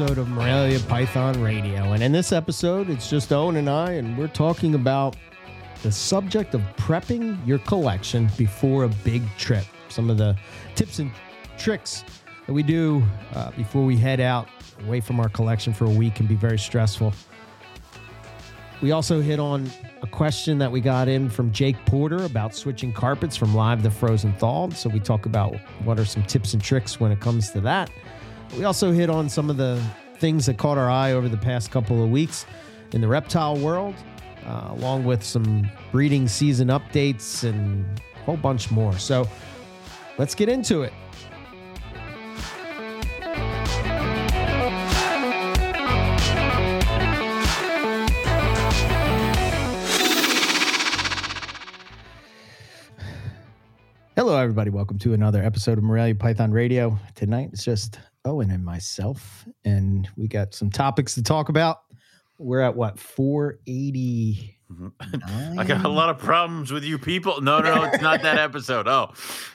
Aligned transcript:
episode 0.00 0.18
of 0.18 0.28
Morelia 0.30 0.80
Python 0.88 1.42
Radio. 1.42 1.92
And 1.92 2.02
in 2.02 2.10
this 2.10 2.32
episode, 2.32 2.88
it's 2.88 3.10
just 3.10 3.34
Owen 3.34 3.56
and 3.56 3.68
I, 3.68 3.92
and 3.92 4.16
we're 4.16 4.28
talking 4.28 4.74
about 4.74 5.14
the 5.82 5.92
subject 5.92 6.54
of 6.54 6.62
prepping 6.78 7.46
your 7.46 7.58
collection 7.58 8.30
before 8.38 8.84
a 8.84 8.88
big 8.88 9.22
trip. 9.36 9.64
Some 9.90 10.08
of 10.08 10.16
the 10.16 10.38
tips 10.74 11.00
and 11.00 11.10
tricks 11.58 12.02
that 12.46 12.52
we 12.54 12.62
do 12.62 13.02
uh, 13.34 13.50
before 13.50 13.84
we 13.84 13.94
head 13.94 14.20
out 14.20 14.48
away 14.86 15.02
from 15.02 15.20
our 15.20 15.28
collection 15.28 15.74
for 15.74 15.84
a 15.84 15.90
week 15.90 16.14
can 16.14 16.26
be 16.26 16.34
very 16.34 16.58
stressful. 16.58 17.12
We 18.80 18.92
also 18.92 19.20
hit 19.20 19.38
on 19.38 19.70
a 20.00 20.06
question 20.06 20.56
that 20.58 20.72
we 20.72 20.80
got 20.80 21.08
in 21.08 21.28
from 21.28 21.52
Jake 21.52 21.76
Porter 21.84 22.24
about 22.24 22.54
switching 22.54 22.94
carpets 22.94 23.36
from 23.36 23.54
live 23.54 23.82
to 23.82 23.90
frozen 23.90 24.32
thawed. 24.36 24.72
So 24.72 24.88
we 24.88 25.00
talk 25.00 25.26
about 25.26 25.56
what 25.84 26.00
are 26.00 26.06
some 26.06 26.22
tips 26.22 26.54
and 26.54 26.62
tricks 26.62 26.98
when 26.98 27.12
it 27.12 27.20
comes 27.20 27.50
to 27.50 27.60
that. 27.60 27.90
We 28.56 28.64
also 28.64 28.90
hit 28.90 29.08
on 29.08 29.28
some 29.28 29.48
of 29.48 29.56
the 29.56 29.82
things 30.18 30.46
that 30.46 30.58
caught 30.58 30.76
our 30.76 30.90
eye 30.90 31.12
over 31.12 31.28
the 31.28 31.36
past 31.36 31.70
couple 31.70 32.02
of 32.02 32.10
weeks 32.10 32.46
in 32.92 33.00
the 33.00 33.06
reptile 33.06 33.56
world, 33.56 33.94
uh, 34.44 34.68
along 34.72 35.04
with 35.04 35.22
some 35.22 35.70
breeding 35.92 36.26
season 36.26 36.68
updates 36.68 37.48
and 37.48 37.86
a 38.16 38.24
whole 38.24 38.36
bunch 38.36 38.70
more. 38.70 38.98
So 38.98 39.26
let's 40.18 40.34
get 40.34 40.48
into 40.48 40.82
it. 40.82 40.92
Hello, 54.16 54.36
everybody. 54.36 54.70
Welcome 54.70 54.98
to 54.98 55.14
another 55.14 55.42
episode 55.42 55.78
of 55.78 55.84
Morelia 55.84 56.14
Python 56.14 56.50
Radio. 56.50 56.98
Tonight 57.14 57.50
it's 57.52 57.64
just 57.64 57.98
Owen 58.24 58.50
and 58.50 58.64
myself, 58.64 59.46
and 59.64 60.08
we 60.16 60.28
got 60.28 60.54
some 60.54 60.70
topics 60.70 61.14
to 61.14 61.22
talk 61.22 61.48
about. 61.48 61.78
We're 62.38 62.60
at 62.60 62.74
what 62.74 62.98
480. 62.98 64.58
I 65.58 65.64
got 65.64 65.84
a 65.84 65.88
lot 65.88 66.10
of 66.10 66.18
problems 66.18 66.72
with 66.72 66.84
you 66.84 66.98
people. 66.98 67.40
No, 67.40 67.60
no, 67.60 67.82
it's 67.84 68.02
not 68.02 68.22
that 68.22 68.38
episode. 68.38 68.86
Oh, 68.86 69.12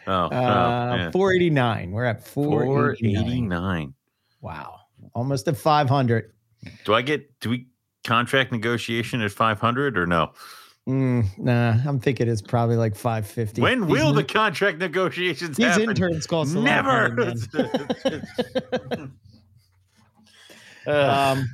oh, 0.07 0.11
Uh, 0.11 0.27
oh, 0.27 0.95
yeah. 0.95 1.11
489. 1.11 1.91
We're 1.91 2.05
at 2.05 2.27
489. 2.27 3.49
489. 3.49 3.93
Wow. 4.41 4.79
Almost 5.13 5.47
at 5.47 5.57
500. 5.57 6.31
Do 6.83 6.93
I 6.93 7.01
get, 7.01 7.39
do 7.39 7.49
we 7.51 7.67
contract 8.03 8.51
negotiation 8.51 9.21
at 9.21 9.31
500 9.31 9.97
or 9.97 10.05
no? 10.05 10.33
Mm, 10.87 11.39
nah, 11.39 11.77
I'm 11.87 11.99
thinking 11.99 12.27
it's 12.27 12.43
probably 12.43 12.75
like 12.75 12.95
550. 12.95 13.61
When 13.61 13.81
These 13.81 13.89
will 13.89 14.13
the 14.13 14.23
contract 14.23 14.77
negotiations 14.77 15.57
these 15.57 15.65
happen? 15.67 15.89
interns 15.89 16.27
cost 16.27 16.53
a 16.53 16.59
lot 16.59 16.85
of 16.85 17.15
Never. 17.15 17.35
money. 18.93 19.11
Um, 20.87 21.49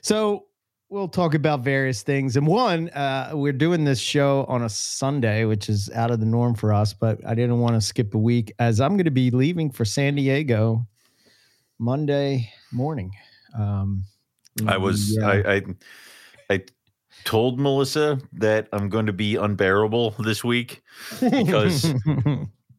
so 0.00 0.46
we'll 0.88 1.06
talk 1.06 1.34
about 1.34 1.60
various 1.60 2.02
things. 2.02 2.36
And 2.36 2.44
one, 2.44 2.88
uh, 2.88 3.30
we're 3.34 3.52
doing 3.52 3.84
this 3.84 4.00
show 4.00 4.44
on 4.48 4.62
a 4.62 4.68
Sunday, 4.68 5.44
which 5.44 5.68
is 5.68 5.88
out 5.90 6.10
of 6.10 6.18
the 6.18 6.26
norm 6.26 6.56
for 6.56 6.72
us, 6.72 6.92
but 6.92 7.24
I 7.24 7.36
didn't 7.36 7.60
want 7.60 7.76
to 7.76 7.80
skip 7.80 8.14
a 8.14 8.18
week 8.18 8.52
as 8.58 8.80
I'm 8.80 8.94
going 8.96 9.04
to 9.04 9.12
be 9.12 9.30
leaving 9.30 9.70
for 9.70 9.84
San 9.84 10.16
Diego 10.16 10.84
Monday 11.78 12.52
morning. 12.72 13.12
Um, 13.56 14.02
I 14.66 14.76
was, 14.76 15.14
the, 15.14 15.24
uh, 15.24 15.50
I, 15.52 15.54
I, 15.54 15.62
I 16.56 16.64
told 17.28 17.60
Melissa 17.60 18.18
that 18.32 18.68
I'm 18.72 18.88
going 18.88 19.04
to 19.04 19.12
be 19.12 19.36
unbearable 19.36 20.14
this 20.18 20.42
week. 20.42 20.82
because- 21.20 21.94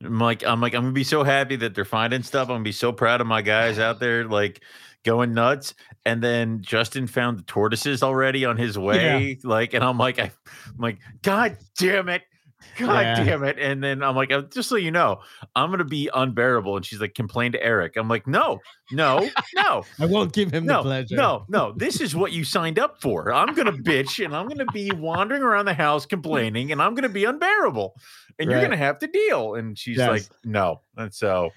I'm 0.01 0.17
like, 0.17 0.45
I'm 0.45 0.61
like, 0.61 0.73
I'm 0.73 0.83
gonna 0.83 0.93
be 0.93 1.03
so 1.03 1.25
happy 1.25 1.57
that 1.57 1.75
they're 1.75 1.83
finding 1.83 2.23
stuff. 2.23 2.47
I'm 2.47 2.53
gonna 2.55 2.63
be 2.63 2.71
so 2.71 2.93
proud 2.93 3.19
of 3.19 3.27
my 3.27 3.41
guys 3.41 3.79
out 3.79 3.99
there, 3.99 4.23
like 4.23 4.61
going 5.03 5.33
nuts. 5.33 5.73
And 6.05 6.23
then 6.23 6.61
Justin 6.61 7.05
found 7.05 7.37
the 7.39 7.43
tortoises 7.43 8.01
already 8.01 8.45
on 8.45 8.55
his 8.55 8.77
way, 8.79 9.37
like, 9.43 9.73
and 9.73 9.83
I'm 9.83 9.97
like, 9.97 10.17
I, 10.17 10.23
am 10.23 10.31
like, 10.77 10.99
God 11.21 11.57
damn 11.77 12.07
it, 12.07 12.21
God 12.77 13.01
Yeah. 13.01 13.23
damn 13.23 13.43
it. 13.43 13.57
And 13.59 13.83
then 13.83 14.03
I'm 14.03 14.15
like, 14.15 14.31
uh, 14.31 14.41
just 14.43 14.69
so 14.69 14.75
you 14.75 14.91
know, 14.91 15.21
I'm 15.55 15.69
gonna 15.71 15.83
be 15.85 16.09
unbearable. 16.13 16.75
And 16.77 16.85
she's 16.85 16.99
like, 17.01 17.13
complain 17.13 17.51
to 17.53 17.63
Eric. 17.63 17.95
I'm 17.97 18.07
like, 18.07 18.27
no, 18.27 18.59
no, 18.91 19.29
no. 19.55 19.83
I 19.99 20.05
won't 20.05 20.33
give 20.33 20.51
him 20.53 20.65
the 20.65 20.73
No, 20.73 20.81
pleasure. 20.83 21.15
no, 21.15 21.45
no. 21.49 21.73
This 21.75 22.01
is 22.01 22.15
what 22.15 22.31
you 22.31 22.43
signed 22.43 22.79
up 22.79 23.01
for. 23.01 23.31
I'm 23.33 23.53
gonna 23.53 23.71
bitch 23.71 24.23
and 24.23 24.35
I'm 24.35 24.47
gonna 24.47 24.71
be 24.73 24.91
wandering 24.91 25.41
around 25.43 25.65
the 25.65 25.73
house 25.73 26.05
complaining 26.05 26.71
and 26.71 26.81
I'm 26.81 26.95
gonna 26.95 27.09
be 27.09 27.25
unbearable. 27.25 27.95
And 28.39 28.49
you're 28.49 28.61
gonna 28.61 28.77
have 28.77 28.99
to 28.99 29.07
deal. 29.07 29.55
And 29.55 29.77
she's 29.77 29.97
Yes. 29.97 30.09
like, 30.09 30.23
no. 30.43 30.81
And 30.97 31.13
so 31.13 31.51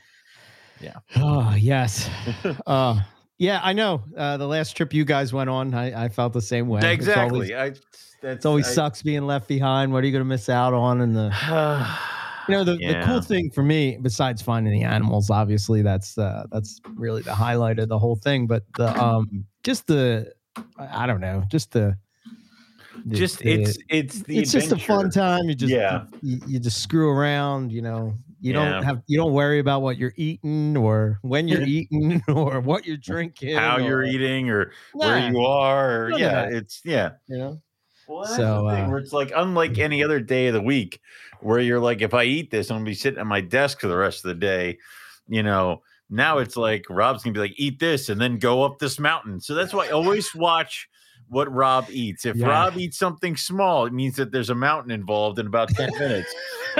yeah. 0.80 0.94
Oh 1.16 1.54
yes. 1.58 2.08
uh, 2.66 3.00
yeah, 3.42 3.60
I 3.62 3.72
know. 3.72 4.02
Uh, 4.16 4.36
the 4.36 4.46
last 4.46 4.76
trip 4.76 4.94
you 4.94 5.04
guys 5.04 5.32
went 5.32 5.50
on, 5.50 5.74
I, 5.74 6.04
I 6.04 6.08
felt 6.08 6.32
the 6.32 6.40
same 6.40 6.68
way. 6.68 6.78
It's 6.78 7.08
always- 7.08 7.48
exactly. 7.50 7.54
I 7.56 7.72
that's 8.22 8.46
always 8.46 8.68
I, 8.68 8.72
sucks 8.72 9.02
being 9.02 9.26
left 9.26 9.48
behind. 9.48 9.92
What 9.92 10.04
are 10.04 10.06
you 10.06 10.12
going 10.12 10.20
to 10.20 10.28
miss 10.28 10.48
out 10.48 10.72
on? 10.72 11.00
And 11.00 11.16
the 11.16 11.24
you 12.48 12.54
know 12.54 12.62
the, 12.62 12.76
the 12.76 13.02
cool 13.04 13.20
thing 13.20 13.50
for 13.50 13.64
me, 13.64 13.98
besides 14.00 14.40
finding 14.40 14.72
the 14.72 14.84
animals, 14.84 15.28
obviously 15.28 15.82
that's 15.82 16.16
uh, 16.16 16.44
that's 16.52 16.80
really 16.94 17.22
the 17.22 17.34
highlight 17.34 17.80
of 17.80 17.88
the 17.88 17.98
whole 17.98 18.14
thing. 18.14 18.46
But 18.46 18.62
the 18.76 18.96
um 19.02 19.44
just 19.64 19.88
the 19.88 20.32
I 20.78 21.06
don't 21.08 21.20
know, 21.20 21.42
just 21.50 21.72
the, 21.72 21.96
the- 23.06 23.16
just 23.16 23.40
the- 23.40 23.50
it's 23.62 23.78
it's 23.88 24.22
the 24.22 24.38
it's 24.38 24.52
just 24.52 24.70
a 24.70 24.78
fun 24.78 25.10
time. 25.10 25.48
You 25.48 25.56
just 25.56 25.72
Yeah. 25.72 26.04
you, 26.22 26.40
you 26.46 26.60
just 26.60 26.80
screw 26.80 27.10
around. 27.10 27.72
You 27.72 27.82
know, 27.82 28.14
you 28.42 28.52
Yeah. 28.52 28.72
don't 28.72 28.82
have 28.82 29.02
you 29.06 29.16
don't 29.16 29.32
worry 29.32 29.60
about 29.60 29.82
what 29.82 29.96
you're 29.96 30.12
eating 30.16 30.76
or 30.76 31.18
when 31.22 31.46
you're 31.46 31.62
eating 31.66 32.20
or 32.28 32.60
what 32.60 32.84
you're 32.84 32.96
drinking, 32.96 33.56
how 33.56 33.76
or, 33.76 33.80
you're 33.80 34.04
eating 34.04 34.50
or 34.50 34.72
Nah, 34.94 35.06
where 35.06 35.30
you 35.30 35.40
are. 35.40 36.04
Or, 36.06 36.10
yeah, 36.10 36.46
that. 36.46 36.52
it's 36.52 36.80
yeah. 36.84 37.12
You 37.28 37.38
know, 37.38 37.62
Well, 38.08 38.22
that's 38.22 38.36
So, 38.36 38.66
the 38.66 38.74
thing 38.74 38.84
uh, 38.84 38.88
where 38.88 38.98
it's 38.98 39.12
like 39.12 39.32
unlike 39.34 39.78
any 39.78 40.02
other 40.02 40.18
day 40.20 40.48
of 40.48 40.54
the 40.54 40.62
week, 40.62 41.00
where 41.40 41.60
you're 41.60 41.80
like, 41.80 42.02
if 42.02 42.14
I 42.14 42.24
eat 42.24 42.50
this, 42.50 42.70
I'm 42.70 42.76
gonna 42.78 42.84
be 42.84 42.94
sitting 42.94 43.20
at 43.20 43.26
my 43.26 43.40
desk 43.40 43.80
for 43.80 43.86
the 43.88 43.96
rest 43.96 44.24
of 44.24 44.28
the 44.30 44.34
day. 44.34 44.78
You 45.28 45.44
know, 45.44 45.82
now 46.10 46.38
it's 46.38 46.56
like 46.56 46.84
Rob's 46.90 47.22
gonna 47.22 47.34
be 47.34 47.40
like, 47.40 47.54
eat 47.56 47.78
this 47.78 48.08
and 48.08 48.20
then 48.20 48.38
go 48.38 48.64
up 48.64 48.80
this 48.80 48.98
mountain. 48.98 49.40
So 49.40 49.54
that's 49.54 49.72
why 49.72 49.86
I 49.86 49.90
always 49.90 50.34
watch 50.34 50.88
what 51.32 51.50
Rob 51.52 51.86
eats. 51.90 52.26
If 52.26 52.36
Yeah. 52.36 52.48
Rob 52.48 52.76
eats 52.78 52.98
something 52.98 53.36
small, 53.36 53.86
it 53.86 53.92
means 53.92 54.16
that 54.16 54.32
there's 54.32 54.50
a 54.50 54.54
mountain 54.54 54.90
involved 54.90 55.38
in 55.38 55.46
about 55.46 55.70
10 55.70 55.90
minutes. 55.98 56.32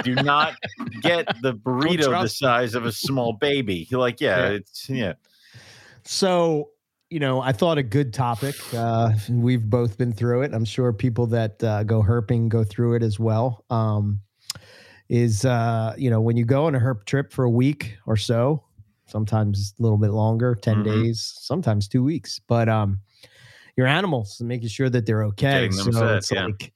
Do 0.04 0.14
not 0.22 0.54
get 1.00 1.26
the 1.40 1.54
burrito 1.54 2.22
the 2.22 2.28
size 2.28 2.74
of 2.74 2.84
a 2.84 2.92
small 2.92 3.32
baby. 3.32 3.86
You're 3.90 4.00
like, 4.00 4.20
yeah, 4.20 4.48
Yeah. 4.48 4.48
it's 4.56 4.88
yeah. 4.90 5.12
So, 6.04 6.68
you 7.10 7.18
know, 7.18 7.40
I 7.40 7.52
thought 7.52 7.78
a 7.78 7.82
good 7.82 8.12
topic. 8.12 8.54
Uh, 8.74 9.12
we've 9.30 9.68
both 9.68 9.96
been 9.96 10.12
through 10.12 10.42
it. 10.42 10.52
I'm 10.52 10.64
sure 10.64 10.92
people 10.92 11.26
that 11.28 11.62
uh, 11.64 11.82
go 11.84 12.02
herping 12.02 12.48
go 12.48 12.62
through 12.64 12.94
it 12.94 13.02
as 13.02 13.18
well. 13.18 13.64
Um, 13.70 14.20
is 15.08 15.44
uh, 15.44 15.94
you 15.98 16.10
know, 16.10 16.20
when 16.20 16.36
you 16.36 16.44
go 16.44 16.66
on 16.66 16.74
a 16.74 16.78
herp 16.80 17.04
trip 17.06 17.32
for 17.32 17.44
a 17.44 17.50
week 17.50 17.96
or 18.06 18.16
so, 18.16 18.64
sometimes 19.06 19.74
a 19.78 19.82
little 19.82 19.98
bit 19.98 20.10
longer, 20.10 20.54
10 20.54 20.78
Mhm. 20.78 20.84
days, 20.84 21.34
sometimes 21.38 21.86
two 21.88 22.02
weeks, 22.02 22.38
but 22.48 22.68
um, 22.68 22.98
your 23.76 23.86
animals 23.86 24.38
and 24.40 24.48
making 24.48 24.68
sure 24.68 24.90
that 24.90 25.06
they're 25.06 25.24
okay. 25.24 25.70
So 25.70 25.90
set, 25.90 26.16
it's 26.16 26.30
yeah. 26.32 26.44
like 26.46 26.72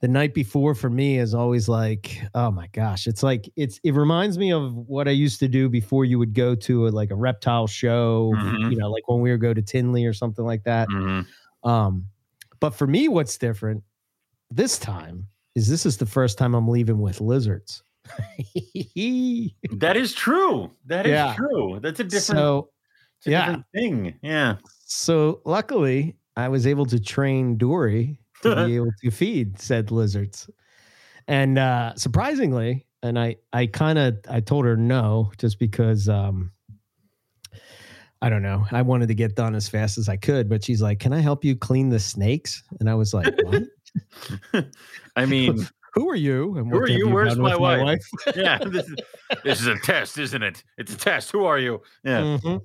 the 0.00 0.08
night 0.08 0.32
before 0.34 0.74
for 0.76 0.88
me 0.90 1.18
is 1.18 1.34
always 1.34 1.68
like, 1.68 2.20
oh 2.34 2.50
my 2.52 2.68
gosh, 2.68 3.06
it's 3.06 3.22
like 3.22 3.48
it's 3.56 3.80
it 3.82 3.94
reminds 3.94 4.38
me 4.38 4.52
of 4.52 4.74
what 4.74 5.08
I 5.08 5.10
used 5.12 5.40
to 5.40 5.48
do 5.48 5.68
before 5.68 6.04
you 6.04 6.18
would 6.18 6.34
go 6.34 6.54
to 6.54 6.86
a, 6.86 6.90
like 6.90 7.10
a 7.10 7.16
reptile 7.16 7.66
show, 7.66 8.32
Mhm. 8.36 8.70
you 8.70 8.76
know, 8.76 8.90
like 8.90 9.08
when 9.08 9.20
we 9.20 9.30
would 9.32 9.40
go 9.40 9.52
to 9.52 9.62
Tinley 9.62 10.04
or 10.06 10.12
something 10.12 10.44
like 10.44 10.62
that. 10.64 10.88
Mhm. 10.88 11.26
Um, 11.64 12.06
but 12.60 12.70
for 12.70 12.86
me, 12.86 13.08
what's 13.08 13.36
different 13.38 13.82
this 14.50 14.78
time 14.78 15.26
is 15.56 15.68
this 15.68 15.84
is 15.84 15.96
the 15.98 16.06
first 16.06 16.38
time 16.38 16.54
I'm 16.54 16.68
leaving 16.68 17.00
with 17.00 17.20
lizards. 17.20 17.82
That 19.72 19.96
is 19.96 20.14
true. 20.14 20.70
That 20.86 21.06
is 21.06 21.10
Yeah. 21.10 21.34
true. 21.36 21.80
That's 21.82 22.00
a 22.00 22.04
different 22.04 22.38
so 22.38 22.70
Yeah. 23.26 23.46
different 23.46 23.66
thing. 23.74 24.14
Yeah. 24.22 24.56
so 24.90 25.42
luckily 25.44 26.16
I 26.38 26.48
was 26.48 26.68
able 26.68 26.86
to 26.86 27.00
train 27.00 27.56
Dory 27.58 28.20
to 28.42 28.66
be 28.66 28.76
able 28.76 28.92
to 29.02 29.10
feed 29.10 29.60
said 29.60 29.90
lizards. 29.90 30.48
And 31.26 31.58
uh 31.58 31.94
surprisingly, 31.96 32.86
and 33.02 33.18
I 33.18 33.36
I 33.52 33.66
kind 33.66 33.98
of 33.98 34.18
I 34.30 34.40
told 34.40 34.64
her 34.64 34.76
no 34.76 35.32
just 35.36 35.58
because 35.58 36.08
um 36.08 36.52
I 38.22 38.28
don't 38.28 38.42
know. 38.42 38.66
I 38.72 38.82
wanted 38.82 39.08
to 39.08 39.14
get 39.14 39.34
done 39.34 39.54
as 39.54 39.68
fast 39.68 39.98
as 39.98 40.08
I 40.08 40.16
could, 40.16 40.48
but 40.48 40.64
she's 40.64 40.80
like, 40.82 40.98
"Can 41.00 41.12
I 41.12 41.20
help 41.20 41.44
you 41.44 41.54
clean 41.54 41.88
the 41.88 42.00
snakes?" 42.00 42.62
And 42.80 42.88
I 42.90 42.94
was 42.94 43.14
like, 43.14 43.32
"What? 43.42 43.62
I 45.16 45.26
mean, 45.26 45.66
Who 45.94 46.08
are 46.10 46.16
you? 46.16 46.56
And 46.58 46.68
Who 46.68 46.74
what 46.80 46.88
are 46.88 46.92
have 46.92 46.98
you? 46.98 47.08
Where's 47.08 47.34
done 47.34 47.42
my 47.42 47.56
wife?" 47.56 48.00
yeah, 48.36 48.58
this 48.58 48.88
is, 48.88 48.96
this 49.44 49.60
is 49.60 49.66
a 49.66 49.76
test, 49.80 50.18
isn't 50.18 50.42
it? 50.42 50.62
It's 50.76 50.92
a 50.92 50.96
test. 50.96 51.30
Who 51.32 51.44
are 51.44 51.58
you? 51.58 51.82
Yeah. 52.04 52.22
Mhm. 52.22 52.60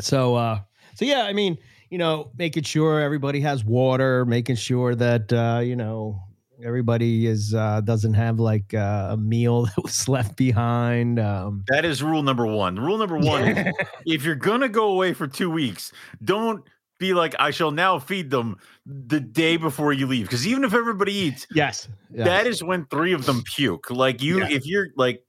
So, 0.00 0.34
uh, 0.34 0.60
so 0.94 1.04
yeah, 1.04 1.22
I 1.22 1.32
mean, 1.32 1.58
you 1.90 1.98
know, 1.98 2.30
making 2.38 2.62
sure 2.62 3.00
everybody 3.00 3.40
has 3.40 3.64
water, 3.64 4.24
making 4.24 4.56
sure 4.56 4.94
that 4.94 5.32
uh, 5.32 5.60
you 5.60 5.76
know 5.76 6.22
Everybody 6.62 7.26
is 7.26 7.54
uh, 7.54 7.80
doesn't 7.80 8.14
have 8.14 8.38
like 8.38 8.74
uh, 8.74 9.08
a 9.12 9.16
meal 9.16 9.62
that 9.76 9.82
was 9.82 10.08
left 10.08 10.36
behind. 10.36 11.18
Um, 11.18 11.64
That 11.68 11.84
is 11.84 12.02
rule 12.02 12.22
number 12.22 12.46
one. 12.46 12.76
Rule 12.76 12.98
number 12.98 13.16
one 13.18 13.48
is 13.48 13.74
if 14.06 14.24
you're 14.24 14.34
gonna 14.34 14.68
go 14.68 14.88
away 14.90 15.12
for 15.14 15.26
two 15.26 15.50
weeks, 15.50 15.92
don't 16.22 16.62
be 16.98 17.14
like, 17.14 17.34
I 17.38 17.50
shall 17.50 17.70
now 17.70 17.98
feed 17.98 18.30
them 18.30 18.58
the 18.84 19.20
day 19.20 19.56
before 19.56 19.92
you 19.94 20.06
leave. 20.06 20.26
Because 20.26 20.46
even 20.46 20.64
if 20.64 20.74
everybody 20.74 21.14
eats, 21.14 21.46
yes, 21.54 21.88
yes. 22.12 22.26
that 22.26 22.46
is 22.46 22.62
when 22.62 22.84
three 22.86 23.14
of 23.14 23.24
them 23.24 23.42
puke. 23.44 23.90
Like 23.90 24.22
you, 24.22 24.40
Yeah. 24.40 24.50
if 24.50 24.66
you're 24.66 24.88
like 24.96 25.24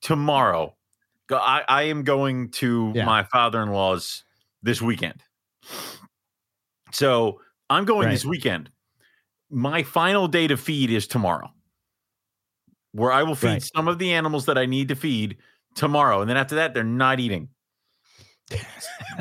tomorrow, 0.00 0.74
I, 1.30 1.64
I 1.68 1.82
am 1.84 2.02
going 2.02 2.50
to 2.52 2.92
Yeah. 2.94 3.04
my 3.04 3.24
father-in-law's 3.24 4.24
this 4.62 4.80
weekend. 4.80 5.22
So 6.92 7.40
I'm 7.70 7.84
going 7.84 8.08
this 8.10 8.24
weekend. 8.24 8.70
My 9.50 9.82
final 9.82 10.28
day 10.28 10.46
to 10.46 10.56
feed 10.56 10.90
is 10.90 11.06
tomorrow, 11.06 11.50
where 12.92 13.12
I 13.12 13.22
will 13.22 13.34
feed 13.34 13.48
Right. 13.48 13.70
some 13.74 13.88
of 13.88 13.98
the 13.98 14.12
animals 14.12 14.46
that 14.46 14.56
I 14.58 14.66
need 14.66 14.88
to 14.88 14.96
feed 14.96 15.38
tomorrow. 15.74 16.20
And 16.20 16.28
then 16.30 16.36
after 16.36 16.54
that, 16.56 16.74
they're 16.74 16.84
not 16.84 17.20
eating. 17.20 17.48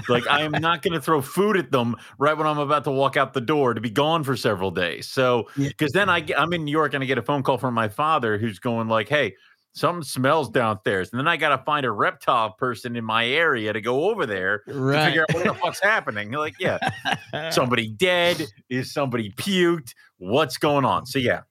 like 0.10 0.28
I 0.28 0.42
am 0.42 0.52
not 0.52 0.82
going 0.82 0.94
to 0.94 1.02
throw 1.02 1.22
food 1.22 1.56
at 1.56 1.72
them 1.72 1.96
right 2.18 2.36
when 2.36 2.48
I'm 2.48 2.58
about 2.58 2.84
to 2.86 2.92
walk 2.92 3.16
out 3.16 3.34
the 3.34 3.40
door 3.42 3.74
to 3.74 3.80
be 3.80 3.90
gone 3.90 4.24
for 4.24 4.36
several 4.36 4.72
days. 4.72 5.08
So 5.08 5.48
because 5.58 5.92
then 5.94 6.10
I 6.10 6.20
get, 6.22 6.40
I'm 6.40 6.52
in 6.54 6.66
New 6.66 6.72
York 6.72 6.94
and 6.94 7.04
I 7.04 7.08
get 7.08 7.18
a 7.18 7.22
phone 7.22 7.44
call 7.44 7.58
from 7.58 7.74
my 7.74 7.88
father 7.88 8.38
who's 8.38 8.60
going 8.60 8.88
like, 8.90 9.08
"Hey, 9.08 9.36
something 9.74 10.04
smells 10.04 10.50
downstairs," 10.50 11.12
and 11.12 11.20
then 11.20 11.28
I 11.28 11.38
got 11.38 11.50
to 11.56 11.64
find 11.64 11.86
a 11.86 11.92
reptile 11.92 12.52
person 12.52 12.96
in 12.96 13.04
my 13.06 13.26
area 13.28 13.72
to 13.74 13.82
go 13.82 14.10
over 14.10 14.26
there 14.26 14.60
to 14.68 14.74
figure 15.06 15.24
out 15.24 15.34
what 15.34 15.44
the 15.44 15.54
fuck's 15.56 15.82
happening. 15.82 16.32
Like, 16.32 16.56
yeah, 16.60 16.78
somebody 17.52 17.88
dead? 17.88 18.46
Is 18.70 18.92
somebody 18.94 19.32
puked? 19.32 19.94
What's 20.18 20.58
going 20.58 20.86
on? 20.86 21.06
So 21.06 21.20
yeah, 21.20 21.42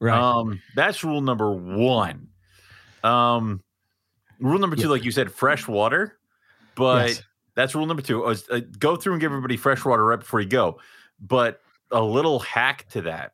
right. 0.00 0.18
um, 0.18 0.60
that's 0.74 1.02
rule 1.04 1.20
number 1.20 1.52
one. 1.52 2.28
Um, 3.04 3.62
rule 4.40 4.58
number 4.58 4.76
two, 4.76 4.82
Yeah. 4.82 4.88
like 4.88 5.04
you 5.04 5.10
said, 5.10 5.32
fresh 5.32 5.66
water. 5.68 6.18
But 6.74 7.08
Yes. 7.08 7.22
that's 7.54 7.74
rule 7.74 7.86
number 7.86 8.02
two. 8.02 8.26
is, 8.28 8.48
uh, 8.50 8.60
go 8.78 8.96
through 8.96 9.14
and 9.14 9.20
give 9.20 9.32
everybody 9.32 9.56
fresh 9.56 9.84
water 9.84 10.04
right 10.04 10.18
before 10.20 10.40
you 10.40 10.48
go. 10.48 10.78
But 11.20 11.60
a 11.90 12.00
little 12.02 12.38
hack 12.38 12.86
to 12.90 13.02
that 13.02 13.32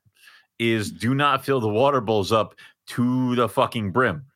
is 0.59 0.91
do 0.91 1.15
not 1.15 1.44
fill 1.44 1.61
the 1.61 1.69
water 1.69 2.00
bowls 2.00 2.33
up 2.33 2.55
to 2.88 3.35
the 3.37 3.49
fucking 3.49 3.91
brim 3.93 4.27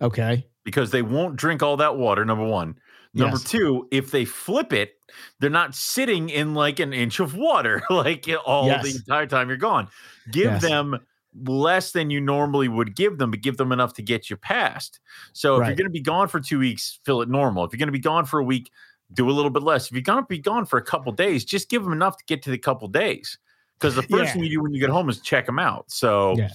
okay. 0.00 0.46
because 0.64 0.90
they 0.90 1.02
won't 1.02 1.36
drink 1.36 1.62
all 1.62 1.76
that 1.76 1.96
water. 1.96 2.24
Number 2.24 2.44
one. 2.46 2.78
Number 3.14 3.38
Yes. 3.38 3.44
two, 3.44 3.88
if 3.90 4.10
they 4.10 4.24
flip 4.26 4.72
it, 4.72 4.92
they're 5.40 5.48
not 5.48 5.74
sitting 5.74 6.28
in 6.28 6.52
like 6.54 6.80
an 6.80 6.92
inch 6.92 7.18
of 7.20 7.34
water 7.34 7.82
like 7.90 8.28
all 8.44 8.68
the 8.82 8.96
entire 8.96 9.26
time 9.26 9.48
you're 9.48 9.56
gone. 9.56 9.88
Give 10.30 10.52
Yes. 10.52 10.62
them 10.62 10.98
less 11.44 11.92
than 11.92 12.10
you 12.10 12.20
normally 12.20 12.68
would 12.68 12.94
give 12.96 13.18
them, 13.18 13.30
but 13.30 13.40
give 13.40 13.56
them 13.56 13.72
enough 13.72 13.94
to 13.94 14.02
get 14.02 14.28
you 14.28 14.36
past. 14.36 15.00
So 15.32 15.56
if 15.56 15.60
you're 15.68 15.76
going 15.76 15.86
to 15.86 15.92
be 15.92 16.00
gone 16.00 16.28
for 16.28 16.40
two 16.40 16.58
weeks, 16.58 16.98
fill 17.04 17.22
it 17.22 17.28
normal. 17.28 17.64
If 17.64 17.72
you're 17.72 17.78
going 17.78 17.88
to 17.88 17.92
be 17.92 17.98
gone 17.98 18.24
for 18.26 18.38
a 18.40 18.44
week, 18.44 18.70
do 19.12 19.30
a 19.30 19.32
little 19.32 19.50
bit 19.50 19.62
less. 19.62 19.86
If 19.86 19.92
you're 19.92 20.02
going 20.02 20.22
to 20.22 20.26
be 20.26 20.38
gone 20.38 20.64
for 20.66 20.78
a 20.78 20.82
couple 20.82 21.12
days, 21.12 21.44
just 21.44 21.68
give 21.70 21.84
them 21.84 21.92
enough 21.92 22.16
to 22.18 22.24
get 22.26 22.42
to 22.42 22.50
the 22.50 22.58
couple 22.58 22.88
days. 22.88 23.38
Because 23.78 23.94
the 23.94 24.02
first 24.02 24.12
Yeah. 24.12 24.32
thing 24.32 24.44
you 24.44 24.50
do 24.50 24.62
when 24.62 24.72
you 24.72 24.80
get 24.80 24.90
home 24.90 25.08
is 25.08 25.20
check 25.20 25.46
them 25.46 25.58
out. 25.58 25.90
So 25.90 26.36
Yeah. 26.36 26.48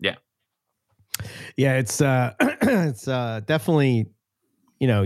Yeah, 0.00 0.16
Yeah, 1.56 1.76
it's 1.78 2.00
uh 2.00 2.34
it's 2.40 3.06
uh 3.08 3.40
definitely 3.46 4.06
you 4.80 4.88
know, 4.88 5.04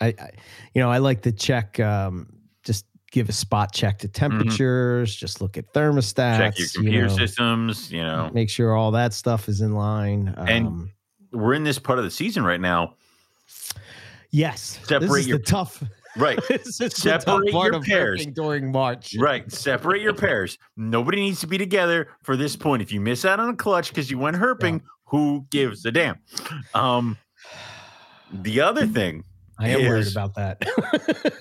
I, 0.00 0.06
I 0.06 0.30
you 0.74 0.80
know, 0.82 0.90
I 0.90 0.98
like 0.98 1.22
to 1.22 1.32
check 1.32 1.80
um 1.80 2.28
just 2.62 2.84
give 3.12 3.28
a 3.28 3.32
spot 3.32 3.72
check 3.72 3.98
to 4.00 4.08
temperatures, 4.08 5.14
just 5.16 5.40
look 5.40 5.56
at 5.56 5.72
thermostats, 5.72 6.14
Mm-hmm. 6.14 6.42
check 6.42 6.58
your 6.58 6.66
you 6.66 6.72
computer 6.74 7.06
know, 7.08 7.16
systems, 7.16 7.90
you 7.92 8.02
know. 8.02 8.30
make 8.34 8.50
sure 8.50 8.74
all 8.74 8.90
that 8.92 9.14
stuff 9.14 9.48
is 9.48 9.60
in 9.60 9.72
line. 9.72 10.34
And 10.36 10.66
Um, 10.66 10.92
We're 11.32 11.54
in 11.54 11.64
this 11.64 11.78
part 11.78 11.98
of 11.98 12.04
the 12.04 12.10
season 12.10 12.44
right 12.44 12.60
now. 12.60 12.94
yes, 14.30 14.78
this 14.78 14.88
separate 14.88 15.20
is 15.20 15.28
your- 15.28 15.38
the 15.38 15.44
tough 15.44 15.82
Right. 16.16 16.38
this 16.48 16.66
is 16.66 16.78
the 16.78 16.88
tough 16.88 17.22
Separate 17.22 17.52
part 17.52 17.72
your 17.72 17.80
of 17.80 17.84
pairs. 17.84 18.26
during 18.26 18.72
March. 18.72 19.14
Right. 19.18 19.50
Separate 19.52 20.02
your 20.02 20.14
pairs. 20.14 20.58
Nobody 20.76 21.20
needs 21.20 21.40
to 21.40 21.46
be 21.46 21.58
together 21.58 22.08
for 22.22 22.36
this 22.36 22.56
point. 22.56 22.82
If 22.82 22.92
you 22.92 23.00
miss 23.00 23.24
out 23.24 23.40
on 23.40 23.50
a 23.50 23.56
clutch 23.56 23.88
because 23.88 24.10
you 24.10 24.18
went 24.18 24.36
herping, 24.36 24.80
who 25.04 25.46
gives 25.50 25.84
a 25.84 25.92
damn? 25.92 26.18
Um, 26.74 27.16
the 28.32 28.60
other 28.60 28.86
thing, 28.86 29.24
I 29.58 29.70
am 29.70 29.88
worried 29.88 30.10
about 30.10 30.34
that. 30.34 30.62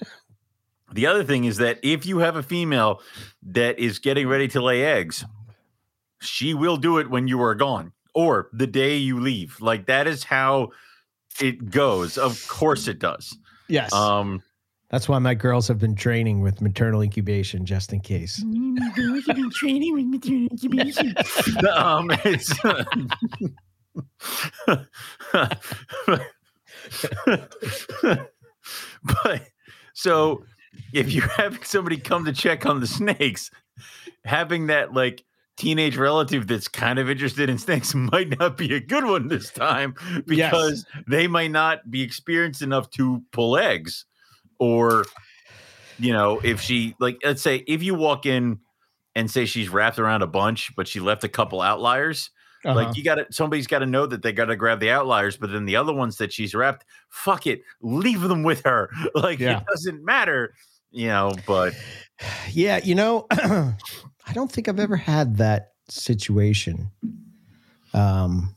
the 0.93 1.07
other 1.07 1.23
thing 1.23 1.45
is 1.45 1.57
that 1.57 1.79
if 1.83 2.05
you 2.05 2.19
have 2.19 2.35
a 2.35 2.43
female 2.43 3.01
that 3.43 3.79
is 3.79 3.99
getting 3.99 4.27
ready 4.27 4.47
to 4.49 4.61
lay 4.61 4.83
eggs, 4.83 5.25
she 6.21 6.53
will 6.53 6.77
do 6.77 6.97
it 6.97 7.09
when 7.09 7.27
you 7.27 7.41
are 7.41 7.55
gone 7.55 7.91
or 8.13 8.49
the 8.53 8.67
day 8.67 8.95
you 8.95 9.19
leave. 9.19 9.59
Like 9.59 9.87
that 9.87 10.07
is 10.07 10.23
how 10.23 10.69
it 11.41 11.69
goes. 11.69 12.17
Of 12.17 12.47
course 12.47 12.87
it 12.87 12.99
does. 12.99 13.37
yes. 13.67 13.91
Um, 13.93 14.41
That's 14.89 15.09
why 15.09 15.19
my 15.19 15.33
girls 15.33 15.67
have 15.67 15.79
been 15.79 15.95
training 15.95 16.41
with 16.41 16.61
maternal 16.61 17.01
incubation 17.01 17.65
just 17.65 17.91
in 17.91 18.01
case. 18.01 18.41
Mm, 18.43 18.77
my 18.79 18.89
girls 18.95 19.25
have 19.27 19.35
been 19.35 19.49
training 19.51 19.93
with 19.93 20.05
maternal 20.05 20.47
incubation. 20.51 21.15
um, 21.73 22.11
it's, 22.23 22.53
but 29.23 29.41
so 29.93 30.43
if 30.93 31.11
you're 31.11 31.27
having 31.27 31.63
somebody 31.63 31.97
come 31.97 32.25
to 32.25 32.33
check 32.33 32.65
on 32.65 32.79
the 32.79 32.87
snakes, 32.87 33.49
having 34.23 34.67
that 34.67 34.93
like 34.93 35.23
teenage 35.57 35.95
relative 35.97 36.47
that's 36.47 36.67
kind 36.67 36.99
of 36.99 37.09
interested 37.09 37.49
in 37.49 37.57
snakes 37.57 37.95
might 37.95 38.37
not 38.39 38.57
be 38.57 38.73
a 38.75 38.79
good 38.79 39.05
one 39.05 39.27
this 39.29 39.49
time 39.51 39.95
Yes. 40.27 40.51
because 40.51 40.85
they 41.07 41.27
might 41.27 41.51
not 41.51 41.89
be 41.89 42.01
experienced 42.01 42.61
enough 42.61 42.89
to 42.91 43.23
pull 43.31 43.57
eggs 43.57 44.05
or 44.59 45.05
you 45.99 46.11
know 46.13 46.39
if 46.43 46.59
she 46.61 46.95
like 46.99 47.17
let's 47.23 47.41
say 47.41 47.57
if 47.67 47.81
you 47.83 47.95
walk 47.95 48.25
in 48.25 48.59
and 49.15 49.29
say 49.31 49.45
she's 49.45 49.69
wrapped 49.69 49.97
around 49.99 50.21
a 50.21 50.27
bunch 50.27 50.75
but 50.75 50.87
she 50.87 50.99
left 50.99 51.23
a 51.23 51.29
couple 51.29 51.61
outliers 51.61 52.29
Uh-huh. 52.65 52.75
like 52.75 52.97
you 52.97 53.03
got 53.03 53.15
to 53.15 53.25
somebody's 53.31 53.67
got 53.67 53.79
to 53.79 53.85
know 53.85 54.05
that 54.05 54.21
they 54.23 54.31
got 54.33 54.45
to 54.45 54.55
grab 54.55 54.79
the 54.79 54.89
outliers, 54.89 55.37
but 55.37 55.51
then 55.51 55.65
the 55.65 55.75
other 55.75 55.93
ones 55.93 56.17
that 56.17 56.33
she's 56.33 56.53
wrapped, 56.55 56.83
fuck 57.09 57.45
it, 57.47 57.61
leave 57.81 58.21
them 58.21 58.41
with 58.43 58.63
her. 58.65 58.89
Like 59.15 59.39
Yeah. 59.39 59.59
it 59.59 59.63
doesn't 59.67 60.03
matter, 60.03 60.53
you 60.91 61.07
know. 61.07 61.31
But 61.45 61.73
Yeah, 62.51 62.79
you 62.83 62.95
know, 62.95 63.27
I 63.31 64.33
don't 64.33 64.51
think 64.51 64.67
I've 64.67 64.79
ever 64.79 64.95
had 64.97 65.37
that 65.37 65.73
situation. 65.89 66.89
Um, 67.93 68.54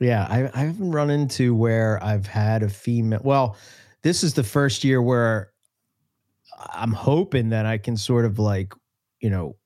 yeah, 0.00 0.26
I, 0.28 0.50
I 0.54 0.64
haven't 0.64 0.90
run 0.90 1.10
into 1.10 1.54
where 1.54 2.02
I've 2.02 2.26
had 2.26 2.62
a 2.62 2.68
female. 2.68 3.20
Well, 3.22 3.56
this 4.02 4.24
is 4.24 4.34
the 4.34 4.42
first 4.42 4.82
year 4.82 5.02
where 5.02 5.52
I'm 6.72 6.92
hoping 6.92 7.50
that 7.50 7.66
I 7.66 7.78
can 7.78 7.96
sort 7.96 8.24
of 8.24 8.38
like, 8.38 8.72
you 9.20 9.30
know, 9.30 9.56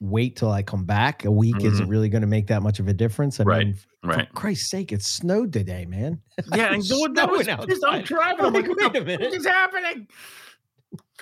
wait 0.00 0.36
till 0.36 0.50
I 0.50 0.62
come 0.62 0.84
back. 0.84 1.24
A 1.24 1.30
week 1.30 1.56
isn't 1.58 1.82
mm-hmm. 1.82 1.90
really 1.90 2.08
going 2.08 2.22
to 2.22 2.26
make 2.26 2.46
that 2.46 2.62
much 2.62 2.78
of 2.80 2.88
a 2.88 2.94
difference. 2.94 3.38
I 3.38 3.44
Right, 3.44 3.66
mean, 3.66 3.76
right, 4.02 4.28
for 4.28 4.34
Christ's 4.34 4.70
sake, 4.70 4.92
it 4.92 5.02
snowed 5.02 5.52
today, 5.52 5.84
man. 5.86 6.20
yeah, 6.54 6.72
and 6.72 6.76
It's 6.78 6.88
so 6.88 7.06
that 7.14 7.30
was 7.30 7.46
just, 7.46 7.84
I'm 7.86 8.02
driving. 8.02 8.46
I'm 8.46 8.52
Like, 8.54 8.66
wait 8.66 8.96
a 8.96 9.04
minute. 9.04 9.20
fuck 9.20 9.34
is 9.34 9.46
happening? 9.46 10.08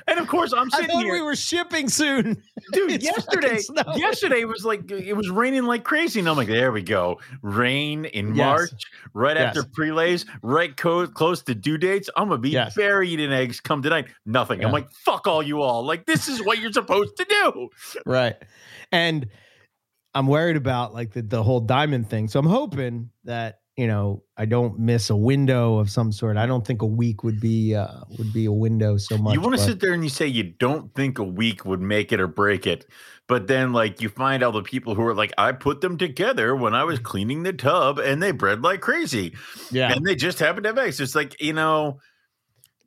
And 0.07 0.19
of 0.21 0.29
course, 0.29 0.53
I'm 0.53 0.69
I 0.73 0.77
sitting 0.77 0.91
thought 0.91 1.03
here, 1.05 1.13
we 1.15 1.23
were 1.23 1.35
shipping 1.37 1.89
soon. 1.89 2.25
dude. 2.73 2.93
it's 2.93 3.05
yesterday, 3.05 3.61
yesterday 3.97 4.45
was 4.45 4.65
like 4.65 4.91
it 4.91 5.13
was 5.15 5.29
raining 5.29 5.65
like 5.65 5.85
crazy, 5.85 6.21
and 6.21 6.29
I'm 6.29 6.37
like, 6.37 6.47
there 6.49 6.73
we 6.73 6.83
go, 6.83 7.19
rain 7.43 8.05
in 8.07 8.35
Yes. 8.35 8.37
March, 8.45 8.83
right 9.13 9.37
after 9.37 9.61
Yes. 9.61 9.69
prelays, 9.73 10.25
right 10.43 10.75
co- 10.77 11.07
close 11.09 11.43
to 11.43 11.55
due 11.55 11.79
dates. 11.79 12.09
I'm 12.17 12.29
gonna 12.29 12.41
be 12.41 12.51
Yes. 12.51 12.75
buried 12.75 13.21
in 13.21 13.33
eggs 13.33 13.61
come 13.61 13.83
tonight. 13.83 14.07
Nothing. 14.25 14.65
I'm 14.65 14.73
like, 14.73 14.91
fuck 14.93 15.27
all 15.27 15.43
you 15.43 15.61
all. 15.63 15.85
Like 15.85 16.07
this 16.07 16.29
is 16.29 16.43
what 16.45 16.59
you're 16.59 16.73
supposed 16.73 17.17
to 17.17 17.25
do. 17.29 17.69
right 18.07 18.37
and 18.93 19.29
i'm 20.15 20.27
worried 20.27 20.57
about 20.57 20.95
like 20.95 21.13
the, 21.13 21.21
the 21.21 21.43
whole 21.43 21.61
diamond 21.61 22.09
thing 22.09 22.27
so 22.29 22.41
i'm 22.41 22.47
hoping 22.47 23.11
that 23.25 23.59
you 23.79 23.87
know 23.87 24.23
i 24.37 24.45
don't 24.45 24.79
miss 24.79 25.09
a 25.09 25.17
window 25.17 25.79
of 25.79 25.89
some 25.89 26.11
sort 26.11 26.37
i 26.37 26.45
don't 26.47 26.67
think 26.67 26.83
a 26.83 26.87
week 26.87 27.23
would 27.23 27.39
be 27.41 27.75
uh 27.75 28.01
would 28.19 28.33
be 28.33 28.45
a 28.45 28.53
window 28.53 28.97
so 28.97 29.17
much 29.17 29.35
you 29.35 29.41
want 29.41 29.55
to 29.55 29.63
sit 29.63 29.81
there 29.81 29.93
and 29.93 30.03
you 30.03 30.11
say 30.11 30.27
you 30.27 30.43
don't 30.43 30.93
think 30.95 31.19
a 31.19 31.25
week 31.25 31.65
would 31.65 31.81
make 31.81 32.13
it 32.13 32.21
or 32.21 32.27
break 32.27 32.67
it, 32.67 32.87
but 33.29 33.47
then 33.47 33.73
like 33.73 34.01
you 34.01 34.09
find 34.09 34.43
all 34.43 34.53
the 34.53 34.63
people 34.63 34.95
who 34.95 35.03
are 35.03 35.15
like, 35.15 35.33
I 35.39 35.53
put 35.53 35.81
them 35.81 35.97
together 35.97 36.57
when 36.57 36.75
I 36.75 36.85
was 36.85 36.99
cleaning 36.99 37.43
the 37.45 37.53
tub 37.53 37.99
and 37.99 38.23
they 38.23 38.33
bred 38.33 38.63
like 38.63 38.81
crazy, 38.81 39.35
yeah 39.71 39.93
and 39.93 40.05
they 40.05 40.15
just 40.17 40.39
happened 40.41 40.65
to 40.65 40.71
have 40.71 40.79
eggs. 40.79 41.01
It's 41.01 41.15
like 41.15 41.41
you 41.41 41.53
know, 41.53 42.01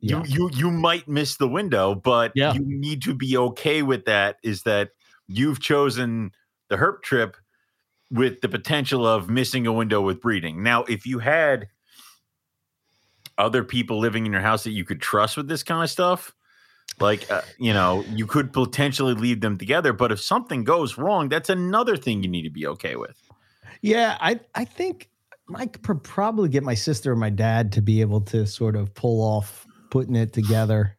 yeah 0.00 0.22
you 0.24 0.50
you 0.50 0.50
you 0.52 0.70
might 0.70 1.08
miss 1.08 1.36
the 1.36 1.48
window, 1.48 1.94
but 1.94 2.32
Yeah. 2.34 2.52
you 2.52 2.62
need 2.64 3.02
to 3.02 3.14
be 3.14 3.36
okay 3.36 3.82
with 3.82 4.04
that. 4.04 4.36
Is 4.42 4.62
that 4.64 4.90
you've 5.28 5.60
chosen 5.60 6.32
the 6.68 6.76
herp 6.76 7.02
trip 7.02 7.36
with 8.12 8.42
the 8.42 8.48
potential 8.48 9.06
of 9.06 9.28
missing 9.28 9.66
a 9.66 9.72
window 9.72 10.00
with 10.00 10.20
breeding. 10.20 10.62
Now, 10.62 10.84
if 10.84 11.06
you 11.06 11.18
had 11.18 11.68
other 13.38 13.64
people 13.64 13.98
living 13.98 14.26
in 14.26 14.32
your 14.32 14.42
house 14.42 14.64
that 14.64 14.72
you 14.72 14.84
could 14.84 15.00
trust 15.00 15.36
with 15.36 15.48
this 15.48 15.62
kind 15.62 15.82
of 15.82 15.90
stuff, 15.90 16.32
Like, 17.00 17.30
uh, 17.30 17.40
you 17.58 17.72
know, 17.72 18.04
you 18.10 18.26
could 18.26 18.52
potentially 18.52 19.14
leave 19.14 19.40
them 19.40 19.56
together, 19.58 19.92
but 19.92 20.12
if 20.12 20.20
something 20.20 20.64
goes 20.64 20.98
wrong, 20.98 21.28
that's 21.28 21.48
another 21.48 21.96
thing 21.96 22.22
you 22.22 22.28
need 22.28 22.42
to 22.42 22.50
be 22.50 22.66
okay 22.66 22.96
with. 22.96 23.16
Yeah, 23.80 24.16
I 24.20 24.40
I 24.54 24.64
think 24.64 25.08
I 25.54 25.66
could 25.66 26.04
probably 26.04 26.48
get 26.48 26.62
my 26.62 26.74
sister 26.74 27.12
or 27.12 27.16
my 27.16 27.30
dad 27.30 27.72
to 27.72 27.82
be 27.82 28.00
able 28.00 28.20
to 28.22 28.46
sort 28.46 28.76
of 28.76 28.94
pull 28.94 29.22
off 29.22 29.66
putting 29.90 30.14
it 30.14 30.32
together. 30.32 30.96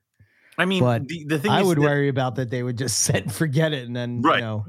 I 0.58 0.66
mean, 0.66 0.84
But 0.84 1.08
the, 1.08 1.26
the 1.26 1.40
thing 1.40 1.52
I 1.52 1.64
would 1.64 1.78
that- 1.78 1.82
worry 1.82 2.10
about 2.10 2.36
that 2.36 2.50
they 2.52 2.62
would 2.64 2.78
just 2.78 3.00
set 3.04 3.24
and 3.24 3.34
forget 3.34 3.74
it, 3.74 3.86
and 3.88 3.96
then 3.96 4.22
Right. 4.22 4.36
you 4.40 4.42
know 4.42 4.66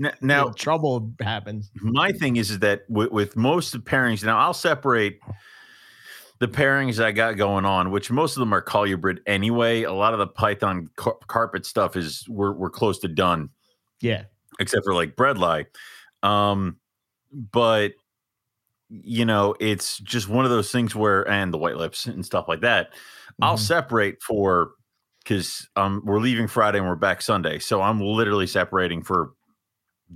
n- 0.00 0.12
now 0.20 0.50
trouble 0.50 1.12
happens. 1.20 1.70
my 1.74 2.12
thing 2.12 2.36
is, 2.36 2.50
is 2.52 2.58
that 2.60 2.82
with, 2.88 3.10
with 3.10 3.36
most 3.36 3.74
of 3.74 3.84
the 3.84 3.90
pairings 3.90 4.22
now 4.24 4.38
i'll 4.38 4.54
separate 4.54 5.18
the 6.40 6.48
pairings 6.48 7.02
i 7.02 7.10
got 7.12 7.36
going 7.36 7.64
on 7.64 7.90
which 7.90 8.10
most 8.10 8.36
of 8.36 8.40
them 8.40 8.52
are 8.52 8.62
colubrid 8.62 9.18
anyway 9.26 9.82
a 9.82 9.92
lot 9.92 10.12
of 10.12 10.18
the 10.18 10.26
python 10.26 10.88
car- 10.96 11.16
carpet 11.26 11.64
stuff 11.66 11.96
is 11.96 12.24
we're, 12.28 12.52
we're 12.52 12.70
close 12.70 12.98
to 13.00 13.08
done 13.08 13.48
Yeah, 14.00 14.24
except 14.60 14.84
for 14.84 14.94
like 14.94 15.16
bredli 15.16 15.66
um 16.22 16.76
but 17.32 17.92
you 18.90 19.24
know 19.24 19.54
it's 19.60 19.98
just 19.98 20.28
one 20.28 20.44
of 20.44 20.50
those 20.50 20.70
things 20.70 20.94
where 20.94 21.26
and 21.28 21.52
the 21.52 21.58
white 21.58 21.76
lips 21.76 22.06
and 22.06 22.24
stuff 22.24 22.46
like 22.48 22.60
that 22.60 22.90
i'll 23.42 23.56
Mhm. 23.56 23.60
separate 23.60 24.22
for 24.22 24.72
because 25.24 25.68
um 25.76 26.02
we're 26.04 26.20
leaving 26.20 26.46
friday 26.46 26.78
and 26.78 26.86
we're 26.86 26.94
back 26.94 27.20
sunday 27.22 27.58
so 27.58 27.80
i'm 27.82 28.00
literally 28.00 28.46
separating 28.46 29.02
for 29.02 29.30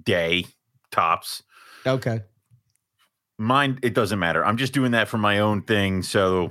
day 0.05 0.45
tops 0.91 1.43
okay. 1.87 2.21
mine 3.39 3.79
it 3.83 3.95
doesn't 3.95 4.19
matter 4.19 4.45
i'm 4.45 4.57
just 4.57 4.73
doing 4.73 4.93
that 4.93 5.09
for 5.09 5.19
my 5.19 5.39
own 5.39 5.63
thing 5.63 6.03
so 6.03 6.51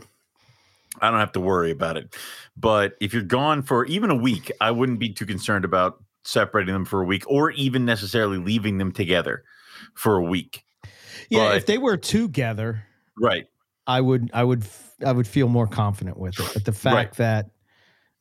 i 1.02 1.10
don't 1.10 1.20
have 1.20 1.32
to 1.32 1.40
worry 1.40 1.72
about 1.72 1.98
it 1.98 2.16
but 2.56 2.96
if 3.00 3.14
you're 3.14 3.22
gone 3.24 3.62
for 3.62 3.86
even 3.86 4.10
a 4.10 4.16
week 4.16 4.52
i 4.62 4.72
wouldn't 4.72 5.00
be 5.00 5.10
too 5.14 5.26
concerned 5.26 5.66
about 5.66 6.04
separating 6.24 6.74
them 6.74 6.86
for 6.86 7.02
a 7.02 7.06
week 7.06 7.24
or 7.28 7.52
even 7.52 7.86
necessarily 7.86 8.38
leaving 8.38 8.78
them 8.78 8.92
together 8.92 9.44
for 9.94 10.18
a 10.18 10.24
week 10.24 10.64
Yeah, 11.30 11.50
But- 11.50 11.58
if 11.58 11.66
they 11.66 11.78
were 11.78 11.98
together, 11.98 12.84
right 13.18 13.46
I 13.86 14.02
would 14.02 14.30
I 14.34 14.44
would 14.44 14.66
I 15.06 15.12
would 15.14 15.28
feel 15.28 15.48
more 15.48 15.68
confident 15.68 16.18
with 16.18 16.38
it. 16.40 16.50
But 16.54 16.66
the 16.66 16.74
fact 16.74 16.96
Right. 16.96 17.14
that 17.14 17.50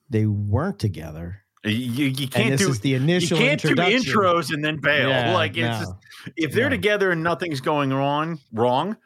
they 0.08 0.26
weren't 0.26 0.78
together, 0.78 1.42
you, 1.64 2.06
you 2.06 2.28
can't 2.28 2.50
this 2.50 2.60
do 2.60 2.70
is 2.70 2.80
the 2.80 2.90
you 2.90 2.96
initial 2.96 3.38
can't 3.38 3.60
do 3.60 3.74
intros 3.74 4.52
and 4.52 4.64
then 4.64 4.78
bail 4.80 5.08
Yeah, 5.08 5.34
like 5.34 5.56
it's 5.56 5.80
no, 5.80 5.86
just, 6.24 6.34
if 6.36 6.52
they're 6.52 6.70
no. 6.70 6.76
together 6.76 7.10
and 7.10 7.22
nothing's 7.22 7.60
going 7.60 7.92
wrong, 7.92 8.38
wrong 8.52 8.96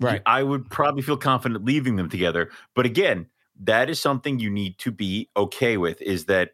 right. 0.00 0.22
I 0.26 0.42
would 0.42 0.68
probably 0.70 1.02
feel 1.02 1.16
confident 1.16 1.64
leaving 1.64 1.96
them 1.96 2.08
together. 2.08 2.50
But 2.74 2.86
again, 2.86 3.26
that 3.62 3.88
is 3.88 4.00
something 4.00 4.38
you 4.38 4.50
need 4.50 4.78
to 4.78 4.90
be 4.90 5.30
okay 5.36 5.76
with 5.76 6.02
is 6.02 6.26
that 6.26 6.50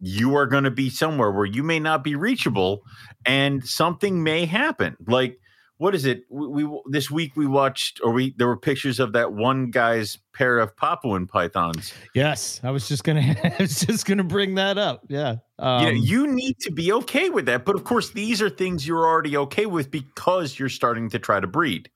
you 0.00 0.36
are 0.36 0.46
going 0.46 0.64
to 0.64 0.70
be 0.70 0.90
somewhere 0.90 1.30
where 1.30 1.46
you 1.46 1.62
may 1.62 1.78
not 1.78 2.02
be 2.02 2.14
reachable 2.14 2.82
and 3.26 3.66
something 3.66 4.22
may 4.22 4.46
happen. 4.46 4.96
Like 5.06 5.38
what 5.80 5.94
is 5.94 6.04
it? 6.04 6.24
We, 6.28 6.62
we 6.64 6.80
this 6.90 7.10
week 7.10 7.32
we 7.36 7.46
watched 7.46 8.02
or 8.04 8.12
we 8.12 8.34
there 8.36 8.46
were 8.46 8.58
pictures 8.58 9.00
of 9.00 9.14
that 9.14 9.32
one 9.32 9.70
guy's 9.70 10.18
pair 10.34 10.58
of 10.58 10.76
Papuan 10.76 11.26
pythons. 11.26 11.94
Yes, 12.14 12.60
I 12.62 12.70
was 12.70 12.86
just 12.86 13.02
gonna 13.02 13.20
I 13.44 13.56
was 13.58 13.80
just 13.80 14.04
gonna 14.04 14.22
bring 14.22 14.56
that 14.56 14.76
up. 14.76 15.04
Yeah, 15.08 15.36
um, 15.58 15.86
you 15.86 15.92
know, 15.92 15.98
you 15.98 16.26
need 16.26 16.58
to 16.60 16.70
be 16.70 16.92
okay 16.92 17.30
with 17.30 17.46
that. 17.46 17.64
But 17.64 17.76
of 17.76 17.84
course, 17.84 18.10
these 18.10 18.42
are 18.42 18.50
things 18.50 18.86
you're 18.86 19.06
already 19.06 19.38
okay 19.38 19.64
with 19.64 19.90
because 19.90 20.58
you're 20.58 20.68
starting 20.68 21.08
to 21.10 21.18
try 21.18 21.40
to 21.40 21.46
breed. 21.46 21.88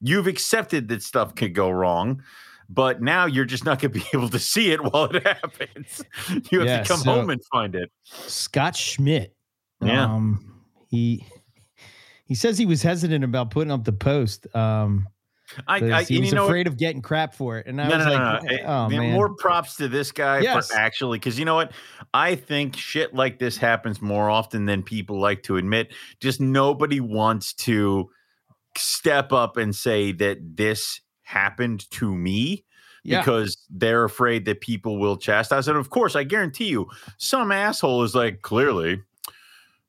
You've 0.00 0.26
accepted 0.26 0.88
that 0.88 1.00
stuff 1.04 1.36
could 1.36 1.54
go 1.54 1.70
wrong, 1.70 2.24
but 2.68 3.00
now 3.00 3.26
you're 3.26 3.44
just 3.44 3.64
not 3.64 3.78
going 3.80 3.92
to 3.92 4.00
be 4.00 4.04
able 4.12 4.28
to 4.30 4.40
see 4.40 4.72
it 4.72 4.82
while 4.82 5.04
it 5.04 5.22
happens. 5.26 6.02
You 6.50 6.58
have 6.60 6.68
Yeah, 6.68 6.82
to 6.82 6.88
come 6.88 6.98
so- 6.98 7.12
home 7.12 7.30
and 7.30 7.40
find 7.52 7.76
it. 7.76 7.92
Scott 8.02 8.74
Schmidt. 8.74 9.36
Yeah. 9.80 10.04
Um, 10.06 10.64
he 10.88 11.24
he 12.30 12.36
says 12.36 12.56
he 12.56 12.64
was 12.64 12.80
hesitant 12.80 13.24
about 13.24 13.50
putting 13.50 13.72
up 13.72 13.82
the 13.82 13.92
post. 13.92 14.46
Um, 14.54 15.08
I, 15.66 15.78
I 15.78 16.02
he 16.04 16.20
was 16.20 16.28
you 16.28 16.36
know, 16.36 16.44
what? 16.44 16.50
afraid 16.50 16.68
of 16.68 16.76
getting 16.76 17.02
crap 17.02 17.34
for 17.34 17.58
it, 17.58 17.66
and 17.66 17.80
I 17.80 17.88
no, 17.88 17.96
was 17.96 18.06
no, 18.06 18.12
like, 18.12 18.42
no. 18.44 18.58
"Oh 18.66 18.88
man, 18.88 19.14
More 19.14 19.34
props 19.34 19.74
to 19.78 19.88
this 19.88 20.12
guy 20.12 20.38
Yes. 20.38 20.68
for 20.68 20.76
actually, 20.76 21.18
because 21.18 21.40
you 21.40 21.44
know 21.44 21.56
what? 21.56 21.72
I 22.14 22.36
think 22.36 22.76
shit 22.76 23.16
like 23.16 23.40
this 23.40 23.56
happens 23.56 24.00
more 24.00 24.30
often 24.30 24.66
than 24.66 24.84
people 24.84 25.18
like 25.18 25.42
to 25.42 25.56
admit. 25.56 25.92
Just 26.20 26.40
nobody 26.40 27.00
wants 27.00 27.52
to 27.54 28.08
step 28.78 29.32
up 29.32 29.56
and 29.56 29.74
say 29.74 30.12
that 30.12 30.38
this 30.56 31.00
happened 31.22 31.90
to 31.90 32.14
me 32.14 32.64
yeah, 33.02 33.22
because 33.22 33.66
they're 33.70 34.04
afraid 34.04 34.44
that 34.44 34.60
people 34.60 35.00
will 35.00 35.16
chastise. 35.16 35.66
And 35.66 35.76
of 35.76 35.90
course, 35.90 36.14
I 36.14 36.22
guarantee 36.22 36.68
you, 36.68 36.86
some 37.16 37.50
asshole 37.50 38.04
is 38.04 38.14
like, 38.14 38.42
clearly, 38.42 39.02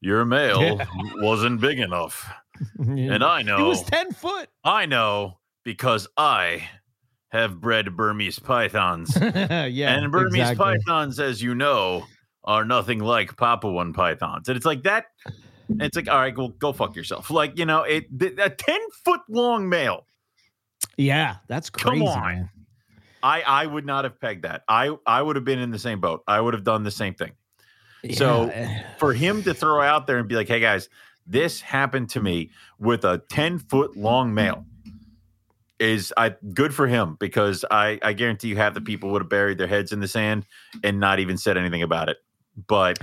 your 0.02 0.26
male 0.26 0.62
Yeah. 0.62 0.86
wasn't 1.16 1.62
big 1.62 1.80
enough. 1.80 2.30
And 2.80 3.24
I 3.24 3.42
know, 3.42 3.58
he 3.58 3.64
was 3.64 3.82
ten 3.84 4.12
foot. 4.12 4.48
I 4.64 4.86
know 4.86 5.40
because 5.64 6.08
I 6.18 6.68
have 7.30 7.60
bred 7.62 7.96
Burmese 7.96 8.40
pythons. 8.40 9.16
yeah, 9.20 9.66
and 9.96 10.12
Burmese 10.12 10.50
exactly. 10.50 10.78
pythons, 10.86 11.20
as 11.20 11.42
you 11.42 11.56
know, 11.56 12.06
are 12.44 12.66
nothing 12.66 13.00
like 13.00 13.36
Papuan 13.38 13.94
pythons. 13.94 14.48
And 14.50 14.58
it's 14.58 14.66
like 14.66 14.84
that. 14.84 15.06
It's 15.80 15.96
like, 15.96 16.10
all 16.10 16.18
right, 16.18 16.38
well, 16.38 16.50
go 16.50 16.74
fuck 16.74 16.96
yourself. 16.96 17.30
Like, 17.32 17.58
you 17.58 17.66
know, 17.66 17.84
it 17.84 18.06
a 18.38 18.50
10 18.50 18.80
foot 19.06 19.22
long 19.30 19.70
male. 19.70 20.06
Yeah, 20.98 21.38
that's 21.48 21.70
Come 21.70 21.92
crazy. 22.00 22.08
on. 22.08 22.22
man. 22.22 22.50
I, 23.24 23.42
I 23.44 23.66
would 23.66 23.86
not 23.86 24.04
have 24.04 24.20
pegged 24.20 24.44
that. 24.44 24.64
I, 24.68 24.96
I 25.08 25.22
would 25.22 25.36
have 25.38 25.46
been 25.46 25.60
in 25.60 25.72
the 25.72 25.80
same 25.80 26.02
boat. 26.02 26.24
I 26.28 26.42
would 26.42 26.54
have 26.54 26.64
done 26.64 26.84
the 26.84 26.92
same 26.92 27.14
thing. 27.14 27.32
So, 28.14 28.52
For 28.98 29.14
him 29.14 29.44
to 29.44 29.54
throw 29.54 29.82
out 29.82 30.08
there 30.08 30.18
and 30.18 30.28
be 30.28 30.36
like, 30.36 30.48
hey 30.48 30.60
guys, 30.60 30.90
this 31.28 31.62
happened 31.62 32.10
to 32.12 32.22
me 32.22 32.52
with 32.80 33.06
a 33.06 33.22
10 33.30 33.60
foot 33.60 33.96
long 33.96 34.34
male 34.34 34.66
is 35.80 36.14
I 36.16 36.36
good 36.54 36.74
for 36.74 36.88
him 36.88 37.18
because 37.20 37.66
I, 37.72 38.00
I 38.04 38.14
guarantee 38.14 38.50
you 38.50 38.56
half 38.56 38.76
the 38.76 38.82
people 38.82 39.10
would 39.12 39.22
have 39.24 39.30
buried 39.30 39.58
their 39.58 39.68
heads 39.68 39.92
in 39.92 40.00
the 40.00 40.08
sand 40.08 40.46
and 40.84 41.00
not 41.00 41.20
even 41.20 41.38
said 41.38 41.58
anything 41.58 41.82
about 41.82 42.08
it. 42.08 42.18
But 42.68 43.00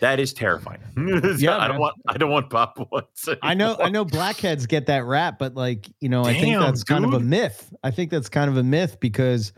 that 0.00 0.20
is 0.20 0.32
terrifying. 0.32 0.80
Yeah, 1.38 1.58
I 1.58 1.66
don't 1.66 1.76
man. 1.76 1.80
want 1.80 1.96
I 2.06 2.16
don't 2.16 2.30
want 2.30 2.50
Papuans. 2.50 3.28
I 3.42 3.54
know, 3.54 3.76
I 3.78 3.90
know, 3.90 4.04
blackheads 4.04 4.66
get 4.66 4.86
that 4.86 5.04
rap, 5.04 5.38
but 5.38 5.54
like 5.54 5.90
you 6.00 6.08
know, 6.08 6.22
I 6.22 6.32
think 6.32 6.46
Damn, 6.46 6.62
that's 6.62 6.84
kind 6.84 7.04
of 7.04 7.12
a 7.12 7.20
myth. 7.20 7.72
I 7.82 7.90
think 7.90 8.10
that's 8.10 8.28
kind 8.28 8.48
of 8.48 8.56
a 8.56 8.62
myth 8.62 8.98
because 9.00 9.52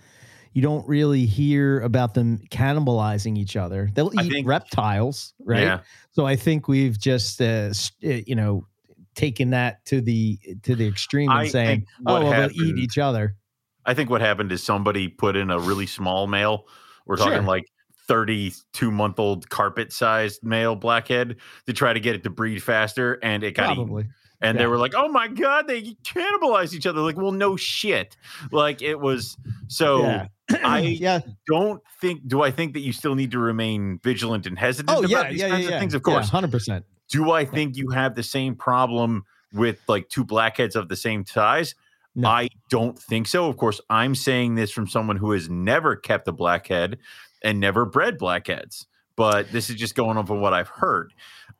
you 0.57 0.63
don't 0.63 0.89
really 0.89 1.27
hear 1.27 1.81
about 1.83 2.15
them 2.15 2.39
cannibalizing 2.51 3.37
each 3.37 3.57
other. 3.57 3.91
They'll 3.93 4.11
eat 4.19 4.33
think- 4.33 4.49
reptiles, 4.49 5.35
right? 5.45 5.61
Yeah. 5.61 5.81
So 6.13 6.25
I 6.25 6.35
think 6.35 6.67
we've 6.67 6.99
just, 6.99 7.43
uh, 7.43 7.73
uh, 8.03 8.09
you 8.27 8.35
know, 8.35 8.67
taken 9.15 9.51
that 9.51 9.85
to 9.85 10.01
the 10.01 10.39
to 10.63 10.75
the 10.75 10.89
extreme 10.89 11.29
and 11.29 11.41
I 11.41 11.49
saying, 11.49 11.85
"Oh, 12.07 12.23
well, 12.23 12.31
they'll 12.31 12.63
eat 12.63 12.79
each 12.79 12.97
other." 12.97 13.37
I 13.85 13.93
think 13.93 14.09
what 14.09 14.23
happened 14.23 14.51
is 14.51 14.63
somebody 14.63 15.09
put 15.09 15.37
in 15.37 15.51
a 15.51 15.59
really 15.59 15.87
small 15.87 16.27
male. 16.27 16.65
We're 17.05 17.17
talking 17.17 17.35
Sure. 17.35 17.43
like 17.43 17.67
32 18.09 18.91
month 18.91 19.19
old 19.19 19.51
carpet 19.51 19.93
sized 19.93 20.43
male 20.43 20.75
blackhead 20.75 21.37
to 21.67 21.75
try 21.75 21.93
to 21.93 22.01
get 22.01 22.15
it 22.15 22.23
to 22.25 22.31
breed 22.31 22.63
faster. 22.63 23.19
And 23.23 23.45
it 23.45 23.53
got 23.53 23.77
eaten. 23.77 24.09
And 24.43 24.59
they 24.59 24.67
were 24.67 24.77
like, 24.79 24.93
oh 24.95 25.09
my 25.09 25.29
God, 25.29 25.67
they 25.67 25.97
cannibalize 26.05 26.75
each 26.75 26.87
other. 26.87 27.01
Like, 27.01 27.17
well, 27.17 27.33
no 27.33 27.57
shit. 27.57 28.17
Like, 28.53 28.83
it 28.83 29.01
was 29.01 29.37
so. 29.69 30.03
yeah. 30.03 30.27
I 30.63 30.81
yeah. 30.81 31.21
don't 31.49 31.83
think, 32.01 32.29
do 32.29 32.43
I 32.43 32.51
think 32.53 32.75
that 32.75 32.81
you 32.81 32.93
still 32.93 33.15
need 33.17 33.33
to 33.33 33.39
remain 33.39 33.99
vigilant 34.05 34.47
and 34.47 34.57
hesitant 34.57 34.97
Oh 34.97 35.01
about 35.01 35.09
yeah. 35.11 35.31
these 35.31 35.41
Yeah. 35.41 35.49
kinds 35.49 35.61
Yeah. 35.63 35.67
of 35.67 35.73
yeah. 35.73 35.81
things? 35.81 35.95
Of 35.95 36.03
course. 36.03 36.29
Hundred 36.29 36.53
percent. 36.53 36.85
Do 37.11 37.33
I 37.33 37.45
think 37.45 37.77
you 37.77 37.89
have 37.91 38.15
the 38.15 38.23
same 38.23 38.55
problem 38.55 39.25
with 39.53 39.81
like 39.89 40.09
two 40.09 40.25
blackheads 40.25 40.77
of 40.77 40.89
the 40.89 40.97
same 40.97 41.25
size? 41.27 41.75
No. 42.15 42.29
I 42.29 42.49
don't 42.71 42.99
think 42.99 43.27
so. 43.27 43.49
Of 43.49 43.57
course, 43.57 43.81
I'm 43.91 44.15
saying 44.15 44.55
this 44.55 44.71
from 44.71 44.87
someone 44.87 45.17
who 45.17 45.33
has 45.33 45.49
never 45.51 45.97
kept 45.97 46.29
a 46.29 46.33
blackhead 46.33 46.99
and 47.43 47.59
never 47.61 47.85
bred 47.85 48.17
blackheads, 48.17 48.87
but 49.17 49.51
this 49.53 49.69
is 49.69 49.77
just 49.77 49.95
going 49.95 50.17
off 50.17 50.31
of 50.31 50.39
what 50.39 50.55
I've 50.55 50.69
heard. 50.69 51.13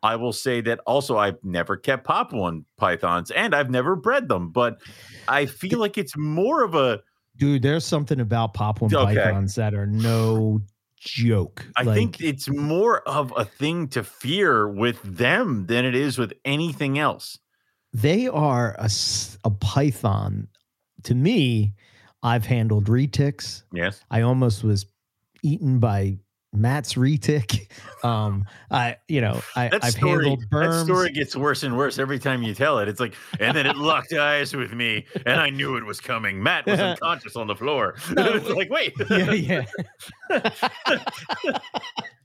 I 0.07 0.17
will 0.17 0.33
say 0.33 0.61
that 0.63 0.79
also 0.87 1.17
I've 1.19 1.43
never 1.43 1.77
kept 1.77 2.07
Papuan 2.07 2.65
pythons 2.77 3.31
and 3.33 3.55
I've 3.55 3.71
never 3.71 3.97
bred 3.97 4.29
them, 4.29 4.51
but 4.51 4.79
I 5.29 5.47
feel 5.47 5.79
like 5.81 5.99
it's 5.99 6.17
more 6.17 6.63
of 6.63 6.75
a 6.75 7.01
Dude, 7.37 7.63
there's 7.63 7.85
something 7.85 8.21
about 8.21 8.55
Papuan 8.55 8.95
Okay. 8.95 9.15
pythons 9.17 9.55
that 9.57 9.75
are 9.75 9.87
no 9.87 10.63
joke. 10.99 11.67
I 11.77 11.83
Like, 11.83 11.95
think 11.97 12.21
it's 12.21 12.49
more 12.49 13.01
of 13.07 13.33
a 13.37 13.45
thing 13.45 13.89
to 13.89 14.03
fear 14.03 14.69
with 14.69 15.03
them 15.03 15.67
than 15.67 15.85
it 15.85 15.95
is 15.95 16.17
with 16.19 16.33
anything 16.45 16.99
else. 16.99 17.39
they 17.93 18.27
are 18.29 18.75
a, 18.79 18.91
a 19.45 19.51
python. 19.51 20.49
To 21.05 21.15
me, 21.15 21.75
I've 22.23 22.45
handled 22.47 22.87
retics. 22.87 23.63
Yes. 23.73 24.03
I 24.11 24.23
almost 24.23 24.65
was 24.65 24.87
eaten 25.43 25.79
by 25.79 26.19
Matt's 26.53 26.95
retic. 26.95 27.69
Um, 28.05 28.45
I, 28.71 28.99
you 29.09 29.21
know, 29.21 29.41
I, 29.57 29.67
That 29.67 29.83
I've 29.83 29.93
story, 29.95 30.29
handled 30.29 30.45
that 30.53 30.85
story 30.85 31.11
gets 31.11 31.35
worse 31.35 31.65
and 31.65 31.77
worse 31.77 31.99
every 31.99 32.21
time 32.21 32.45
you 32.45 32.55
tell 32.55 32.79
it. 32.79 32.87
It's 32.89 33.01
like, 33.01 33.15
and 33.41 33.57
then 33.57 33.67
it 33.67 33.75
locked 33.77 34.13
eyes 34.13 34.55
with 34.55 34.75
me, 34.75 35.07
and 35.25 35.41
I 35.41 35.51
knew 35.51 35.77
it 35.77 35.85
was 35.85 36.01
coming. 36.01 36.41
Matt 36.41 36.67
was 36.67 36.79
unconscious 36.81 37.35
on 37.35 37.49
the 37.49 37.57
floor. 37.57 37.97
No. 38.13 38.35
it's 38.35 38.49
like, 38.49 38.71
wait, 38.71 38.93
yeah, 39.11 39.33
yeah. 39.33 39.65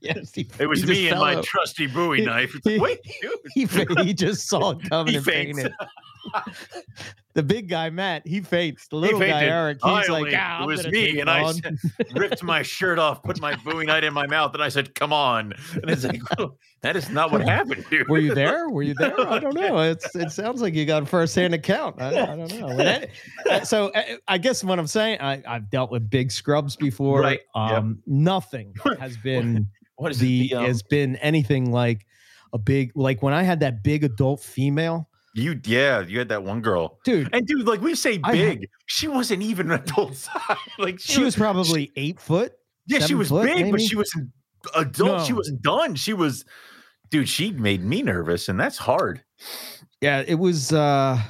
yes, 0.00 0.32
he, 0.32 0.46
it 0.60 0.68
was 0.68 0.86
me 0.86 1.08
and 1.08 1.18
my 1.18 1.36
out. 1.36 1.44
trusty 1.44 1.88
Bowie 1.88 2.24
knife. 2.24 2.54
It's 2.54 2.66
like, 2.66 2.80
wait, 2.80 3.00
dude. 3.20 3.32
he, 3.54 4.04
he 4.04 4.14
just 4.14 4.48
saw 4.48 4.70
it 4.72 4.88
coming 4.88 5.12
He 5.12 5.16
and 5.16 5.24
fainted. 5.24 5.72
The 7.34 7.42
big 7.42 7.68
guy 7.68 7.88
Matt, 7.90 8.26
he 8.26 8.40
faints. 8.42 8.88
The 8.88 8.96
little 8.96 9.18
guy. 9.18 9.44
Eric, 9.44 9.78
I 9.82 10.00
he's 10.00 10.08
like, 10.10 10.24
only- 10.24 10.36
ah, 10.36 10.62
it 10.62 10.66
was 10.66 10.86
me, 10.86 11.18
and 11.20 11.28
it 11.28 11.32
I 11.32 11.52
ripped 12.14 12.42
my 12.42 12.62
shirt 12.62 12.98
off, 12.98 13.22
put 13.22 13.40
my 13.40 13.56
Bowie 13.56 13.86
knife 13.86 14.04
in 14.04 14.12
my 14.12 14.21
mouth, 14.26 14.54
and 14.54 14.62
I 14.62 14.68
said, 14.68 14.94
"Come 14.94 15.12
on!" 15.12 15.52
And 15.74 15.90
it's 15.90 16.04
like, 16.04 16.20
well, 16.38 16.56
that 16.82 16.96
is 16.96 17.10
not 17.10 17.30
what 17.30 17.42
happened, 17.42 17.84
dude. 17.90 18.08
Were 18.08 18.18
you 18.18 18.34
there? 18.34 18.68
Were 18.70 18.82
you 18.82 18.94
there? 18.94 19.18
I 19.20 19.38
don't 19.38 19.54
know. 19.54 19.78
It's 19.78 20.14
it 20.14 20.30
sounds 20.30 20.60
like 20.62 20.74
you 20.74 20.84
got 20.84 21.02
a 21.02 21.06
first-hand 21.06 21.54
account. 21.54 22.00
I, 22.00 22.08
I 22.08 22.36
don't 22.36 22.60
know. 22.60 22.76
That- 22.76 23.10
uh, 23.50 23.60
so 23.64 23.88
uh, 23.88 24.02
I 24.28 24.38
guess 24.38 24.64
what 24.64 24.78
I'm 24.78 24.86
saying, 24.86 25.20
I, 25.20 25.42
I've 25.46 25.70
dealt 25.70 25.90
with 25.90 26.08
big 26.10 26.30
scrubs 26.32 26.76
before. 26.76 27.20
Right. 27.20 27.40
Yep. 27.54 27.78
Um, 27.78 28.02
Nothing 28.06 28.74
has 29.00 29.16
been 29.16 29.68
What 29.96 30.12
is 30.12 30.18
the 30.18 30.46
it? 30.46 30.50
The, 30.50 30.56
um, 30.56 30.64
has 30.64 30.82
been 30.82 31.16
anything 31.16 31.70
like 31.70 32.06
a 32.52 32.58
big 32.58 32.92
like 32.94 33.22
when 33.22 33.34
I 33.34 33.42
had 33.42 33.60
that 33.60 33.82
big 33.82 34.04
adult 34.04 34.40
female 34.40 35.08
you, 35.34 35.58
yeah, 35.64 36.00
you 36.00 36.18
had 36.18 36.28
that 36.28 36.42
one 36.42 36.60
girl, 36.60 36.98
dude. 37.04 37.30
and 37.32 37.46
dude, 37.46 37.66
like 37.66 37.80
we 37.80 37.94
say, 37.94 38.18
big. 38.18 38.68
she 38.84 39.08
wasn't 39.08 39.42
even 39.42 39.70
an 39.70 39.80
adult 39.80 40.14
size. 40.16 40.58
Like 40.78 41.00
She 41.00 41.22
was 41.22 41.34
probably 41.34 41.90
eight 41.96 42.20
foot. 42.20 42.52
Yeah, 42.86 43.00
she 43.00 43.14
was 43.14 43.28
foot, 43.28 43.44
big, 43.46 43.70
but 43.70 43.80
she 43.80 43.96
wasn't 43.96 44.30
adult. 44.74 45.26
She 45.26 45.32
wasn't 45.32 45.62
done. 45.62 45.94
She 45.94 46.12
was, 46.12 46.44
dude. 47.10 47.28
She 47.28 47.52
made 47.52 47.82
me 47.84 48.02
nervous, 48.02 48.48
and 48.48 48.58
that's 48.58 48.78
hard. 48.78 49.22
Yeah, 50.00 50.22
it 50.26 50.34
was. 50.36 50.72
uh 50.72 51.20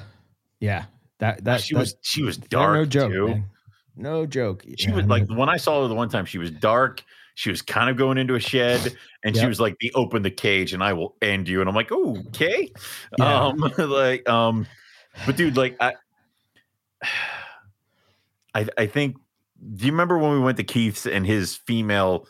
Yeah, 0.60 0.84
that 1.18 1.44
that 1.44 1.60
she 1.62 1.74
that- 1.74 1.80
was, 1.80 1.96
she 2.02 2.22
was 2.22 2.36
dark. 2.38 2.74
No 2.74 2.84
joke, 2.84 3.12
too. 3.12 3.42
No 3.96 4.24
joke. 4.26 4.64
She 4.78 4.88
Yeah, 4.88 4.96
was 4.96 5.06
like 5.06 5.28
mean, 5.28 5.36
when 5.38 5.48
I 5.48 5.56
saw 5.58 5.82
her 5.82 5.88
the 5.88 5.94
one 5.94 6.08
time, 6.08 6.24
she 6.24 6.38
was 6.38 6.50
dark. 6.50 7.02
She 7.34 7.50
was 7.50 7.62
kind 7.62 7.88
of 7.88 7.96
going 7.96 8.18
into 8.18 8.34
a 8.34 8.40
shed, 8.40 8.94
and 9.24 9.34
she 9.36 9.46
was 9.46 9.58
like, 9.58 9.76
"The 9.80 9.90
open 9.94 10.22
the 10.22 10.30
cage, 10.30 10.74
and 10.74 10.82
I 10.84 10.92
will 10.92 11.16
end 11.22 11.48
you." 11.48 11.60
And 11.60 11.68
I'm 11.68 11.74
like, 11.74 11.88
"Oh, 11.90 12.16
okay." 12.28 12.70
Yeah. 13.18 13.46
Um, 13.46 13.56
like, 13.78 14.28
um, 14.28 14.66
but 15.24 15.36
dude, 15.36 15.56
like, 15.56 15.76
I, 15.80 15.94
I, 18.54 18.66
I 18.76 18.86
think. 18.86 19.16
Do 19.76 19.86
you 19.86 19.92
remember 19.92 20.18
when 20.18 20.32
we 20.32 20.40
went 20.40 20.56
to 20.58 20.64
Keith's 20.64 21.06
and 21.06 21.26
his 21.26 21.56
female, 21.56 22.26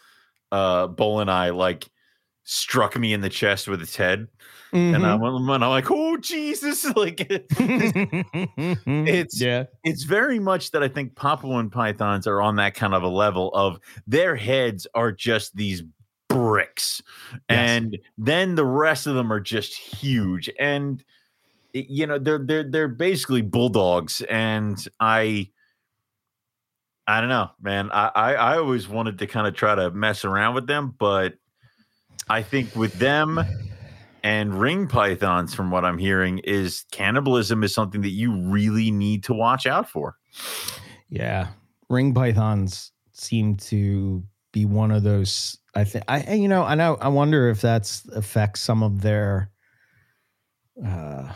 uh, 0.50 0.86
bull 0.86 1.20
and 1.20 1.30
I 1.30 1.50
like 1.50 1.88
struck 2.44 2.98
me 2.98 3.12
in 3.12 3.20
the 3.20 3.28
chest 3.28 3.68
with 3.68 3.80
its 3.80 3.96
head, 3.96 4.26
and 4.72 5.06
I 5.06 5.16
mhm. 5.16 5.20
went, 5.20 5.56
and 5.56 5.64
I'm 5.64 5.70
like, 5.70 5.90
"Oh 5.90 6.16
Jesus!" 6.16 6.84
Like, 6.96 7.20
it's- 7.30 9.40
yeah, 9.40 9.64
it's 9.84 10.04
very 10.04 10.38
much 10.38 10.70
that 10.72 10.82
I 10.82 10.88
think 10.88 11.14
Papuan 11.14 11.70
pythons 11.70 12.26
are 12.26 12.40
on 12.40 12.56
that 12.56 12.74
kind 12.74 12.94
of 12.94 13.02
a 13.02 13.08
level 13.08 13.50
of 13.54 13.78
their 14.06 14.36
heads 14.36 14.86
are 14.94 15.12
just 15.12 15.56
these 15.56 15.82
bricks, 16.28 17.02
and 17.48 17.98
then 18.18 18.54
the 18.54 18.66
rest 18.66 19.06
of 19.06 19.14
them 19.14 19.32
are 19.32 19.40
just 19.40 19.74
huge, 19.74 20.50
and 20.58 21.02
you 21.72 22.06
know 22.06 22.18
they're 22.18 22.44
they're 22.44 22.68
they're 22.68 22.88
basically 22.88 23.42
bulldogs, 23.42 24.22
and 24.22 24.86
I. 25.00 25.48
I 27.06 27.20
don't 27.20 27.28
know, 27.30 27.50
man. 27.60 27.90
I, 27.92 28.10
I, 28.14 28.34
I 28.34 28.56
always 28.58 28.88
wanted 28.88 29.18
to 29.18 29.26
kind 29.26 29.46
of 29.46 29.54
try 29.54 29.74
to 29.74 29.90
mess 29.90 30.24
around 30.24 30.54
with 30.54 30.66
them, 30.66 30.94
but 30.98 31.34
I 32.28 32.42
think 32.42 32.76
with 32.76 32.92
them 32.94 33.40
and 34.22 34.60
ring 34.60 34.86
pythons, 34.86 35.52
from 35.54 35.70
what 35.70 35.84
I'm 35.84 35.98
hearing, 35.98 36.38
is 36.38 36.84
cannibalism 36.92 37.64
is 37.64 37.74
something 37.74 38.02
that 38.02 38.10
you 38.10 38.32
really 38.32 38.90
need 38.90 39.24
to 39.24 39.34
watch 39.34 39.66
out 39.66 39.88
for. 39.88 40.16
yeah. 41.08 41.48
Ring 41.88 42.14
pythons 42.14 42.92
seem 43.12 43.56
to 43.56 44.22
be 44.52 44.64
one 44.64 44.90
of 44.90 45.02
those. 45.02 45.58
I 45.74 45.84
think 45.84 46.04
I 46.08 46.34
you 46.34 46.48
know 46.48 46.62
I 46.62 46.74
know 46.74 46.96
I 47.00 47.08
wonder 47.08 47.48
if 47.48 47.60
that's 47.60 48.06
affects 48.10 48.60
some 48.60 48.82
of 48.82 49.02
their. 49.02 49.50
uh 50.84 51.32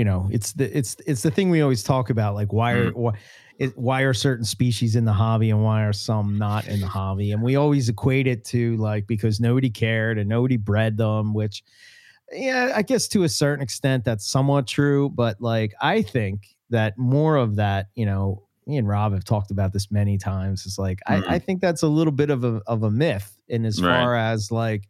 you 0.00 0.04
know 0.10 0.30
it's 0.32 0.52
the 0.54 0.66
it's 0.78 0.96
it's 1.06 1.20
the 1.20 1.30
thing 1.30 1.50
we 1.50 1.60
always 1.60 1.82
talk 1.82 2.08
about 2.08 2.34
like 2.34 2.54
why 2.54 2.72
are 2.72 2.90
why, 2.92 3.12
it, 3.58 3.76
why 3.76 4.00
are 4.00 4.14
certain 4.14 4.46
species 4.46 4.96
in 4.96 5.04
the 5.04 5.12
hobby 5.12 5.50
and 5.50 5.62
why 5.62 5.84
are 5.84 5.92
some 5.92 6.38
not 6.38 6.66
in 6.66 6.80
the 6.80 6.88
hobby 6.88 7.32
and 7.32 7.42
we 7.42 7.54
always 7.56 7.90
equate 7.90 8.26
it 8.26 8.42
to 8.42 8.78
like 8.78 9.06
because 9.06 9.40
nobody 9.40 9.68
cared 9.68 10.16
and 10.16 10.26
nobody 10.26 10.56
bred 10.56 10.96
them 10.96 11.34
which 11.34 11.62
yeah 12.32 12.72
i 12.74 12.80
guess 12.80 13.08
to 13.08 13.24
a 13.24 13.28
certain 13.28 13.62
extent 13.62 14.02
that's 14.02 14.26
somewhat 14.26 14.66
true 14.66 15.10
but 15.10 15.38
like 15.38 15.74
i 15.82 16.00
think 16.00 16.56
that 16.70 16.96
more 16.96 17.36
of 17.36 17.56
that 17.56 17.88
you 17.94 18.06
know 18.06 18.42
me 18.66 18.78
and 18.78 18.88
rob 18.88 19.12
have 19.12 19.24
talked 19.24 19.50
about 19.50 19.70
this 19.74 19.90
many 19.90 20.16
times 20.16 20.64
it's 20.64 20.78
like 20.78 20.98
Mhm. 21.06 21.28
I, 21.28 21.34
I 21.34 21.38
think 21.38 21.60
that's 21.60 21.82
a 21.82 21.88
little 21.88 22.12
bit 22.22 22.30
of 22.30 22.42
a 22.42 22.62
of 22.66 22.84
a 22.84 22.90
myth 22.90 23.36
in 23.48 23.66
as 23.66 23.78
Right. 23.82 23.90
far 23.90 24.16
as 24.16 24.50
like 24.50 24.84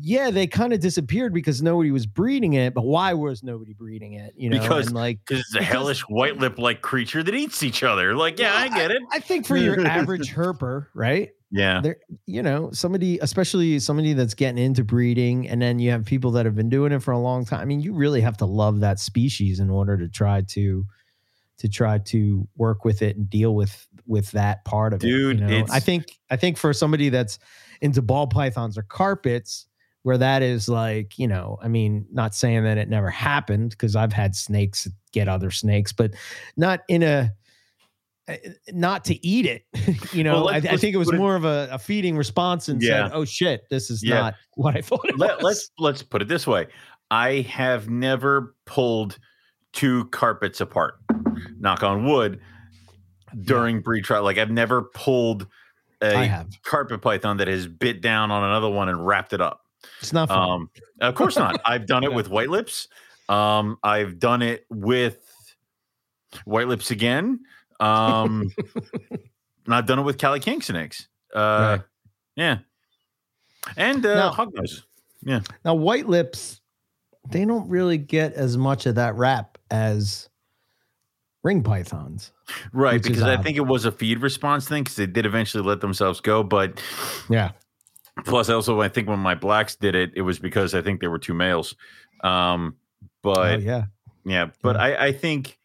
yeah, 0.00 0.30
they 0.30 0.46
kind 0.46 0.72
of 0.72 0.80
disappeared 0.80 1.34
because 1.34 1.60
nobody 1.60 1.90
was 1.90 2.06
breeding 2.06 2.54
it. 2.54 2.72
But 2.72 2.84
why 2.84 3.12
was 3.12 3.42
nobody 3.42 3.74
breeding 3.74 4.14
it? 4.14 4.32
You 4.36 4.50
know, 4.50 4.60
Because- 4.60 4.86
and 4.86 4.96
like 4.96 5.20
Because 5.26 5.40
it's 5.40 5.54
a 5.54 5.62
hellish 5.62 6.00
white 6.02 6.38
lip 6.38 6.58
like 6.58 6.80
creature 6.80 7.22
that 7.22 7.34
eats 7.34 7.62
each 7.62 7.82
other. 7.82 8.14
Like, 8.14 8.38
yeah, 8.38 8.54
I 8.54 8.68
get 8.68 8.90
it. 8.90 9.02
I 9.12 9.20
think 9.20 9.46
for 9.46 9.56
your 9.56 9.86
average 9.86 10.30
herper, 10.34 10.86
right? 10.94 11.30
Yeah. 11.50 11.82
There, 11.82 11.96
you 12.24 12.42
know, 12.42 12.70
somebody, 12.72 13.18
especially 13.18 13.78
somebody 13.78 14.14
that's 14.14 14.32
getting 14.32 14.62
into 14.62 14.82
breeding, 14.82 15.46
and 15.46 15.60
then 15.60 15.78
you 15.78 15.90
have 15.90 16.06
people 16.06 16.30
that 16.32 16.46
have 16.46 16.54
been 16.54 16.70
doing 16.70 16.92
it 16.92 17.02
for 17.02 17.12
a 17.12 17.18
long 17.18 17.44
time. 17.44 17.60
I 17.60 17.66
mean, 17.66 17.80
you 17.80 17.92
really 17.92 18.22
have 18.22 18.38
to 18.38 18.46
love 18.46 18.80
that 18.80 18.98
species 18.98 19.60
in 19.60 19.68
order 19.68 19.98
to 19.98 20.08
try 20.08 20.40
to 20.40 20.86
to 21.58 21.68
try 21.68 21.98
to 21.98 22.48
work 22.56 22.84
with 22.86 23.02
it 23.02 23.16
and 23.16 23.28
deal 23.28 23.54
with 23.54 23.86
with 24.06 24.30
that 24.30 24.64
part 24.64 24.94
of 24.94 25.00
Dude, 25.00 25.42
it. 25.42 25.50
You 25.50 25.58
know? 25.58 25.66
I 25.70 25.80
think 25.80 26.18
I 26.30 26.36
think 26.36 26.56
for 26.56 26.72
somebody 26.72 27.10
that's 27.10 27.38
into 27.82 28.00
ball 28.00 28.26
pythons 28.26 28.78
or 28.78 28.82
carpets, 28.82 29.66
where 30.02 30.18
that 30.18 30.42
is 30.42 30.68
like, 30.68 31.18
you 31.18 31.28
know, 31.28 31.58
I 31.62 31.68
mean, 31.68 32.06
not 32.12 32.34
saying 32.34 32.64
that 32.64 32.78
it 32.78 32.88
never 32.88 33.08
happened 33.10 33.70
because 33.70 33.94
I've 33.96 34.12
had 34.12 34.34
snakes 34.34 34.88
get 35.12 35.28
other 35.28 35.50
snakes, 35.50 35.92
but 35.92 36.12
not 36.56 36.80
in 36.88 37.02
a 37.02 37.32
uh, 38.28 38.34
not 38.70 39.04
to 39.06 39.26
eat 39.26 39.46
it. 39.46 39.64
you 40.12 40.22
know, 40.24 40.44
Well, 40.44 40.48
I, 40.48 40.56
I 40.56 40.76
think 40.76 40.94
it 40.94 40.98
was 40.98 41.08
it- 41.10 41.16
more 41.16 41.34
of 41.36 41.44
a, 41.44 41.68
a 41.72 41.78
feeding 41.78 42.16
response 42.16 42.68
and 42.68 42.80
Yeah. 42.82 43.08
said, 43.08 43.10
"Oh 43.14 43.24
shit, 43.24 43.62
this 43.70 43.90
is 43.90 44.02
Yeah. 44.02 44.20
not 44.20 44.34
what 44.54 44.76
I 44.76 44.80
thought 44.80 45.04
it 45.08 45.18
Let, 45.18 45.36
was." 45.36 45.44
let's 45.44 45.70
let's 45.78 46.02
put 46.02 46.22
it 46.22 46.28
this 46.28 46.46
way. 46.46 46.66
I 47.10 47.42
have 47.42 47.88
never 47.90 48.54
pulled 48.64 49.18
two 49.72 50.06
carpets 50.06 50.60
apart. 50.60 50.94
Knock 51.58 51.82
on 51.82 52.04
wood. 52.04 52.40
During 53.40 53.80
breed 53.80 54.04
trial, 54.04 54.24
like 54.24 54.36
I've 54.36 54.50
never 54.50 54.82
pulled 54.82 55.46
a 56.02 56.44
carpet 56.64 57.00
python 57.00 57.38
that 57.38 57.48
has 57.48 57.66
bit 57.66 58.02
down 58.02 58.30
on 58.30 58.44
another 58.44 58.68
one 58.68 58.88
and 58.90 59.06
wrapped 59.06 59.32
it 59.32 59.40
up. 59.40 59.61
It's 60.00 60.12
not 60.12 60.28
fun. 60.28 60.50
Um, 60.50 60.70
of 61.00 61.14
course 61.14 61.36
not. 61.36 61.60
I've 61.64 61.86
done 61.86 62.04
it 62.04 62.10
Yeah. 62.10 62.16
with 62.16 62.28
white 62.28 62.50
lips. 62.50 62.88
Um, 63.28 63.78
I've 63.82 64.18
done 64.18 64.42
it 64.42 64.66
with 64.70 65.18
white 66.44 66.68
lips 66.68 66.90
again. 66.90 67.40
Um, 67.80 68.50
and 69.66 69.74
I've 69.74 69.86
done 69.86 69.98
it 69.98 70.02
with 70.02 70.18
Cali 70.18 70.40
King 70.40 70.60
snakes. 70.62 71.08
Uh, 71.34 71.38
Right. 71.78 71.80
yeah, 72.36 72.58
and 73.76 74.04
uh, 74.04 74.14
Now- 74.14 74.30
hog 74.32 74.50
noses. 74.54 74.84
now, 75.64 75.74
white 75.74 76.08
lips, 76.08 76.60
they 77.30 77.44
don't 77.44 77.68
really 77.68 77.96
get 77.98 78.32
as 78.34 78.56
much 78.56 78.86
of 78.86 78.96
that 78.96 79.14
rap 79.14 79.56
as 79.70 80.28
ring 81.42 81.62
pythons. 81.62 82.32
Right, 82.72 83.02
because 83.02 83.22
I 83.22 83.36
odd. 83.36 83.42
think 83.44 83.56
it 83.56 83.66
was 83.66 83.84
a 83.84 83.92
feed 83.92 84.20
response 84.20 84.68
thing 84.68 84.82
because 84.84 84.96
they 84.96 85.06
did 85.06 85.24
eventually 85.26 85.64
let 85.64 85.80
themselves 85.80 86.20
go. 86.20 86.42
But 86.42 86.82
Yeah. 87.30 87.52
Plus, 88.24 88.48
also 88.50 88.80
I 88.80 88.88
think 88.88 89.08
when 89.08 89.18
my 89.18 89.34
blacks 89.34 89.74
did 89.76 89.94
it, 89.94 90.12
it 90.14 90.22
was 90.22 90.38
because 90.38 90.74
I 90.74 90.82
think 90.82 91.00
there 91.00 91.10
were 91.10 91.18
two 91.18 91.34
males. 91.34 91.74
Um, 92.22 92.76
but 93.22 93.54
oh 93.54 93.58
yeah. 93.58 93.84
Yeah, 94.24 94.50
but 94.62 94.76
Yeah. 94.76 94.82
I, 94.82 95.04
I 95.06 95.12
think, 95.12 95.58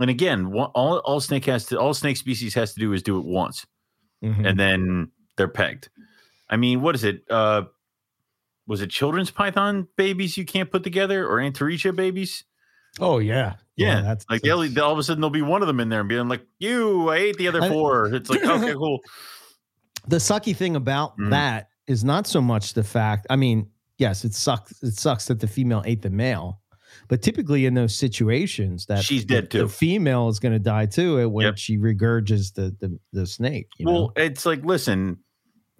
and 0.00 0.10
again, 0.10 0.52
all 0.54 0.98
all 0.98 1.20
snake 1.20 1.44
has 1.46 1.66
to 1.66 1.78
all 1.78 1.94
snake 1.94 2.16
species 2.16 2.54
has 2.54 2.74
to 2.74 2.80
do 2.80 2.92
is 2.92 3.02
do 3.02 3.18
it 3.18 3.24
once, 3.24 3.64
Mhm. 4.22 4.46
and 4.46 4.58
then 4.60 5.10
they're 5.36 5.48
pegged. 5.48 5.88
I 6.50 6.56
mean, 6.56 6.82
what 6.82 6.94
is 6.94 7.04
it? 7.04 7.22
Uh, 7.30 7.62
was 8.66 8.80
it 8.82 8.90
children's 8.90 9.30
python 9.30 9.88
babies 9.96 10.36
you 10.36 10.44
can't 10.44 10.70
put 10.70 10.82
together 10.84 11.26
or 11.26 11.38
Antaresia 11.38 11.94
babies? 11.96 12.44
oh 13.00 13.18
yeah. 13.20 13.54
Yeah, 13.74 14.02
that's 14.02 14.26
Like 14.28 14.42
they'll, 14.42 14.60
they'll- 14.68 14.84
all 14.84 14.92
of 14.92 14.98
a 14.98 15.02
sudden 15.02 15.22
there'll 15.22 15.30
be 15.30 15.40
one 15.42 15.62
of 15.62 15.66
them 15.66 15.80
in 15.80 15.88
there 15.88 16.00
and 16.00 16.08
being 16.10 16.28
like, 16.28 16.44
"You, 16.58 17.08
I 17.08 17.16
ate 17.16 17.36
the 17.38 17.48
other 17.48 17.66
four. 17.70 18.14
It's 18.14 18.28
like 18.28 18.44
okay, 18.44 18.74
cool. 18.74 19.00
The 20.08 20.16
sucky 20.16 20.54
thing 20.56 20.76
about 20.76 21.16
Mhm. 21.18 21.30
that 21.30 21.68
is 21.86 22.04
not 22.04 22.26
so 22.26 22.40
much 22.40 22.74
the 22.74 22.84
fact. 22.84 23.26
I 23.30 23.36
mean, 23.36 23.68
yes, 23.98 24.24
it 24.24 24.34
sucks. 24.34 24.82
It 24.82 24.94
sucks 24.94 25.26
that 25.26 25.40
the 25.40 25.46
female 25.48 25.82
ate 25.84 26.02
the 26.02 26.10
male, 26.10 26.60
but 27.08 27.22
typically 27.22 27.66
in 27.66 27.74
those 27.74 27.94
situations, 27.94 28.86
that 28.86 29.04
She's 29.04 29.26
the- 29.26 29.34
dead 29.34 29.50
too. 29.50 29.58
The 29.62 29.68
female 29.68 30.28
is 30.28 30.38
going 30.38 30.52
to 30.52 30.58
die 30.58 30.86
too 30.86 31.20
uh, 31.20 31.28
when 31.28 31.46
Yep. 31.46 31.58
she 31.58 31.78
regurges 31.78 32.54
the 32.54 32.74
the, 32.80 32.98
the 33.12 33.26
snake. 33.26 33.68
You 33.78 33.86
know? 33.86 33.92
Well, 33.92 34.12
it's 34.16 34.46
like, 34.46 34.64
listen, 34.64 35.18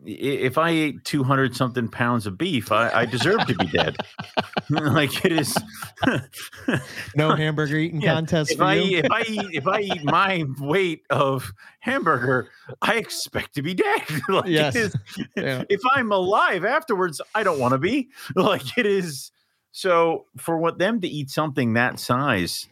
if 0.05 0.59
I 0.59 0.71
ate 0.71 1.05
200 1.05 1.55
something 1.55 1.89
pounds 1.89 2.27
of 2.27 2.37
beef, 2.37 2.73
I, 2.73 2.91
I 2.91 3.05
deserve 3.07 3.47
to 3.47 3.55
be 3.55 3.67
dead. 3.67 3.97
like 4.93 5.25
it 5.25 5.33
is 5.33 5.57
no 7.17 7.35
hamburger 7.35 7.77
eating 7.77 8.01
yeah, 8.01 8.15
contest 8.15 8.53
if 8.53 8.61
I, 8.61 8.77
if 8.77 9.11
I 9.11 9.23
eat 9.23 9.47
if 9.53 9.67
I 9.67 9.81
eat 9.81 10.05
my 10.05 10.45
weight 10.59 11.03
of 11.11 11.53
hamburger, 11.81 12.49
I 12.81 12.95
expect 12.95 13.55
to 13.57 13.63
be 13.63 13.75
dead. 13.75 14.03
like 14.29 14.47
yes. 14.47 14.75
Is, 14.75 14.97
yeah. 15.37 15.65
if 15.69 15.81
I'm 15.93 16.11
alive 16.11 16.65
afterwards, 16.65 17.21
I 17.35 17.43
don't 17.43 17.59
want 17.59 17.73
to 17.73 17.79
be. 17.79 18.09
Like 18.35 18.79
it 18.79 18.87
is 18.87 19.31
so 19.73 20.27
for 20.39 20.57
what 20.57 20.79
them 20.79 21.01
to 21.03 21.09
eat 21.09 21.29
something 21.29 21.75
that 21.75 22.01
size, 22.01 22.69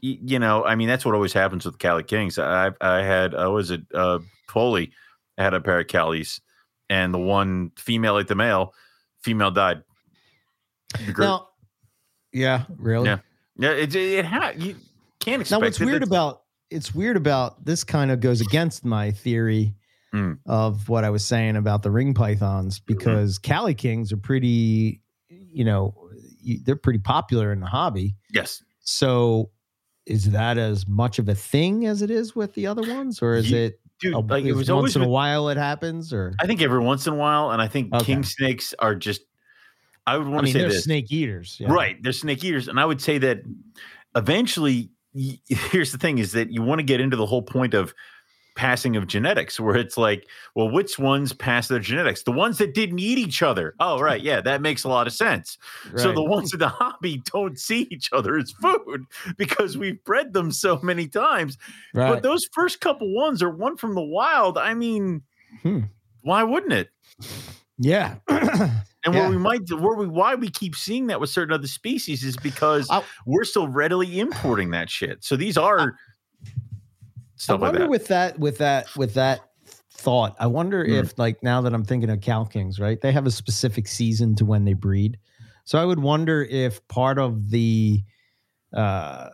you 0.00 0.38
know, 0.38 0.64
I 0.64 0.76
mean, 0.76 0.86
that's 0.86 1.04
what 1.04 1.14
always 1.14 1.32
happens 1.32 1.66
with 1.66 1.78
Cali 1.78 2.04
Kings. 2.04 2.38
I 2.38 2.70
I 2.80 3.02
had 3.02 3.34
I 3.34 3.48
was 3.48 3.72
at 3.72 3.80
uh 3.92 4.20
Foley 4.48 4.92
had 5.36 5.54
a 5.54 5.60
pair 5.60 5.80
of 5.80 5.88
Calis 5.88 6.40
and 6.88 7.12
the 7.12 7.18
one 7.18 7.72
female 7.76 8.18
ate 8.18 8.28
the 8.28 8.34
male, 8.34 8.74
female 9.22 9.50
died. 9.50 9.82
Now, 11.18 11.48
yeah, 12.32 12.64
really? 12.76 13.06
Yeah, 13.06 13.18
yeah. 13.56 13.70
It 13.70 13.94
it, 13.94 14.24
had 14.24 14.62
you 14.62 14.76
can't 15.20 15.40
expect. 15.40 15.60
Now, 15.60 15.66
what's 15.66 15.80
weird 15.80 16.02
about 16.02 16.42
it's 16.70 16.94
weird 16.94 17.16
about 17.16 17.64
this 17.64 17.84
kind 17.84 18.10
of 18.10 18.20
goes 18.20 18.40
against 18.40 18.84
my 18.84 19.10
theory 19.10 19.74
mm. 20.12 20.38
of 20.46 20.88
what 20.88 21.04
I 21.04 21.10
was 21.10 21.24
saying 21.24 21.56
about 21.56 21.82
the 21.82 21.90
ring 21.90 22.14
pythons 22.14 22.80
because 22.80 23.38
mm-hmm. 23.38 23.52
Cali 23.52 23.74
Kings 23.74 24.12
are 24.12 24.16
pretty, 24.16 25.00
you 25.28 25.64
know, 25.64 25.94
they're 26.64 26.76
pretty 26.76 26.98
popular 26.98 27.52
in 27.52 27.60
the 27.60 27.66
hobby. 27.66 28.16
Yes. 28.32 28.62
So, 28.80 29.50
is 30.06 30.30
that 30.30 30.58
as 30.58 30.86
much 30.86 31.18
of 31.18 31.28
a 31.28 31.34
thing 31.34 31.86
as 31.86 32.02
it 32.02 32.10
is 32.10 32.36
with 32.36 32.54
the 32.54 32.66
other 32.66 32.82
ones, 32.94 33.20
or 33.20 33.34
is 33.34 33.50
you, 33.50 33.58
it 33.58 33.80
dude. 34.00 34.14
A, 34.14 34.18
like 34.18 34.44
it 34.44 34.52
was 34.52 34.68
once 34.68 34.70
always 34.70 34.96
in 34.96 35.02
a 35.02 35.08
while 35.08 35.48
it 35.48 35.56
happens, 35.56 36.12
or 36.12 36.34
I 36.40 36.46
think 36.46 36.62
every 36.62 36.80
once 36.80 37.06
in 37.06 37.14
a 37.14 37.16
while, 37.16 37.50
and 37.50 37.60
I 37.60 37.68
think 37.68 37.92
okay. 37.92 38.04
king 38.04 38.22
snakes 38.22 38.74
are 38.78 38.94
just. 38.94 39.22
I 40.06 40.16
would 40.16 40.28
want 40.28 40.40
I 40.40 40.42
mean, 40.42 40.52
to 40.52 40.52
say 40.52 40.58
they're 40.60 40.68
this. 40.70 40.84
snake 40.84 41.12
eaters, 41.12 41.56
yeah. 41.58 41.70
right? 41.70 42.00
They're 42.02 42.12
snake 42.12 42.44
eaters, 42.44 42.68
and 42.68 42.78
I 42.78 42.84
would 42.84 43.00
say 43.00 43.18
that 43.18 43.42
eventually. 44.14 44.90
Here's 45.48 45.92
the 45.92 45.98
thing: 45.98 46.18
is 46.18 46.32
that 46.32 46.52
you 46.52 46.62
want 46.62 46.78
to 46.78 46.84
get 46.84 47.00
into 47.00 47.16
the 47.16 47.24
whole 47.24 47.42
point 47.42 47.72
of 47.72 47.94
passing 48.56 48.96
of 48.96 49.06
genetics 49.06 49.60
where 49.60 49.76
it's 49.76 49.96
like 49.98 50.26
well 50.54 50.68
which 50.68 50.98
ones 50.98 51.32
pass 51.34 51.68
their 51.68 51.78
genetics 51.78 52.22
the 52.22 52.32
ones 52.32 52.56
that 52.56 52.74
didn't 52.74 52.98
eat 52.98 53.18
each 53.18 53.42
other 53.42 53.74
oh 53.80 54.00
right 54.00 54.22
yeah 54.22 54.40
that 54.40 54.62
makes 54.62 54.82
a 54.82 54.88
lot 54.88 55.06
of 55.06 55.12
sense 55.12 55.58
right. 55.92 56.00
so 56.00 56.12
the 56.12 56.24
ones 56.24 56.52
in 56.52 56.58
the 56.58 56.68
hobby 56.80 57.22
don't 57.32 57.58
see 57.58 57.86
each 57.90 58.08
other 58.12 58.36
as 58.38 58.50
food 58.52 59.04
because 59.36 59.76
we've 59.76 60.02
bred 60.04 60.32
them 60.32 60.50
so 60.50 60.80
many 60.82 61.06
times 61.06 61.58
right. 61.94 62.10
but 62.10 62.22
those 62.22 62.48
first 62.52 62.80
couple 62.80 63.14
ones 63.14 63.42
are 63.42 63.50
one 63.50 63.76
from 63.76 63.94
the 63.94 64.02
wild 64.02 64.56
i 64.56 64.72
mean 64.72 65.22
hmm. 65.62 65.80
why 66.22 66.42
wouldn't 66.42 66.72
it 66.72 66.88
yeah 67.78 68.16
And 69.06 69.14
yeah. 69.14 69.20
where 69.20 69.30
we 69.30 69.38
might, 69.38 69.70
where 69.70 69.94
we, 69.94 70.08
why 70.08 70.34
we 70.34 70.50
keep 70.50 70.74
seeing 70.74 71.06
that 71.06 71.20
with 71.20 71.30
certain 71.30 71.54
other 71.54 71.68
species 71.68 72.24
is 72.24 72.36
because 72.36 72.88
I, 72.90 73.02
we're 73.24 73.44
still 73.44 73.68
readily 73.68 74.18
importing 74.18 74.72
that 74.72 74.90
shit. 74.90 75.22
So 75.22 75.36
these 75.36 75.56
are 75.56 75.96
stuff 77.36 77.60
I 77.60 77.62
wonder 77.62 77.80
like 77.80 77.84
that. 77.84 77.90
with 77.90 78.06
that 78.08 78.38
with 78.38 78.58
that 78.58 78.96
with 78.96 79.14
that 79.14 79.40
thought. 79.92 80.34
I 80.40 80.48
wonder 80.48 80.84
mm. 80.84 81.00
if 81.00 81.16
like 81.18 81.40
now 81.42 81.60
that 81.60 81.72
I'm 81.72 81.84
thinking 81.84 82.10
of 82.10 82.20
Cal 82.20 82.44
Kings, 82.44 82.80
right? 82.80 83.00
They 83.00 83.12
have 83.12 83.26
a 83.26 83.30
specific 83.30 83.86
season 83.86 84.34
to 84.36 84.44
when 84.44 84.64
they 84.64 84.74
breed. 84.74 85.18
So 85.64 85.78
I 85.78 85.84
would 85.84 86.00
wonder 86.00 86.42
if 86.42 86.86
part 86.88 87.18
of 87.18 87.50
the 87.50 88.02
uh 88.74 89.30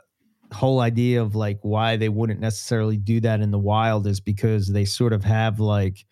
whole 0.53 0.81
idea 0.81 1.23
of 1.23 1.35
like 1.35 1.59
why 1.63 1.97
they 1.97 2.11
wouldn't 2.11 2.41
necessarily 2.41 2.99
do 2.99 3.21
that 3.21 3.41
in 3.41 3.51
the 3.51 3.59
wild 3.59 4.07
is 4.07 4.21
because 4.21 4.69
they 4.69 4.85
sort 4.85 5.15
of 5.15 5.25
have 5.25 5.61
like 5.61 6.05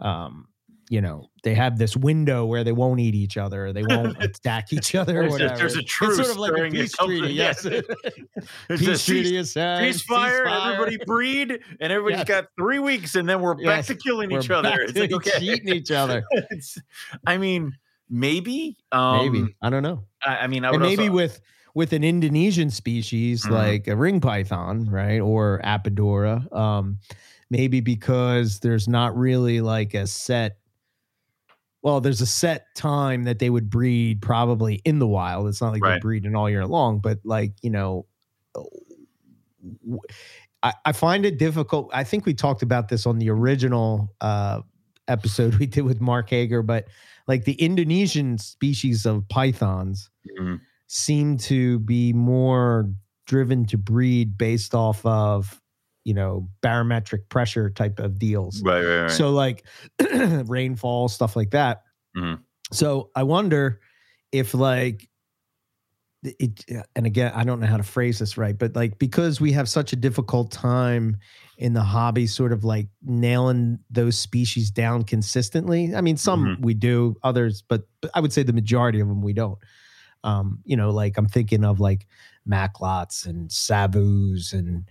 um 0.00 0.46
you 0.88 1.00
know 1.00 1.28
they 1.42 1.54
have 1.54 1.78
this 1.78 1.96
window 1.96 2.44
where 2.44 2.64
they 2.64 2.72
won't 2.72 3.00
eat 3.00 3.14
each 3.14 3.36
other, 3.36 3.72
they 3.72 3.82
won't 3.82 4.16
attack 4.22 4.72
each 4.72 4.94
other. 4.94 5.22
Or 5.22 5.28
whatever. 5.28 5.56
there's 5.56 5.76
a 5.76 5.82
truce, 5.82 6.18
it's 6.18 6.28
sort 6.28 6.50
of 6.50 6.56
like 6.56 6.66
a 6.66 6.70
peace 6.70 6.92
treaty. 6.92 7.32
Yes, 7.32 7.62
peace 8.68 9.04
treaty 9.04 9.36
is 9.36 9.54
ceasefire. 9.54 10.46
Everybody 10.46 10.98
breed, 11.04 11.60
and 11.80 11.92
everybody's 11.92 12.18
yes. 12.18 12.28
got 12.28 12.46
three 12.58 12.78
weeks, 12.78 13.14
and 13.14 13.28
then 13.28 13.40
we're 13.40 13.56
yes. 13.60 13.66
back 13.66 13.84
to 13.86 13.94
killing 14.02 14.30
we're 14.30 14.40
each 14.40 14.50
other. 14.50 14.80
It's 14.80 14.98
like 14.98 15.12
okay, 15.12 15.40
eating 15.40 15.68
each 15.68 15.90
other. 15.90 16.24
I 17.26 17.38
mean, 17.38 17.76
maybe, 18.08 18.76
um, 18.92 19.32
maybe 19.32 19.56
I 19.62 19.70
don't 19.70 19.82
know. 19.82 20.04
I, 20.24 20.38
I 20.38 20.46
mean, 20.46 20.64
I 20.64 20.70
and 20.70 20.80
maybe 20.80 21.04
also, 21.04 21.12
with 21.12 21.40
with 21.74 21.92
an 21.92 22.04
Indonesian 22.04 22.70
species 22.70 23.44
mm-hmm. 23.44 23.52
like 23.52 23.88
a 23.88 23.96
ring 23.96 24.20
python, 24.20 24.88
right, 24.90 25.20
or 25.20 25.60
apodora. 25.64 26.50
Um, 26.54 26.98
maybe 27.50 27.80
because 27.80 28.60
there's 28.60 28.88
not 28.88 29.16
really 29.16 29.60
like 29.60 29.94
a 29.94 30.06
set 30.06 30.58
well, 31.86 32.00
there's 32.00 32.20
a 32.20 32.26
set 32.26 32.74
time 32.74 33.22
that 33.22 33.38
they 33.38 33.48
would 33.48 33.70
breed 33.70 34.20
probably 34.20 34.82
in 34.84 34.98
the 34.98 35.06
wild. 35.06 35.46
It's 35.46 35.60
not 35.60 35.72
like 35.72 35.84
right. 35.84 35.90
they're 35.90 36.00
breeding 36.00 36.34
all 36.34 36.50
year 36.50 36.66
long, 36.66 36.98
but 36.98 37.20
like, 37.22 37.52
you 37.62 37.70
know, 37.70 38.06
I, 40.64 40.72
I, 40.84 40.90
find 40.90 41.24
it 41.24 41.38
difficult. 41.38 41.88
I 41.92 42.02
think 42.02 42.26
we 42.26 42.34
talked 42.34 42.62
about 42.62 42.88
this 42.88 43.06
on 43.06 43.20
the 43.20 43.30
original 43.30 44.12
uh, 44.20 44.62
episode 45.06 45.54
we 45.60 45.66
did 45.66 45.82
with 45.82 46.00
Mark 46.00 46.28
Hager, 46.28 46.60
but 46.60 46.88
like 47.28 47.44
the 47.44 47.52
Indonesian 47.52 48.36
species 48.38 49.06
of 49.06 49.28
pythons 49.28 50.10
mm-hmm. 50.40 50.56
seem 50.88 51.38
to 51.38 51.78
be 51.78 52.12
more 52.12 52.90
driven 53.28 53.64
to 53.66 53.78
breed 53.78 54.36
based 54.36 54.74
off 54.74 55.06
of 55.06 55.62
you 56.06 56.14
know 56.14 56.48
barometric 56.62 57.28
pressure 57.28 57.68
type 57.68 57.98
of 57.98 58.16
deals. 58.16 58.62
Right, 58.62 58.82
right, 58.82 59.00
right. 59.02 59.10
So 59.10 59.30
like 59.30 59.64
rainfall 60.00 61.08
stuff 61.08 61.34
like 61.34 61.50
that. 61.50 61.82
Mm-hmm. 62.16 62.40
So 62.72 63.10
I 63.16 63.24
wonder 63.24 63.80
if 64.30 64.54
like 64.54 65.08
it 66.22 66.64
and 66.94 67.06
again 67.06 67.32
I 67.34 67.42
don't 67.42 67.58
know 67.58 67.66
how 67.66 67.76
to 67.76 67.82
phrase 67.82 68.20
this 68.20 68.38
right, 68.38 68.56
but 68.56 68.76
like 68.76 69.00
because 69.00 69.40
we 69.40 69.50
have 69.52 69.68
such 69.68 69.92
a 69.92 69.96
difficult 69.96 70.52
time 70.52 71.16
in 71.58 71.72
the 71.72 71.82
hobby 71.82 72.28
sort 72.28 72.52
of 72.52 72.62
like 72.62 72.86
nailing 73.02 73.80
those 73.90 74.16
species 74.16 74.70
down 74.70 75.02
consistently. 75.02 75.92
I 75.92 76.02
mean 76.02 76.16
some 76.16 76.44
mm-hmm. 76.44 76.62
we 76.62 76.74
do, 76.74 77.16
others 77.24 77.64
but, 77.68 77.82
but 78.00 78.12
I 78.14 78.20
would 78.20 78.32
say 78.32 78.44
the 78.44 78.52
majority 78.52 79.00
of 79.00 79.08
them 79.08 79.22
we 79.22 79.32
don't. 79.32 79.58
Um, 80.22 80.60
you 80.64 80.76
know, 80.76 80.90
like 80.90 81.18
I'm 81.18 81.28
thinking 81.28 81.64
of 81.64 81.80
like 81.80 82.06
Macklots 82.48 83.26
and 83.26 83.50
Savus 83.50 84.52
and 84.52 84.88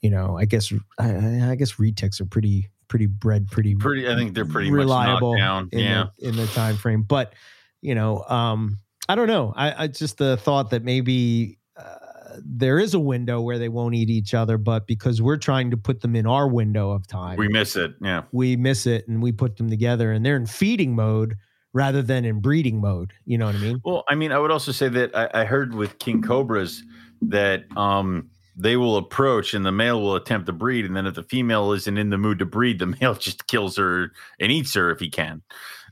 you 0.00 0.10
know, 0.10 0.38
I 0.38 0.44
guess 0.44 0.72
I, 0.98 1.50
I 1.50 1.54
guess 1.56 1.74
retics 1.74 2.20
are 2.20 2.26
pretty 2.26 2.70
pretty 2.88 3.06
bred 3.06 3.48
pretty 3.48 3.74
pretty. 3.74 4.08
I 4.08 4.14
think 4.14 4.34
they're 4.34 4.44
pretty 4.44 4.70
reliable 4.70 5.36
down. 5.36 5.68
In 5.72 5.80
yeah, 5.80 6.06
the, 6.18 6.28
in 6.28 6.36
the 6.36 6.46
time 6.48 6.76
frame. 6.76 7.02
But 7.02 7.34
you 7.80 7.94
know, 7.94 8.24
um, 8.24 8.78
I 9.08 9.14
don't 9.14 9.28
know. 9.28 9.52
I, 9.56 9.84
I 9.84 9.86
just 9.88 10.18
the 10.18 10.36
thought 10.36 10.70
that 10.70 10.84
maybe 10.84 11.58
uh, 11.76 12.38
there 12.44 12.78
is 12.78 12.94
a 12.94 13.00
window 13.00 13.40
where 13.40 13.58
they 13.58 13.68
won't 13.68 13.94
eat 13.94 14.10
each 14.10 14.34
other, 14.34 14.58
but 14.58 14.86
because 14.86 15.22
we're 15.22 15.36
trying 15.36 15.70
to 15.70 15.76
put 15.76 16.00
them 16.00 16.16
in 16.16 16.26
our 16.26 16.48
window 16.48 16.90
of 16.90 17.06
time, 17.06 17.36
we 17.36 17.48
miss 17.48 17.76
it. 17.76 17.94
Yeah, 18.00 18.22
we 18.32 18.56
miss 18.56 18.86
it, 18.86 19.06
and 19.08 19.22
we 19.22 19.32
put 19.32 19.56
them 19.56 19.68
together, 19.68 20.12
and 20.12 20.24
they're 20.24 20.36
in 20.36 20.46
feeding 20.46 20.94
mode 20.94 21.36
rather 21.72 22.02
than 22.02 22.24
in 22.24 22.40
breeding 22.40 22.80
mode. 22.80 23.12
You 23.24 23.38
know 23.38 23.46
what 23.46 23.54
I 23.54 23.58
mean? 23.58 23.80
Well, 23.84 24.04
I 24.08 24.14
mean, 24.14 24.32
I 24.32 24.38
would 24.38 24.50
also 24.50 24.72
say 24.72 24.88
that 24.88 25.14
I, 25.16 25.42
I 25.42 25.44
heard 25.44 25.74
with 25.74 25.98
king 25.98 26.22
cobras 26.22 26.82
that 27.20 27.64
um 27.76 28.30
they 28.58 28.76
will 28.76 28.96
approach 28.96 29.54
and 29.54 29.64
the 29.64 29.72
male 29.72 30.00
will 30.00 30.16
attempt 30.16 30.46
to 30.46 30.52
breed. 30.52 30.84
And 30.84 30.96
then 30.96 31.06
if 31.06 31.14
the 31.14 31.22
female 31.22 31.72
isn't 31.72 31.98
in 31.98 32.10
the 32.10 32.18
mood 32.18 32.40
to 32.40 32.44
breed, 32.44 32.78
the 32.78 32.86
male 33.00 33.14
just 33.14 33.46
kills 33.46 33.76
her 33.76 34.12
and 34.40 34.52
eats 34.52 34.74
her 34.74 34.90
if 34.90 35.00
he 35.00 35.08
can. 35.08 35.42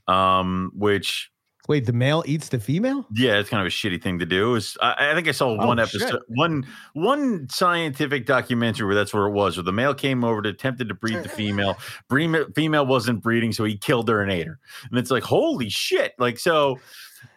Um, 0.09 0.70
which 0.74 1.31
Wait, 1.68 1.85
the 1.85 1.92
male 1.92 2.22
eats 2.26 2.48
the 2.48 2.61
female? 2.61 3.07
Yeah, 3.12 3.38
it's 3.38 3.50
kind 3.50 3.61
of 3.61 3.66
a 3.66 3.70
shitty 3.70 4.00
thing 4.00 4.20
to 4.20 4.26
do. 4.26 4.52
Was, 4.52 4.76
I, 4.81 5.11
I, 5.11 5.14
think 5.14 5.26
I 5.26 5.33
saw 5.33 5.48
oh, 5.48 5.66
one 5.66 5.81
episode, 5.81 6.11
shit. 6.11 6.20
one 6.29 6.64
one 6.92 7.48
scientific 7.50 8.24
documentary 8.24 8.87
where 8.87 8.94
that's 8.94 9.12
where 9.12 9.26
it 9.26 9.33
was, 9.33 9.57
where 9.57 9.64
the 9.64 9.72
male 9.72 9.92
came 9.92 10.22
over 10.22 10.42
to 10.42 10.48
attempted 10.48 10.88
to 10.88 10.94
breed 10.94 11.24
the 11.24 11.29
female. 11.29 11.76
female 12.55 12.87
wasn't 12.87 13.20
breeding, 13.20 13.52
so 13.52 13.64
he 13.64 13.76
killed 13.76 14.09
her 14.09 14.22
and 14.22 14.31
ate 14.31 14.46
her. 14.46 14.61
And 14.90 14.98
it's 14.98 15.11
like, 15.11 15.24
holy 15.24 15.68
shit! 15.68 16.12
Like 16.20 16.38
so, 16.38 16.79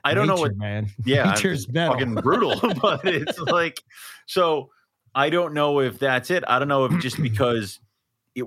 I 0.03 0.13
don't 0.13 0.27
Nature, 0.27 0.35
know 0.35 0.41
what 0.41 0.57
man. 0.57 0.89
Yeah, 1.05 1.23
Nature's 1.31 1.65
fucking 1.65 2.15
brutal, 2.15 2.59
but 2.81 3.05
it's 3.05 3.39
like 3.39 3.81
so. 4.27 4.69
I 5.15 5.29
don't 5.29 5.53
know 5.53 5.79
if 5.79 5.99
that's 5.99 6.31
it. 6.31 6.43
I 6.47 6.59
don't 6.59 6.67
know 6.67 6.85
if 6.85 6.99
just 7.01 7.21
because 7.21 7.79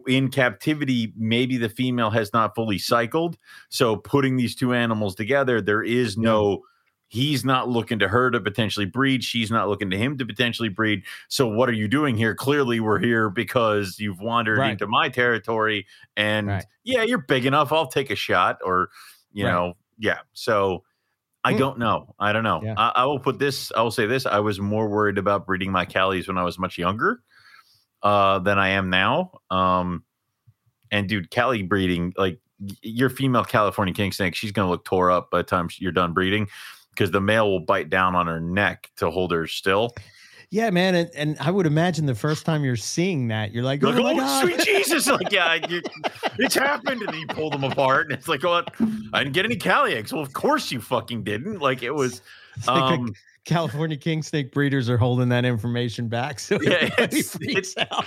in 0.06 0.30
captivity, 0.30 1.12
maybe 1.16 1.56
the 1.56 1.68
female 1.68 2.10
has 2.10 2.32
not 2.32 2.54
fully 2.54 2.78
cycled. 2.78 3.36
So 3.68 3.96
putting 3.96 4.36
these 4.36 4.54
two 4.54 4.72
animals 4.74 5.14
together, 5.14 5.60
there 5.60 5.82
is 5.82 6.16
no. 6.16 6.62
He's 7.08 7.44
not 7.44 7.68
looking 7.68 7.98
to 7.98 8.08
her 8.08 8.30
to 8.30 8.40
potentially 8.40 8.86
breed. 8.86 9.22
She's 9.22 9.50
not 9.50 9.68
looking 9.68 9.90
to 9.90 9.98
him 9.98 10.16
to 10.16 10.24
potentially 10.24 10.70
breed. 10.70 11.02
So 11.28 11.46
what 11.46 11.68
are 11.68 11.74
you 11.74 11.86
doing 11.86 12.16
here? 12.16 12.34
Clearly, 12.34 12.80
we're 12.80 13.00
here 13.00 13.28
because 13.28 13.98
you've 13.98 14.20
wandered 14.20 14.56
right. 14.56 14.70
into 14.72 14.86
my 14.86 15.10
territory, 15.10 15.86
and 16.16 16.46
right. 16.46 16.64
yeah, 16.84 17.02
you're 17.02 17.18
big 17.18 17.44
enough. 17.44 17.70
I'll 17.70 17.86
take 17.86 18.10
a 18.10 18.16
shot, 18.16 18.60
or 18.64 18.88
you 19.30 19.44
right. 19.44 19.52
know, 19.52 19.74
yeah. 19.98 20.20
So 20.32 20.84
I 21.44 21.52
hmm. 21.52 21.58
don't 21.58 21.78
know. 21.78 22.14
I 22.18 22.32
don't 22.32 22.44
know. 22.44 22.60
Yeah. 22.62 22.74
I, 22.76 22.92
I, 22.96 23.04
will 23.06 23.18
put 23.18 23.38
this. 23.38 23.72
I 23.76 23.82
will 23.82 23.90
say 23.90 24.06
this. 24.06 24.26
I 24.26 24.40
was 24.40 24.60
more 24.60 24.88
worried 24.88 25.18
about 25.18 25.46
breeding 25.46 25.72
my 25.72 25.84
Callies 25.84 26.28
when 26.28 26.38
I 26.38 26.44
was 26.44 26.58
much 26.58 26.78
younger 26.78 27.20
uh, 28.02 28.38
than 28.38 28.58
I 28.58 28.70
am 28.70 28.90
now. 28.90 29.32
Um, 29.50 30.04
and 30.90 31.08
dude, 31.08 31.30
Cali 31.30 31.62
breeding, 31.62 32.12
like 32.16 32.38
your 32.82 33.10
female 33.10 33.44
California 33.44 33.94
king 33.94 34.12
snake, 34.12 34.34
she's 34.34 34.52
going 34.52 34.66
to 34.66 34.70
look 34.70 34.84
tore 34.84 35.10
up 35.10 35.30
by 35.30 35.38
the 35.38 35.44
time 35.44 35.68
you're 35.78 35.92
done 35.92 36.12
breeding 36.12 36.48
because 36.90 37.10
the 37.10 37.20
male 37.20 37.50
will 37.50 37.60
bite 37.60 37.90
down 37.90 38.14
on 38.14 38.26
her 38.26 38.40
neck 38.40 38.90
to 38.96 39.10
hold 39.10 39.32
her 39.32 39.46
still. 39.46 39.92
Yeah, 40.52 40.68
man, 40.68 40.94
and, 40.94 41.10
and 41.16 41.36
I 41.40 41.50
would 41.50 41.64
imagine 41.64 42.04
the 42.04 42.14
first 42.14 42.44
time 42.44 42.62
you're 42.62 42.76
seeing 42.76 43.28
that, 43.28 43.52
you're 43.52 43.62
like, 43.62 43.82
oh 43.82 43.88
like, 43.88 44.02
my 44.02 44.12
oh, 44.12 44.16
god, 44.18 44.42
sweet 44.42 44.60
Jesus! 44.60 45.06
Like, 45.08 45.32
yeah, 45.32 45.54
you, 45.66 45.80
it's 46.38 46.54
happened, 46.54 47.00
and 47.00 47.08
then 47.08 47.20
you 47.20 47.26
pull 47.26 47.48
them 47.48 47.64
apart, 47.64 48.10
and 48.10 48.12
it's 48.18 48.28
like, 48.28 48.44
oh, 48.44 48.62
I 49.14 49.22
didn't 49.24 49.32
get 49.32 49.46
any 49.46 49.56
Cali 49.56 49.94
eggs. 49.94 50.12
Well, 50.12 50.20
of 50.20 50.34
course 50.34 50.70
you 50.70 50.78
fucking 50.82 51.24
didn't. 51.24 51.60
Like, 51.60 51.82
it 51.82 51.92
was. 51.92 52.20
It's 52.58 52.66
like 52.66 52.98
Um, 52.98 53.14
California 53.46 53.96
king 53.96 54.22
snake 54.22 54.52
breeders 54.52 54.90
are 54.90 54.98
holding 54.98 55.30
that 55.30 55.46
information 55.46 56.08
back, 56.08 56.38
so 56.38 56.58
Yeah, 56.60 56.84
it's- 56.98 57.34
freaks 57.34 57.74
out. 57.78 58.04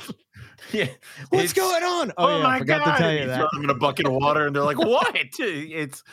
yeah, 0.71 0.85
What's 1.29 1.51
going 1.51 1.83
on? 1.83 2.11
Oh, 2.15 2.25
Oh, 2.27 2.37
yeah, 2.37 2.43
my 2.43 2.55
I 2.57 2.59
forgot 2.59 2.85
god! 2.85 2.91
to 2.91 2.97
tell 2.99 3.11
you 3.11 3.19
you 3.21 3.25
that. 3.25 3.47
them 3.53 3.63
in 3.63 3.69
a 3.71 3.75
bucket 3.75 4.05
of 4.05 4.13
water, 4.13 4.45
and 4.45 4.55
they're 4.55 4.61
like, 4.63 4.77
"What?" 4.77 5.15
It's 5.39 6.03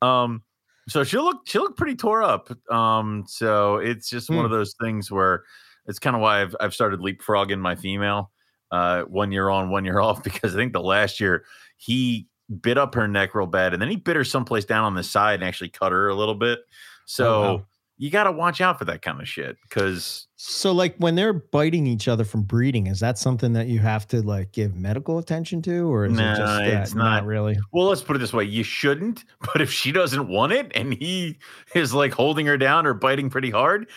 um. 0.00 0.42
So 0.88 1.04
she 1.04 1.18
look 1.18 1.42
she 1.46 1.58
looked 1.58 1.76
pretty 1.76 1.96
tore 1.96 2.22
up. 2.22 2.48
Um. 2.72 3.24
So 3.28 3.76
it's 3.76 4.08
just 4.08 4.30
one 4.30 4.46
of 4.46 4.50
Hmm. 4.50 4.56
those 4.56 4.74
things 4.80 5.10
where 5.10 5.44
it's 5.86 5.98
kind 5.98 6.16
of 6.16 6.22
why 6.22 6.42
I've 6.42 6.56
I've 6.60 6.74
started 6.74 7.00
leapfrogging 7.00 7.58
my 7.58 7.74
female, 7.76 8.30
uh, 8.70 9.02
one 9.02 9.32
year 9.32 9.48
on, 9.48 9.70
one 9.70 9.84
year 9.84 10.00
off, 10.00 10.22
because 10.22 10.54
I 10.54 10.58
think 10.58 10.72
the 10.72 10.82
last 10.82 11.20
year 11.20 11.44
he 11.76 12.28
bit 12.60 12.78
up 12.78 12.94
her 12.94 13.08
neck 13.08 13.34
real 13.34 13.46
bad, 13.46 13.72
and 13.72 13.80
then 13.80 13.88
he 13.88 13.96
bit 13.96 14.16
her 14.16 14.24
someplace 14.24 14.64
down 14.64 14.84
on 14.84 14.94
the 14.94 15.02
side 15.02 15.34
and 15.34 15.44
actually 15.44 15.70
cut 15.70 15.92
her 15.92 16.08
a 16.08 16.14
little 16.14 16.34
bit. 16.34 16.60
So. 17.06 17.26
Oh, 17.26 17.42
wow. 17.42 17.66
You 17.98 18.10
got 18.10 18.24
to 18.24 18.32
watch 18.32 18.60
out 18.60 18.80
for 18.80 18.84
that 18.86 19.00
kind 19.02 19.20
of 19.20 19.28
shit 19.28 19.58
because 19.62 20.26
So, 20.34 20.72
like 20.72 20.96
when 20.96 21.14
they're 21.14 21.34
biting 21.34 21.86
each 21.86 22.08
other 22.08 22.24
from 22.24 22.42
breeding, 22.42 22.88
is 22.88 22.98
that 22.98 23.16
something 23.16 23.52
that 23.52 23.68
you 23.68 23.78
have 23.78 24.08
to 24.08 24.22
like 24.22 24.50
give 24.50 24.74
medical 24.74 25.18
attention 25.18 25.62
to, 25.62 25.92
or 25.92 26.06
is 26.06 26.12
Nah, 26.12 26.32
it 26.32 26.36
just 26.36 26.62
it's 26.62 26.94
not, 26.96 27.20
not. 27.20 27.26
really? 27.26 27.56
Well, 27.70 27.86
let's 27.86 28.02
put 28.02 28.16
it 28.16 28.18
this 28.18 28.32
way: 28.32 28.42
you 28.42 28.64
shouldn't. 28.64 29.24
But 29.40 29.60
if 29.60 29.70
she 29.70 29.92
doesn't 29.92 30.26
want 30.26 30.52
it, 30.52 30.72
and 30.74 30.94
he 30.94 31.38
is 31.76 31.94
like 31.94 32.12
holding 32.12 32.46
her 32.46 32.56
down 32.56 32.86
or 32.86 32.94
biting 32.94 33.30
pretty 33.30 33.50
hard, 33.50 33.88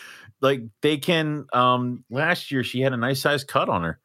like 0.42 0.62
they 0.82 0.98
can. 0.98 1.46
Um, 1.54 2.04
last 2.10 2.52
year 2.52 2.64
she 2.64 2.82
had 2.82 2.94
a 2.94 2.98
nice 2.98 3.22
size 3.22 3.44
cut 3.44 3.70
on 3.70 3.84
her, 3.84 4.00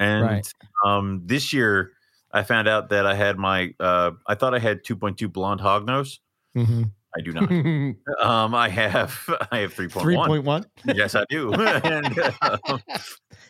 and 0.00 0.22
Right. 0.24 0.52
um, 0.84 1.22
this 1.24 1.52
year 1.52 1.92
I 2.32 2.42
found 2.42 2.68
out 2.68 2.90
that 2.90 3.06
I 3.06 3.14
had 3.14 3.38
my. 3.38 3.74
Uh, 3.80 4.12
I 4.26 4.34
thought 4.34 4.54
I 4.54 4.58
had 4.58 4.84
two 4.84 4.96
point 4.96 5.18
two 5.18 5.28
blonde 5.28 5.60
hognose. 5.60 6.18
Mhm. 6.56 6.90
I 7.16 7.20
do 7.22 7.32
not. 7.32 7.50
um, 8.22 8.54
I 8.54 8.68
have. 8.68 9.18
I 9.50 9.58
have 9.60 9.72
three 9.72 9.88
point 9.88 10.02
Three 10.02 10.16
one. 10.16 10.28
point 10.28 10.44
one. 10.44 10.64
Yes, 10.84 11.14
I 11.14 11.24
do. 11.30 11.52
and, 11.54 12.18
um, 12.42 12.82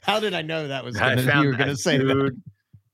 How 0.03 0.21
did 0.21 0.35
I 0.35 0.43
know 0.43 0.69
that 0.69 0.85
was? 0.85 0.97
I 0.97 1.17
Gonna, 1.17 1.23
found 1.27 1.45
you 1.45 1.51
were 1.51 1.57
going 1.57 1.69
to 1.71 1.77
say 1.77 1.99
that. 1.99 2.05
dude. 2.05 2.43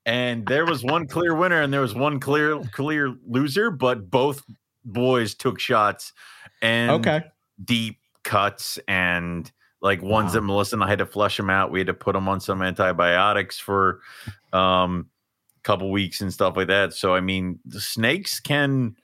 And 0.07 0.47
there 0.47 0.65
was 0.67 0.83
one 0.83 1.07
clear 1.07 1.35
winner 1.35 1.61
and 1.61 1.73
there 1.73 1.81
was 1.83 1.95
one 1.95 2.19
clear 2.19 2.59
clear 2.73 3.15
loser, 3.27 3.71
but 3.71 4.11
both 4.11 4.43
boys 4.85 5.35
took 5.35 5.61
shots 5.61 6.13
and 6.61 6.91
Okay. 7.07 7.23
deep 7.63 7.99
cuts 8.25 8.79
and 8.89 9.51
like 9.81 10.01
ones 10.03 10.29
Wow. 10.29 10.33
that 10.33 10.41
Melissa 10.43 10.77
and 10.77 10.85
I 10.85 10.89
had 10.89 11.01
to 11.01 11.07
flush 11.07 11.37
them 11.37 11.51
out. 11.51 11.71
We 11.71 11.81
had 11.81 11.89
to 11.89 11.95
put 11.95 12.13
them 12.15 12.29
on 12.29 12.41
some 12.41 12.63
antibiotics 12.63 13.59
for 13.59 14.01
um 14.53 15.09
a 15.59 15.63
couple 15.63 15.91
weeks 15.91 16.21
and 16.21 16.33
stuff 16.33 16.57
like 16.57 16.69
that. 16.69 16.93
So 16.95 17.15
I 17.15 17.21
mean, 17.21 17.59
the 17.65 17.81
snakes 17.81 18.41
can 18.41 18.97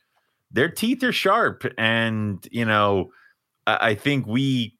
their 0.50 0.68
teeth 0.68 1.02
are 1.02 1.12
sharp 1.12 1.64
and 1.76 2.46
you 2.50 2.64
know 2.64 3.10
I, 3.66 3.90
I 3.90 3.94
think 3.94 4.26
we 4.26 4.76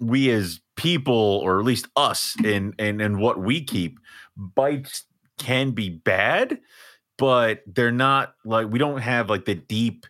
we 0.00 0.30
as 0.30 0.60
people 0.76 1.14
or 1.14 1.60
at 1.60 1.64
least 1.64 1.86
us 1.96 2.34
in 2.44 2.74
in 2.78 3.00
in 3.00 3.20
what 3.20 3.38
we 3.38 3.62
keep 3.62 3.98
bites 4.36 5.04
can 5.38 5.70
be 5.70 5.88
bad 5.90 6.58
but 7.16 7.62
they're 7.66 7.92
not 7.92 8.34
like 8.44 8.68
we 8.68 8.78
don't 8.80 9.00
have 9.00 9.30
like 9.30 9.44
the 9.44 9.54
deep 9.54 10.06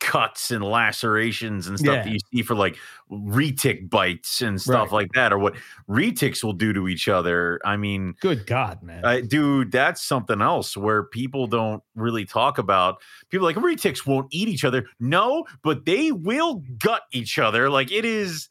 cuts 0.00 0.50
and 0.50 0.62
lacerations 0.64 1.66
and 1.66 1.78
stuff 1.78 2.04
that 2.04 2.10
you 2.12 2.18
see 2.32 2.42
for 2.42 2.54
like 2.54 2.76
retic 3.10 3.90
bites 3.90 4.40
and 4.42 4.60
stuff 4.60 4.92
Right. 4.92 5.02
like 5.02 5.12
that 5.14 5.32
or 5.32 5.38
what 5.38 5.54
retics 5.88 6.44
will 6.44 6.52
do 6.52 6.72
to 6.72 6.86
each 6.88 7.08
other 7.08 7.58
i 7.64 7.76
mean 7.76 8.14
Good 8.20 8.46
God, 8.46 8.82
man. 8.82 9.04
I, 9.04 9.20
dude, 9.22 9.72
that's 9.72 10.02
something 10.02 10.40
else 10.40 10.76
where 10.76 11.02
people 11.02 11.46
don't 11.48 11.82
really 11.94 12.24
talk 12.24 12.58
about. 12.58 12.98
People 13.30 13.46
like 13.46 13.56
retics 13.56 14.06
won't 14.06 14.28
eat 14.30 14.48
each 14.48 14.64
other. 14.64 14.86
No, 15.00 15.44
but 15.62 15.84
they 15.84 16.12
will 16.12 16.62
gut 16.78 17.02
each 17.12 17.38
other. 17.38 17.68
Like 17.70 17.90
it 17.92 18.04
is 18.04 18.48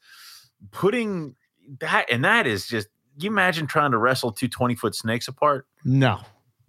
putting 0.71 1.35
that, 1.79 2.05
and 2.11 2.23
that 2.25 2.47
is 2.47 2.67
just. 2.67 2.87
You 3.19 3.31
imagine 3.31 3.65
trying 3.65 3.91
to 3.91 3.97
wrestle 3.97 4.31
two 4.31 4.47
20 4.47 4.75
foot 4.75 4.93
snakes 4.93 5.27
apart? 5.27 5.65
no, 5.83 6.19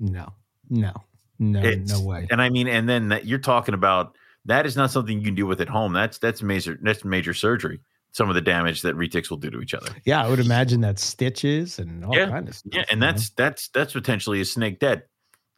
no, 0.01 0.33
no, 0.71 0.93
no, 1.38 1.59
It's- 1.61 1.88
no 1.91 2.01
way. 2.03 2.27
And 2.31 2.41
I 2.41 2.49
mean, 2.49 2.69
and 2.69 2.88
then 2.88 3.09
that 3.09 3.27
you're 3.27 3.38
talking 3.38 3.75
about 3.75 4.17
that 4.48 4.66
is 4.66 4.76
not 4.76 4.90
something 4.90 5.16
you 5.18 5.24
can 5.24 5.34
do 5.34 5.46
with 5.46 5.61
at 5.61 5.68
home. 5.68 5.92
That's 5.92 6.18
that's 6.18 6.42
major 6.42 6.78
that's 6.82 7.04
major 7.04 7.32
surgery. 7.34 7.80
Some 8.12 8.28
of 8.28 8.34
the 8.34 8.40
damage 8.40 8.82
that 8.82 8.96
retics 8.96 9.30
will 9.30 9.37
do 9.37 9.50
to 9.50 9.61
each 9.61 9.74
other. 9.74 9.90
Yeah, 10.04 10.24
I 10.24 10.28
would 10.28 10.40
imagine 10.40 10.80
that 10.80 10.98
stitches 10.98 11.78
and 11.78 12.04
all 12.04 12.16
Yeah, 12.16 12.30
kind 12.30 12.48
of 12.48 12.54
stuff. 12.56 12.72
Yeah, 12.74 12.80
and 12.90 13.00
you 13.00 13.06
know? 13.06 13.12
that's 13.12 13.30
that's 13.30 13.68
that's 13.68 13.92
potentially 13.92 14.40
a 14.40 14.44
snake 14.44 14.80
dead. 14.80 15.02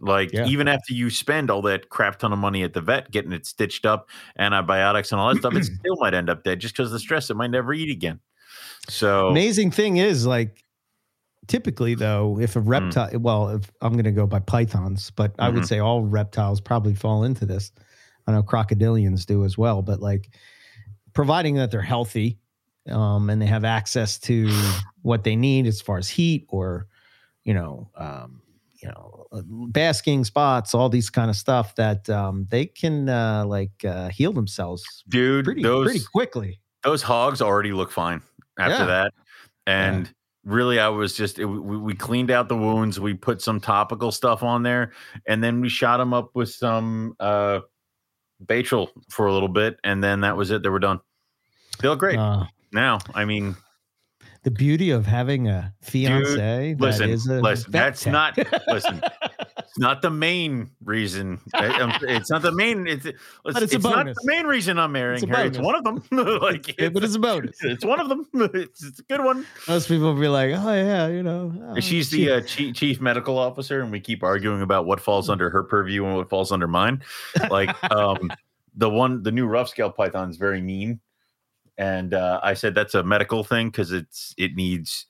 Like 0.01 0.33
Yeah. 0.33 0.47
even 0.47 0.67
after 0.67 0.93
you 0.95 1.11
spend 1.11 1.51
all 1.51 1.63
that 1.63 1.89
crap 1.91 2.19
ton 2.19 2.33
of 2.33 2.39
money 2.39 2.63
at 2.63 2.73
the 2.73 2.81
vet 2.81 3.11
getting 3.11 3.33
it 3.33 3.47
stitched 3.47 3.87
up, 3.87 4.09
antibiotics 4.39 5.13
and 5.13 5.21
all 5.21 5.29
that 5.33 5.39
stuff, 5.41 5.55
it 5.55 5.65
still 5.81 5.97
might 6.01 6.15
end 6.15 6.29
up 6.31 6.43
dead 6.43 6.59
just 6.61 6.75
because 6.75 6.89
of 6.89 6.93
the 6.93 6.99
stress. 6.99 7.31
It 7.31 7.37
might 7.37 7.51
never 7.51 7.73
eat 7.73 7.91
again. 7.91 8.19
So 8.89 9.29
amazing 9.29 9.71
thing 9.71 9.99
is 9.99 10.27
like 10.27 10.65
typically 11.47 11.95
though 11.95 12.39
if 12.41 12.55
a 12.57 12.61
reptile 12.61 13.11
well 13.19 13.49
if 13.49 13.71
i'm 13.81 13.93
going 13.95 14.05
to 14.05 14.13
go 14.13 14.27
by 14.27 14.39
pythons 14.39 15.11
but 15.11 15.35
i 15.39 15.49
would 15.49 15.65
Mhm. 15.65 15.67
say 15.67 15.79
all 15.81 16.03
reptiles 16.05 16.61
probably 16.61 16.95
fall 16.95 17.25
into 17.25 17.45
this 17.45 17.73
i 18.27 18.33
know 18.33 18.43
crocodilians 18.43 19.27
do 19.27 19.45
as 19.45 19.57
well 19.57 19.83
but 19.83 20.01
like 20.01 20.31
providing 21.13 21.55
that 21.55 21.71
they're 21.71 21.81
healthy 21.81 22.39
um, 22.89 23.29
and 23.31 23.41
they 23.41 23.47
have 23.47 23.65
access 23.65 24.19
to 24.19 24.51
what 25.03 25.25
they 25.25 25.37
need 25.37 25.67
as 25.67 25.81
far 25.81 25.99
as 25.99 26.09
heat 26.09 26.47
or 26.49 26.87
you 27.45 27.55
know 27.55 27.91
um, 27.97 28.43
you 28.81 28.89
know 28.89 29.27
basking 29.69 30.25
spots 30.25 30.75
all 30.75 30.89
these 30.89 31.11
kind 31.11 31.31
of 31.31 31.37
stuff 31.37 31.75
that 31.77 32.09
um, 32.11 32.47
they 32.51 32.67
can 32.67 33.09
uh, 33.09 33.45
like 33.47 33.85
uh, 33.85 34.09
heal 34.09 34.33
themselves 34.33 35.05
dude, 35.09 35.45
pretty 35.45 35.63
those 35.63 35.87
pretty 35.87 36.05
quickly 36.13 36.61
those 36.83 37.03
hogs 37.03 37.43
already 37.43 37.73
look 37.73 37.91
fine 37.91 38.23
after 38.59 38.85
Yeah. 38.85 38.87
that. 38.87 39.13
And 39.67 40.13
really, 40.45 40.79
I 40.79 40.89
was 40.89 41.17
just 41.17 41.39
it, 41.39 41.45
we, 41.45 41.77
we 41.77 41.95
cleaned 41.95 42.31
out 42.31 42.49
the 42.49 42.57
wounds. 42.57 42.99
We 42.99 43.15
put 43.15 43.43
some 43.43 43.61
topical 43.61 44.11
stuff 44.11 44.43
on 44.43 44.63
there, 44.63 44.93
and 45.27 45.45
then 45.45 45.61
we 45.61 45.69
shot 45.69 45.99
them 45.99 46.15
up 46.15 46.31
with 46.35 46.51
some 46.51 47.15
uh 47.21 47.61
Baytril 48.45 48.89
for 49.11 49.27
a 49.27 49.33
little 49.33 49.49
bit, 49.49 49.79
and 49.85 50.03
then 50.03 50.21
that 50.23 50.37
was 50.37 50.51
it. 50.51 50.63
They 50.63 50.69
were 50.69 50.79
done. 50.79 51.01
They 51.81 51.89
look 51.89 51.99
great 51.99 52.19
Uh, 52.19 52.45
now. 52.73 52.99
I 53.15 53.25
mean, 53.25 53.57
the 54.43 54.51
beauty 54.51 54.91
of 54.91 55.07
having 55.07 55.49
a 55.49 55.75
fiance 55.83 56.75
that 56.75 56.81
listen, 56.81 57.11
is 57.11 57.27
a 57.27 57.41
listen, 57.41 57.73
that's 57.73 58.03
tech. 58.05 58.13
not- 58.13 58.39
listen, 58.69 59.01
it's 59.71 59.79
not 59.79 60.03
the 60.03 60.11
main 60.11 60.69
reason. 60.85 61.39
It's 61.55 62.29
not 62.29 62.43
the 62.43 62.51
main. 62.51 62.89
It's 62.89 63.07
it's, 63.07 63.19
it's 63.47 63.73
a 63.73 63.77
it's 63.77 63.85
not 63.85 64.05
the 64.05 64.15
main 64.25 64.45
reason 64.47 64.81
I'm 64.81 64.91
marrying 64.91 65.29
her. 65.29 65.45
It's 65.45 65.59
one 65.59 65.77
of 65.77 65.85
them. 65.85 66.03
like 66.41 66.77
Yeah, 66.77 66.89
but 66.89 67.05
it's 67.05 67.15
a 67.15 67.21
bonus. 67.21 67.57
it's 67.63 67.85
one 67.85 68.01
of 68.01 68.09
them. 68.09 68.27
It's, 68.53 68.83
it's 68.83 68.99
a 68.99 69.03
good 69.05 69.23
one. 69.23 69.47
Most 69.69 69.87
people 69.87 70.13
will 70.13 70.21
be 70.21 70.27
like, 70.27 70.51
"Oh 70.57 70.75
yeah, 70.75 71.07
you 71.07 71.23
know." 71.23 71.55
oh, 71.69 71.79
She's 71.79 72.09
she- 72.09 72.25
the 72.27 72.33
uh, 72.33 72.41
chief, 72.41 72.75
chief 72.75 73.01
medical 73.01 73.39
officer, 73.39 73.81
and 73.81 73.93
we 73.93 74.01
keep 74.01 74.25
arguing 74.25 74.61
about 74.63 74.87
what 74.87 75.01
falls 75.01 75.31
under 75.31 75.51
her 75.51 75.63
purview 75.63 76.05
and 76.05 76.17
what 76.17 76.29
falls 76.29 76.51
under 76.51 76.67
mine. 76.67 77.05
Like 77.49 77.71
um, 77.93 78.29
the 78.75 78.91
one, 78.91 79.23
the 79.23 79.31
new 79.31 79.47
rough 79.47 79.69
scale 79.69 79.91
python 79.91 80.31
is 80.31 80.37
very 80.37 80.61
mean, 80.61 80.99
and 81.79 82.13
uh, 82.13 82.41
I 82.43 82.55
said 82.55 82.75
that's 82.75 82.95
a 82.97 83.05
medical 83.05 83.45
thing 83.45 83.69
because 83.69 83.93
it's 83.93 84.35
it 84.37 84.57
needs 84.57 85.07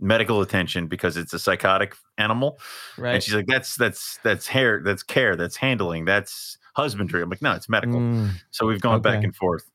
medical 0.00 0.40
attention 0.42 0.86
because 0.88 1.16
it's 1.16 1.32
a 1.32 1.38
psychotic 1.38 1.94
animal. 2.18 2.58
right. 2.98 3.14
And 3.14 3.22
she's 3.22 3.34
like, 3.34 3.46
that's 3.46 3.76
that's 3.76 4.18
that's 4.22 4.46
hair, 4.46 4.80
that's 4.84 5.02
care, 5.02 5.36
that's 5.36 5.56
handling, 5.56 6.04
that's 6.04 6.58
husbandry. 6.74 7.22
I'm 7.22 7.30
like, 7.30 7.40
no, 7.42 7.52
it's 7.52 7.68
medical. 7.68 8.00
Mm. 8.00 8.30
So 8.50 8.66
we've 8.66 8.80
gone 8.80 9.00
back 9.00 9.24
and 9.24 9.34
forth. 9.34 9.70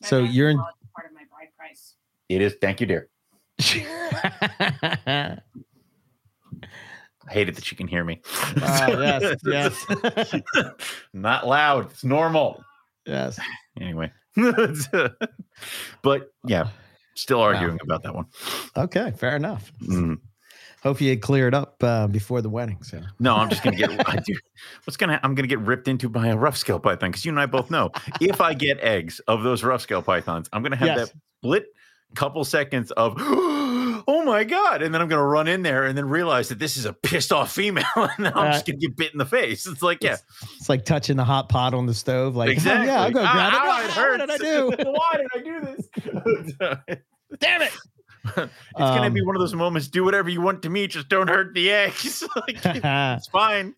My 0.00 0.08
So 0.08 0.18
you're 0.24 0.50
in- 0.50 0.56
part 0.58 1.06
of 1.06 1.12
my 1.14 1.22
bride 1.30 1.48
price. 1.56 1.94
It 2.28 2.40
is. 2.42 2.56
Thank 2.60 2.80
you, 2.80 2.86
dear. 2.86 3.08
I 7.28 7.32
hate 7.32 7.48
it 7.48 7.54
that 7.54 7.70
you 7.70 7.76
can 7.76 7.86
hear 7.86 8.02
me. 8.04 8.20
Ah, 8.60 8.88
yes, 8.88 9.36
yes, 9.44 10.34
Not 11.12 11.46
loud. 11.46 11.90
It's 11.92 12.02
normal. 12.04 12.64
yes. 13.06 13.38
Anyway. 13.80 14.10
but 16.02 16.32
yeah, 16.46 16.68
still 17.14 17.40
arguing 17.40 17.78
about 17.82 18.02
that 18.02 18.14
one. 18.14 18.26
Okay, 18.76 19.12
fair 19.16 19.36
enough. 19.36 19.72
Mm. 19.82 20.18
Hope 20.82 21.00
you 21.00 21.16
clear 21.16 21.46
it 21.46 21.54
up 21.54 21.76
uh, 21.84 22.08
before 22.08 22.42
the 22.42 22.48
wedding. 22.48 22.82
So 22.82 23.00
No, 23.20 23.36
I'm 23.36 23.48
just 23.48 23.62
gonna 23.62 23.76
get. 23.76 23.90
I 24.08 24.16
do, 24.16 24.34
what's 24.84 24.96
gonna? 24.96 25.20
I'm 25.22 25.34
gonna 25.36 25.46
get 25.46 25.60
ripped 25.60 25.86
into 25.86 26.08
by 26.08 26.26
a 26.28 26.36
rough 26.36 26.56
scale 26.56 26.80
python 26.80 27.10
because 27.10 27.24
you 27.24 27.30
and 27.30 27.38
I 27.40 27.46
both 27.46 27.70
know 27.70 27.90
if 28.20 28.40
I 28.40 28.52
get 28.54 28.80
eggs 28.80 29.20
of 29.28 29.44
those 29.44 29.62
rough 29.62 29.82
scale 29.82 30.02
pythons, 30.02 30.48
I'm 30.52 30.62
gonna 30.62 30.76
have 30.76 30.88
Yes. 30.88 31.08
that 31.10 31.14
split 31.40 31.66
couple 32.14 32.44
seconds 32.44 32.90
of 32.90 33.16
oh 34.08 34.24
my 34.24 34.44
god! 34.44 34.82
And 34.82 34.94
then 34.94 35.00
I'm 35.02 35.08
gonna 35.08 35.24
run 35.26 35.48
in 35.48 35.62
there 35.62 35.84
and 35.84 35.96
then 35.96 36.08
realize 36.08 36.48
that 36.50 36.58
this 36.58 36.76
is 36.76 36.84
a 36.84 36.92
pissed 36.92 37.32
off 37.32 37.52
female, 37.52 37.84
and 37.96 38.18
now 38.20 38.32
I'm 38.34 38.52
just 38.52 38.66
gonna 38.66 38.78
get 38.78 38.96
bit 38.96 39.12
in 39.12 39.18
the 39.18 39.26
face. 39.26 39.66
It's 39.66 39.82
like, 39.82 40.02
yeah, 40.02 40.16
It's 40.58 40.68
like 40.68 40.84
touching 40.84 41.16
the 41.16 41.24
hot 41.24 41.48
pot 41.48 41.74
on 41.74 41.86
the 41.86 41.94
stove. 41.94 42.36
Like, 42.36 42.50
exactly. 42.50 42.88
oh, 42.88 42.92
yeah, 42.92 43.02
I'll 43.02 43.10
go 43.10 43.20
grab 43.20 43.52
it. 43.52 43.56
ow, 43.56 43.62
Ah, 43.64 43.80
it 43.80 43.84
What 43.84 43.92
hurts. 43.94 44.18
did 44.18 44.30
I 44.30 44.36
do? 44.38 44.90
Why 44.92 45.16
did 45.16 45.28
I 45.34 45.38
do 45.42 45.60
this? 45.60 46.78
Damn 47.40 47.62
it! 47.62 47.72
it's 48.36 48.50
gonna 48.76 49.10
be 49.10 49.20
Um, 49.20 49.26
one 49.26 49.36
of 49.36 49.40
those 49.40 49.54
moments. 49.54 49.88
Do 49.88 50.04
whatever 50.04 50.28
you 50.28 50.40
want 50.40 50.62
to 50.62 50.70
me, 50.70 50.86
just 50.86 51.08
don't 51.08 51.28
hurt 51.28 51.54
the 51.54 51.70
eggs. 51.72 52.22
like, 52.36 52.58
it's 52.64 53.28
fine. 53.28 53.74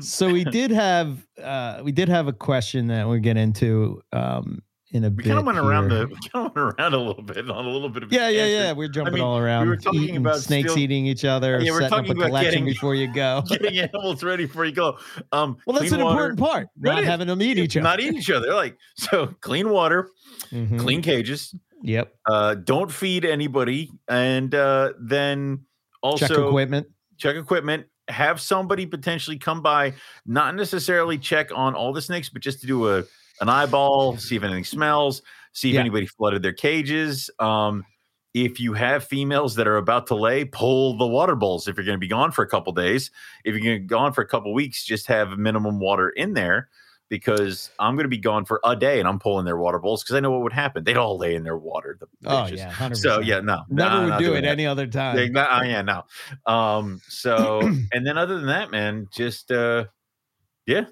so 0.00 0.28
we 0.32 0.44
did 0.44 0.70
have 0.70 1.26
uh 1.42 1.80
we 1.84 1.92
did 1.92 2.08
have 2.08 2.26
a 2.28 2.32
question 2.32 2.86
that 2.88 3.06
we'll 3.08 3.18
get 3.18 3.36
into 3.36 4.00
um 4.12 4.62
in 4.92 5.04
a 5.04 5.08
We 5.10 5.16
bit. 5.16 5.26
kind 5.26 5.38
of 5.38 5.44
went 5.46 5.58
around 5.58 5.88
the 5.88 6.06
we 6.10 6.16
kind 6.28 6.46
of 6.46 6.54
went 6.56 6.74
around 6.78 6.94
a 6.94 6.98
little 6.98 7.22
bit 7.22 7.38
on 7.50 7.64
a 7.64 7.68
little 7.68 7.88
bit 7.88 8.02
of 8.02 8.12
Yeah, 8.12 8.28
yeah, 8.28 8.42
tangent. 8.42 8.64
yeah. 8.64 8.72
We're 8.72 8.88
jumping 8.88 9.14
mean, 9.14 9.22
all 9.22 9.38
around. 9.38 9.62
we 9.62 9.68
were 9.68 9.76
talking 9.76 10.02
eating 10.02 10.16
about 10.16 10.40
snakes 10.40 10.70
still- 10.72 10.82
eating 10.82 11.06
each 11.06 11.24
other, 11.24 11.60
Yeah, 11.60 11.70
we're 11.72 11.88
talking 11.88 12.10
a 12.10 12.14
about 12.14 12.26
collection 12.26 12.50
getting- 12.52 12.64
before 12.64 12.94
you 12.94 13.12
go. 13.12 13.42
Getting 13.48 13.78
animals 13.78 14.22
ready 14.22 14.46
before 14.46 14.64
you 14.64 14.72
go. 14.72 14.98
Um, 15.32 15.56
Well, 15.66 15.78
that's 15.78 15.92
an 15.92 16.00
water- 16.02 16.30
important 16.30 16.38
part. 16.40 16.68
Not 16.76 17.04
having 17.04 17.26
them 17.28 17.40
eat 17.42 17.58
each 17.58 17.76
other. 17.76 17.84
Not 17.84 18.00
eat 18.00 18.14
each 18.14 18.30
other. 18.30 18.52
Like 18.54 18.76
so, 18.96 19.28
clean 19.40 19.70
water, 19.70 20.08
Mhm. 20.52 20.78
clean 20.80 21.02
cages. 21.02 21.54
Yep. 21.82 22.12
Uh, 22.28 22.54
don't 22.56 22.90
feed 22.92 23.24
anybody, 23.24 23.90
and 24.08 24.54
uh, 24.54 24.92
then 25.00 25.60
also 26.02 26.26
Check 26.26 26.36
equipment. 26.38 26.86
check 27.16 27.36
equipment 27.36 27.86
have 28.08 28.40
somebody 28.40 28.86
potentially 28.86 29.38
come 29.38 29.62
by 29.62 29.92
not 30.26 30.56
necessarily 30.56 31.16
check 31.16 31.50
on 31.54 31.74
all 31.76 31.92
the 31.92 32.02
snakes 32.02 32.28
but 32.28 32.42
just 32.42 32.60
to 32.60 32.66
do 32.66 32.88
a 32.88 33.04
an 33.40 33.48
eyeball 33.48 34.16
see 34.16 34.36
if 34.36 34.42
anything 34.42 34.64
smells 34.64 35.22
see 35.52 35.70
if 35.70 35.74
Yeah. 35.74 35.80
anybody 35.80 36.06
flooded 36.06 36.42
their 36.42 36.52
cages 36.52 37.30
um 37.38 37.84
if 38.32 38.60
you 38.60 38.74
have 38.74 39.02
females 39.02 39.56
that 39.56 39.66
are 39.66 39.76
about 39.76 40.06
to 40.06 40.14
lay 40.14 40.44
pull 40.44 40.96
the 40.96 41.06
water 41.06 41.34
bowls 41.34 41.66
if 41.66 41.76
you're 41.76 41.84
going 41.84 41.96
to 41.96 42.00
be 42.00 42.06
gone 42.08 42.30
for 42.30 42.42
a 42.42 42.48
couple 42.48 42.72
days 42.72 43.10
if 43.44 43.54
you're 43.54 43.62
going 43.64 43.76
to 43.76 43.80
be 43.80 43.86
gone 43.86 44.12
for 44.12 44.22
a 44.22 44.26
couple 44.26 44.52
weeks 44.54 44.84
just 44.84 45.06
have 45.08 45.36
minimum 45.38 45.80
water 45.80 46.10
in 46.10 46.34
there 46.34 46.68
because 47.08 47.70
i'm 47.80 47.96
going 47.96 48.04
to 48.04 48.08
be 48.08 48.18
gone 48.18 48.44
for 48.44 48.60
a 48.64 48.76
day 48.76 49.00
and 49.00 49.08
i'm 49.08 49.18
pulling 49.18 49.44
their 49.44 49.56
water 49.56 49.80
bowls 49.80 50.04
because 50.04 50.14
i 50.14 50.20
know 50.20 50.30
what 50.30 50.42
would 50.42 50.52
happen 50.52 50.84
they'd 50.84 50.96
all 50.96 51.18
lay 51.18 51.34
in 51.34 51.42
their 51.42 51.56
water 51.56 51.96
the 51.98 52.06
Oh 52.24 52.44
bitches. 52.44 52.58
yeah, 52.58 52.70
hundred 52.70 52.96
so 52.98 53.18
yeah 53.20 53.40
no 53.40 53.62
Never 53.68 54.06
nah, 54.06 54.16
would 54.16 54.18
do 54.24 54.34
it 54.34 54.42
that. 54.42 54.48
any 54.48 54.66
other 54.66 54.86
time. 54.86 55.16
Yeah, 55.18 55.26
no, 55.28 55.40
uh, 55.40 55.62
yeah, 55.64 55.82
no. 55.82 56.04
Um, 56.46 57.00
so 57.08 57.60
and 57.92 58.06
then 58.06 58.16
other 58.18 58.36
than 58.36 58.46
that, 58.46 58.70
man, 58.70 59.08
just 59.12 59.50
uh 59.50 59.86
yeah. 60.66 60.84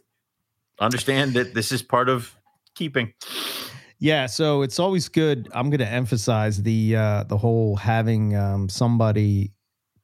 Understand 0.81 1.35
that 1.35 1.55
this 1.55 1.73
is 1.73 1.83
part 1.83 2.09
of 2.09 2.35
keeping. 2.79 3.13
Yeah, 3.99 4.27
so 4.27 4.63
it's 4.63 4.79
always 4.79 5.09
good. 5.09 5.49
I'm 5.53 5.71
going 5.71 5.81
to 5.81 5.89
emphasize 5.89 6.63
the 6.63 6.97
uh, 6.97 7.25
the 7.25 7.37
whole 7.37 7.75
having 7.77 8.37
um, 8.37 8.69
somebody 8.69 9.53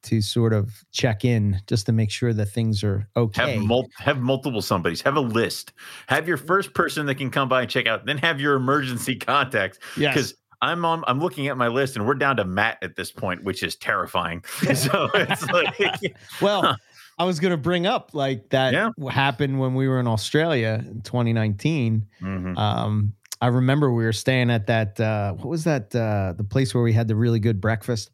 to 0.03 0.21
sort 0.21 0.53
of 0.53 0.83
check 0.91 1.25
in 1.25 1.59
just 1.65 1.85
to 1.87 1.91
make 1.91 2.11
sure 2.11 2.33
that 2.33 2.47
things 2.47 2.83
are 2.83 3.07
okay. 3.15 3.55
Have 3.55 3.63
mul- 3.63 3.89
have 3.97 4.19
multiple 4.19 4.61
somebodies. 4.61 5.01
Have 5.01 5.15
a 5.15 5.21
list. 5.21 5.71
Have 6.07 6.27
your 6.27 6.37
first 6.37 6.73
person 6.73 7.05
that 7.05 7.15
can 7.15 7.31
come 7.31 7.47
by 7.47 7.61
and 7.61 7.69
check 7.69 7.87
out. 7.87 8.05
Then 8.05 8.17
have 8.17 8.39
your 8.39 8.55
emergency 8.55 9.15
contacts. 9.15 9.79
Yeah. 9.97 10.13
Because 10.13 10.35
I'm 10.61 10.83
on. 10.83 11.03
I'm 11.07 11.19
looking 11.19 11.47
at 11.47 11.57
my 11.57 11.67
list, 11.67 11.95
and 11.95 12.05
we're 12.05 12.15
down 12.15 12.37
to 12.37 12.45
Matt 12.45 12.77
at 12.81 12.95
this 12.95 13.11
point, 13.11 13.43
which 13.43 13.63
is 13.63 13.75
terrifying. 13.75 14.43
so 14.73 15.09
it's 15.13 15.49
like, 15.49 16.15
Well, 16.41 16.75
I 17.17 17.23
was 17.23 17.39
going 17.39 17.51
to 17.51 17.57
bring 17.57 17.85
up 17.87 18.13
like 18.13 18.49
that 18.49 18.73
Yeah. 18.73 18.89
happened 19.09 19.59
when 19.59 19.73
we 19.75 19.87
were 19.87 19.99
in 19.99 20.07
Australia 20.07 20.83
in 20.85 21.01
2019. 21.01 22.05
Mhm. 22.21 22.57
Um, 22.57 23.13
I 23.41 23.47
remember 23.47 23.91
we 23.93 24.03
were 24.03 24.11
staying 24.13 24.49
at 24.49 24.67
that. 24.67 24.99
Uh, 24.99 25.33
what 25.33 25.47
was 25.47 25.63
that? 25.65 25.95
Uh, 25.95 26.33
the 26.35 26.43
place 26.43 26.73
where 26.73 26.83
we 26.83 26.93
had 26.93 27.07
the 27.07 27.15
really 27.15 27.39
good 27.39 27.59
breakfast 27.61 28.09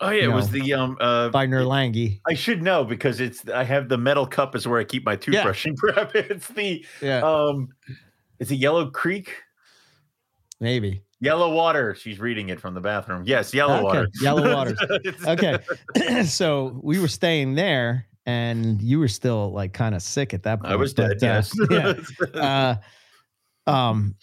oh 0.00 0.10
yeah, 0.10 0.24
it 0.24 0.32
was 0.32 0.50
the 0.50 0.72
um. 0.74 0.96
Uh, 1.00 1.28
by 1.28 1.46
Nourlangie. 1.46 2.20
I 2.28 2.34
should 2.34 2.62
know 2.62 2.84
because 2.84 3.20
it's. 3.20 3.48
I 3.48 3.62
have 3.62 3.88
the 3.88 3.98
metal 3.98 4.26
cup 4.26 4.56
is 4.56 4.66
where 4.66 4.80
I 4.80 4.84
keep 4.84 5.04
my 5.04 5.14
toothbrush 5.16 5.64
and 5.66 5.76
prep. 5.78 6.14
It's 6.16 6.48
the 6.48 6.84
Yeah, 7.00 7.20
um. 7.22 7.68
It's 8.40 8.50
a 8.50 8.56
Yellow 8.56 8.90
Creek. 8.90 9.32
maybe. 10.60 11.02
Yellow 11.20 11.52
water. 11.54 11.94
She's 11.94 12.18
reading 12.18 12.48
it 12.48 12.60
from 12.60 12.74
the 12.74 12.80
bathroom. 12.80 13.22
Yes, 13.26 13.54
yellow 13.54 13.76
Okay, 13.76 13.84
water. 13.84 14.08
Yellow 14.20 14.54
waters. 14.54 14.78
It's- 15.04 15.26
Okay, 15.26 15.58
so 16.24 16.78
we 16.82 16.98
were 16.98 17.08
staying 17.08 17.54
there, 17.54 18.06
and 18.26 18.80
you 18.80 18.98
were 18.98 19.08
still 19.08 19.52
like 19.52 19.72
kind 19.72 19.94
of 19.94 20.02
sick 20.02 20.34
at 20.34 20.42
that 20.44 20.60
point. 20.60 20.72
I 20.72 20.76
was 20.76 20.94
but, 20.94 21.18
dead. 21.18 21.46
uh, 21.70 21.70
yes. 21.70 22.02
yeah. 22.34 22.34
uh, 23.66 23.70
um, 23.70 24.14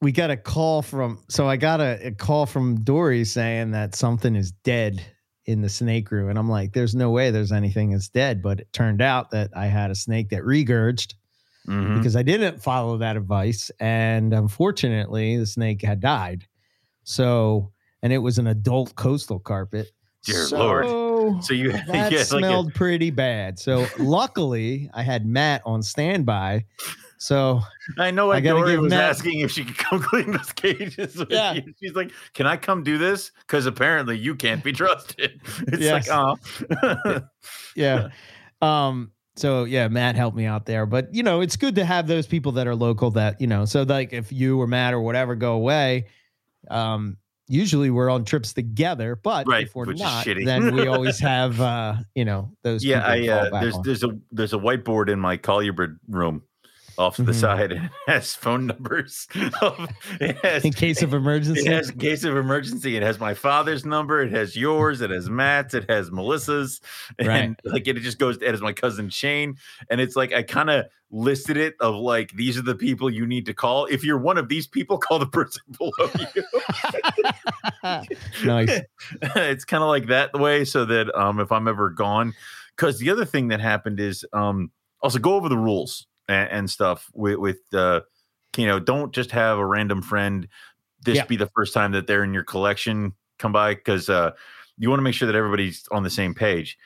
we 0.00 0.12
got 0.12 0.30
a 0.30 0.36
call 0.36 0.82
from. 0.82 1.18
So 1.28 1.48
I 1.48 1.56
got 1.56 1.80
a, 1.80 2.08
a 2.08 2.10
call 2.12 2.46
from 2.46 2.82
Dory 2.82 3.24
saying 3.24 3.70
that 3.72 3.94
something 3.94 4.36
is 4.36 4.52
dead 4.52 5.04
in 5.46 5.60
the 5.60 5.68
snake 5.68 6.10
room, 6.10 6.28
and 6.28 6.38
I'm 6.38 6.48
like, 6.48 6.72
"There's 6.72 6.94
no 6.94 7.10
way 7.10 7.30
there's 7.30 7.52
anything 7.52 7.90
that's 7.90 8.08
dead." 8.08 8.42
But 8.42 8.60
it 8.60 8.72
turned 8.72 9.02
out 9.02 9.30
that 9.30 9.50
I 9.56 9.66
had 9.66 9.90
a 9.90 9.94
snake 9.94 10.30
that 10.30 10.42
regurged 10.42 11.14
Mhm. 11.66 11.96
because 11.96 12.16
I 12.16 12.22
didn't 12.22 12.62
follow 12.62 12.98
that 12.98 13.16
advice, 13.16 13.70
and 13.80 14.34
unfortunately, 14.34 15.36
the 15.38 15.46
snake 15.46 15.82
had 15.82 16.00
died. 16.00 16.44
So, 17.04 17.72
and 18.02 18.12
it 18.12 18.18
was 18.18 18.38
an 18.38 18.46
adult 18.46 18.94
coastal 18.96 19.38
carpet. 19.38 19.90
Dear 20.24 20.46
so, 20.46 20.58
Lord. 20.58 20.86
So 21.42 21.54
you, 21.54 21.72
that 21.72 21.86
yeah, 21.88 22.02
like 22.02 22.12
a- 22.12 22.24
smelled 22.24 22.74
pretty 22.74 23.10
bad. 23.10 23.58
So 23.58 23.86
luckily, 23.98 24.90
I 24.94 25.02
had 25.02 25.26
Matt 25.26 25.62
on 25.64 25.82
standby. 25.82 26.64
So 27.18 27.60
I 27.98 28.10
know 28.10 28.32
I 28.32 28.40
Dory 28.40 28.76
was 28.78 28.90
Matt- 28.90 29.10
asking 29.10 29.40
if 29.40 29.50
she 29.50 29.64
could 29.64 29.78
come 29.78 30.00
clean 30.02 30.32
those 30.32 30.52
cages. 30.52 31.16
with 31.16 31.30
Yeah. 31.30 31.54
you. 31.54 31.72
She's 31.82 31.94
like, 31.94 32.10
"Can 32.34 32.46
I 32.46 32.56
come 32.56 32.82
do 32.82 32.98
this?" 32.98 33.30
Because 33.46 33.66
apparently 33.66 34.18
you 34.18 34.34
can't 34.34 34.62
be 34.62 34.72
trusted. 34.72 35.40
It's 35.68 35.78
Yes. 35.82 36.08
like, 36.08 36.36
oh, 36.82 37.20
yeah. 37.76 38.08
Um, 38.60 39.12
so 39.36 39.64
yeah, 39.64 39.88
Matt 39.88 40.16
helped 40.16 40.36
me 40.36 40.44
out 40.46 40.66
there. 40.66 40.86
But 40.86 41.14
you 41.14 41.22
know, 41.22 41.40
it's 41.40 41.56
good 41.56 41.74
to 41.76 41.84
have 41.84 42.06
those 42.06 42.26
people 42.26 42.52
that 42.52 42.66
are 42.66 42.74
local 42.76 43.10
that, 43.12 43.40
you 43.40 43.46
know, 43.46 43.64
so 43.64 43.82
like 43.82 44.12
if 44.12 44.30
you 44.32 44.60
or 44.60 44.66
Matt 44.66 44.92
or 44.94 45.00
whatever 45.00 45.34
go 45.34 45.54
away, 45.54 46.06
um, 46.70 47.16
usually 47.48 47.90
we're 47.90 48.10
on 48.10 48.24
trips 48.24 48.52
together, 48.52 49.16
but 49.16 49.46
Right, 49.46 49.66
if 49.66 49.74
we're 49.74 49.92
not, 49.92 50.24
shitty. 50.26 50.44
then 50.44 50.74
we 50.74 50.86
always 50.88 51.18
have 51.20 51.60
uh, 51.60 51.96
you 52.14 52.24
know, 52.24 52.50
those 52.62 52.84
yeah. 52.84 53.06
I 53.06 53.20
people 53.20 53.34
to 53.36 53.50
fall 53.50 53.56
uh, 53.56 53.60
there's 53.60 53.74
on. 53.74 53.82
there's 53.84 54.04
a 54.04 54.18
there's 54.32 54.52
a 54.52 54.58
whiteboard 54.58 55.08
in 55.10 55.18
my 55.20 55.36
Collierwood 55.36 55.98
room 56.08 56.42
off 56.98 57.16
to 57.16 57.22
the 57.22 57.32
Mhm. 57.32 57.40
side. 57.40 57.72
It 57.72 57.80
has 58.06 58.34
phone 58.34 58.66
numbers. 58.66 59.26
Of, 59.62 59.88
has 60.42 60.64
in 60.64 60.72
case 60.72 61.02
of 61.02 61.14
emergency. 61.14 61.60
It 61.66 61.72
has 61.72 61.90
in 61.90 61.98
case 61.98 62.24
of 62.24 62.36
emergency. 62.36 62.96
It 62.96 63.02
has 63.02 63.18
my 63.20 63.34
father's 63.34 63.84
number. 63.84 64.20
It 64.22 64.32
has 64.32 64.56
yours. 64.56 65.00
It 65.00 65.10
has 65.10 65.28
Matt's. 65.30 65.74
It 65.74 65.88
has 65.90 66.10
Melissa's. 66.10 66.80
And 67.18 67.28
Right. 67.28 67.54
like 67.64 67.86
it 67.88 67.94
just 67.96 68.18
goes. 68.18 68.36
It 68.36 68.50
has 68.50 68.60
my 68.60 68.72
cousin 68.72 69.08
Shane. 69.10 69.56
And 69.90 70.00
it's 70.00 70.16
like 70.16 70.32
I 70.32 70.42
kind 70.42 70.70
of 70.70 70.86
listed 71.10 71.56
it 71.56 71.74
of 71.80 71.94
like 71.94 72.32
these 72.32 72.58
are 72.58 72.62
the 72.62 72.74
people 72.74 73.08
you 73.10 73.26
need 73.26 73.46
to 73.46 73.54
call. 73.54 73.86
If 73.86 74.02
you're 74.04 74.18
one 74.18 74.36
of 74.38 74.48
these 74.48 74.66
people, 74.66 74.98
call 74.98 75.18
the 75.18 75.26
person 75.26 75.62
below 75.78 76.10
you. 76.34 76.44
nice. 78.44 78.80
it's 79.36 79.64
kind 79.64 79.82
of 79.82 79.88
like 79.88 80.06
that 80.08 80.32
way, 80.38 80.64
so 80.64 80.84
that 80.84 81.14
um 81.18 81.40
if 81.40 81.52
I'm 81.52 81.68
ever 81.68 81.90
gone, 81.90 82.34
because 82.76 82.98
the 82.98 83.10
other 83.10 83.24
thing 83.24 83.48
that 83.48 83.60
happened 83.60 84.00
is 84.00 84.24
um 84.32 84.70
also 85.02 85.18
go 85.18 85.34
over 85.34 85.48
the 85.48 85.58
rules 85.58 86.06
and, 86.28 86.50
and 86.50 86.70
stuff 86.70 87.10
with 87.14 87.38
with 87.38 87.58
uh 87.72 88.00
you 88.56 88.66
know 88.66 88.78
don't 88.78 89.12
just 89.14 89.30
have 89.30 89.58
a 89.58 89.66
random 89.66 90.02
friend 90.02 90.48
this 91.02 91.16
Yeah. 91.16 91.24
be 91.26 91.36
the 91.36 91.50
first 91.54 91.74
time 91.74 91.92
that 91.92 92.06
they're 92.06 92.24
in 92.24 92.32
your 92.32 92.44
collection 92.44 93.12
come 93.38 93.52
by 93.52 93.74
because 93.74 94.08
uh 94.08 94.30
you 94.78 94.88
want 94.88 94.98
to 94.98 95.04
make 95.04 95.14
sure 95.14 95.26
that 95.26 95.36
everybody's 95.36 95.86
on 95.92 96.02
the 96.02 96.10
same 96.10 96.34
page. 96.34 96.76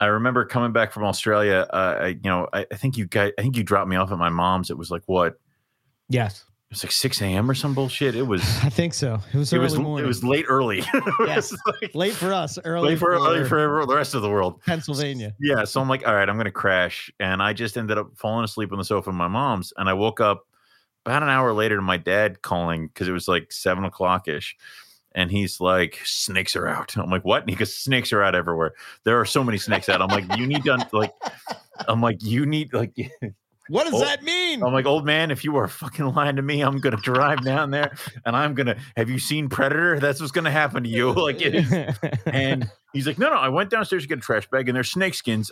I 0.00 0.06
remember 0.06 0.44
coming 0.46 0.72
back 0.72 0.92
from 0.92 1.04
Australia. 1.04 1.66
Uh, 1.70 1.98
I, 2.00 2.06
you 2.08 2.20
know, 2.24 2.48
I, 2.52 2.66
I 2.70 2.76
think 2.76 2.96
you 2.96 3.06
guys, 3.06 3.32
I 3.38 3.42
think 3.42 3.56
you 3.56 3.62
dropped 3.62 3.88
me 3.88 3.96
off 3.96 4.10
at 4.10 4.18
my 4.18 4.28
mom's. 4.30 4.70
It 4.70 4.78
was 4.78 4.90
like 4.90 5.02
what? 5.06 5.34
Yes. 6.08 6.44
It 6.70 6.74
was 6.74 6.82
like 6.84 6.90
six 6.90 7.22
a.m. 7.22 7.48
or 7.48 7.54
some 7.54 7.74
bullshit. 7.74 8.16
It 8.16 8.24
was. 8.26 8.40
I 8.64 8.68
think 8.70 8.92
so. 8.92 9.20
It 9.32 9.38
was 9.38 9.52
It 9.52 9.56
early 9.56 9.62
was. 9.64 9.78
morning. 9.78 10.04
It 10.04 10.08
was 10.08 10.24
late 10.24 10.46
early. 10.48 10.82
Yes. 11.20 11.54
like- 11.80 11.94
late 11.94 12.12
for 12.12 12.32
us, 12.32 12.58
early 12.64 12.88
late 12.90 12.98
for, 12.98 13.12
early 13.12 13.44
for 13.48 13.86
the 13.86 13.94
rest 13.94 14.14
of 14.14 14.22
the 14.22 14.28
world. 14.30 14.60
Pennsylvania. 14.62 15.32
Yeah, 15.38 15.62
so 15.64 15.80
I'm 15.80 15.88
like, 15.88 16.06
all 16.06 16.14
right, 16.14 16.28
I'm 16.28 16.36
gonna 16.36 16.50
crash, 16.50 17.10
and 17.20 17.40
I 17.40 17.52
just 17.52 17.76
ended 17.78 17.98
up 17.98 18.08
falling 18.16 18.44
asleep 18.44 18.72
on 18.72 18.78
the 18.78 18.84
sofa 18.84 19.10
in 19.10 19.16
my 19.16 19.28
mom's, 19.28 19.72
and 19.76 19.88
I 19.88 19.92
woke 19.92 20.20
up 20.20 20.44
about 21.04 21.22
an 21.22 21.28
hour 21.28 21.52
later 21.52 21.76
to 21.76 21.82
my 21.82 21.98
dad 21.98 22.42
calling 22.42 22.88
because 22.88 23.06
it 23.06 23.12
was 23.12 23.28
like 23.28 23.52
seven 23.52 23.84
o'clock 23.84 24.26
ish, 24.26 24.56
and 25.12 25.30
he's 25.30 25.60
like, 25.60 26.00
snakes 26.04 26.56
are 26.56 26.66
out. 26.66 26.96
I'm 26.96 27.10
like, 27.10 27.24
what? 27.24 27.42
And 27.42 27.50
he 27.50 27.54
goes, 27.54 27.74
snakes 27.76 28.12
are 28.12 28.24
out 28.24 28.34
everywhere. 28.34 28.72
There 29.04 29.20
are 29.20 29.24
so 29.24 29.44
many 29.44 29.58
snakes 29.58 29.88
out. 29.88 30.02
I'm 30.02 30.08
like, 30.08 30.36
you 30.36 30.48
need 30.48 30.64
to 30.64 30.84
like, 30.92 31.12
I'm 31.86 32.00
like, 32.00 32.24
you 32.24 32.44
need 32.44 32.72
like. 32.74 32.92
What 33.68 33.84
does 33.84 33.94
Oh, 33.94 34.00
that 34.04 34.22
mean? 34.22 34.62
I'm 34.62 34.72
like, 34.72 34.86
old 34.86 35.04
man, 35.04 35.30
if 35.30 35.44
you 35.44 35.56
are 35.56 35.66
fucking 35.68 36.04
lying 36.14 36.36
to 36.36 36.42
me, 36.42 36.60
I'm 36.62 36.78
gonna 36.78 36.96
drive 36.96 37.44
down 37.44 37.70
there 37.70 37.92
and 38.24 38.36
I'm 38.36 38.54
gonna. 38.54 38.76
Have 38.96 39.10
you 39.10 39.18
seen 39.18 39.48
Predator? 39.48 39.98
That's 40.00 40.20
what's 40.20 40.32
gonna 40.32 40.50
happen 40.50 40.82
to 40.84 40.88
you. 40.88 41.12
Like 41.14 41.40
it 41.42 41.54
is. 41.54 41.72
And 42.26 42.70
he's 42.92 43.06
like, 43.06 43.18
no, 43.18 43.28
no, 43.30 43.36
I 43.36 43.48
went 43.48 43.70
downstairs 43.70 44.02
to 44.04 44.08
get 44.08 44.18
a 44.18 44.20
trash 44.20 44.48
bag 44.48 44.68
and 44.68 44.76
there's 44.76 44.90
snake 44.90 45.14
skins 45.14 45.50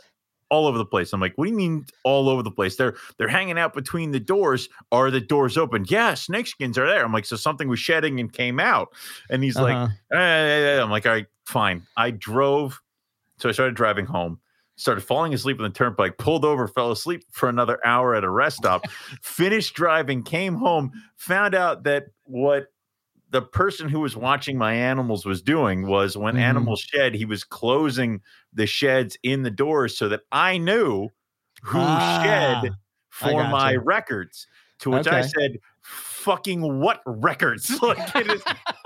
all 0.51 0.67
over 0.67 0.77
the 0.79 0.85
place. 0.85 1.13
I'm 1.13 1.21
like, 1.21 1.33
what 1.37 1.47
do 1.47 1.51
you 1.51 1.57
mean 1.57 1.87
all 2.05 2.29
over 2.29 2.43
the 2.43 2.51
place? 2.51 2.77
They're 2.77 2.95
they're 3.19 3.29
hanging 3.29 3.59
out 3.59 3.75
between 3.75 4.11
the 4.13 4.21
doors. 4.21 4.69
Are 4.93 5.11
the 5.11 5.21
doors 5.21 5.57
open? 5.57 5.85
Yeah, 5.89 6.15
snake 6.15 6.47
skins 6.47 6.79
are 6.79 6.87
there. 6.87 7.05
I'm 7.05 7.13
like, 7.13 7.25
so 7.25 7.35
something 7.35 7.67
was 7.67 7.81
shedding 7.81 8.21
and 8.21 8.33
came 8.33 8.61
out. 8.61 8.89
And 9.31 9.43
he's 9.43 9.57
like, 9.57 9.75
Uh-huh. 9.75 10.17
eh, 10.17 10.81
I'm 10.81 10.91
like, 10.91 11.07
all 11.07 11.13
right, 11.13 11.27
fine. 11.47 11.83
I 11.97 12.11
drove, 12.13 12.81
so 13.39 13.49
I 13.49 13.53
started 13.53 13.75
driving 13.75 14.07
home. 14.07 14.39
Started 14.77 15.03
falling 15.03 15.33
asleep 15.33 15.59
on 15.61 15.65
the 15.65 15.71
turnpike, 15.71 16.19
pulled 16.19 16.45
over, 16.45 16.67
fell 16.67 16.91
asleep 16.91 17.23
for 17.31 17.49
another 17.49 17.79
hour 17.87 18.15
at 18.15 18.25
a 18.25 18.31
rest 18.31 18.57
stop, 18.57 18.89
finished 19.23 19.75
driving, 19.75 20.23
came 20.25 20.55
home, 20.57 20.91
found 21.17 21.55
out 21.55 21.85
that 21.85 22.07
what 22.25 22.67
the 23.31 23.43
person 23.43 23.89
who 23.89 24.01
was 24.01 24.17
watching 24.17 24.59
my 24.59 24.75
animals 24.75 25.25
was 25.27 25.43
doing 25.43 25.87
was 25.87 26.17
when 26.17 26.37
Mhm. 26.37 26.41
animals 26.41 26.81
shed, 26.81 27.15
he 27.15 27.25
was 27.25 27.45
closing 27.45 28.21
the 28.53 28.67
sheds 28.67 29.17
in 29.23 29.43
the 29.43 29.51
doors 29.51 29.97
so 29.97 30.09
that 30.09 30.23
I 30.33 30.59
knew 30.59 31.11
who 31.63 31.99
Ah, 32.01 32.01
shed 32.01 32.77
for 33.11 33.45
my 33.45 33.77
records. 33.77 34.47
To 34.81 34.91
which 34.91 35.07
I 35.07 35.21
said, 35.23 35.59
fucking 35.83 36.81
what 36.81 37.01
records? 37.07 37.71
like 37.83 38.15
it 38.17 38.27
is 38.29 38.43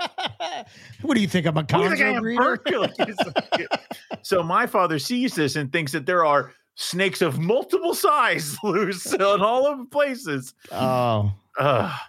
what 1.01 1.15
do 1.15 1.21
you 1.21 1.27
think? 1.27 1.45
I'm 1.45 1.57
a 1.57 1.61
What 1.61 1.67
do 1.69 1.77
you 1.83 1.89
think 1.89 2.01
I 2.01 2.13
conjurer 2.13 2.15
am, 2.15 2.21
breeder? 2.21 2.41
Burke? 2.41 2.71
Like, 2.97 3.09
it's- 3.09 3.79
so 4.21 4.43
my 4.43 4.65
father 4.67 4.99
sees 4.99 5.35
this 5.35 5.55
and 5.55 5.71
thinks 5.71 5.91
that 5.91 6.05
there 6.05 6.25
are 6.25 6.53
snakes 6.75 7.21
of 7.21 7.39
multiple 7.39 7.93
size 7.93 8.55
loose 8.63 9.11
in 9.13 9.21
all 9.21 9.65
over 9.67 9.85
places. 9.85 10.53
Oh, 10.71 11.31
Ugh. 11.59 11.99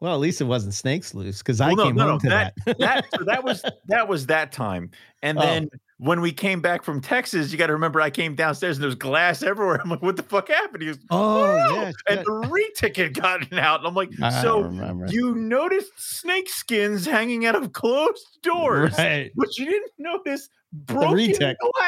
well, 0.00 0.14
at 0.14 0.20
least 0.20 0.40
it 0.40 0.44
wasn't 0.44 0.74
snakes 0.74 1.14
loose 1.14 1.38
because 1.38 1.60
I 1.60 1.72
no, 1.74 1.84
came 1.84 1.96
no, 1.96 2.02
home 2.02 2.12
no, 2.12 2.18
to 2.18 2.28
that. 2.28 2.54
that 2.78 3.04
so 3.16 3.24
that 3.24 3.42
was 3.44 3.62
that 3.86 4.06
was 4.08 4.26
that 4.26 4.52
time. 4.52 4.90
And 5.22 5.38
Oh. 5.38 5.42
then 5.42 5.68
when 5.98 6.20
we 6.20 6.30
came 6.30 6.60
back 6.60 6.82
from 6.82 7.00
Texas, 7.00 7.50
you 7.50 7.56
got 7.58 7.68
to 7.68 7.72
remember 7.72 8.00
I 8.02 8.10
came 8.10 8.34
downstairs 8.34 8.76
and 8.76 8.82
there 8.82 8.88
was 8.88 8.94
glass 8.96 9.42
everywhere. 9.42 9.80
I'm 9.82 9.88
like, 9.88 10.02
what 10.02 10.16
the 10.16 10.22
fuck 10.22 10.48
happened? 10.48 10.82
He 10.82 10.88
goes, 10.88 10.98
oh, 11.10 11.44
yeah. 11.74 11.92
and 12.08 12.20
the 12.24 12.48
re-ticket 12.50 13.04
had 13.06 13.14
gotten 13.22 13.58
out. 13.58 13.80
And 13.80 13.88
I'm 13.88 13.94
like, 13.94 14.10
I 14.22 14.42
so 14.42 14.60
remember. 14.60 15.06
you 15.08 15.34
noticed 15.34 15.92
snake 15.96 16.50
skins 16.50 17.06
hanging 17.06 17.46
out 17.46 17.54
of 17.56 17.72
closed 17.72 18.26
doors, 18.42 18.92
right. 18.98 19.30
but 19.36 19.56
you 19.56 19.64
didn't 19.64 19.92
notice 19.98 20.50
broken 20.72 21.32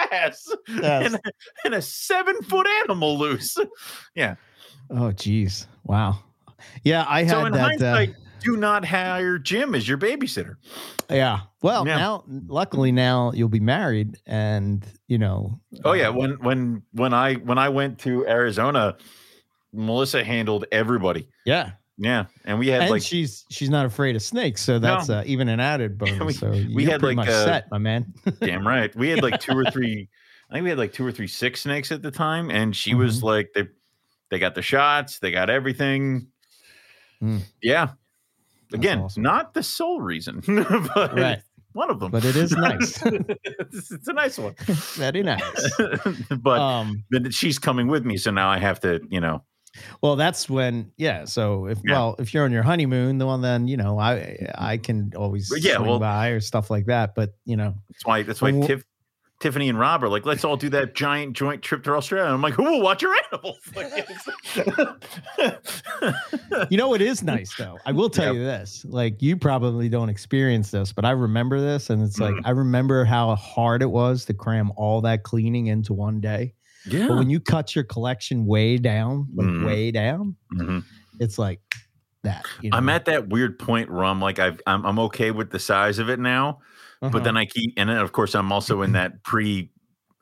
glass 0.00 0.46
Yes. 0.68 1.12
and, 1.12 1.20
and 1.66 1.74
a 1.74 1.82
seven 1.82 2.40
foot 2.42 2.66
animal 2.82 3.18
loose. 3.18 3.56
Yeah. 4.14 4.36
Oh, 4.90 5.12
geez. 5.12 5.66
Wow. 5.84 6.20
Yeah, 6.82 7.04
I 7.06 7.24
had 7.24 7.30
So 7.32 7.44
in 7.44 7.52
that. 7.52 7.60
uh, 7.60 7.64
hindsight, 7.68 8.14
do 8.40 8.56
not 8.56 8.84
hire 8.84 9.38
Jim 9.38 9.74
as 9.74 9.88
your 9.88 9.98
babysitter. 9.98 10.56
yeah. 11.10 11.40
Well, 11.62 11.86
Yeah. 11.86 11.96
now, 11.96 12.24
luckily, 12.46 12.92
now 12.92 13.32
you'll 13.34 13.48
be 13.48 13.60
married, 13.60 14.16
and 14.26 14.84
you 15.08 15.18
know. 15.18 15.60
Oh 15.84 15.92
yeah, 15.92 16.08
uh, 16.08 16.12
when 16.12 16.30
when 16.40 16.82
when 16.92 17.12
I 17.14 17.34
when 17.34 17.58
I 17.58 17.68
went 17.68 17.98
to 18.00 18.26
Arizona, 18.26 18.96
Melissa 19.72 20.24
handled 20.24 20.64
everybody. 20.72 21.28
yeah, 21.44 21.72
Yeah, 21.98 22.26
and 22.44 22.58
we 22.58 22.68
had 22.68 22.82
and 22.82 22.90
like 22.90 23.02
she's 23.02 23.44
she's 23.50 23.70
not 23.70 23.86
afraid 23.86 24.14
of 24.16 24.22
snakes, 24.22 24.62
so 24.62 24.78
that's 24.78 25.10
uh, 25.10 25.22
even 25.26 25.48
an 25.48 25.60
added 25.60 25.98
bonus. 25.98 26.20
We- 26.20 26.32
so 26.32 26.50
we 26.72 26.84
had, 26.84 27.02
like, 27.02 27.16
much 27.16 27.28
uh, 27.28 27.44
set, 27.44 27.70
my 27.70 27.78
man. 27.78 28.14
damn 28.40 28.66
right. 28.66 28.94
We 28.96 29.08
had 29.10 29.22
like 29.22 29.40
two 29.40 29.56
or 29.56 29.64
three. 29.70 30.08
I 30.50 30.54
think 30.54 30.62
we 30.64 30.70
had 30.70 30.78
like 30.78 30.92
two 30.92 31.04
or 31.04 31.12
three 31.12 31.26
six 31.26 31.62
snakes 31.62 31.90
at 31.92 32.00
the 32.02 32.10
time, 32.10 32.50
and 32.50 32.74
she 32.74 32.94
was 32.94 33.16
Mm-hmm. 33.18 33.26
like 33.26 33.48
they 33.54 33.68
they 34.30 34.38
got 34.38 34.54
the 34.54 34.62
shots, 34.62 35.18
they 35.18 35.30
got 35.32 35.50
everything. 35.50 36.28
Mm. 37.22 37.40
Yeah. 37.60 37.88
Again, 38.72 39.00
awesome. 39.00 39.22
not 39.22 39.54
the 39.54 39.62
sole 39.62 40.00
reason, 40.00 40.42
but 40.46 41.14
Right. 41.18 41.40
one 41.72 41.90
of 41.90 42.00
them. 42.00 42.10
But 42.10 42.24
it 42.24 42.36
is 42.36 42.52
nice. 42.52 43.00
it's, 43.06 43.90
it's 43.90 44.08
a 44.08 44.12
nice 44.12 44.38
one. 44.38 44.54
Very 44.96 45.22
nice. 45.22 45.70
but 46.38 46.60
um, 46.60 47.04
she's 47.30 47.58
coming 47.58 47.88
with 47.88 48.04
me, 48.04 48.16
so 48.16 48.30
now 48.30 48.48
I 48.50 48.58
have 48.58 48.80
to, 48.80 49.00
you 49.08 49.20
know, 49.20 49.42
well, 50.02 50.16
that's 50.16 50.50
when, 50.50 50.90
yeah. 50.96 51.24
So 51.24 51.66
if 51.66 51.78
Yeah. 51.84 51.92
well, 51.92 52.16
if 52.18 52.34
you're 52.34 52.44
on 52.44 52.50
your 52.52 52.64
honeymoon, 52.64 53.18
well, 53.18 53.38
then 53.38 53.68
you 53.68 53.76
know, 53.76 53.98
I 53.98 54.48
I 54.56 54.76
can 54.78 55.12
always 55.16 55.52
Yeah, 55.56 55.78
well- 55.78 55.98
by 56.00 56.28
or 56.30 56.40
stuff 56.40 56.68
like 56.70 56.86
that. 56.86 57.14
But 57.14 57.34
you 57.44 57.56
know, 57.56 57.74
That's 57.88 58.04
why. 58.04 58.22
That's 58.24 58.40
why 58.42 58.50
Tiff, 58.52 58.82
Tiffany 59.40 59.68
and 59.68 59.78
Rob 59.78 60.02
are 60.02 60.08
like, 60.08 60.26
let's 60.26 60.44
all 60.44 60.56
do 60.56 60.68
that 60.70 60.94
giant 60.96 61.34
joint 61.34 61.62
trip 61.62 61.84
to 61.84 61.94
Australia. 61.94 62.32
I'm 62.32 62.42
like, 62.42 62.54
who 62.54 62.64
will 62.64 62.82
watch 62.82 63.02
your 63.02 63.14
animals? 63.32 63.58
Like, 63.76 64.08
you 66.70 66.76
know, 66.76 66.94
it 66.94 67.00
is 67.00 67.22
nice 67.22 67.54
though. 67.56 67.78
I 67.86 67.92
will 67.92 68.10
tell 68.10 68.26
Yeah. 68.34 68.40
you 68.40 68.44
this: 68.44 68.84
like 68.88 69.22
you 69.22 69.36
probably 69.36 69.88
don't 69.88 70.08
experience 70.08 70.70
this, 70.70 70.92
but 70.92 71.04
I 71.04 71.10
remember 71.12 71.60
this, 71.60 71.90
and 71.90 72.02
it's 72.02 72.18
like 72.18 72.34
Mhm. 72.34 72.40
I 72.44 72.50
remember 72.50 73.04
how 73.04 73.34
hard 73.36 73.82
it 73.82 73.90
was 73.90 74.24
to 74.26 74.34
cram 74.34 74.72
all 74.76 75.00
that 75.02 75.22
cleaning 75.22 75.66
into 75.68 75.92
one 75.92 76.20
day. 76.20 76.54
yeah. 76.86 77.08
But 77.08 77.18
when 77.18 77.30
you 77.30 77.40
cut 77.40 77.74
your 77.74 77.84
collection 77.84 78.46
way 78.46 78.78
down, 78.78 79.28
like 79.34 79.46
Mhm. 79.46 79.66
way 79.66 79.90
down, 79.90 80.36
Mhm. 80.54 80.84
it's 81.20 81.38
like 81.38 81.60
that. 82.24 82.44
You 82.62 82.70
know? 82.70 82.76
I'm 82.76 82.88
at 82.88 83.04
that 83.06 83.28
weird 83.28 83.58
point 83.58 83.90
where 83.92 84.04
I'm 84.04 84.20
like, 84.20 84.38
I've, 84.38 84.60
I'm, 84.66 84.84
I'm 84.86 84.98
okay 85.00 85.30
with 85.30 85.50
the 85.50 85.58
size 85.58 85.98
of 85.98 86.08
it 86.08 86.18
now, 86.18 86.60
Uh-huh. 87.00 87.10
but 87.12 87.24
then 87.24 87.36
I 87.36 87.44
keep, 87.44 87.74
and 87.76 87.88
then 87.88 87.98
of 87.98 88.12
course 88.12 88.34
I'm 88.34 88.50
also 88.52 88.82
in 88.82 88.92
that 88.92 89.22
pre, 89.22 89.70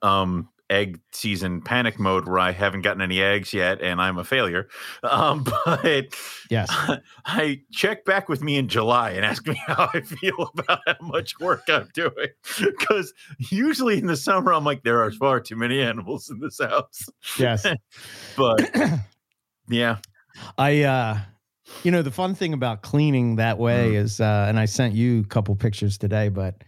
um, 0.02 0.48
egg 0.70 1.00
season 1.12 1.60
panic 1.60 1.98
mode 1.98 2.26
where 2.26 2.38
I 2.38 2.50
haven't 2.50 2.82
gotten 2.82 3.00
any 3.00 3.20
eggs 3.20 3.52
yet 3.52 3.80
and 3.80 4.00
I'm 4.00 4.18
a 4.18 4.24
failure. 4.24 4.68
Um, 5.02 5.44
but 5.64 6.06
yes, 6.50 6.68
I 7.24 7.60
check 7.72 8.04
back 8.04 8.28
with 8.28 8.42
me 8.42 8.56
in 8.56 8.68
July 8.68 9.10
and 9.10 9.24
ask 9.24 9.46
me 9.46 9.54
how 9.66 9.90
I 9.92 10.00
feel 10.00 10.50
about 10.58 10.80
how 10.86 10.96
much 11.06 11.38
work 11.40 11.62
I'm 11.68 11.88
doing. 11.94 12.28
Because 12.60 13.12
usually 13.50 13.98
in 13.98 14.06
the 14.06 14.16
summer, 14.16 14.52
I'm 14.52 14.64
like, 14.64 14.82
there 14.82 15.02
are 15.02 15.10
far 15.12 15.40
too 15.40 15.56
many 15.56 15.80
animals 15.80 16.30
in 16.30 16.40
this 16.40 16.58
house. 16.58 17.08
yes. 17.38 17.66
But 18.36 18.70
yeah, 19.68 19.98
I 20.58 20.82
uh 20.82 21.18
you 21.82 21.90
know 21.90 22.02
the 22.02 22.10
fun 22.10 22.34
thing 22.34 22.52
about 22.52 22.82
cleaning 22.82 23.36
that 23.36 23.58
way 23.58 23.92
Mm. 23.92 23.96
is 23.96 24.20
uh 24.20 24.46
and 24.48 24.58
I 24.58 24.64
sent 24.66 24.94
you 24.94 25.20
a 25.20 25.24
couple 25.24 25.54
pictures 25.56 25.98
today 25.98 26.28
but 26.28 26.62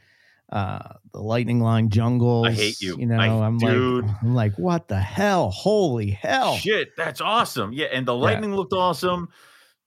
uh 0.51 0.94
the 1.12 1.20
lightning 1.20 1.61
line 1.61 1.88
jungle. 1.90 2.44
I 2.46 2.53
hate 2.53 2.80
you. 2.80 2.96
you 2.99 3.07
know 3.07 3.18
I- 3.18 3.28
I'm 3.46 3.59
dude. 3.59 4.05
like 4.07 4.14
I'm 4.22 4.34
like 4.34 4.55
what 4.59 4.88
the 4.88 4.99
hell 4.99 5.51
holy 5.51 6.11
hell 6.11 6.57
shit, 6.57 6.96
that's 6.96 7.20
awesome. 7.20 7.72
Yeah, 7.72 7.86
and 7.92 8.07
the 8.07 8.14
lightning 8.14 8.55
looked 8.55 8.72
awesome. 8.72 9.28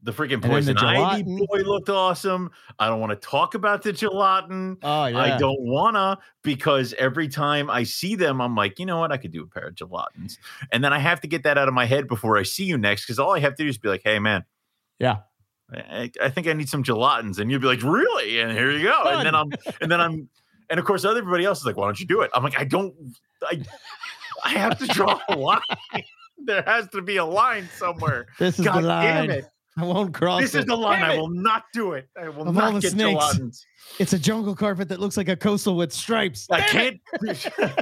The 0.03 0.11
freaking 0.11 0.41
then 0.41 0.41
the 0.41 0.47
poison 0.49 0.77
ivy 0.79 1.23
boy 1.23 1.59
looked 1.59 1.89
awesome. 1.89 2.49
I 2.79 2.87
don't 2.87 2.99
want 2.99 3.11
to 3.11 3.15
talk 3.27 3.53
about 3.53 3.83
the 3.83 3.93
gelatin. 3.93 4.77
oh 4.81 5.05
yeah 5.05 5.17
I 5.19 5.37
don't 5.37 5.61
wanna 5.61 6.17
because 6.43 6.93
every 6.97 7.27
time 7.27 7.69
I 7.69 7.83
see 7.83 8.15
them, 8.15 8.41
I'm 8.41 8.55
like, 8.55 8.79
you 8.79 8.85
know 8.87 8.99
what? 8.99 9.11
I 9.11 9.17
could 9.17 9.31
do 9.31 9.43
a 9.43 9.47
pair 9.47 9.67
of 9.67 9.75
gelatins. 9.75 10.37
And 10.71 10.83
then 10.83 10.91
I 10.91 10.97
have 10.99 11.21
to 11.21 11.27
get 11.27 11.43
that 11.43 11.57
out 11.59 11.67
of 11.67 11.75
my 11.75 11.85
head 11.85 12.07
before 12.07 12.37
I 12.37 12.43
see 12.43 12.63
you 12.65 12.77
next 12.79 13.05
because 13.05 13.19
all 13.19 13.35
I 13.35 13.39
have 13.41 13.53
to 13.55 13.63
do 13.63 13.69
is 13.69 13.77
be 13.77 13.89
like, 13.89 14.01
hey, 14.03 14.17
man, 14.17 14.43
yeah 15.01 15.17
I, 15.73 16.11
I 16.21 16.29
think 16.29 16.47
I 16.47 16.53
need 16.53 16.67
some 16.67 16.83
gelatins. 16.83 17.39
And 17.39 17.49
you'll 17.49 17.61
be 17.61 17.67
like, 17.67 17.81
really? 17.81 18.41
And 18.41 18.51
here 18.51 18.71
you 18.71 18.83
go. 18.83 19.03
And 19.05 19.25
then 19.25 19.33
I'm, 19.33 19.49
and 19.79 19.89
then 19.89 20.01
I'm, 20.01 20.27
and 20.69 20.77
of 20.77 20.85
course, 20.85 21.05
everybody 21.05 21.45
else 21.45 21.59
is 21.61 21.65
like, 21.65 21.77
why 21.77 21.85
don't 21.85 21.97
you 21.97 22.05
do 22.05 22.21
it? 22.23 22.31
I'm 22.33 22.43
like, 22.43 22.59
I 22.59 22.65
don't, 22.65 22.93
I, 23.41 23.61
I 24.43 24.49
have 24.49 24.77
to 24.79 24.87
draw 24.87 25.17
a 25.29 25.35
line. 25.37 25.61
there 26.45 26.61
has 26.63 26.89
to 26.89 27.01
be 27.01 27.15
a 27.17 27.23
line 27.25 27.69
somewhere. 27.77 28.27
this 28.37 28.59
is 28.59 28.65
God 28.65 28.83
the 28.83 28.87
line 28.87 29.05
damn 29.05 29.29
it. 29.29 29.45
I 29.77 29.85
won't 29.85 30.13
cross 30.13 30.41
This 30.41 30.55
it. 30.55 30.59
is 30.59 30.65
the 30.65 30.75
line. 30.75 31.01
I 31.03 31.17
will 31.17 31.29
not 31.29 31.63
do 31.73 31.93
it. 31.93 32.09
I 32.21 32.27
will 32.27 32.41
Of 32.41 32.47
all 32.47 32.53
not 32.53 32.73
the 32.73 32.79
get 32.81 32.91
snakes. 32.91 33.23
gelatins. 33.23 33.63
it's 33.97 34.11
a 34.11 34.19
jungle 34.19 34.53
carpet 34.55 34.89
that 34.89 34.99
looks 34.99 35.15
like 35.15 35.29
a 35.29 35.37
coastal 35.37 35.77
with 35.77 35.93
stripes 35.93 36.47
I 36.51 36.59
Damn 36.67 36.99
it. 37.23 37.39
can't. 37.57 37.73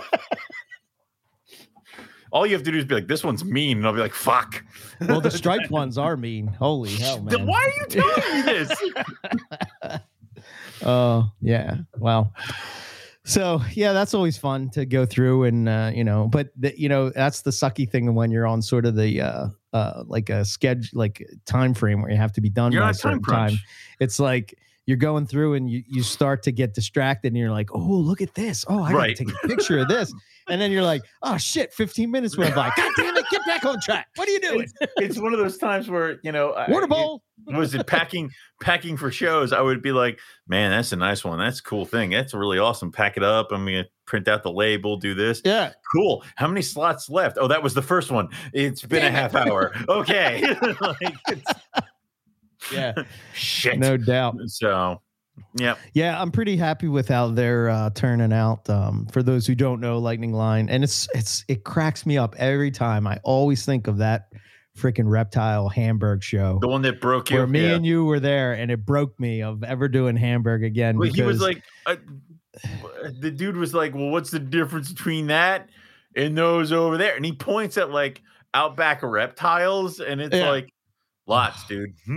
All 2.31 2.45
you 2.45 2.53
have 2.53 2.63
to 2.63 2.71
do 2.71 2.77
is 2.77 2.85
be 2.85 2.95
like, 2.95 3.07
"This 3.07 3.23
one's 3.23 3.43
mean," 3.43 3.77
and 3.77 3.87
I'll 3.87 3.93
be 3.93 3.99
like, 3.99 4.13
"Fuck." 4.13 4.63
well 5.07 5.21
the 5.21 5.31
striped 5.41 5.71
ones 5.71 5.97
are 5.97 6.17
mean 6.17 6.47
holy 6.47 6.93
hell 6.95 7.19
Then 7.19 7.39
man 7.39 7.47
why 7.47 7.63
are 7.63 7.95
you 7.95 8.01
telling 8.01 8.35
me 8.35 8.41
this? 9.85 9.99
Oh, 10.81 11.29
yeah. 11.41 11.75
Well, 11.97 12.33
so 13.25 13.61
yeah, 13.73 13.91
that's 13.91 14.13
always 14.13 14.37
fun 14.37 14.69
to 14.71 14.85
go 14.85 15.05
through 15.05 15.43
and, 15.43 15.67
uh, 15.67 15.91
you 15.93 16.05
know, 16.05 16.27
but 16.29 16.49
the, 16.55 16.73
you 16.79 16.87
know, 16.87 17.09
that's 17.09 17.41
the 17.41 17.51
sucky 17.51 17.89
thing 17.89 18.15
when 18.15 18.31
you're 18.31 18.47
on 18.47 18.61
sort 18.61 18.85
of 18.85 18.95
the, 18.95 19.19
uh, 19.21 19.47
uh, 19.73 20.03
like 20.07 20.29
a 20.29 20.45
schedule, 20.45 20.87
like 20.93 21.27
time 21.45 21.73
frame 21.73 22.01
where 22.01 22.11
you 22.11 22.17
have 22.17 22.31
to 22.33 22.41
be 22.41 22.49
done 22.49 22.71
You're 22.71 22.81
by 22.81 22.87
a 22.87 22.91
a 22.91 22.93
time 22.93 23.21
certain 23.21 23.23
time. 23.23 23.59
It's 23.99 24.19
like 24.19 24.57
you're 24.85 24.97
going 24.97 25.27
through 25.27 25.55
and 25.55 25.69
you, 25.69 25.83
you 25.85 26.01
start 26.01 26.41
to 26.43 26.51
get 26.53 26.73
distracted 26.73 27.27
and 27.27 27.37
you're 27.37 27.51
like, 27.51 27.69
oh, 27.75 27.77
look 27.79 28.21
at 28.21 28.33
this. 28.35 28.63
Oh, 28.69 28.81
I 28.81 28.93
Right. 28.93 29.17
gotta 29.17 29.31
take 29.31 29.43
a 29.43 29.47
picture 29.47 29.79
of 29.79 29.89
this. 29.89 30.13
And 30.49 30.59
then 30.59 30.71
you're 30.71 30.83
like, 30.83 31.01
oh 31.21 31.37
shit, 31.37 31.73
15 31.73 32.09
minutes 32.11 32.37
went 32.37 32.55
by. 32.55 32.71
God 32.75 32.91
damn 32.97 33.15
it, 33.15 33.25
get 33.29 33.45
back 33.45 33.65
on 33.65 33.79
track. 33.81 34.07
What 34.15 34.27
are 34.27 34.31
you 34.31 34.39
doing? 34.39 34.67
It's 34.97 35.17
one 35.19 35.33
of 35.33 35.39
those 35.39 35.57
times 35.57 35.89
where 35.89 36.19
you 36.23 36.31
know, 36.31 36.51
I- 36.51 36.69
Water 36.69 36.85
it- 36.85 36.89
bowl. 36.89 37.23
was 37.47 37.73
it 37.75 37.85
packing 37.87 38.29
packing 38.61 38.97
for 38.97 39.11
shows? 39.11 39.53
I 39.53 39.61
would 39.61 39.81
be 39.81 39.91
like, 39.91 40.19
"Man, 40.47 40.71
that's 40.71 40.91
a 40.91 40.95
nice 40.95 41.23
one. 41.23 41.39
That's 41.39 41.59
a 41.59 41.63
cool 41.63 41.85
thing. 41.85 42.09
That's 42.09 42.33
really 42.33 42.59
awesome. 42.59 42.91
Pack 42.91 43.15
it 43.17 43.23
up. 43.23 43.51
I'm 43.51 43.65
gonna 43.65 43.85
print 44.05 44.27
out 44.27 44.43
the 44.43 44.51
label. 44.51 44.97
Do 44.97 45.13
this. 45.13 45.41
Yeah. 45.45 45.71
Cool. 45.95 46.23
How 46.35 46.47
many 46.47 46.61
slots 46.61 47.09
left? 47.09 47.37
Oh, 47.39 47.47
that 47.47 47.61
was 47.63 47.73
the 47.73 47.81
first 47.81 48.11
one. 48.11 48.27
It's 48.53 48.81
been 48.83 48.99
a 48.99 49.01
Damn 49.11 49.13
it. 49.15 49.17
half 49.17 49.35
hour. 49.35 49.73
Okay. 49.87 50.41
Like, 50.81 50.97
it's- 51.29 51.55
Yeah. 52.73 52.93
shit. 53.33 53.79
No 53.79 53.95
doubt. 53.97 54.35
So, 54.47 55.01
yeah. 55.55 55.75
Yeah, 55.93 56.21
I'm 56.21 56.31
pretty 56.31 56.55
happy 56.57 56.87
with 56.87 57.07
how 57.07 57.27
they're 57.29 57.69
uh, 57.69 57.89
turning 57.91 58.33
out. 58.33 58.69
Um, 58.69 59.05
for 59.11 59.21
those 59.23 59.45
who 59.47 59.55
don't 59.55 59.79
know, 59.81 59.97
Lightning 59.99 60.33
Line, 60.33 60.69
and 60.69 60.83
it's 60.83 61.07
it's 61.13 61.45
it 61.47 61.63
cracks 61.63 62.05
me 62.05 62.17
up 62.17 62.35
every 62.37 62.71
time. 62.71 63.07
I 63.07 63.19
always 63.23 63.65
think 63.65 63.87
of 63.87 63.97
that 63.97 64.31
freaking 64.77 65.09
reptile 65.09 65.67
Hamburg 65.67 66.23
show 66.23 66.57
The 66.61 66.67
one 66.69 66.81
that 66.83 67.01
broke 67.01 67.29
you. 67.31 67.37
where 67.37 67.47
me 67.47 67.67
yeah. 67.67 67.75
and 67.75 67.85
you 67.85 68.05
were 68.05 68.19
there, 68.19 68.53
and 68.53 68.71
it 68.71 68.85
broke 68.85 69.19
me 69.19 69.41
of 69.41 69.63
ever 69.63 69.87
doing 69.87 70.15
Hamburg 70.15 70.63
again. 70.63 70.97
Well, 70.97 71.11
he 71.11 71.21
was 71.21 71.39
because- 71.39 71.41
like, 71.41 71.63
uh, 71.85 71.95
the 73.19 73.31
dude 73.31 73.57
was 73.57 73.73
like, 73.73 73.93
"Well, 73.93 74.09
what's 74.09 74.31
the 74.31 74.39
difference 74.39 74.91
between 74.91 75.27
that 75.27 75.69
and 76.15 76.37
those 76.37 76.71
over 76.71 76.97
there?" 76.97 77.15
And 77.15 77.25
he 77.25 77.31
points 77.33 77.77
at 77.77 77.91
like 77.91 78.21
outback 78.53 79.03
reptiles, 79.03 79.99
and 79.99 80.19
it's 80.21 80.35
Yeah. 80.35 80.49
like 80.49 80.69
lots, 81.29 81.65
dude. 81.67 81.93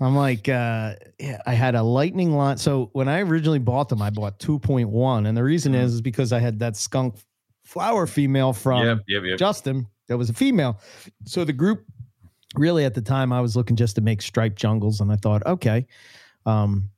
I'm 0.00 0.16
like, 0.16 0.48
uh, 0.48 0.94
yeah, 1.20 1.40
I 1.46 1.52
had 1.54 1.74
a 1.74 1.82
lightning 1.82 2.32
lot. 2.32 2.58
So 2.58 2.90
when 2.92 3.06
I 3.08 3.20
originally 3.20 3.58
bought 3.58 3.88
them, 3.88 4.02
I 4.02 4.10
bought 4.10 4.38
2.1. 4.40 5.26
And 5.28 5.36
the 5.36 5.44
reason 5.44 5.72
Mhm. 5.74 5.82
is, 5.82 5.94
is 5.94 6.00
because 6.00 6.32
I 6.32 6.40
had 6.40 6.58
that 6.60 6.76
skunk 6.76 7.16
flower 7.64 8.06
female 8.06 8.52
from 8.52 8.84
yep, 8.84 8.98
yep, 9.06 9.22
yep. 9.24 9.38
Justin 9.38 9.86
that 10.08 10.16
was 10.16 10.30
a 10.30 10.32
female. 10.32 10.80
So 11.24 11.44
the 11.44 11.52
group 11.52 11.84
really 12.56 12.84
at 12.86 12.94
the 12.94 13.02
time 13.02 13.30
I 13.32 13.40
was 13.42 13.54
looking 13.54 13.76
just 13.76 13.94
to 13.96 14.00
make 14.00 14.22
striped 14.22 14.56
jungles 14.56 15.00
and 15.02 15.12
I 15.12 15.16
thought, 15.16 15.44
okay, 15.46 15.86
um, 16.46 16.88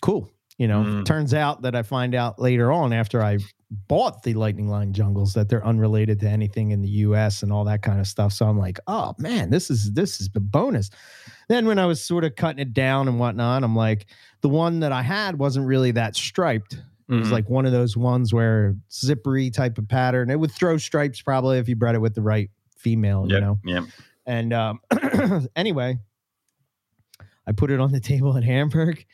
cool. 0.00 0.30
You 0.56 0.68
know, 0.68 0.82
Mm. 0.82 1.04
turns 1.04 1.34
out 1.34 1.62
that 1.62 1.74
I 1.76 1.82
find 1.82 2.14
out 2.14 2.38
later 2.40 2.72
on 2.72 2.92
after 2.94 3.22
I 3.22 3.38
bought 3.70 4.22
the 4.24 4.34
lightning 4.34 4.68
line 4.68 4.92
jungles 4.92 5.32
that 5.34 5.48
they're 5.48 5.64
unrelated 5.64 6.18
to 6.20 6.28
anything 6.28 6.72
in 6.72 6.82
the 6.82 6.88
US 6.88 7.42
and 7.44 7.52
all 7.52 7.64
that 7.64 7.82
kind 7.82 8.00
of 8.00 8.06
stuff. 8.06 8.32
So 8.32 8.46
I'm 8.46 8.58
like, 8.58 8.80
oh 8.88 9.14
man, 9.18 9.50
this 9.50 9.70
is 9.70 9.92
this 9.92 10.20
is 10.20 10.28
the 10.28 10.40
bonus. 10.40 10.90
Then 11.48 11.66
when 11.66 11.78
I 11.78 11.86
was 11.86 12.02
sort 12.02 12.24
of 12.24 12.34
cutting 12.36 12.60
it 12.60 12.72
down 12.74 13.06
and 13.08 13.18
whatnot, 13.20 13.62
I'm 13.62 13.76
like, 13.76 14.06
the 14.40 14.48
one 14.48 14.80
that 14.80 14.90
I 14.92 15.02
had 15.02 15.38
wasn't 15.38 15.66
really 15.66 15.92
that 15.92 16.16
striped. 16.16 16.74
It 17.08 17.14
was 17.14 17.28
Mhm. 17.28 17.32
like 17.32 17.50
one 17.50 17.66
of 17.66 17.72
those 17.72 17.96
ones 17.96 18.32
where 18.32 18.76
zippery 18.90 19.52
type 19.52 19.78
of 19.78 19.88
pattern. 19.88 20.30
It 20.30 20.38
would 20.38 20.52
throw 20.52 20.76
stripes 20.76 21.20
probably 21.22 21.58
if 21.58 21.68
you 21.68 21.74
bred 21.76 21.94
it 21.94 22.00
with 22.00 22.14
the 22.14 22.22
right 22.22 22.50
female, 22.76 23.26
you 23.26 23.34
Yep, 23.34 23.40
know. 23.42 23.58
yep. 23.64 23.84
And 24.26 24.52
um, 24.52 24.80
anyway, 25.56 25.98
I 27.46 27.52
put 27.52 27.70
it 27.70 27.80
on 27.80 27.92
the 27.92 28.00
table 28.00 28.36
in 28.36 28.42
Hamburg, 28.42 29.04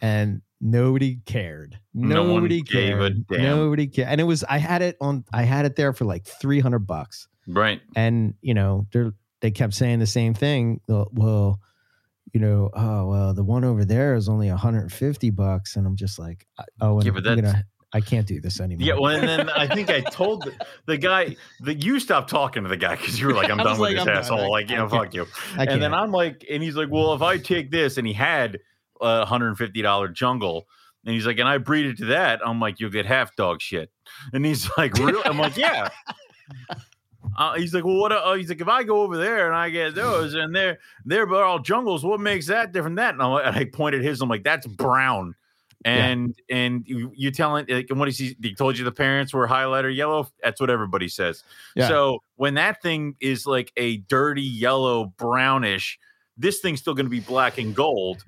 and 0.00 0.40
nobody 0.62 1.18
cared. 1.26 1.78
No 1.92 2.24
Nobody 2.24 2.62
gave 2.62 2.96
cared. 2.96 3.24
Nobody 3.30 3.86
cared. 3.88 4.08
And 4.08 4.20
it 4.20 4.24
was 4.24 4.44
I 4.44 4.56
had 4.58 4.80
it 4.80 4.96
on. 5.00 5.24
I 5.32 5.42
had 5.42 5.66
it 5.66 5.76
there 5.76 5.92
for 5.92 6.04
like 6.06 6.24
three 6.24 6.60
hundred 6.60 6.86
bucks, 6.86 7.28
Right. 7.46 7.82
and 7.96 8.34
you 8.40 8.54
know 8.54 8.86
they 8.92 9.10
they 9.40 9.50
kept 9.50 9.74
saying 9.74 9.98
the 9.98 10.06
same 10.06 10.32
thing. 10.32 10.80
Well, 10.88 11.60
you 12.32 12.40
know, 12.40 12.70
oh 12.72 13.06
well, 13.08 13.34
the 13.34 13.44
one 13.44 13.64
over 13.64 13.84
there 13.84 14.14
is 14.14 14.28
only 14.28 14.48
150 14.48 15.30
bucks, 15.30 15.76
and 15.76 15.86
I'm 15.86 15.96
just 15.96 16.18
like, 16.18 16.46
oh, 16.80 16.96
and 16.96 17.04
Yeah, 17.04 17.10
but 17.12 17.26
I'm 17.26 17.36
that's- 17.36 17.52
gonna, 17.52 17.64
I 17.94 18.00
can't 18.00 18.26
do 18.26 18.40
this 18.40 18.58
anymore. 18.58 18.86
Yeah, 18.86 18.94
well, 18.98 19.14
and 19.14 19.28
then 19.28 19.50
I 19.50 19.66
think 19.66 19.90
I 19.90 20.00
told 20.10 20.44
the, 20.44 20.54
the 20.86 20.96
guy 20.96 21.36
that 21.60 21.84
you 21.84 22.00
stopped 22.00 22.30
talking 22.30 22.62
to 22.62 22.68
the 22.70 22.76
guy 22.78 22.96
because 22.96 23.20
you 23.20 23.26
were 23.26 23.34
like, 23.34 23.50
"I'm 23.50 23.58
done 23.58 23.66
was 23.66 23.78
with 23.80 23.90
this 23.96 24.00
I'm 24.00 24.08
asshole." 24.08 24.40
I- 24.40 24.48
like, 24.48 24.70
you 24.70 24.76
know, 24.76 24.88
fuck 24.88 25.12
you. 25.12 25.26
And 25.58 25.82
then. 25.82 25.92
I'm 25.92 26.10
like, 26.10 26.42
and 26.50 26.62
he's 26.62 26.74
like, 26.74 26.88
"Well, 26.90 27.12
if 27.12 27.20
I 27.20 27.36
take 27.36 27.70
this," 27.70 27.98
and 27.98 28.06
he 28.06 28.14
had 28.14 28.60
a 29.02 29.24
hundred 29.26 29.56
fifty 29.58 29.82
dollar 29.82 30.08
jungle, 30.08 30.66
and 31.04 31.14
he's 31.14 31.26
like, 31.26 31.38
"And 31.38 31.48
I 31.48 31.58
breed 31.58 31.86
it 31.86 31.98
to 31.98 32.04
that," 32.06 32.40
I'm 32.46 32.60
like, 32.60 32.80
"You'll 32.80 32.90
get 32.90 33.04
half 33.06 33.34
dog 33.36 33.60
shit." 33.60 33.90
And 34.32 34.46
he's 34.46 34.70
like, 34.78 34.94
"Really?" 34.94 35.22
I'm 35.24 35.38
like, 35.38 35.56
"Yeah." 35.56 35.88
Uh, 37.36 37.54
he's 37.54 37.72
like, 37.72 37.84
well, 37.84 37.96
what? 37.96 38.12
Uh, 38.12 38.34
he's 38.34 38.48
like, 38.48 38.60
if 38.60 38.68
I 38.68 38.82
go 38.82 39.02
over 39.02 39.16
there 39.16 39.46
and 39.46 39.54
I 39.56 39.70
get 39.70 39.94
those, 39.94 40.34
and 40.34 40.54
they're 40.54 40.78
they're 41.04 41.32
all 41.32 41.60
jungles, 41.60 42.04
what 42.04 42.20
makes 42.20 42.46
that 42.48 42.72
different? 42.72 42.96
than 42.96 43.16
That 43.16 43.24
and, 43.24 43.32
like- 43.32 43.46
and 43.46 43.56
I 43.56 43.64
pointed 43.64 44.02
his. 44.02 44.20
I'm 44.20 44.28
like, 44.28 44.42
that's 44.44 44.66
brown, 44.66 45.34
and 45.84 46.34
and 46.50 46.82
you, 46.86 47.12
you 47.14 47.30
telling 47.30 47.66
like, 47.68 47.86
and 47.90 47.98
what 47.98 48.08
is 48.08 48.18
he? 48.18 48.36
He 48.42 48.54
told 48.54 48.76
you 48.76 48.84
the 48.84 48.92
parents 48.92 49.32
were 49.32 49.46
highlighter 49.48 49.94
yellow. 49.94 50.28
That's 50.42 50.60
what 50.60 50.68
everybody 50.68 51.08
says. 51.08 51.42
Yeah. 51.74 51.88
So 51.88 52.18
when 52.36 52.54
that 52.54 52.82
thing 52.82 53.14
is 53.20 53.46
like 53.46 53.72
a 53.76 53.98
dirty 53.98 54.42
yellow 54.42 55.06
brownish, 55.16 55.98
this 56.36 56.58
thing's 56.58 56.80
still 56.80 56.94
going 56.94 57.06
to 57.06 57.10
be 57.10 57.20
black 57.20 57.56
and 57.56 57.74
gold. 57.74 58.24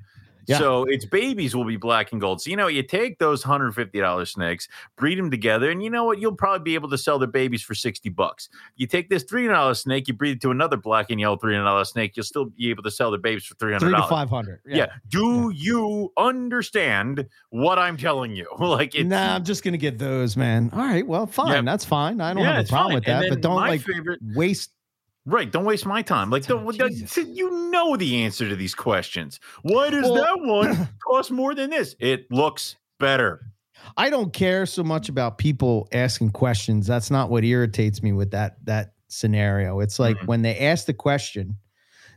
Yeah. 0.47 0.59
So 0.59 0.84
its 0.84 1.05
babies 1.05 1.55
will 1.55 1.64
be 1.64 1.76
black 1.76 2.12
and 2.12 2.20
gold. 2.20 2.40
So 2.42 2.51
you 2.51 2.57
know, 2.57 2.66
you 2.66 2.82
take 2.82 3.18
those 3.18 3.42
hundred 3.42 3.74
fifty 3.74 4.01
dollars 4.01 4.30
snakes, 4.30 4.68
breed 4.97 5.18
them 5.18 5.30
together, 5.30 5.70
and 5.70 5.82
you 5.82 5.90
know 5.90 6.05
what? 6.05 6.18
You'll 6.18 6.34
probably 6.34 6.64
be 6.64 6.74
able 6.74 6.90
to 6.90 6.99
sell 6.99 7.18
their 7.18 7.28
babies 7.28 7.62
for 7.62 7.74
sixty 7.74 8.09
bucks. 8.09 8.49
You 8.76 8.86
take 8.86 9.09
this 9.11 9.22
three 9.24 9.42
hundred 9.42 9.55
dollars 9.55 9.80
snake, 9.80 10.09
you 10.09 10.14
breed 10.14 10.36
it 10.36 10.40
to 10.42 10.51
another 10.51 10.76
black 10.76 11.11
and 11.11 11.20
yellow 11.20 11.36
three 11.36 11.55
hundred 11.55 11.66
dollars 11.66 11.90
snake, 11.90 12.16
you'll 12.16 12.24
still 12.24 12.47
be 12.47 12.70
able 12.70 12.82
to 12.82 12.90
sell 12.90 13.11
their 13.11 13.20
babies 13.20 13.45
for 13.45 13.55
three 13.57 13.72
hundred 13.72 13.86
three 13.86 13.95
to 13.95 13.99
dollars. 13.99 14.11
five 14.11 14.30
hundred. 14.30 14.61
Yeah. 14.66 14.86
Do 15.09 15.51
you 15.55 16.12
understand 16.16 17.26
what 17.51 17.78
I'm 17.78 17.97
telling 17.97 18.36
you? 18.36 18.49
like 18.59 18.95
it's 18.95 19.09
nah, 19.09 19.36
I'm 19.36 19.45
just 19.45 19.62
gonna 19.62 19.76
get 19.76 19.99
those, 19.99 20.36
man. 20.36 20.70
All 20.72 20.80
right, 20.80 21.07
well, 21.07 21.26
fine. 21.26 21.53
Yeah. 21.53 21.62
That's 21.62 21.84
fine. 21.84 22.20
I 22.20 22.34
don't 22.34 22.42
yeah, 22.42 22.57
have 22.57 22.66
a 22.66 22.68
problem 22.68 22.90
fine. 22.90 22.95
with 22.95 23.05
that. 23.05 23.28
But 23.28 23.40
don't 23.40 23.57
like 23.57 23.80
favorite 23.82 24.20
waste. 24.34 24.70
Right. 25.27 25.51
Don't 25.51 25.64
waste 25.64 25.87
my 25.87 26.03
time. 26.03 26.29
Like, 26.31 26.49
Oh, 26.51 26.70
don't- 26.72 27.16
you 27.35 27.70
know 27.70 27.97
the 27.97 28.22
answer 28.25 28.49
to 28.49 28.57
these 28.57 28.75
questions. 28.75 29.41
Why 29.62 29.89
does 29.91 30.03
Well- 30.05 30.14
that 30.16 30.41
one 30.41 30.89
cost 31.05 31.31
more 31.31 31.55
than 31.55 31.70
this? 31.70 31.97
It 31.99 32.31
looks 32.31 32.77
better. 33.01 33.41
I 33.97 34.11
don't 34.11 34.33
care 34.33 34.66
so 34.66 34.83
much 34.85 35.09
about 35.09 35.39
people 35.39 35.89
asking 35.93 36.31
questions. 36.31 36.87
That's 36.87 37.11
not 37.11 37.31
what 37.31 37.45
irritates 37.45 38.03
me 38.03 38.12
with 38.12 38.31
that 38.33 38.57
that 38.64 38.93
scenario. 39.09 39.81
It's 39.81 39.99
like 39.99 40.16
Mhm. 40.18 40.27
when 40.27 40.43
they 40.43 40.59
ask 40.59 40.87
the 40.87 40.95
question, 40.95 41.57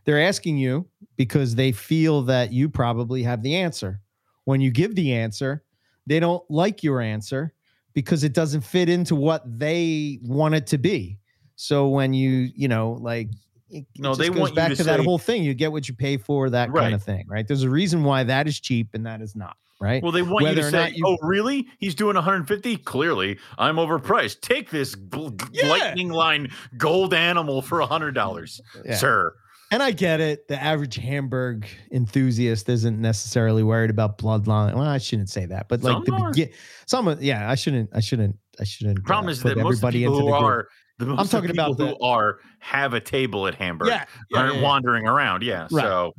they're 0.06 0.22
asking 0.22 0.58
you 0.58 0.88
because 1.16 1.56
they 1.56 1.72
feel 1.72 2.24
that 2.24 2.52
you 2.54 2.70
probably 2.70 3.24
have 3.24 3.42
the 3.44 3.56
answer. 3.56 4.00
When 4.46 4.62
you 4.62 4.72
give 4.72 4.96
the 4.96 5.14
answer, 5.14 5.64
they 6.06 6.20
don't 6.20 6.44
like 6.50 6.84
your 6.84 7.02
answer 7.02 7.54
because 7.94 8.24
it 8.24 8.34
doesn't 8.34 8.62
fit 8.62 8.88
into 8.90 9.16
what 9.16 9.44
they 9.60 10.20
want 10.24 10.56
it 10.56 10.68
to 10.68 10.78
be. 10.78 11.20
So 11.58 11.90
when 11.90 12.14
you, 12.14 12.50
you 12.56 12.68
know, 12.70 12.92
like 13.02 13.30
it, 13.70 13.86
No, 13.98 14.12
just 14.12 14.20
they 14.22 14.30
goes 14.30 14.38
want 14.40 14.52
you 14.52 14.56
back 14.56 14.70
to 14.70 14.76
to, 14.78 14.84
that 14.86 15.00
whole 15.02 15.18
thing. 15.18 15.44
You 15.44 15.54
get 15.54 15.72
what 15.74 15.90
you 15.90 15.94
pay 15.96 16.16
for, 16.18 16.50
that 16.52 16.72
Right. 16.72 16.84
kind 16.84 16.96
of 16.96 17.04
thing, 17.04 17.26
right? 17.28 17.46
There's 17.46 17.64
a 17.64 17.70
reason 17.70 18.04
why 18.06 18.24
that 18.24 18.48
is 18.48 18.60
cheap 18.62 18.92
and 18.94 19.06
that 19.06 19.22
is 19.22 19.36
not, 19.36 19.58
right? 19.82 20.02
Well, 20.02 20.12
they 20.14 20.22
want 20.22 20.46
you 20.48 20.56
to 20.56 20.70
say, 20.72 20.94
you- 20.96 21.04
"Oh, 21.06 21.18
really? 21.22 21.68
He's 21.80 21.94
doing 21.96 22.16
150? 22.16 22.78
Clearly, 22.78 23.38
I'm 23.58 23.76
overpriced. 23.76 24.40
Take 24.42 24.70
this 24.70 24.96
bl- 24.96 25.30
Yeah. 25.52 25.68
lightning 25.68 26.10
line 26.12 26.50
gold 26.78 27.14
animal 27.14 27.62
for 27.62 27.82
hundred 27.82 28.14
dollars, 28.14 28.62
Yeah. 28.86 28.96
sir." 28.96 29.34
And 29.70 29.84
I 29.84 29.92
get 29.92 30.22
it. 30.22 30.48
The 30.48 30.64
average 30.64 30.96
Hamburg 30.96 31.68
enthusiast 31.92 32.70
isn't 32.70 33.02
necessarily 33.02 33.64
worried 33.64 33.90
about 33.90 34.18
bloodline. 34.18 34.76
Well, 34.76 34.84
I 34.84 34.98
shouldn't 34.98 35.30
say 35.30 35.46
that, 35.48 35.68
but 35.68 35.84
like 35.84 35.92
Some 35.94 36.04
the 36.06 36.30
begin, 36.32 36.50
some, 36.86 37.18
yeah, 37.20 37.50
I 37.52 37.56
shouldn't, 37.56 37.90
I 37.94 38.00
shouldn't, 38.00 38.38
I 38.62 38.64
shouldn't. 38.64 39.04
Problem 39.04 39.28
uh, 39.28 39.32
is 39.32 39.42
put 39.42 39.56
that 39.58 39.62
most 39.64 39.82
the 39.82 39.90
people 39.92 40.16
who 40.20 40.28
group. 40.28 40.42
are 40.42 40.68
the 41.00 41.12
of 41.14 41.30
talking 41.30 41.48
the 41.48 41.54
people 41.54 41.74
about 41.74 41.98
who 41.98 42.04
are 42.04 42.40
have 42.60 42.94
a 42.94 43.00
table 43.00 43.48
at 43.48 43.56
Hamburg, 43.56 43.90
yeah, 43.90 44.06
yeah, 44.32 44.40
aren't 44.40 44.54
yeah, 44.56 44.60
yeah. 44.60 44.66
wandering 44.66 45.08
around. 45.08 45.44
Yeah, 45.44 45.68
Right. 45.72 45.84
so 45.84 46.16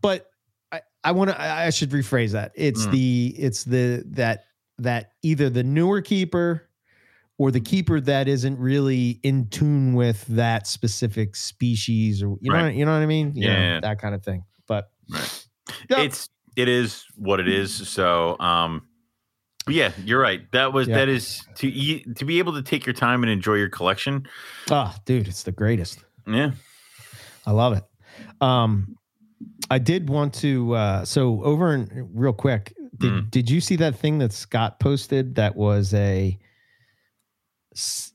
But 0.00 0.26
I, 0.72 0.80
I 1.02 1.12
want 1.12 1.30
to, 1.30 1.40
I 1.40 1.70
should 1.70 1.90
rephrase 1.90 2.32
that. 2.32 2.52
It's 2.54 2.86
Mm. 2.86 2.90
the, 2.92 3.34
it's 3.38 3.64
the 3.64 4.02
that 4.08 4.44
that 4.78 5.12
either 5.22 5.48
the 5.50 5.62
newer 5.62 6.00
keeper 6.00 6.68
or 7.38 7.50
the 7.50 7.60
keeper 7.60 8.00
that 8.00 8.26
isn't 8.28 8.58
really 8.58 9.20
in 9.22 9.48
tune 9.48 9.94
with 9.94 10.24
that 10.26 10.66
specific 10.66 11.36
species, 11.36 12.22
or 12.22 12.36
you 12.40 12.50
know, 12.50 12.56
Right. 12.56 12.64
what, 12.66 12.74
you 12.74 12.84
know 12.84 12.92
what 12.92 13.02
I 13.02 13.06
mean? 13.06 13.32
You 13.36 13.48
know, 13.48 13.52
Yeah. 13.54 13.80
that 13.80 14.00
kind 14.00 14.14
of 14.14 14.24
thing. 14.24 14.44
But 14.66 14.90
Right. 15.10 15.46
It's 15.90 16.28
it 16.56 16.68
is 16.68 17.04
what 17.16 17.40
it 17.40 17.48
is. 17.48 17.72
So 17.88 18.36
um 18.40 18.86
yeah, 19.68 19.92
you're 20.04 20.20
right. 20.20 20.50
That 20.52 20.72
was 20.72 20.88
Yeah. 20.88 20.96
that 20.98 21.08
is 21.08 21.42
to 21.56 21.68
eat 21.68 22.16
to 22.16 22.24
be 22.24 22.38
able 22.38 22.52
to 22.54 22.62
take 22.62 22.86
your 22.86 22.92
time 22.94 23.22
and 23.22 23.30
enjoy 23.32 23.54
your 23.54 23.68
collection. 23.70 24.26
oh, 24.70 24.94
dude, 25.04 25.28
it's 25.28 25.42
the 25.44 25.52
greatest. 25.52 26.04
Yeah. 26.26 26.52
I 27.46 27.50
love 27.52 27.74
it. 27.76 27.84
Um, 28.40 28.96
I 29.70 29.78
did 29.78 30.08
want 30.08 30.34
to. 30.34 30.74
Uh, 30.74 31.04
so 31.04 31.42
over 31.44 31.74
in 31.74 32.08
real 32.14 32.32
quick, 32.32 32.74
did 32.98 33.12
Mm. 33.12 33.30
did 33.30 33.50
you 33.50 33.60
see 33.60 33.76
that 33.76 33.96
thing 33.96 34.18
that 34.18 34.32
Scott 34.32 34.78
posted 34.80 35.34
that 35.36 35.56
was 35.56 35.92
a 35.94 36.38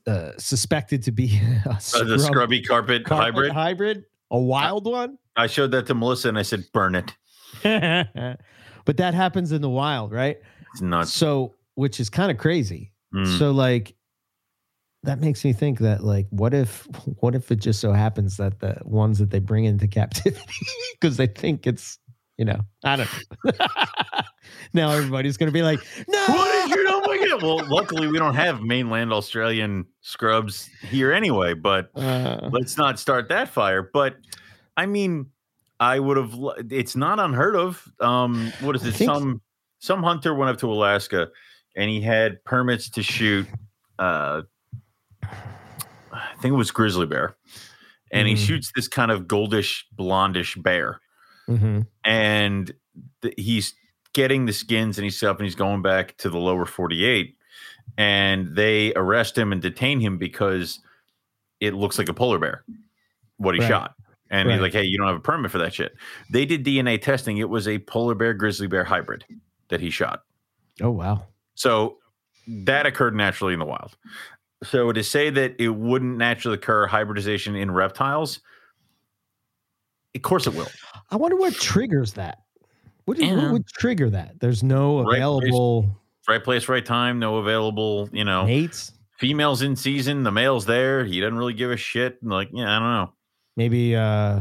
uh, 0.06 0.30
suspected 0.38 1.02
to 1.04 1.12
be 1.12 1.38
a 1.66 1.70
Uh, 1.94 2.04
the 2.04 2.18
scrubby 2.18 2.62
carpet, 2.62 3.04
carpet 3.04 3.26
hybrid. 3.34 3.52
hybrid, 3.52 4.04
a 4.30 4.38
wild 4.38 4.86
one? 4.86 5.18
I 5.36 5.46
showed 5.46 5.70
that 5.72 5.86
to 5.86 5.94
Melissa 5.94 6.28
and 6.28 6.38
I 6.38 6.42
said, 6.42 6.64
burn 6.72 6.94
it. 6.94 7.14
but 8.84 8.96
that 8.96 9.14
happens 9.14 9.52
in 9.52 9.60
the 9.62 9.68
wild, 9.68 10.12
right? 10.12 10.38
It's 10.72 10.80
nuts. 10.80 11.12
So, 11.12 11.54
which 11.74 12.00
is 12.00 12.10
kind 12.10 12.30
of 12.30 12.38
crazy. 12.38 12.92
Mm. 13.14 13.38
So, 13.38 13.50
like, 13.50 13.94
that 15.02 15.20
makes 15.20 15.44
me 15.44 15.52
think 15.52 15.78
that, 15.80 16.04
like, 16.04 16.26
what 16.30 16.52
if, 16.54 16.86
what 17.20 17.34
if 17.34 17.50
it 17.50 17.56
just 17.56 17.80
so 17.80 17.92
happens 17.92 18.36
that 18.36 18.60
the 18.60 18.76
ones 18.84 19.18
that 19.18 19.30
they 19.30 19.38
bring 19.38 19.64
into 19.64 19.88
captivity 19.88 20.44
because 21.00 21.16
they 21.16 21.26
think 21.26 21.66
it's, 21.66 21.98
you 22.36 22.44
know, 22.44 22.60
I 22.84 22.96
don't 22.96 23.08
know. 23.44 23.52
now 24.72 24.90
everybody's 24.90 25.36
gonna 25.36 25.50
be 25.50 25.62
like, 25.62 25.80
no, 26.08 26.26
What 26.28 26.68
did 26.68 26.76
you 26.76 26.84
know? 26.84 27.00
Well, 27.42 27.64
luckily 27.68 28.06
we 28.08 28.18
don't 28.18 28.34
have 28.34 28.60
mainland 28.62 29.12
Australian 29.12 29.86
scrubs 30.02 30.68
here 30.88 31.12
anyway, 31.12 31.54
but 31.54 31.90
Uh, 32.00 32.48
let's 32.52 32.76
not 32.76 32.98
start 32.98 33.28
that 33.28 33.48
fire. 33.48 33.82
But 33.82 34.16
I 34.76 34.86
mean, 34.86 35.26
I 35.78 35.98
would 35.98 36.16
have. 36.16 36.34
It's 36.70 36.96
not 36.96 37.18
unheard 37.20 37.56
of. 37.56 37.86
Um, 38.00 38.52
what 38.60 38.74
is 38.74 38.84
I 38.84 38.88
it? 38.88 38.94
Some 38.94 39.40
some 39.80 40.02
hunter 40.04 40.34
went 40.34 40.50
up 40.50 40.58
to 40.58 40.70
Alaska, 40.72 41.28
and 41.76 41.90
he 41.90 42.00
had 42.00 42.42
permits 42.44 42.88
to 42.90 43.02
shoot. 43.02 43.46
Uh, 43.98 44.42
I 45.22 46.34
think 46.40 46.52
it 46.52 46.56
was 46.56 46.70
grizzly 46.70 47.06
bear, 47.06 47.36
and 48.10 48.26
he 48.28 48.34
Mhm. 48.34 48.46
shoots 48.46 48.72
this 48.74 48.88
kind 48.88 49.10
of 49.10 49.22
goldish 49.26 49.84
blondish 49.96 50.60
bear, 50.62 51.00
mhm. 51.48 51.86
and 52.04 52.72
th- 53.22 53.34
he's 53.36 53.74
getting 54.12 54.46
the 54.46 54.52
skins 54.52 54.98
and 54.98 55.04
he's 55.04 55.16
stuff 55.16 55.36
and 55.38 55.44
he's 55.46 55.54
going 55.54 55.82
back 55.82 56.16
to 56.16 56.28
the 56.28 56.36
lower 56.38 56.66
48 56.66 57.36
and 57.96 58.56
they 58.56 58.92
arrest 58.94 59.38
him 59.38 59.52
and 59.52 59.62
detain 59.62 60.00
him 60.00 60.18
because 60.18 60.80
it 61.60 61.74
looks 61.74 61.96
like 61.96 62.08
a 62.08 62.14
polar 62.14 62.38
bear 62.40 62.64
what 63.36 63.54
he 63.54 63.60
Right. 63.60 63.68
shot 63.68 63.94
and 64.28 64.50
he's 64.50 64.60
like 64.60 64.72
hey 64.72 64.82
you 64.82 64.98
don't 64.98 65.06
have 65.06 65.14
a 65.16 65.20
permit 65.20 65.52
for 65.52 65.58
that 65.58 65.72
shit 65.72 65.94
they 66.28 66.44
did 66.44 66.64
dna 66.64 67.00
testing 67.00 67.36
it 67.36 67.48
was 67.48 67.68
a 67.68 67.78
polar 67.78 68.16
bear 68.16 68.34
grizzly 68.34 68.66
bear 68.66 68.82
hybrid 68.82 69.24
that 69.70 69.80
he 69.80 69.90
shot 69.90 70.22
Oh 70.82 70.90
wow. 70.90 71.26
so 71.54 71.98
that 72.46 72.86
occurred 72.86 73.14
naturally 73.14 73.52
in 73.52 73.58
the 73.58 73.64
wild 73.66 73.96
so 74.62 74.92
to 74.92 75.02
say 75.02 75.30
that 75.30 75.54
it 75.58 75.68
wouldn't 75.70 76.18
naturally 76.18 76.56
occur 76.56 76.86
hybridization 76.86 77.56
in 77.56 77.70
reptiles 77.70 78.40
of 80.14 80.22
course 80.22 80.46
it 80.46 80.54
will 80.54 80.68
I 81.10 81.16
wonder 81.16 81.36
what 81.36 81.54
triggers 81.54 82.12
that. 82.14 82.38
What, 83.06 83.18
is, 83.18 83.36
what 83.36 83.52
would 83.52 83.66
trigger 83.66 84.10
that? 84.10 84.38
There's 84.38 84.62
no 84.62 85.02
Right, 85.02 85.16
available 85.16 85.86
right 86.28 86.42
place 86.44 86.68
right 86.68 86.84
time 86.84 87.18
no 87.18 87.36
available 87.38 88.08
you 88.12 88.24
know 88.24 88.44
mates. 88.46 88.92
females 89.18 89.62
in 89.62 89.74
season, 89.76 90.22
the 90.22 90.30
male's 90.30 90.66
there. 90.66 91.04
He 91.04 91.20
doesn't 91.20 91.36
really 91.36 91.54
give 91.54 91.70
a 91.72 91.76
shit. 91.76 92.22
Like, 92.22 92.50
yeah, 92.52 92.76
I 92.76 92.78
don't 92.78 92.90
know. 92.92 93.12
Maybe 93.56 93.96
uh 93.96 94.40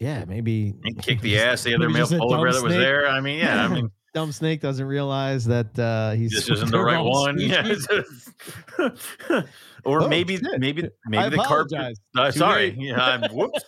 yeah, 0.00 0.24
maybe 0.26 0.74
He 0.84 0.94
kicked 1.02 1.22
the 1.22 1.38
ass 1.38 1.62
the 1.62 1.74
other 1.74 1.88
male 1.88 2.06
polar 2.06 2.38
bear 2.38 2.52
dumb 2.52 2.54
that 2.54 2.62
was 2.62 2.74
there. 2.74 3.08
I 3.08 3.20
mean, 3.20 3.38
yeah, 3.38 3.64
I 3.64 3.68
mean, 3.68 3.90
dumb 4.14 4.30
snake 4.32 4.60
doesn't 4.60 4.84
realize 4.86 5.44
that 5.46 5.78
uh 5.78 6.10
he's 6.12 6.30
this 6.32 6.48
isn't 6.50 6.70
the 6.70 6.80
right 6.80 7.00
one. 7.00 7.38
Yeah. 7.38 7.74
or 9.84 10.02
Oh, 10.02 10.08
maybe, 10.08 10.36
shit. 10.36 10.60
maybe, 10.60 10.84
I 10.84 10.88
maybe 11.08 11.36
the 11.36 11.42
carpet. 11.42 11.98
Uh, 12.16 12.30
sorry. 12.30 12.74
Yeah, 12.78 13.00
I'm, 13.02 13.22
whoops. 13.34 13.62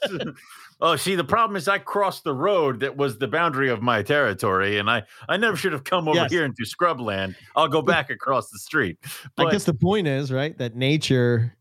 oh, 0.80 0.96
see, 0.96 1.14
the 1.16 1.24
problem 1.24 1.56
is 1.56 1.66
I 1.68 1.78
crossed 1.78 2.24
the 2.24 2.34
road 2.34 2.80
that 2.80 2.96
was 2.96 3.18
the 3.18 3.26
boundary 3.28 3.68
of 3.70 3.82
my 3.82 4.02
territory, 4.02 4.78
and 4.78 4.88
I, 4.90 5.02
I 5.28 5.36
never 5.36 5.56
should 5.56 5.72
have 5.72 5.84
come 5.84 6.08
over 6.08 6.16
Yes. 6.16 6.30
here 6.30 6.44
into 6.44 6.64
scrubland. 6.64 7.34
I'll 7.56 7.68
go 7.68 7.82
back 7.82 8.10
across 8.10 8.50
the 8.50 8.58
street. 8.58 8.98
I 9.38 9.50
guess 9.50 9.64
the 9.64 9.74
point 9.74 10.06
is, 10.06 10.30
right, 10.32 10.56
that 10.58 10.76
nature 10.76 11.56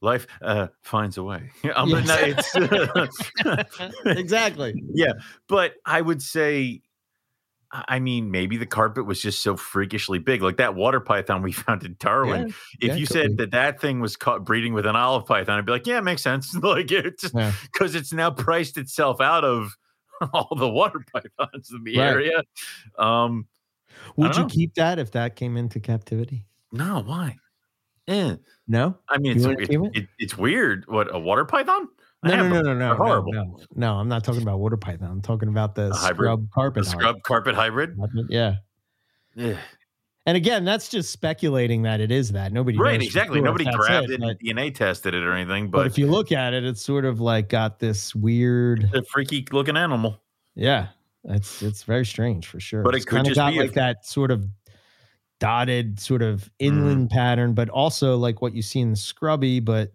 life 0.00 0.26
uh, 0.42 0.68
finds 0.82 1.18
a 1.18 1.22
way. 1.22 1.50
Yes. 1.64 2.50
it's, 2.54 3.90
exactly. 4.06 4.82
but 5.48 5.74
I 5.84 6.00
would 6.00 6.22
say, 6.22 6.82
I 7.70 7.98
mean, 7.98 8.30
maybe 8.30 8.56
the 8.56 8.64
carpet 8.66 9.04
was 9.04 9.20
just 9.20 9.42
so 9.42 9.56
freakishly 9.56 10.18
big, 10.18 10.40
like 10.42 10.56
that 10.56 10.74
water 10.74 11.00
python 11.00 11.42
we 11.42 11.52
found 11.52 11.84
in 11.84 11.96
Darwin. 11.98 12.40
Yeah, 12.40 12.46
if 12.80 12.88
yeah, 12.88 12.94
you 12.94 13.06
said 13.06 13.30
be. 13.36 13.44
that 13.44 13.50
that 13.50 13.80
thing 13.80 14.00
was 14.00 14.16
caught 14.16 14.44
breeding 14.44 14.72
with 14.72 14.86
an 14.86 14.96
olive 14.96 15.26
python, 15.26 15.58
I'd 15.58 15.66
be 15.66 15.72
like, 15.72 15.86
yeah, 15.86 15.98
it 15.98 16.04
makes 16.04 16.22
sense. 16.22 16.54
like 16.54 16.90
it's 16.90 17.22
just 17.22 17.34
Yeah. 17.34 17.52
because 17.70 17.94
it's 17.94 18.12
now 18.12 18.30
priced 18.30 18.78
itself 18.78 19.20
out 19.20 19.44
of 19.44 19.76
all 20.32 20.56
the 20.56 20.68
water 20.68 21.04
pythons 21.12 21.70
in 21.70 21.84
the 21.84 21.98
Right. 21.98 22.06
area. 22.06 22.42
Um, 22.98 23.46
Would 24.16 24.34
you 24.36 24.42
know. 24.42 24.48
keep 24.48 24.74
that 24.74 24.98
if 24.98 25.10
that 25.12 25.36
came 25.36 25.56
into 25.56 25.78
captivity? 25.80 26.46
no, 26.72 27.02
why? 27.02 27.36
Eh. 28.08 28.36
No? 28.66 28.96
I 29.08 29.18
mean, 29.18 29.38
You 29.38 29.50
it's 29.50 29.70
it, 29.70 29.74
it? 29.74 29.90
it- 29.96 30.08
it's 30.18 30.36
weird. 30.36 30.84
What 30.88 31.14
a 31.14 31.18
water 31.18 31.44
python? 31.44 31.88
No, 32.24 32.34
no, 32.34 32.48
no, 32.48 32.48
no, 32.48 32.54
no, 32.54 32.62
they're 32.64 32.74
no, 32.88 32.94
horrible. 32.96 33.32
no, 33.32 33.60
no. 33.76 33.94
I'm 33.94 34.08
not 34.08 34.24
talking 34.24 34.42
about 34.42 34.58
water 34.58 34.76
python. 34.76 35.08
I'm 35.08 35.22
talking 35.22 35.48
about 35.48 35.76
the 35.76 35.90
hybrid- 35.94 36.26
scrub 36.26 36.50
carpet. 36.50 36.84
Hog. 36.86 36.92
scrub 37.00 37.22
carpet 37.22 37.54
hybrid. 37.54 37.96
Yeah. 38.28 38.56
Yeah. 39.36 39.56
And 40.26 40.36
again, 40.36 40.64
that's 40.64 40.88
just 40.88 41.12
speculating 41.12 41.82
that 41.82 42.00
it 42.00 42.10
is 42.10 42.32
that. 42.32 42.52
Nobody 42.52 42.76
Right, 42.76 43.00
exactly. 43.00 43.38
sure 43.38 43.44
Nobody 43.44 43.64
grabbed 43.64 44.10
it, 44.10 44.20
it, 44.22 44.38
DNA 44.44 44.74
tested 44.74 45.14
it 45.14 45.22
or 45.22 45.32
anything, 45.32 45.70
but 45.70 45.78
but, 45.78 45.86
if 45.86 45.96
you 45.96 46.06
look 46.08 46.32
at 46.32 46.52
it, 46.54 46.64
it's 46.64 46.82
sort 46.84 47.04
of 47.04 47.20
like 47.20 47.48
got 47.48 47.78
this 47.78 48.14
weird. 48.14 48.90
freaky 49.10 49.46
looking 49.52 49.76
animal. 49.76 50.20
Yeah, 50.54 50.88
it's 51.24 51.62
it's 51.62 51.84
very 51.84 52.04
strange 52.04 52.46
for 52.48 52.58
sure. 52.60 52.82
But 52.82 52.94
it 52.94 52.98
It's 52.98 53.06
could 53.06 53.24
just 53.24 53.36
got 53.36 53.52
be 53.52 53.60
like 53.60 53.72
that 53.74 54.04
sort 54.04 54.30
of 54.30 54.44
dotted 55.40 56.00
sort 56.00 56.22
of 56.22 56.44
Mm. 56.44 56.50
inland 56.66 57.10
pattern, 57.10 57.54
but 57.54 57.68
also 57.68 58.16
like 58.16 58.42
what 58.42 58.54
you 58.54 58.62
see 58.62 58.80
in 58.80 58.90
the 58.90 58.96
scrubby. 58.96 59.60
But 59.60 59.92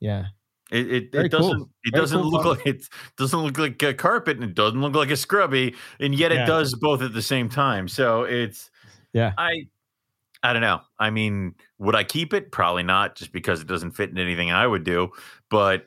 yeah, 0.00 0.26
It 0.70 0.86
it, 0.90 1.14
it 1.14 1.28
doesn't 1.30 1.62
it 1.84 1.92
Very 1.92 2.02
doesn't 2.02 2.22
cool 2.22 2.30
look 2.30 2.44
like 2.44 2.66
it 2.66 2.88
doesn't 3.16 3.40
look 3.40 3.58
like 3.58 3.82
a 3.82 3.92
carpet 3.94 4.36
and 4.36 4.44
it 4.44 4.54
doesn't 4.54 4.80
look 4.80 4.94
like 4.94 5.10
a 5.10 5.16
scrubby 5.16 5.74
and 5.98 6.14
yet 6.14 6.32
Yeah. 6.32 6.44
it 6.44 6.46
does 6.46 6.74
both 6.74 7.02
at 7.02 7.12
the 7.12 7.22
same 7.22 7.48
time. 7.48 7.88
So 7.88 8.22
it's 8.22 8.70
Yeah. 9.12 9.32
I 9.36 9.66
I 10.42 10.54
don't 10.54 10.62
know. 10.62 10.80
I 10.98 11.10
mean, 11.10 11.54
would 11.78 11.94
I 11.94 12.02
keep 12.04 12.32
it? 12.32 12.50
Probably 12.50 12.82
not, 12.82 13.14
just 13.14 13.30
because 13.30 13.60
it 13.60 13.66
doesn't 13.66 13.90
fit 13.90 14.08
in 14.08 14.16
anything 14.16 14.50
I 14.50 14.66
would 14.66 14.84
do. 14.84 15.10
But 15.50 15.86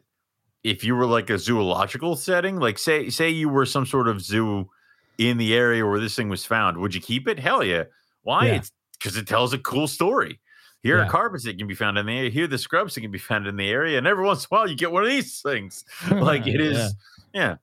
if 0.64 0.84
you 0.84 0.96
were 0.96 1.08
like 1.08 1.32
a 1.32 1.40
zoological 1.40 2.16
setting, 2.16 2.58
like 2.60 2.78
say 2.78 3.10
say 3.10 3.30
you 3.30 3.50
were 3.50 3.66
some 3.66 3.86
sort 3.88 4.08
of 4.08 4.22
zoo 4.22 4.70
in 5.18 5.38
the 5.38 5.56
area 5.56 5.86
where 5.86 6.00
this 6.00 6.16
thing 6.16 6.30
was 6.30 6.46
found, 6.46 6.78
would 6.78 6.94
you 6.94 7.02
keep 7.02 7.28
it? 7.28 7.40
Hell 7.40 7.64
yeah. 7.64 7.86
Why? 8.22 8.46
Yeah. 8.48 8.54
It's 8.58 8.72
because 9.04 9.18
it 9.18 9.28
tells 9.28 9.52
a 9.54 9.58
cool 9.60 9.88
story. 9.88 10.40
Here 10.82 10.98
Yeah. 10.98 11.06
are 11.06 11.10
carpets 11.10 11.44
that 11.44 11.58
can 11.58 11.68
be 11.68 11.76
found 11.76 11.98
in 11.98 12.06
the 12.06 12.12
area. 12.14 12.30
Here 12.30 12.46
are 12.46 12.48
the 12.48 12.58
scrubs 12.58 12.96
that 12.96 13.02
can 13.02 13.12
be 13.12 13.18
found 13.20 13.48
in 13.48 13.58
the 13.58 13.70
area. 13.70 13.98
And 13.98 14.08
every 14.08 14.24
once 14.26 14.44
in 14.44 14.48
a 14.52 14.56
while 14.60 14.70
you 14.70 14.76
get 14.76 14.92
one 14.92 15.04
of 15.04 15.10
these 15.10 15.42
things. 15.42 15.84
Like 16.12 16.48
it 16.48 16.60
is, 16.62 16.96
Yeah. 17.34 17.56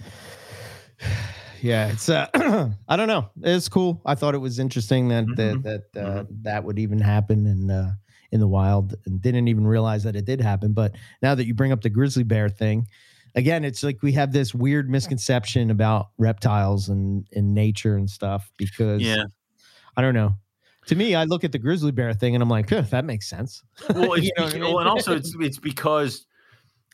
yeah. 0.00 1.06
yeah, 1.62 1.88
it's 1.88 2.08
uh, 2.08 2.26
I 2.88 2.96
don't 2.96 3.08
know. 3.08 3.30
It's 3.42 3.68
cool. 3.68 4.00
I 4.06 4.14
thought 4.14 4.34
it 4.34 4.38
was 4.38 4.58
interesting 4.58 5.08
that 5.08 5.24
Mhm. 5.26 5.62
that 5.62 5.92
that 5.92 6.04
uh, 6.06 6.24
that 6.42 6.64
would 6.64 6.78
even 6.78 7.00
happen 7.00 7.46
in 7.46 7.70
uh, 7.70 7.92
in 8.32 8.40
the 8.40 8.48
wild, 8.48 8.94
and 9.06 9.20
didn't 9.22 9.46
even 9.48 9.64
realize 9.66 10.02
that 10.04 10.16
it 10.16 10.24
did 10.24 10.40
happen. 10.40 10.72
But 10.72 10.94
now 11.22 11.34
that 11.36 11.46
you 11.46 11.54
bring 11.54 11.70
up 11.72 11.82
the 11.82 11.90
grizzly 11.90 12.24
bear 12.24 12.48
thing, 12.48 12.86
again, 13.36 13.64
it's 13.64 13.82
like 13.84 14.02
we 14.02 14.12
have 14.12 14.32
this 14.32 14.52
weird 14.54 14.90
misconception 14.90 15.70
about 15.70 16.08
reptiles 16.18 16.88
and 16.88 17.26
in 17.32 17.54
nature 17.54 17.96
and 17.96 18.10
stuff 18.10 18.50
because 18.58 19.02
Yeah. 19.02 19.24
I 19.96 20.02
don't 20.02 20.14
know. 20.14 20.36
To 20.86 20.96
me, 20.96 21.14
I 21.14 21.24
look 21.24 21.44
at 21.44 21.52
the 21.52 21.58
grizzly 21.58 21.92
bear 21.92 22.12
thing 22.12 22.34
and 22.34 22.42
I'm 22.42 22.50
like, 22.50 22.68
that 22.68 23.04
makes 23.04 23.28
sense. 23.28 23.62
well, 23.94 24.18
You 24.18 24.30
know 24.36 24.46
I 24.46 24.58
well, 24.58 24.78
and 24.80 24.88
also 24.88 25.16
it's 25.16 25.34
it's 25.40 25.58
because 25.58 26.26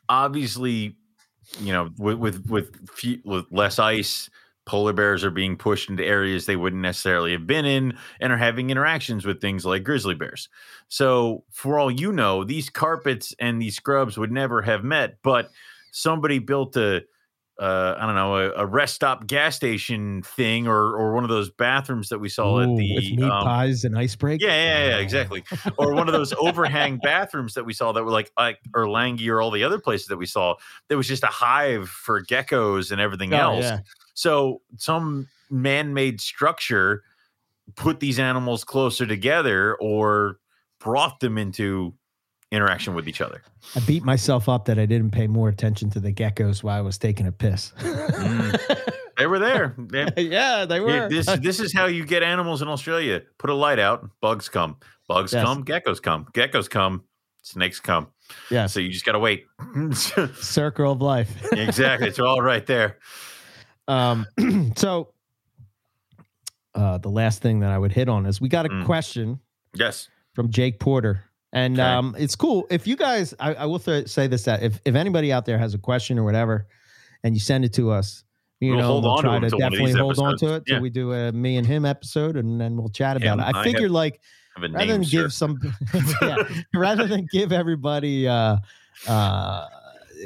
obviously, 0.08 0.96
you 1.60 1.72
know, 1.72 1.90
with 1.98 2.18
with 2.18 2.46
with, 2.48 2.88
few, 2.90 3.20
with 3.24 3.46
less 3.50 3.78
ice, 3.78 4.30
polar 4.64 4.92
bears 4.92 5.24
are 5.24 5.30
being 5.30 5.56
pushed 5.56 5.90
into 5.90 6.04
areas 6.04 6.46
they 6.46 6.56
wouldn't 6.56 6.82
necessarily 6.82 7.32
have 7.32 7.46
been 7.46 7.64
in, 7.64 7.98
and 8.20 8.32
are 8.32 8.36
having 8.36 8.70
interactions 8.70 9.24
with 9.24 9.40
things 9.40 9.64
like 9.64 9.82
grizzly 9.82 10.14
bears. 10.14 10.48
So, 10.88 11.44
for 11.50 11.78
all 11.78 11.90
you 11.90 12.12
know, 12.12 12.44
these 12.44 12.70
carpets 12.70 13.34
and 13.40 13.60
these 13.60 13.76
scrubs 13.76 14.16
would 14.16 14.30
never 14.30 14.62
have 14.62 14.84
met, 14.84 15.16
but 15.22 15.50
somebody 15.90 16.38
built 16.38 16.76
a 16.76 17.02
uh, 17.60 17.94
I 17.98 18.06
don't 18.06 18.14
know, 18.14 18.36
a, 18.36 18.52
a 18.52 18.66
rest 18.66 18.94
stop 18.94 19.26
gas 19.26 19.54
station 19.54 20.22
thing 20.22 20.66
or 20.66 20.96
or 20.96 21.12
one 21.14 21.24
of 21.24 21.30
those 21.30 21.50
bathrooms 21.50 22.08
that 22.08 22.18
we 22.18 22.30
saw 22.30 22.56
Ooh, 22.56 22.62
at 22.62 22.68
with 22.70 22.78
the 22.78 23.16
meat 23.16 23.30
um, 23.30 23.44
pies 23.44 23.84
and 23.84 23.98
ice 23.98 24.16
break. 24.16 24.40
yeah, 24.40 24.48
yeah, 24.48 24.88
yeah, 24.88 24.96
exactly. 24.96 25.44
Or 25.76 25.94
one 25.94 26.08
of 26.08 26.14
those 26.14 26.32
overhang 26.32 26.96
bathrooms 27.02 27.52
that 27.54 27.64
we 27.66 27.74
saw 27.74 27.92
that 27.92 28.02
were 28.02 28.10
like, 28.10 28.32
like 28.38 28.58
or 28.74 28.86
or 28.86 29.40
all 29.42 29.50
the 29.50 29.62
other 29.62 29.78
places 29.78 30.06
that 30.06 30.16
we 30.16 30.24
saw. 30.24 30.54
There 30.88 30.96
was 30.96 31.06
just 31.06 31.22
a 31.22 31.26
hive 31.26 31.90
for 31.90 32.24
geckos 32.24 32.90
and 32.90 33.00
everything 33.00 33.34
Oh, 33.34 33.36
else. 33.36 33.64
yeah. 33.64 33.80
So 34.14 34.62
some 34.78 35.28
man-made 35.50 36.20
structure 36.20 37.02
put 37.76 38.00
these 38.00 38.18
animals 38.18 38.64
closer 38.64 39.06
together 39.06 39.76
or 39.76 40.38
brought 40.78 41.20
them 41.20 41.36
into 41.36 41.92
interaction 42.52 42.94
with 42.94 43.08
each 43.08 43.20
other. 43.20 43.42
I 43.76 43.80
beat 43.80 44.02
myself 44.04 44.48
up 44.48 44.64
that 44.64 44.78
I 44.78 44.86
didn't 44.86 45.10
pay 45.12 45.26
more 45.26 45.48
attention 45.48 45.88
to 45.90 46.00
the 46.00 46.12
geckos 46.12 46.62
while 46.62 46.76
I 46.76 46.80
was 46.80 46.98
taking 46.98 47.26
a 47.26 47.32
piss. 47.32 47.72
They 49.18 49.26
were 49.26 49.38
there. 49.38 49.74
Yeah, 50.16 50.64
they 50.64 50.80
were. 50.80 51.06
this 51.10 51.26
this 51.42 51.60
is 51.60 51.74
how 51.74 51.84
you 51.84 52.06
get 52.06 52.22
animals 52.22 52.62
in 52.62 52.68
Australia. 52.68 53.20
Put 53.36 53.50
a 53.50 53.54
light 53.54 53.78
out, 53.78 54.08
bugs 54.22 54.48
come. 54.48 54.78
Bugs 55.08 55.34
Yes. 55.34 55.44
come, 55.44 55.62
geckos 55.62 56.00
come. 56.00 56.24
Geckos 56.32 56.70
come, 56.70 57.04
snakes 57.42 57.80
come. 57.80 58.06
yeah, 58.50 58.64
So 58.66 58.80
you 58.80 58.88
just 58.88 59.04
got 59.04 59.12
to 59.12 59.18
wait. 59.18 59.44
circle 60.40 60.92
of 60.92 61.02
life. 61.02 61.30
exactly. 61.52 62.08
It's 62.08 62.18
all 62.18 62.40
right 62.40 62.64
there. 62.64 62.98
Um, 63.88 64.24
so 64.76 65.12
uh, 66.74 66.96
the 66.96 67.10
last 67.10 67.42
thing 67.42 67.60
that 67.60 67.70
I 67.72 67.76
would 67.78 67.92
hit 67.92 68.08
on 68.08 68.24
is 68.24 68.40
we 68.40 68.48
got 68.48 68.64
a 68.64 68.70
Mm. 68.70 68.86
question 68.86 69.40
Yes. 69.74 70.08
from 70.34 70.50
Jake 70.50 70.80
Porter. 70.80 71.24
And 71.52 71.78
Okay. 71.80 71.82
um, 71.88 72.14
it's 72.18 72.36
cool 72.36 72.66
if 72.70 72.86
you 72.86 72.94
guys. 72.96 73.34
I, 73.40 73.54
I 73.54 73.66
will 73.66 73.78
th- 73.80 74.08
say 74.08 74.26
this: 74.28 74.44
that 74.44 74.62
if 74.62 74.80
if 74.84 74.94
anybody 74.94 75.32
out 75.32 75.44
there 75.46 75.58
has 75.58 75.74
a 75.74 75.78
question 75.78 76.18
or 76.18 76.24
whatever, 76.24 76.66
and 77.24 77.34
you 77.34 77.40
send 77.40 77.64
it 77.64 77.72
to 77.74 77.90
us, 77.90 78.22
you 78.60 78.70
We'll 78.70 78.80
know, 78.80 78.86
hold 78.86 79.04
we'll 79.04 79.12
on 79.14 79.22
try 79.22 79.38
to 79.40 79.46
of 79.46 79.58
definitely 79.58 79.92
hold 79.92 80.18
on 80.20 80.36
to 80.38 80.46
it 80.46 80.48
episodes. 80.48 80.64
till 80.68 80.80
we 80.80 80.90
do 80.90 81.12
a 81.12 81.32
me 81.32 81.56
and 81.56 81.66
him 81.66 81.84
episode, 81.84 82.36
and 82.36 82.60
then 82.60 82.76
we'll 82.76 82.88
chat 82.88 83.16
about 83.16 83.38
Him, 83.38 83.40
it. 83.40 83.56
I 83.56 83.60
I 83.60 83.64
figure 83.64 83.82
have- 83.82 83.90
like 83.90 84.20
have 84.56 84.70
rather 84.72 84.92
than 84.92 85.04
sir. 85.04 85.22
give 85.22 85.32
some 85.32 85.58
yeah, 86.22 86.36
rather 86.74 87.06
than 87.08 87.26
give 87.32 87.50
everybody 87.52 88.28
uh 88.28 88.56
uh 89.08 89.66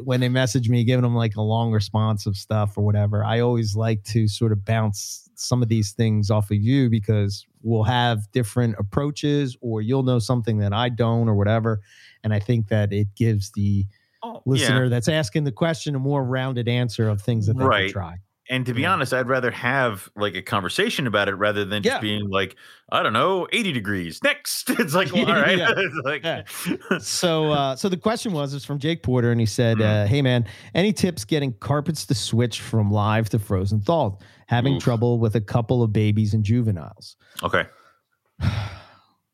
when 0.03 0.19
they 0.21 0.29
message 0.29 0.69
me 0.69 0.83
giving 0.85 1.03
them 1.05 1.15
like 1.15 1.37
a 1.37 1.41
long 1.43 1.71
response 1.73 2.27
of 2.27 2.37
stuff 2.37 2.77
or 2.77 2.85
whatever 2.85 3.23
i 3.25 3.39
always 3.41 3.77
like 3.77 4.03
to 4.03 4.27
sort 4.27 4.51
of 4.51 4.65
bounce 4.65 5.24
some 5.39 5.63
of 5.63 5.69
these 5.69 5.93
things 5.93 6.31
off 6.31 6.51
of 6.51 6.57
you 6.59 6.89
because 6.91 7.47
we'll 7.63 7.83
have 7.85 8.31
different 8.33 8.75
approaches 8.79 9.57
or 9.61 9.81
you'll 9.83 10.03
know 10.03 10.19
something 10.19 10.59
that 10.59 10.73
i 10.73 10.89
don't 10.89 11.29
or 11.29 11.35
whatever 11.35 11.81
and 12.23 12.33
i 12.35 12.39
think 12.39 12.69
that 12.69 12.93
it 12.93 13.09
gives 13.17 13.51
the 13.53 13.85
Oh, 14.27 14.41
listener 14.47 14.85
yeah. 14.85 14.89
that's 14.89 15.09
asking 15.09 15.45
the 15.45 15.53
question 15.53 15.95
a 15.95 15.99
more 15.99 16.25
rounded 16.25 16.67
answer 16.67 17.09
of 17.11 17.21
things 17.21 17.47
that 17.47 17.59
they 17.59 17.65
Right. 17.65 17.85
can 17.89 17.93
try 17.93 18.15
And 18.51 18.67
to 18.67 18.75
be 18.75 18.83
Yeah. 18.83 18.93
honest, 18.93 19.13
I'd 19.15 19.27
rather 19.29 19.51
have 19.51 20.11
like 20.17 20.35
a 20.35 20.43
conversation 20.43 21.07
about 21.07 21.29
it 21.31 21.35
rather 21.35 21.65
than 21.65 21.83
just 21.83 21.97
Yeah. 21.97 22.01
being 22.01 22.29
like, 22.29 22.57
I 22.93 23.03
don't 23.03 23.15
know, 23.15 23.47
80 23.53 23.73
degrees. 23.73 24.23
Next. 24.23 24.69
It's 24.79 24.95
like, 24.95 25.11
well, 25.15 25.27
all 25.27 25.33
right. 25.49 25.59
It's 25.79 25.97
like, 26.05 27.01
so 27.01 27.51
uh 27.53 27.77
so 27.77 27.89
the 27.89 27.97
question 27.97 28.33
was 28.33 28.55
it's 28.55 28.65
from 28.65 28.79
Jake 28.79 29.03
Porter 29.03 29.31
and 29.31 29.41
he 29.41 29.47
said, 29.47 29.79
Mhm. 29.79 30.05
uh, 30.05 30.07
hey 30.07 30.23
man, 30.23 30.47
any 30.75 30.93
tips 30.93 31.25
getting 31.25 31.53
carpets 31.55 32.07
to 32.07 32.15
switch 32.15 32.61
from 32.61 32.91
live 32.91 33.29
to 33.31 33.39
frozen 33.39 33.81
thawed? 33.81 34.17
Having 34.47 34.77
Oof. 34.77 34.83
trouble 34.83 35.19
with 35.19 35.35
a 35.35 35.41
couple 35.41 35.83
of 35.83 35.93
babies 35.93 36.35
and 36.35 36.45
juveniles. 36.45 37.17
okay. 37.43 37.67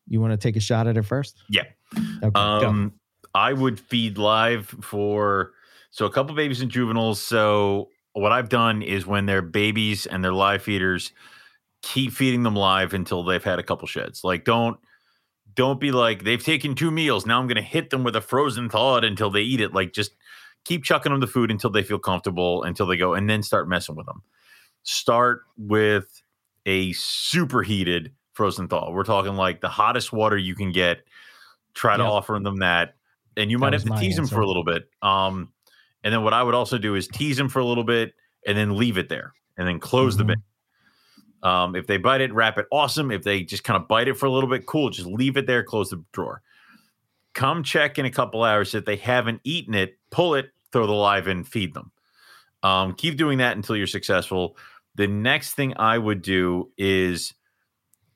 You 0.06 0.20
want 0.20 0.32
to 0.32 0.36
take 0.36 0.56
a 0.56 0.61
shot 0.61 0.88
at 0.88 0.96
it 0.96 1.02
first? 1.02 1.36
Yeah. 1.48 1.64
Okay. 2.22 2.30
Um, 2.34 2.92
I 3.32 3.52
would 3.52 3.78
feed 3.78 4.18
live 4.18 4.66
for 4.82 5.52
so 5.90 6.04
a 6.04 6.11
couple 6.11 6.30
of 6.30 6.36
babies 6.36 6.61
and 6.61 6.70
juveniles. 6.70 7.22
So 7.22 7.90
what 8.12 8.32
I've 8.32 8.48
done 8.48 8.82
is 8.82 9.06
when 9.06 9.26
they're 9.26 9.42
babies 9.42 10.06
and 10.06 10.24
they're 10.24 10.32
live 10.32 10.62
feeders, 10.62 11.12
keep 11.82 12.12
feeding 12.12 12.42
them 12.42 12.56
live 12.56 12.92
until 12.92 13.22
they've 13.22 13.42
had 13.42 13.58
a 13.58 13.62
couple 13.62 13.86
sheds. 13.86 14.24
Like 14.24 14.44
don't 14.44 14.78
don't 15.54 15.80
be 15.80 15.92
like 15.92 16.24
they've 16.24 16.42
taken 16.42 16.74
two 16.74 16.90
meals. 16.90 17.26
Now 17.26 17.40
I'm 17.40 17.46
going 17.46 17.56
to 17.56 17.62
hit 17.62 17.90
them 17.90 18.04
with 18.04 18.16
a 18.16 18.20
frozen 18.20 18.68
thawed 18.68 19.04
until 19.04 19.30
they 19.30 19.42
eat 19.42 19.61
it. 19.61 19.72
Like 19.72 19.92
just 19.92 20.12
keep 20.64 20.84
chucking 20.84 21.12
them 21.12 21.20
the 21.20 21.26
food 21.26 21.50
until 21.50 21.70
they 21.70 21.82
feel 21.82 21.98
comfortable 21.98 22.62
until 22.62 22.86
they 22.86 22.96
go 22.96 23.14
and 23.14 23.28
then 23.30 23.42
start 23.42 23.68
messing 23.68 23.96
with 23.96 24.06
them. 24.06 24.22
Start 24.83 25.43
with 25.57 26.22
a 26.66 26.93
superheated 26.93 28.12
frozen 28.33 28.68
thaw. 28.68 28.91
We're 28.91 29.05
talking 29.05 29.35
like 29.35 29.61
the 29.61 29.68
hottest 29.68 30.12
water 30.12 30.37
you 30.37 30.55
can 30.55 30.72
get. 30.72 31.03
Try 31.74 31.97
to 31.97 32.03
Yep. 32.03 32.12
offer 32.12 32.39
them 32.43 32.59
that, 32.59 32.97
and 33.37 33.51
you 33.51 33.59
might 33.59 33.72
have 33.72 33.85
to 33.85 33.97
tease 33.99 34.16
them 34.16 34.26
for 34.26 34.41
a 34.41 34.47
little 34.47 34.64
bit. 34.64 34.91
Um, 35.03 35.53
and 36.03 36.12
then 36.12 36.22
what 36.24 36.33
I 36.33 36.43
would 36.43 36.55
also 36.55 36.78
do 36.78 36.95
is 36.95 37.07
tease 37.09 37.37
them 37.37 37.49
for 37.49 37.59
a 37.61 37.64
little 37.64 37.85
bit 37.85 38.14
and 38.47 38.57
then 38.57 38.76
leave 38.76 38.97
it 38.99 39.09
there 39.09 39.35
and 39.57 39.68
then 39.68 39.78
close 39.78 40.16
the 40.16 40.24
Mhm. 40.24 40.26
bin. 40.28 40.43
Um, 41.43 41.76
if 41.76 41.87
they 41.87 41.97
bite 41.97 42.20
it, 42.20 42.33
wrap 42.35 42.59
it. 42.59 42.66
Awesome. 42.72 43.11
If 43.11 43.22
they 43.22 43.43
just 43.45 43.64
kind 43.64 43.81
of 43.81 43.87
bite 43.89 44.09
it 44.09 44.14
for 44.18 44.26
a 44.26 44.31
little 44.31 44.49
bit, 44.51 44.66
cool. 44.66 44.91
Just 44.91 45.07
leave 45.09 45.37
it 45.37 45.47
there. 45.47 45.62
Close 45.62 45.91
the 45.91 46.03
drawer. 46.12 46.43
Come 47.35 47.62
check 47.62 47.99
in 47.99 48.05
a 48.05 48.11
couple 48.11 48.43
hours. 48.43 48.74
If 48.74 48.85
they 48.85 48.97
haven't 48.97 49.41
eaten 49.45 49.74
it, 49.74 49.99
pull 50.11 50.35
it, 50.35 50.51
throw 50.72 50.87
the 50.87 50.93
live 50.93 51.28
in, 51.28 51.45
feed 51.45 51.72
them. 51.74 51.93
Um, 52.62 52.94
keep 52.94 53.16
doing 53.16 53.38
that 53.38 53.56
until 53.56 53.76
you're 53.76 53.86
successful. 53.86 54.56
The 54.96 55.06
next 55.06 55.54
thing 55.54 55.74
I 55.76 55.96
would 55.98 56.22
do 56.22 56.70
is, 56.76 57.32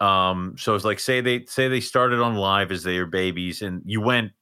um, 0.00 0.56
so 0.58 0.74
it's 0.74 0.84
like 0.84 0.98
say 0.98 1.20
they 1.20 1.44
say 1.46 1.68
they 1.68 1.80
started 1.80 2.20
on 2.20 2.34
live 2.36 2.70
as 2.72 2.82
they 2.82 2.98
were 2.98 3.06
babies, 3.06 3.62
and 3.62 3.82
you 3.84 4.00
went 4.00 4.32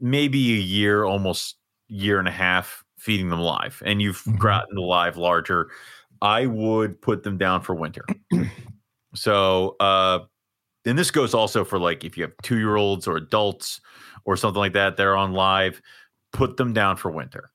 maybe 0.00 0.54
a 0.54 0.60
year, 0.60 1.04
almost 1.04 1.56
year 1.88 2.18
and 2.18 2.28
a 2.28 2.32
half 2.32 2.84
feeding 2.98 3.28
them 3.28 3.40
live, 3.40 3.82
and 3.84 4.00
you've 4.02 4.22
Mhm. 4.24 4.38
gotten 4.38 4.74
the 4.74 4.80
live 4.80 5.16
larger. 5.16 5.70
I 6.22 6.46
would 6.46 7.00
put 7.02 7.22
them 7.22 7.36
down 7.38 7.60
for 7.62 7.74
winter. 7.74 8.04
so, 9.14 9.76
uh, 9.80 10.20
and 10.86 10.98
this 10.98 11.10
goes 11.10 11.34
also 11.34 11.64
for 11.64 11.78
like 11.78 12.04
if 12.04 12.16
you 12.16 12.22
have 12.24 12.32
two 12.42 12.58
year 12.58 12.76
olds 12.76 13.06
or 13.06 13.16
adults 13.16 13.80
or 14.24 14.36
something 14.36 14.58
like 14.60 14.72
that, 14.74 14.96
they're 14.96 15.16
on 15.16 15.32
live, 15.32 15.80
put 16.32 16.56
them 16.56 16.72
down 16.72 16.96
for 16.96 17.10
winter. 17.10 17.50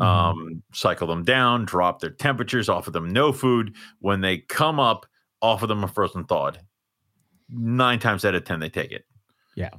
Mhm. 0.00 0.04
Um, 0.04 0.62
cycle 0.72 1.06
them 1.06 1.24
down, 1.24 1.64
drop 1.64 2.00
their 2.00 2.10
temperatures, 2.10 2.68
offer 2.68 2.90
them 2.90 3.08
no 3.08 3.32
food. 3.32 3.74
When 4.00 4.20
they 4.20 4.38
come 4.38 4.78
up, 4.78 5.06
offer 5.40 5.66
them 5.66 5.84
a 5.84 5.88
frozen 5.88 6.24
thawed. 6.24 6.58
Nine 7.48 7.98
times 7.98 8.24
out 8.24 8.34
of 8.34 8.44
ten, 8.44 8.60
they 8.60 8.68
take 8.68 8.92
it. 8.92 9.06
Yeah. 9.54 9.70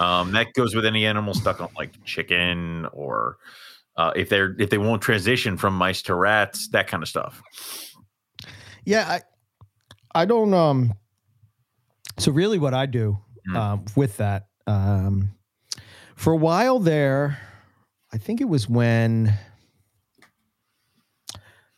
Um, 0.00 0.32
that 0.32 0.52
goes 0.54 0.74
with 0.74 0.84
any 0.84 1.06
animal 1.06 1.32
stuck 1.32 1.60
on 1.60 1.68
like 1.76 1.92
chicken 2.04 2.86
or 2.92 3.38
uh, 3.96 4.12
if 4.14 4.28
they're 4.28 4.54
if 4.58 4.68
they 4.68 4.78
won't 4.78 5.00
transition 5.00 5.56
from 5.56 5.74
mice 5.74 6.02
to 6.02 6.14
rats, 6.14 6.68
that 6.68 6.86
kind 6.86 7.02
of 7.02 7.08
stuff. 7.08 7.42
Yeah, 8.84 9.06
I 9.08 9.22
I 10.20 10.24
don't 10.26 10.52
um 10.52 10.92
so 12.18 12.30
really 12.32 12.58
what 12.58 12.74
I 12.74 12.86
do 12.86 13.18
Mm. 13.48 13.56
um 13.56 13.84
with 13.94 14.16
that 14.16 14.48
um 14.66 15.30
for 16.16 16.32
a 16.32 16.36
while 16.36 16.78
there 16.80 17.38
I 18.16 18.18
think 18.18 18.40
it 18.40 18.48
was 18.48 18.66
when 18.66 19.34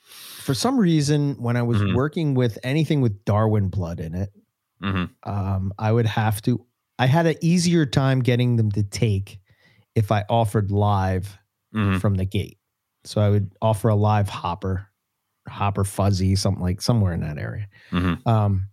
for 0.04 0.54
some 0.54 0.78
reason 0.78 1.34
when 1.42 1.56
I 1.56 1.62
was 1.62 1.82
Mhm. 1.82 1.94
working 1.96 2.34
with 2.34 2.60
anything 2.62 3.00
with 3.00 3.24
Darwin 3.24 3.70
blood 3.70 3.98
in 3.98 4.14
it 4.14 4.32
hmm 4.80 5.06
um 5.24 5.72
I 5.80 5.90
would 5.90 6.06
have 6.06 6.40
to 6.42 6.64
I 6.96 7.06
had 7.06 7.26
an 7.26 7.34
easier 7.40 7.86
time 7.86 8.20
getting 8.20 8.54
them 8.54 8.70
to 8.70 8.84
take 8.84 9.40
if 9.96 10.12
I 10.12 10.24
offered 10.30 10.70
live 10.70 11.36
hmm 11.72 11.98
from 11.98 12.14
the 12.14 12.24
gate. 12.24 12.58
So 13.02 13.20
I 13.20 13.30
would 13.30 13.50
offer 13.60 13.88
a 13.88 13.96
live 13.96 14.28
hopper, 14.28 14.86
hopper 15.48 15.82
fuzzy, 15.82 16.36
something 16.36 16.62
like 16.62 16.80
somewhere 16.80 17.14
in 17.14 17.20
that 17.22 17.38
area. 17.38 17.66
hmm 17.90 18.14
Um, 18.26 18.68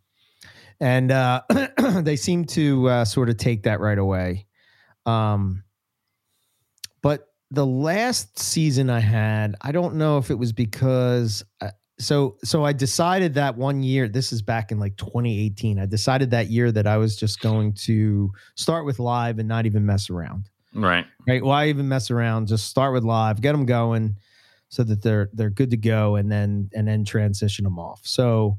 and 0.79 1.11
uh, 1.11 1.41
they 2.03 2.15
seem 2.15 2.45
to 2.45 2.89
uh, 2.89 3.05
sort 3.05 3.29
of 3.29 3.37
take 3.37 3.63
that 3.63 3.79
right 3.79 3.97
away. 3.97 4.45
Um, 5.07 5.63
but 7.01 7.27
the 7.51 7.65
last 7.65 8.39
season 8.39 8.89
I 8.89 8.99
had, 8.99 9.55
I 9.61 9.71
don't 9.71 9.95
know 9.95 10.17
if 10.17 10.29
it 10.31 10.35
was 10.35 10.51
because. 10.51 11.43
Uh, 11.61 11.71
so 11.97 12.35
so 12.43 12.65
I 12.65 12.73
decided 12.73 13.35
that 13.35 13.55
one 13.55 13.81
year. 13.81 14.09
This 14.09 14.33
is 14.33 14.41
back 14.41 14.71
in 14.71 14.79
like 14.79 14.97
2018. 14.97 15.79
I 15.79 15.85
decided 15.85 16.31
that 16.31 16.47
year 16.47 16.69
that 16.73 16.85
I 16.87 16.97
was 16.97 17.15
just 17.15 17.39
going 17.39 17.71
to 17.85 18.31
start 18.55 18.85
with 18.85 18.99
live 18.99 19.39
and 19.39 19.47
not 19.47 19.65
even 19.65 19.85
mess 19.85 20.09
around 20.09 20.49
Right. 20.73 21.05
right? 21.25 21.41
Why 21.41 21.69
even 21.69 21.87
mess 21.87 22.11
around? 22.11 22.47
Just 22.47 22.67
start 22.67 22.91
with 22.93 23.05
live, 23.05 23.39
get 23.39 23.53
them 23.53 23.65
going, 23.65 24.17
so 24.67 24.83
that 24.83 25.01
they're 25.01 25.29
they're 25.31 25.49
good 25.49 25.71
to 25.71 25.77
go, 25.77 26.17
and 26.17 26.29
then 26.29 26.69
and 26.73 26.85
then 26.85 27.05
transition 27.05 27.63
them 27.63 27.79
off. 27.79 28.01
So, 28.03 28.57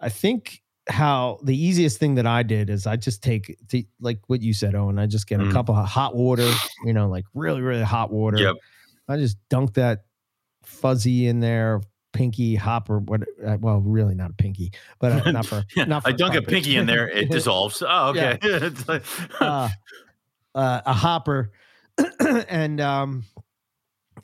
I 0.00 0.08
think 0.08 0.61
how 0.88 1.38
the 1.44 1.56
easiest 1.56 1.98
thing 1.98 2.16
that 2.16 2.26
I 2.26 2.42
did 2.42 2.68
is 2.70 2.86
I 2.86 2.96
just 2.96 3.22
take 3.22 3.56
the, 3.68 3.86
like 4.00 4.18
what 4.26 4.42
you 4.42 4.52
said, 4.52 4.74
Owen. 4.74 4.98
I 4.98 5.06
just 5.06 5.26
get 5.28 5.40
a 5.40 5.44
Mm. 5.44 5.52
cup 5.52 5.68
of 5.68 5.76
hot 5.86 6.16
water, 6.16 6.50
you 6.84 6.92
know, 6.92 7.08
like 7.08 7.24
really 7.34 7.60
really 7.60 7.82
hot 7.82 8.10
water. 8.12 8.38
Yep. 8.38 8.56
I 9.08 9.16
just 9.16 9.36
dunk 9.48 9.74
that 9.74 10.04
fuzzy 10.64 11.26
in 11.26 11.40
there. 11.40 11.80
Pinky 12.12 12.54
hopper, 12.56 12.98
what? 12.98 13.22
Uh, 13.42 13.56
well, 13.58 13.80
really 13.80 14.14
not 14.14 14.30
a 14.30 14.34
pinky, 14.34 14.70
but 14.98 15.26
uh, 15.26 15.30
not 15.30 15.46
for. 15.46 15.64
Not 15.86 16.02
for 16.02 16.10
I 16.10 16.12
dunk 16.12 16.34
a 16.34 16.42
pinky 16.42 16.76
in 16.76 16.84
there, 16.84 17.08
it 17.08 17.30
dissolves. 17.30 17.82
Oh, 17.86 18.08
okay. 18.10 18.38
Like- 18.86 19.04
uh, 19.40 19.68
uh, 20.54 20.80
a 20.84 20.92
hopper, 20.92 21.52
and 22.20 22.82
um, 22.82 23.24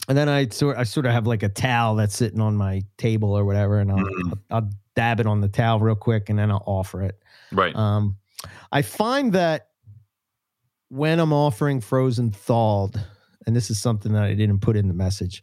and 0.09 0.17
then 0.17 0.29
I 0.29 0.49
sort 0.49 0.77
I 0.77 0.85
sort 0.85 1.07
of 1.07 1.13
have 1.13 1.27
like 1.27 1.43
a 1.43 1.49
towel 1.49 1.97
that's 1.97 2.17
sitting 2.17 2.41
on 2.41 2.57
my 2.57 2.83
table 2.99 3.37
or 3.37 3.45
whatever, 3.45 3.79
and 3.81 3.91
I'll 3.91 3.99
Mhm. 3.99 4.33
I'll, 4.51 4.57
I'll 4.59 4.71
dab 4.95 5.21
it 5.21 5.27
on 5.27 5.41
the 5.41 5.49
towel 5.49 5.81
real 5.81 5.95
quick, 5.95 6.29
and 6.29 6.39
then 6.39 6.51
I'll 6.51 6.65
offer 6.67 7.03
it. 7.03 7.23
right. 7.53 7.75
Um, 7.75 8.17
I 8.73 8.83
find 8.83 9.33
that 9.33 9.69
when 10.91 11.19
I'm 11.21 11.33
offering 11.33 11.81
frozen 11.81 12.31
thawed, 12.31 13.01
and 13.47 13.55
this 13.57 13.71
is 13.71 13.81
something 13.81 14.13
that 14.13 14.23
I 14.25 14.35
didn't 14.35 14.61
put 14.61 14.77
in 14.77 14.89
the 14.89 14.95
message, 14.95 15.43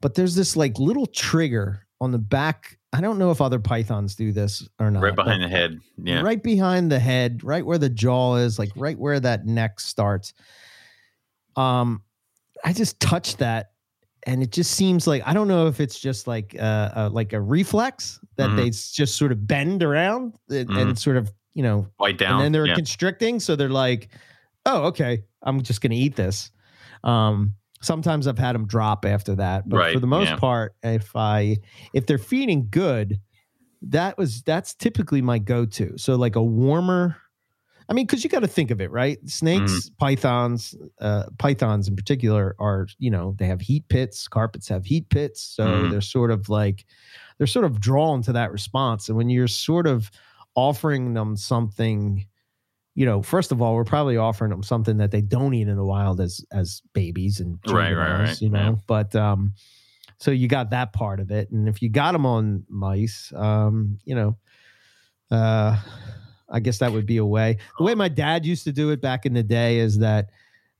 but 0.00 0.14
there's 0.14 0.34
this 0.34 0.56
like 0.56 0.78
little 0.78 1.06
trigger 1.06 1.86
on 2.00 2.12
the 2.12 2.18
back. 2.18 2.78
I 2.92 3.00
don't 3.00 3.18
know 3.18 3.30
if 3.30 3.40
other 3.40 3.58
pythons 3.58 4.14
do 4.14 4.32
this 4.32 4.66
or 4.78 4.90
not. 4.90 5.02
right 5.02 5.14
behind 5.14 5.42
the 5.42 5.48
head. 5.48 5.78
Yeah. 6.02 6.20
Right 6.22 6.42
behind 6.42 6.90
the 6.90 6.98
head, 6.98 7.42
right 7.44 7.64
where 7.66 7.78
the 7.78 7.88
jaw 7.90 8.36
is, 8.36 8.58
like 8.58 8.70
right 8.76 8.98
where 8.98 9.18
that 9.20 9.44
neck 9.46 9.80
starts. 9.80 10.32
Um, 11.56 12.02
I 12.64 12.72
just 12.72 12.98
touched 13.00 13.38
that, 13.38 13.72
and 14.26 14.42
it 14.42 14.50
just 14.50 14.72
seems 14.72 15.06
like 15.06 15.22
I 15.24 15.32
don't 15.32 15.48
know 15.48 15.66
if 15.68 15.80
it's 15.80 15.98
just 15.98 16.26
like 16.26 16.54
uh, 16.58 16.90
uh 16.96 17.10
like 17.12 17.32
a 17.32 17.40
reflex 17.40 18.20
that 18.36 18.50
Mhm. 18.50 18.56
they 18.56 18.70
just 18.70 19.16
sort 19.16 19.32
of 19.32 19.46
bend 19.46 19.82
around 19.82 20.34
and, 20.50 20.68
and 20.70 20.98
sort 20.98 21.16
of 21.16 21.32
you 21.54 21.62
know, 21.62 21.86
Bite 21.98 22.18
down. 22.18 22.32
and 22.34 22.40
then 22.42 22.52
they're 22.52 22.66
yeah. 22.66 22.74
constricting, 22.74 23.40
so 23.40 23.56
they're 23.56 23.70
like, 23.70 24.08
oh, 24.66 24.82
okay, 24.88 25.24
I'm 25.42 25.62
just 25.62 25.80
gonna 25.80 25.94
eat 25.94 26.14
this. 26.14 26.50
Um, 27.02 27.54
sometimes 27.80 28.26
I've 28.26 28.38
had 28.38 28.54
them 28.54 28.66
drop 28.66 29.06
after 29.06 29.34
that, 29.36 29.66
but 29.66 29.94
for 29.94 30.00
the 30.00 30.06
most 30.06 30.28
yeah. 30.28 30.36
part, 30.36 30.74
if 30.82 31.16
I 31.16 31.56
if 31.94 32.04
they're 32.04 32.18
feeding 32.18 32.68
good, 32.70 33.20
that 33.82 34.18
was 34.18 34.42
that's 34.42 34.74
typically 34.74 35.22
my 35.22 35.38
go-to. 35.38 35.96
So 35.96 36.16
like 36.16 36.36
a 36.36 36.42
warmer. 36.42 37.16
I 37.88 37.92
mean, 37.94 38.06
because 38.06 38.24
you 38.24 38.30
got 38.30 38.40
to 38.40 38.48
think 38.48 38.70
of 38.70 38.80
it, 38.80 38.90
right? 38.90 39.18
Snakes, 39.28 39.88
Mm-hmm. 39.90 39.94
pythons, 39.98 40.74
uh, 41.00 41.24
pythons 41.38 41.86
in 41.88 41.94
particular 41.96 42.56
are, 42.58 42.88
you 42.98 43.10
know, 43.10 43.34
they 43.38 43.46
have 43.46 43.60
heat 43.60 43.88
pits. 43.88 44.26
Carpets 44.28 44.68
have 44.68 44.84
heat 44.84 45.08
pits, 45.08 45.40
so 45.40 45.64
Mhm. 45.64 45.90
they're 45.90 46.00
sort 46.00 46.30
of 46.32 46.48
like, 46.48 46.84
they're 47.38 47.46
sort 47.46 47.64
of 47.64 47.80
drawn 47.80 48.22
to 48.22 48.32
that 48.32 48.50
response. 48.50 49.08
And 49.08 49.16
when 49.16 49.30
you're 49.30 49.46
sort 49.48 49.86
of 49.86 50.10
offering 50.56 51.14
them 51.14 51.36
something, 51.36 52.26
you 52.94 53.06
know, 53.06 53.22
first 53.22 53.52
of 53.52 53.60
all, 53.62 53.74
we're 53.74 53.84
probably 53.84 54.16
offering 54.16 54.50
them 54.50 54.62
something 54.62 54.96
that 54.96 55.10
they 55.10 55.20
don't 55.20 55.54
eat 55.54 55.68
in 55.68 55.76
the 55.76 55.84
wild 55.84 56.20
as 56.20 56.44
as 56.50 56.82
babies 56.94 57.40
and 57.40 57.58
Right, 57.66 57.92
right, 57.92 58.20
right, 58.20 58.40
you 58.40 58.48
know. 58.50 58.76
yeah. 58.76 58.80
But 58.86 59.14
um, 59.14 59.52
so 60.18 60.30
you 60.30 60.48
got 60.48 60.70
that 60.70 60.92
part 60.94 61.20
of 61.20 61.30
it, 61.30 61.50
and 61.50 61.68
if 61.68 61.82
you 61.82 61.90
got 61.90 62.12
them 62.12 62.24
on 62.26 62.64
mice, 62.68 63.32
um, 63.36 63.98
you 64.04 64.14
know, 64.14 64.38
uh, 65.30 65.76
I 66.48 66.60
guess 66.60 66.78
that 66.78 66.92
would 66.92 67.06
be 67.06 67.16
a 67.16 67.24
way. 67.24 67.58
The 67.78 67.84
way 67.84 67.94
my 67.94 68.08
dad 68.08 68.46
used 68.46 68.64
to 68.64 68.72
do 68.72 68.90
it 68.90 69.00
back 69.00 69.26
in 69.26 69.32
the 69.34 69.42
day 69.42 69.78
is 69.78 69.98
that, 69.98 70.30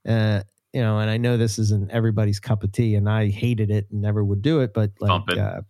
uh, 0.07 0.43
you 0.73 0.81
know, 0.81 0.99
and 0.99 1.09
I 1.09 1.17
know 1.17 1.37
this 1.37 1.59
isn't 1.59 1.91
everybody's 1.91 2.39
cup 2.39 2.63
of 2.63 2.71
tea, 2.71 2.95
and 2.95 3.09
I 3.09 3.29
hated 3.29 3.69
it 3.71 3.87
and 3.91 4.01
never 4.01 4.23
would 4.23 4.41
do 4.41 4.61
it, 4.61 4.73
but 4.73 4.91
like 4.99 5.23
it. 5.29 5.37
uh, 5.37 5.61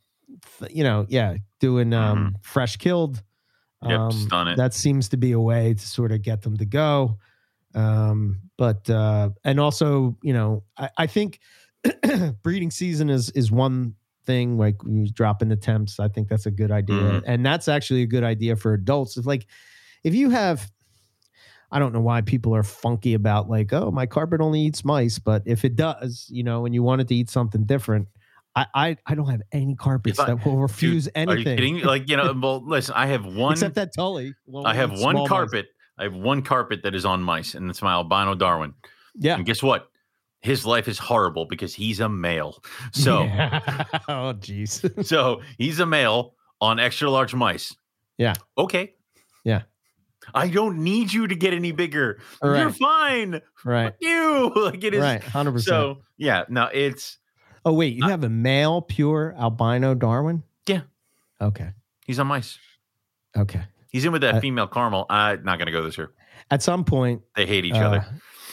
you 0.70 0.84
know, 0.84 1.06
yeah, 1.10 1.36
doing 1.60 1.94
um, 1.94 2.36
fresh 2.42 2.78
killed. 2.78 3.24
Mm-hmm. 3.84 3.90
Yep, 3.90 4.34
Um, 4.34 4.48
it. 4.50 4.58
That 4.58 4.74
seems 4.74 5.10
to 5.10 5.18
be 5.18 5.32
a 5.32 5.40
way 5.40 5.74
to 5.74 5.88
sort 5.88 6.12
of 6.12 6.22
get 6.22 6.42
them 6.42 6.58
to 6.58 6.66
go. 6.66 7.18
Um, 7.76 8.40
but 8.58 8.90
uh, 8.90 9.30
and 9.44 9.60
also, 9.60 10.18
you 10.24 10.34
know, 10.34 10.64
I, 10.78 10.90
I 10.98 11.08
think 11.08 11.40
breeding 12.44 12.72
season 12.72 13.10
is 13.10 13.30
is 13.32 13.52
one 13.52 13.94
thing. 14.26 14.58
Like 14.58 14.84
when 14.84 14.96
you 14.96 15.12
drop 15.12 15.42
in 15.42 15.50
the 15.50 15.56
temps, 15.56 16.00
I 16.00 16.08
think 16.08 16.28
that's 16.28 16.46
a 16.48 16.52
good 16.52 16.72
idea, 16.72 16.96
Mhm. 16.98 17.24
and 17.26 17.46
that's 17.46 17.68
actually 17.68 18.02
a 18.02 18.08
good 18.08 18.24
idea 18.24 18.56
for 18.56 18.74
adults. 18.74 19.16
It's 19.18 19.28
like 19.28 19.46
if 20.04 20.14
you 20.16 20.30
have. 20.30 20.70
I 21.70 21.80
don't 21.80 21.92
know 21.94 22.00
why 22.00 22.22
people 22.22 22.56
are 22.56 22.64
funky 22.64 23.14
about 23.14 23.50
like, 23.50 23.74
oh, 23.74 23.92
my 23.92 24.06
carpet 24.06 24.40
only 24.40 24.62
eats 24.62 24.86
mice, 24.86 25.20
but 25.20 25.44
if 25.46 25.66
it 25.66 25.76
does, 25.76 26.26
you 26.30 26.42
know, 26.42 26.66
and 26.66 26.74
you 26.74 26.82
want 26.82 27.02
it 27.02 27.10
to 27.10 27.16
eat 27.16 27.30
something 27.30 27.66
different, 27.66 28.08
I 28.56 28.66
I, 28.74 28.98
I 29.06 29.16
don't 29.16 29.30
have 29.30 29.42
any 29.52 29.76
carpets 29.76 30.18
I- 30.18 30.28
that 30.28 30.46
will 30.46 30.60
refuse 30.60 31.06
Dude, 31.06 31.14
anything. 31.16 31.36
Are 31.36 31.40
you 31.40 31.56
kidding? 31.58 31.80
Like, 31.82 32.10
you 32.10 32.16
know, 32.16 32.34
well, 32.42 32.64
listen, 32.66 32.96
I 32.96 33.08
have 33.08 33.26
one 33.36 33.52
Except 33.52 33.76
that 33.76 33.94
Tully. 33.94 34.34
won't 34.46 34.66
I 34.66 34.76
have 34.76 34.92
one 34.92 35.00
small 35.16 35.24
mice. 35.24 35.28
carpet. 35.30 35.66
I 36.00 36.04
have 36.04 36.14
one 36.16 36.42
carpet 36.42 36.84
that 36.84 36.96
is 36.96 37.04
on 37.06 37.22
mice, 37.22 37.54
and 37.54 37.70
it's 37.70 37.82
my 37.82 37.92
albino 37.92 38.34
Darwin. 38.36 38.74
Yeah. 39.16 39.36
And 39.36 39.46
guess 39.46 39.62
what? 39.62 39.90
His 40.40 40.66
life 40.66 40.88
is 40.88 40.98
horrible 41.00 41.48
because 41.48 41.74
he's 41.74 42.00
a 42.00 42.08
male. 42.08 42.64
So 42.94 43.24
Yeah. 43.24 43.84
oh, 44.08 44.34
jeez. 44.40 45.06
so 45.06 45.42
he's 45.58 45.82
a 45.82 45.86
male 45.86 46.36
on 46.62 46.80
extra 46.80 47.10
large 47.10 47.34
mice. 47.36 47.76
Yeah. 48.18 48.36
Okay. 48.58 48.94
I 50.34 50.48
don't 50.50 50.80
need 50.80 51.12
you 51.14 51.28
to 51.28 51.36
get 51.36 51.54
any 51.54 51.72
bigger. 51.72 52.20
All 52.42 52.56
You're 52.56 52.70
fine. 52.72 53.42
right. 53.66 53.94
You 54.00 54.52
like 54.56 54.84
it 54.84 54.94
is. 54.94 55.02
Right. 55.02 55.24
Hundred 55.24 55.54
percent. 55.54 55.68
So 55.70 55.98
yeah, 56.18 56.44
no, 56.50 56.70
it's 56.74 57.18
Oh 57.66 57.74
wait, 57.74 57.96
you 57.96 58.08
have 58.08 58.24
a 58.24 58.30
male 58.30 58.82
pure 58.82 59.36
albino 59.38 59.94
Darwin? 59.94 60.44
Yeah. 60.68 60.82
Okay. 61.42 61.72
he's 62.06 62.20
on 62.20 62.28
mice. 62.28 62.58
Okay. 63.36 63.62
He's 63.92 64.06
in 64.06 64.12
with 64.12 64.22
that 64.22 64.36
Uh, 64.36 64.40
female 64.40 64.68
caramel. 64.68 65.06
I'm 65.10 65.44
not 65.44 65.60
gonna 65.60 65.72
go 65.72 65.84
this 65.84 65.98
year. 65.98 66.12
At 66.52 66.62
some 66.64 66.84
point, 66.86 67.22
They 67.36 67.46
hate 67.46 67.66
each 67.66 67.74
uh, 67.74 67.88
other. 67.88 68.06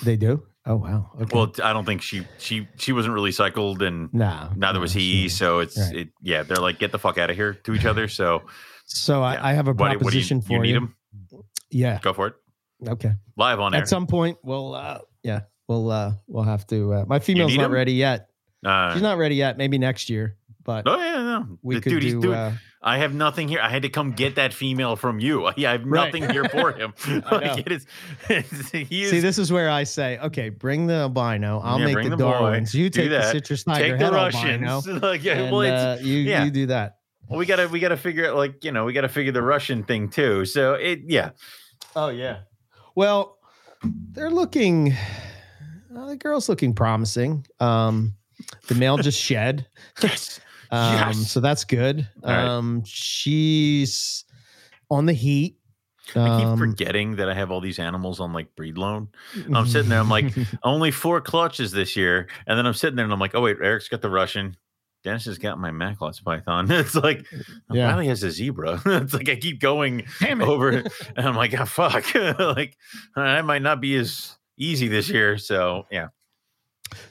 They 0.03 0.17
do. 0.17 0.45
Oh 0.67 0.77
wow. 0.77 1.11
Okay. 1.21 1.37
Well, 1.37 1.53
I 1.63 1.73
don't 1.73 1.85
think 1.85 2.03
she 2.03 2.27
she 2.39 2.67
she 2.77 2.93
wasn't 2.93 3.15
really 3.15 3.33
cycled 3.33 3.83
and 3.83 4.13
no. 4.15 4.49
neither 4.57 4.79
no, 4.79 4.81
was 4.81 4.93
he. 4.93 5.25
she- 5.25 5.29
So 5.29 5.59
it's 5.61 5.79
Right. 5.79 5.97
it, 5.97 6.09
yeah, 6.23 6.43
they're 6.43 6.57
like 6.57 6.79
get 6.79 6.91
the 6.91 6.99
fuck 6.99 7.19
out 7.19 7.31
of 7.31 7.37
here 7.37 7.53
to 7.55 7.75
each 7.75 7.85
other. 7.85 8.09
So 8.09 8.43
So 8.87 9.21
yeah. 9.21 9.27
I, 9.27 9.51
I 9.51 9.53
have 9.55 9.69
a 9.69 9.73
what, 9.73 9.79
what 9.91 9.99
proposition 9.99 10.39
you, 10.39 10.43
for 10.43 10.53
you 10.53 10.61
need 10.61 10.71
you. 10.81 10.93
Yeah. 11.75 11.99
Go 12.01 12.13
for 12.13 12.29
it. 12.29 12.35
Okay. 12.87 13.13
Live 13.37 13.61
on 13.61 13.75
air. 13.75 13.81
At 13.83 13.89
some 13.89 14.07
point, 14.07 14.39
we'll. 14.43 14.75
Uh, 14.75 15.01
yeah. 15.23 15.43
We'll. 15.69 15.91
Uh, 15.91 16.13
we'll 16.27 16.45
have 16.45 16.67
to. 16.69 16.93
Uh, 16.95 17.05
my 17.07 17.19
female's 17.19 17.57
not 17.57 17.67
him? 17.67 17.73
ready 17.73 17.93
yet. 17.95 18.29
Uh, 18.65 18.93
She's 18.95 19.03
not 19.03 19.19
ready 19.19 19.35
yet. 19.37 19.59
Maybe 19.59 19.77
next 19.79 20.09
year. 20.11 20.37
But 20.63 20.85
oh 20.87 20.97
yeah, 20.99 21.23
no. 21.23 21.59
we 21.63 21.75
The 21.75 21.81
could 21.83 22.01
dude, 22.01 22.23
do. 22.23 22.33
uh, 22.33 22.53
I 22.81 22.97
have 22.99 23.13
nothing 23.15 23.49
here. 23.49 23.61
I 23.61 23.69
had 23.69 23.83
to 23.83 23.91
come 23.91 24.13
get 24.13 24.37
that 24.37 24.55
female 24.55 24.97
from 24.97 25.21
you. 25.21 25.45
I 25.47 25.53
have 25.59 25.85
Right. 25.85 26.07
nothing 26.07 26.31
here 26.31 26.45
for 26.49 26.73
him. 26.73 26.95
Like 27.31 27.67
it 27.67 27.71
is, 27.73 27.87
is 28.31 28.69
See, 29.11 29.21
this 29.21 29.39
is 29.39 29.53
where 29.53 29.69
I 29.69 29.85
say, 29.85 30.19
okay, 30.19 30.49
bring 30.49 30.87
the 30.87 30.95
albino. 30.95 31.61
I'll 31.63 31.79
Yeah, 31.81 31.87
make 31.95 32.05
the, 32.05 32.11
the 32.11 32.17
boy. 32.17 32.65
You 32.73 32.89
Do 32.89 33.03
take 33.03 33.11
the 33.11 33.31
citrus 33.31 33.65
take 33.65 33.75
tiger 33.75 33.99
the 33.99 34.05
head 34.05 34.13
Russians. 34.15 34.67
albino. 34.67 35.01
like 35.07 35.23
yeah, 35.23 35.33
And, 35.35 35.55
well, 35.55 35.93
uh, 35.93 35.97
you 36.01 36.17
yeah. 36.21 36.45
you 36.45 36.51
do 36.51 36.67
that. 36.67 36.97
well, 37.29 37.39
we 37.39 37.45
gotta 37.45 37.69
we 37.69 37.79
gotta 37.81 37.99
figure 37.99 38.27
out 38.31 38.37
like 38.37 38.65
you 38.65 38.73
know 38.73 38.87
we 38.87 38.95
gotta 38.95 39.09
figure 39.11 39.33
the 39.33 39.43
Russian 39.43 39.83
thing 39.85 40.09
too. 40.09 40.47
So 40.47 40.75
it 40.75 41.01
yeah. 41.07 41.31
Oh 41.97 42.09
yeah. 42.09 42.39
Well, 42.95 43.39
they're 44.13 44.31
looking. 44.31 44.95
Uh, 45.97 46.07
the 46.07 46.17
girl's 46.17 46.49
looking 46.49 46.75
promising. 46.75 47.47
Um, 47.61 48.15
the 48.69 48.75
male 48.75 48.97
just 48.99 49.21
shed. 49.21 49.67
Yes. 50.03 50.41
Um, 50.71 50.93
Yes. 50.95 51.31
so 51.31 51.39
that's 51.41 51.65
good. 51.65 52.09
Right. 52.23 52.45
Um, 52.47 52.83
she's 52.85 54.25
on 54.91 55.07
the 55.07 55.13
heat. 55.13 55.59
I 56.17 56.39
keep 56.39 56.47
Um, 56.49 56.59
forgetting 56.59 57.17
that 57.17 57.29
I 57.29 57.35
have 57.35 57.51
all 57.51 57.61
these 57.61 57.79
animals 57.79 58.19
on 58.21 58.33
like 58.33 58.55
breed 58.57 58.77
loan. 58.77 59.09
I'm 59.55 59.67
sitting 59.67 59.89
there, 59.89 60.01
I'm 60.01 60.11
like, 60.11 60.35
only 60.65 60.91
four 60.91 61.21
clutches 61.21 61.71
this 61.73 61.97
year. 61.97 62.29
And 62.47 62.59
then 62.59 62.67
I'm 62.67 62.75
sitting 62.75 62.97
there 62.97 63.05
and 63.05 63.13
I'm 63.13 63.21
like, 63.21 63.35
oh, 63.35 63.41
wait, 63.43 63.57
Eric's 63.63 63.89
got 63.89 64.03
the 64.03 64.11
Russian. 64.11 64.57
Dennis 65.05 65.27
has 65.27 65.39
got 65.39 65.59
my 65.59 65.71
Macklots 65.71 66.25
Python. 66.25 66.67
It's 66.71 66.95
like, 66.95 67.27
Yeah. 67.71 67.89
Riley 67.91 68.09
has 68.09 68.23
a 68.23 68.31
zebra. 68.31 68.81
it's 68.87 69.13
like 69.15 69.29
I 69.29 69.37
keep 69.37 69.61
going 69.61 70.05
over 70.41 70.69
and 71.17 71.27
I'm 71.29 71.37
like, 71.37 71.53
oh, 71.55 71.67
fuck. 71.67 72.13
like, 72.39 72.77
that 73.15 73.45
might 73.45 73.63
not 73.63 73.81
be 73.81 73.97
as 73.97 74.37
easy 74.57 74.89
this 74.89 75.09
year. 75.11 75.37
So, 75.39 75.87
yeah. 75.91 76.09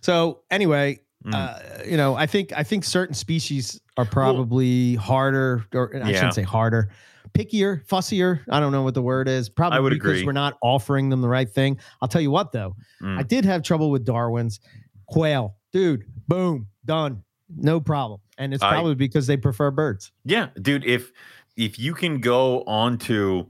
So 0.02 0.42
anyway, 0.52 1.00
Mm. 1.26 1.34
uh, 1.36 1.84
you 1.86 1.96
know, 1.96 2.16
I 2.16 2.26
think 2.26 2.52
I 2.52 2.64
think 2.64 2.84
certain 2.84 3.16
species 3.16 3.80
are 3.96 4.04
probably 4.04 4.96
harder, 4.96 5.64
or 5.74 5.96
I 5.96 6.10
Yeah. 6.10 6.16
shouldn't 6.18 6.34
say 6.34 6.42
harder, 6.42 6.90
pickier, 7.34 7.82
fussier. 7.88 8.42
I 8.50 8.60
don't 8.60 8.74
know 8.74 8.82
what 8.84 8.94
the 8.94 9.02
word 9.02 9.30
is. 9.30 9.48
Probably 9.48 9.90
because 9.92 10.12
agree. 10.16 10.26
we're 10.26 10.34
not 10.34 10.58
offering 10.62 11.08
them 11.08 11.22
the 11.22 11.30
right 11.30 11.50
thing. 11.50 11.80
I'll 12.02 12.10
tell 12.10 12.20
you 12.20 12.30
what, 12.30 12.52
though, 12.52 12.76
Mm. 13.02 13.18
I 13.20 13.24
did 13.24 13.46
have 13.46 13.64
trouble 13.64 13.90
with 13.90 14.04
Darwin's 14.04 14.60
quail, 15.08 15.56
dude. 15.72 16.04
Boom, 16.28 16.68
done, 16.84 17.24
no 17.56 17.80
problem. 17.80 18.20
And 18.38 18.54
it's 18.54 18.64
I- 18.64 18.72
probably 18.72 18.96
because 18.96 19.28
they 19.28 19.38
prefer 19.38 19.72
birds. 19.72 20.12
Yeah, 20.26 20.50
dude. 20.62 20.86
If 20.86 21.12
if 21.58 21.78
you 21.80 21.94
can 21.94 22.20
go 22.20 22.64
onto 22.64 23.46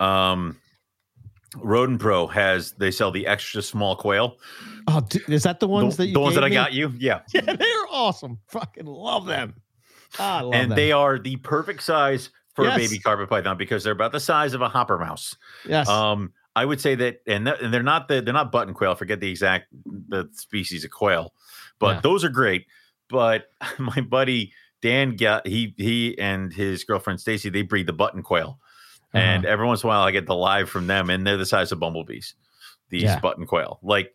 um 0.00 0.56
Rodent 1.56 2.00
Pro 2.00 2.26
has 2.26 2.72
they 2.72 2.90
sell 2.90 3.10
the 3.10 3.26
extra 3.26 3.62
small 3.62 3.96
quail. 3.96 4.36
Oh, 4.88 5.00
dude, 5.08 5.28
is 5.30 5.44
that 5.44 5.60
the 5.60 5.68
ones 5.68 5.96
the, 5.96 6.02
that 6.02 6.06
you 6.08 6.14
the 6.14 6.20
ones 6.20 6.34
that 6.34 6.44
I 6.44 6.48
me? 6.48 6.54
got 6.54 6.72
you? 6.72 6.92
Yeah. 6.98 7.20
Yeah, 7.34 7.40
they're 7.54 7.86
awesome. 7.90 8.38
Fucking 8.48 8.84
love 8.86 9.26
them. 9.26 9.54
I 10.18 10.40
love 10.42 10.54
and 10.54 10.70
them. 10.70 10.76
they 10.76 10.92
are 10.92 11.18
the 11.18 11.36
perfect 11.36 11.82
size 11.82 12.30
for 12.54 12.64
Yes. 12.64 12.76
a 12.76 12.78
baby 12.78 12.98
carpet 12.98 13.28
python 13.28 13.56
because 13.56 13.84
they're 13.84 13.92
about 13.92 14.12
the 14.12 14.20
size 14.20 14.54
of 14.54 14.60
a 14.62 14.68
hopper 14.68 14.98
mouse. 14.98 15.36
yes. 15.68 15.88
Um, 15.88 16.32
I 16.54 16.64
would 16.64 16.80
say 16.80 16.94
that, 16.94 17.20
and, 17.26 17.46
that, 17.46 17.60
and 17.60 17.72
they're 17.72 17.82
not 17.82 18.08
the 18.08 18.22
they're 18.22 18.32
not 18.32 18.50
button 18.50 18.72
quail. 18.72 18.92
I 18.92 18.94
forget 18.94 19.20
the 19.20 19.28
exact 19.30 19.66
the 20.08 20.28
species 20.32 20.84
of 20.84 20.90
quail, 20.90 21.32
but 21.78 21.96
Yeah. 21.96 22.00
those 22.00 22.24
are 22.24 22.30
great. 22.30 22.66
But 23.08 23.46
my 23.78 24.00
buddy 24.00 24.52
Dan 24.82 25.16
got 25.16 25.46
he 25.46 25.74
he 25.76 26.18
and 26.18 26.52
his 26.52 26.84
girlfriend 26.84 27.20
Stacy 27.20 27.48
they 27.48 27.62
breed 27.62 27.86
the 27.86 27.92
button 27.92 28.22
quail, 28.22 28.58
and 29.12 29.44
Uh-huh. 29.44 29.52
every 29.52 29.66
once 29.66 29.82
in 29.82 29.86
a 29.86 29.88
while 29.88 30.02
I 30.02 30.10
get 30.10 30.26
the 30.26 30.34
live 30.34 30.68
from 30.68 30.86
them, 30.86 31.10
and 31.10 31.26
they're 31.26 31.36
the 31.36 31.46
size 31.46 31.72
of 31.72 31.80
bumblebees. 31.80 32.34
These 32.90 33.02
Yeah. 33.04 33.18
button 33.20 33.46
quail, 33.46 33.78
like 33.82 34.14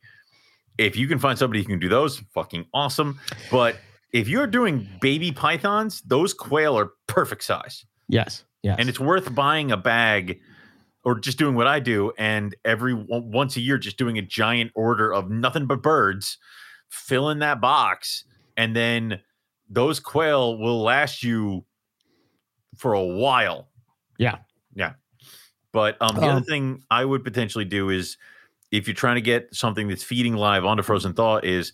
if 0.78 0.96
you 0.96 1.08
can 1.08 1.20
find 1.20 1.38
somebody 1.38 1.62
who 1.62 1.68
can 1.68 1.80
do 1.80 1.89
those, 1.89 2.20
fucking 2.34 2.66
awesome. 2.74 3.20
But 3.52 3.76
if 4.14 4.28
you're 4.30 4.48
doing 4.48 4.88
baby 5.02 5.32
pythons, 5.32 6.02
those 6.02 6.34
quail 6.34 6.78
are 6.78 6.92
perfect 7.08 7.44
size 7.44 7.86
yes. 8.08 8.46
Yes. 8.64 8.78
and 8.80 8.88
it's 8.89 9.00
worth 9.00 9.34
buying 9.36 9.72
a 9.72 9.78
bag 9.78 10.39
or 11.04 11.20
just 11.20 11.38
doing 11.38 11.56
what 11.56 11.68
I 11.68 11.80
do 11.80 12.14
and 12.18 12.56
every 12.64 12.94
once 12.94 13.58
a 13.58 13.62
year 13.62 13.78
just 13.78 13.98
doing 13.98 14.18
a 14.18 14.22
giant 14.22 14.72
order 14.76 15.14
of 15.14 15.30
nothing 15.30 15.66
but 15.66 15.82
birds 15.82 16.38
fill 16.89 17.30
in 17.30 17.39
that 17.39 17.60
box 17.60 18.24
and 18.58 18.76
then 18.76 19.22
those 19.70 19.99
quail 19.99 20.58
will 20.58 20.82
last 20.82 21.24
you 21.24 21.66
for 22.78 22.93
a 22.93 23.04
while 23.04 23.70
Yeah. 24.18 24.38
yeah 24.76 24.93
but 25.72 26.02
um 26.02 26.16
the 26.16 26.24
Um, 26.24 26.38
other 26.38 26.45
thing 26.45 26.84
I 26.91 27.06
would 27.06 27.24
potentially 27.24 27.66
do 27.66 27.89
is 27.89 28.18
if 28.72 28.88
you're 28.88 28.95
trying 28.95 29.16
to 29.16 29.22
get 29.22 29.54
something 29.54 29.88
that's 29.88 30.04
feeding 30.04 30.36
live 30.36 30.66
onto 30.66 30.84
frozen 30.84 31.14
thaw 31.14 31.38
is 31.43 31.74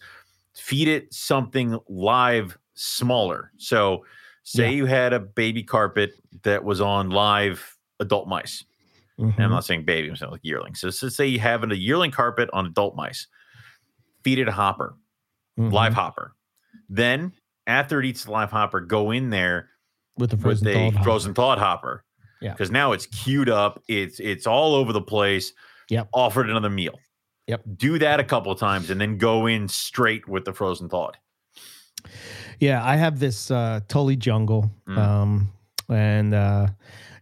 feed 0.55 0.87
it 0.87 1.13
something 1.13 1.79
live 1.87 2.57
smaller 2.73 3.51
so 3.57 4.05
say 4.43 4.65
Yeah. 4.65 4.75
you 4.77 4.85
had 4.85 5.13
a 5.13 5.19
baby 5.19 5.63
carpet 5.63 6.13
that 6.43 6.63
was 6.63 6.81
on 6.81 7.09
live 7.09 7.77
adult 7.99 8.27
mice 8.27 8.63
and 9.19 9.33
I'm 9.39 9.49
not 9.49 9.65
saying 9.65 9.83
baby, 9.85 10.09
I'm 10.09 10.15
saying 10.15 10.31
like 10.31 10.41
yearlings. 10.43 10.79
So, 10.79 10.91
say 10.91 11.25
you 11.25 11.39
have 11.39 11.63
a 11.63 11.75
yearling 11.75 12.11
carpet 12.11 12.51
on 12.53 12.67
adult 12.67 12.95
mice, 12.95 13.25
feed 14.23 14.37
it 14.37 14.47
a 14.47 14.51
hopper, 14.51 14.95
Mhm. 15.57 15.71
live 15.71 15.95
hopper. 15.95 16.35
Then 16.89 17.33
after 17.65 17.99
it 17.99 18.05
eats 18.05 18.23
the 18.25 18.31
live 18.31 18.51
hopper, 18.51 18.79
go 18.79 19.11
in 19.11 19.29
there 19.29 19.69
with 20.17 20.31
the 20.31 20.37
frozen 20.37 20.67
a 20.67 20.73
thawed 20.73 20.93
hopper. 20.93 21.03
frozen 21.03 21.33
thawed 21.33 21.57
hopper. 21.59 22.03
Yeah. 22.41 22.51
Because 22.51 22.71
now 22.71 22.91
it's 22.91 23.05
queued 23.07 23.49
up, 23.49 23.81
it's 23.87 24.19
it's 24.19 24.45
all 24.47 24.75
over 24.75 24.93
the 24.93 25.01
place. 25.01 25.53
Yep. 25.89 26.09
Offered 26.13 26.49
another 26.49 26.69
meal. 26.69 26.99
Yep. 27.47 27.61
Do 27.77 27.97
that 27.99 28.19
a 28.19 28.23
couple 28.23 28.51
of 28.51 28.59
times 28.59 28.89
and 28.89 28.99
then 28.99 29.17
go 29.17 29.47
in 29.47 29.67
straight 29.67 30.27
with 30.27 30.45
the 30.45 30.53
frozen 30.53 30.89
thawed. 30.89 31.15
Yeah, 32.59 32.85
I 32.85 32.95
have 32.95 33.19
this 33.19 33.49
uh 33.51 33.81
Tully 33.87 34.15
jungle. 34.15 34.71
Mm. 34.87 34.97
Um 34.97 35.53
and 35.89 36.33
uh 36.33 36.67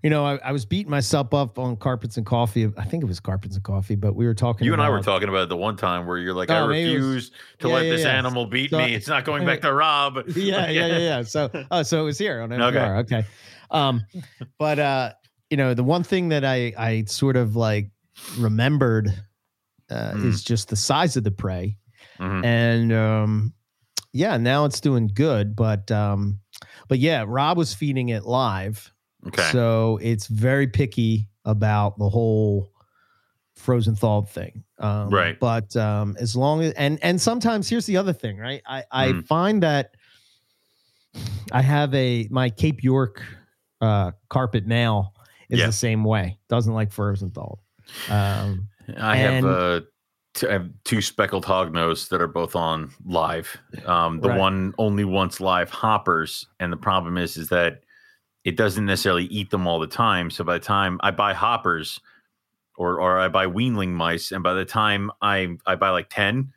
you 0.06 0.12
know, 0.12 0.24
I, 0.24 0.36
I 0.44 0.52
was 0.52 0.66
beating 0.68 0.92
myself 0.92 1.34
up 1.34 1.58
on 1.58 1.78
carpets 1.78 2.16
and 2.18 2.26
coffee. 2.28 2.72
I 2.78 2.84
think 2.86 3.02
it 3.04 3.08
was 3.08 3.20
carpets 3.20 3.56
and 3.56 3.64
coffee, 3.64 3.96
but 3.96 4.16
we 4.16 4.28
were 4.28 4.36
talking 4.36 4.64
You 4.64 4.74
and 4.74 4.80
I 4.82 4.88
were 4.92 5.02
talking 5.02 5.30
about 5.30 5.42
it 5.46 5.50
the 5.50 5.58
one 5.58 5.78
time 5.78 6.06
where 6.06 6.20
you're 6.20 6.36
like, 6.36 6.52
I 6.52 6.60
Oh, 6.60 6.68
maybe 6.68 6.92
it 6.94 6.98
was- 7.00 7.04
refuse 7.06 7.32
to 7.62 7.68
Yeah, 7.70 7.74
let 7.74 7.86
yeah, 7.86 7.92
this 7.92 8.02
yeah. 8.04 8.10
animal 8.20 8.46
beat 8.46 8.70
So- 8.70 8.78
me. 8.78 8.94
It's 8.94 9.08
not 9.08 9.26
going 9.26 9.48
back 9.48 9.62
to 9.68 9.74
Rob. 9.74 10.20
yeah, 10.36 10.70
yeah, 10.70 10.86
yeah, 10.86 10.98
yeah. 11.00 11.22
So, 11.24 11.50
oh, 11.72 11.82
so 11.82 12.02
it 12.02 12.06
was 12.06 12.20
here 12.20 12.40
on 12.42 12.50
NPR. 12.52 13.00
Okay. 13.06 13.26
Um, 13.72 14.04
but 14.60 14.78
uh, 14.78 15.14
you 15.50 15.58
know, 15.58 15.74
the 15.74 15.84
one 15.84 16.04
thing 16.04 16.30
that 16.30 16.46
I 16.46 16.72
I 16.78 17.06
sort 17.08 17.36
of 17.36 17.56
like 17.56 17.90
remembered 18.38 19.10
uh, 19.90 20.12
Mm. 20.14 20.26
is 20.28 20.44
just 20.44 20.70
the 20.70 20.76
size 20.76 21.18
of 21.18 21.24
the 21.24 21.32
prey, 21.32 21.78
Mhm. 22.20 22.46
and 22.46 22.94
um, 22.94 23.54
yeah, 24.14 24.38
now 24.38 24.66
it's 24.66 24.80
doing 24.80 25.10
good. 25.14 25.56
But 25.56 25.90
um, 25.92 26.40
but 26.88 27.00
yeah, 27.00 27.26
Rob 27.28 27.58
was 27.58 27.74
feeding 27.74 28.10
it 28.10 28.24
live. 28.24 28.92
Okay. 29.28 29.50
So 29.52 30.00
it's 30.02 30.28
very 30.28 30.68
picky 30.68 31.28
about 31.46 31.98
the 31.98 32.10
whole 32.10 32.72
frozen 33.56 33.96
thawed 33.96 34.30
thing. 34.30 34.64
Um, 34.80 35.10
Right. 35.10 35.40
But 35.40 35.76
um, 35.76 36.16
as 36.20 36.36
long 36.36 36.62
as 36.62 36.74
and 36.74 37.00
and 37.02 37.20
sometimes 37.20 37.70
here's 37.70 37.86
the 37.86 37.98
other 37.98 38.14
thing, 38.14 38.38
right? 38.38 38.62
I 38.68 38.84
I 38.92 39.08
Mm. 39.14 39.26
find 39.28 39.64
that 39.64 39.96
I 41.52 41.62
have 41.62 41.94
a 41.94 42.28
my 42.30 42.50
Cape 42.50 42.84
York 42.84 43.24
uh, 43.82 44.12
carpet 44.30 44.66
now 44.68 45.14
is 45.50 45.60
Yeah. 45.60 45.68
the 45.68 45.72
same 45.72 46.04
way. 46.04 46.38
Doesn't 46.50 46.74
like 46.74 46.92
frozen 46.92 47.30
thawed. 47.32 47.60
Um, 48.10 48.68
I 48.98 49.16
have 49.18 49.34
and- 49.34 49.46
uh, 49.46 49.82
t- 50.34 50.48
I 50.48 50.54
have 50.54 50.70
two 50.84 51.02
speckled 51.02 51.46
hognose 51.46 52.10
that 52.10 52.22
are 52.22 52.28
both 52.28 52.56
on 52.56 52.92
live. 53.06 53.58
Um, 53.86 54.20
the 54.22 54.30
Right. 54.30 54.40
one 54.40 54.74
only 54.78 55.06
wants 55.06 55.40
live 55.40 55.70
hoppers, 55.70 56.46
and 56.60 56.72
the 56.74 56.78
problem 56.78 57.18
is 57.18 57.38
is 57.38 57.50
that 57.50 57.82
it 58.46 58.56
doesn't 58.56 58.86
necessarily 58.86 59.26
eat 59.26 59.50
them 59.50 59.68
all 59.68 59.80
the 59.80 59.88
time. 59.88 60.30
So 60.30 60.44
by 60.46 60.54
the 60.54 60.64
time 60.64 61.00
I 61.04 61.12
buy 61.12 61.34
hoppers, 61.34 62.00
or 62.78 63.02
or 63.02 63.20
I 63.20 63.28
buy 63.28 63.48
weanling 63.48 63.90
mice, 63.90 64.32
and 64.32 64.42
by 64.44 64.54
the 64.54 64.66
time 64.66 65.12
I 65.22 65.58
I 65.66 65.76
buy 65.76 65.90
like 65.90 66.10
ten, 66.10 66.54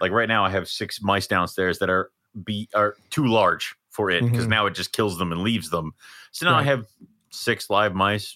like 0.00 0.12
right 0.12 0.28
now 0.28 0.44
I 0.44 0.50
have 0.50 0.68
six 0.68 1.02
mice 1.02 1.26
downstairs 1.26 1.78
that 1.80 1.90
are 1.90 2.10
be 2.44 2.68
are 2.74 2.94
too 3.10 3.26
large 3.26 3.74
for 3.90 4.10
it 4.10 4.22
because 4.24 4.46
Mhm. 4.46 4.50
now 4.50 4.66
it 4.66 4.74
just 4.74 4.92
kills 4.92 5.18
them 5.18 5.30
and 5.32 5.42
leaves 5.42 5.70
them. 5.70 5.92
So 6.32 6.46
now 6.46 6.56
I 6.56 6.62
have 6.62 6.86
six 7.30 7.68
live 7.70 7.94
mice. 7.94 8.34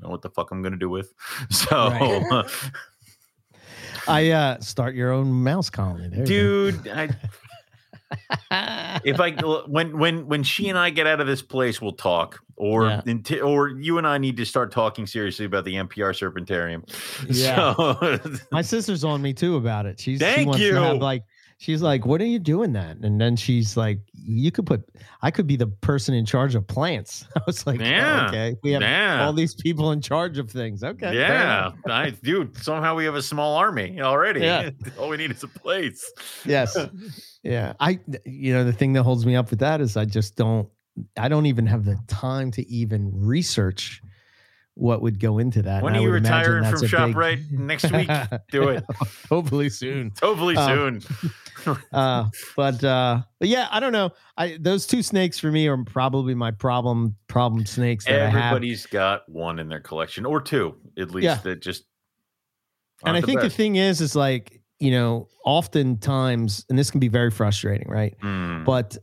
Know 0.00 0.08
what 0.10 0.22
the 0.22 0.30
fuck 0.30 0.50
I'm 0.50 0.62
gonna 0.62 0.76
do 0.76 0.90
with? 0.90 1.12
So. 1.50 1.88
Right. 1.90 2.44
I 4.08 4.30
uh, 4.30 4.60
start 4.60 4.94
your 4.94 5.10
own 5.10 5.32
mouse 5.42 5.68
colony, 5.70 6.08
there 6.08 6.24
dude 6.24 6.86
I. 6.88 7.08
if 9.04 9.20
i 9.20 9.32
when 9.66 9.98
when 9.98 10.26
when 10.26 10.42
she 10.42 10.68
and 10.68 10.78
i 10.78 10.90
get 10.90 11.06
out 11.06 11.20
of 11.20 11.26
this 11.26 11.42
place 11.42 11.80
we'll 11.82 11.92
talk 11.92 12.40
or 12.56 12.86
Yeah. 13.04 13.40
or 13.40 13.68
you 13.68 13.98
and 13.98 14.06
i 14.06 14.16
need 14.18 14.36
to 14.36 14.44
start 14.46 14.70
talking 14.72 15.06
seriously 15.06 15.44
about 15.44 15.64
the 15.64 15.74
mpr 15.74 16.12
serpentarium 16.14 16.84
Yeah. 17.28 17.74
so, 17.74 18.38
My 18.52 18.62
sister's 18.62 19.02
on 19.04 19.20
me 19.22 19.32
too 19.34 19.56
about 19.56 19.86
it. 19.86 19.98
She's 20.00 20.18
she 20.18 20.24
Thank 20.24 20.46
wants 20.48 20.62
to 20.62 20.74
have 20.74 20.94
you. 20.94 21.00
like 21.00 21.24
she's 21.58 21.82
like, 21.82 22.06
"What 22.06 22.20
are 22.20 22.26
you 22.26 22.38
doing 22.38 22.72
that?" 22.74 22.98
And 22.98 23.20
then 23.20 23.36
she's 23.36 23.76
like, 23.76 24.00
"You 24.12 24.50
could 24.50 24.66
put 24.66 24.84
I 25.22 25.30
could 25.30 25.46
be 25.46 25.56
the 25.56 25.66
person 25.66 26.14
in 26.14 26.24
charge 26.26 26.54
of 26.54 26.66
plants." 26.66 27.26
I 27.36 27.40
was 27.46 27.66
like, 27.66 27.80
"Oh, 27.80 27.84
Yeah. 27.84 28.26
"Okay, 28.28 28.56
we 28.62 28.72
have 28.72 28.82
yeah 28.82 29.24
all 29.24 29.32
these 29.32 29.54
people 29.54 29.92
in 29.92 30.00
charge 30.00 30.38
of 30.38 30.50
things." 30.50 30.82
Okay, 30.84 31.14
yeah. 31.16 31.72
I, 31.88 32.10
dude 32.10 32.56
somehow 32.56 32.94
we 32.94 33.04
have 33.04 33.14
a 33.14 33.22
small 33.22 33.56
army 33.56 34.00
already 34.00 34.40
Yeah. 34.40 34.70
all 34.98 35.08
we 35.08 35.16
need 35.16 35.30
is 35.30 35.42
a 35.42 35.48
place 35.48 36.12
yes, 36.44 36.76
yeah. 37.42 37.72
I 37.80 37.98
you 38.24 38.52
know 38.52 38.64
the 38.64 38.72
thing 38.72 38.92
that 38.94 39.02
holds 39.02 39.24
me 39.26 39.36
up 39.36 39.50
with 39.50 39.60
that 39.60 39.80
is 39.80 39.96
I 39.96 40.04
just 40.04 40.36
don't 40.36 40.68
I 41.18 41.28
don't 41.28 41.46
even 41.46 41.66
have 41.66 41.84
the 41.84 41.98
time 42.06 42.50
to 42.52 42.66
even 42.68 43.10
research 43.12 44.00
what 44.78 45.00
would 45.02 45.18
go 45.18 45.38
into 45.38 45.62
that. 45.62 45.82
when 45.82 45.94
And 45.94 46.02
are 46.04 46.06
you 46.06 46.12
retiring 46.12 46.62
from 46.64 46.74
a 46.78 46.80
big- 46.82 46.90
shoprite 46.90 47.50
next 47.50 47.90
week 47.92 48.10
do 48.50 48.68
it 48.68 48.84
Hopefully 49.30 49.70
soon. 49.70 50.12
hopefully 50.22 50.54
Um, 50.56 51.00
soon 51.00 51.76
uh 51.92 52.26
but 52.56 52.84
uh 52.84 53.22
but 53.40 53.48
yeah 53.48 53.66
i 53.72 53.80
don't 53.80 53.92
know 53.92 54.10
i 54.36 54.56
those 54.60 54.86
two 54.86 55.02
snakes 55.02 55.38
for 55.38 55.50
me 55.50 55.66
are 55.66 55.82
probably 55.84 56.34
my 56.34 56.50
problem 56.52 57.16
problem 57.26 57.64
snakes 57.66 58.04
that 58.04 58.20
i 58.22 58.28
have 58.28 58.36
everybody's 58.52 58.84
got 58.86 59.26
one 59.28 59.58
in 59.58 59.68
their 59.68 59.80
collection 59.80 60.24
or 60.26 60.40
two 60.40 60.76
at 60.98 61.10
least 61.10 61.24
Yeah. 61.24 61.36
that 61.44 61.60
just 61.62 61.84
and 63.04 63.16
i 63.16 63.20
the 63.20 63.26
think 63.26 63.40
the 63.40 63.50
thing 63.50 63.76
is 63.76 64.00
is 64.02 64.14
like 64.14 64.60
you 64.78 64.90
know 64.90 65.28
oftentimes 65.44 66.64
and 66.68 66.78
this 66.78 66.90
can 66.90 67.00
be 67.00 67.08
very 67.08 67.30
frustrating 67.30 67.88
right 67.88 68.14
Mm. 68.22 68.64
but 68.64 68.96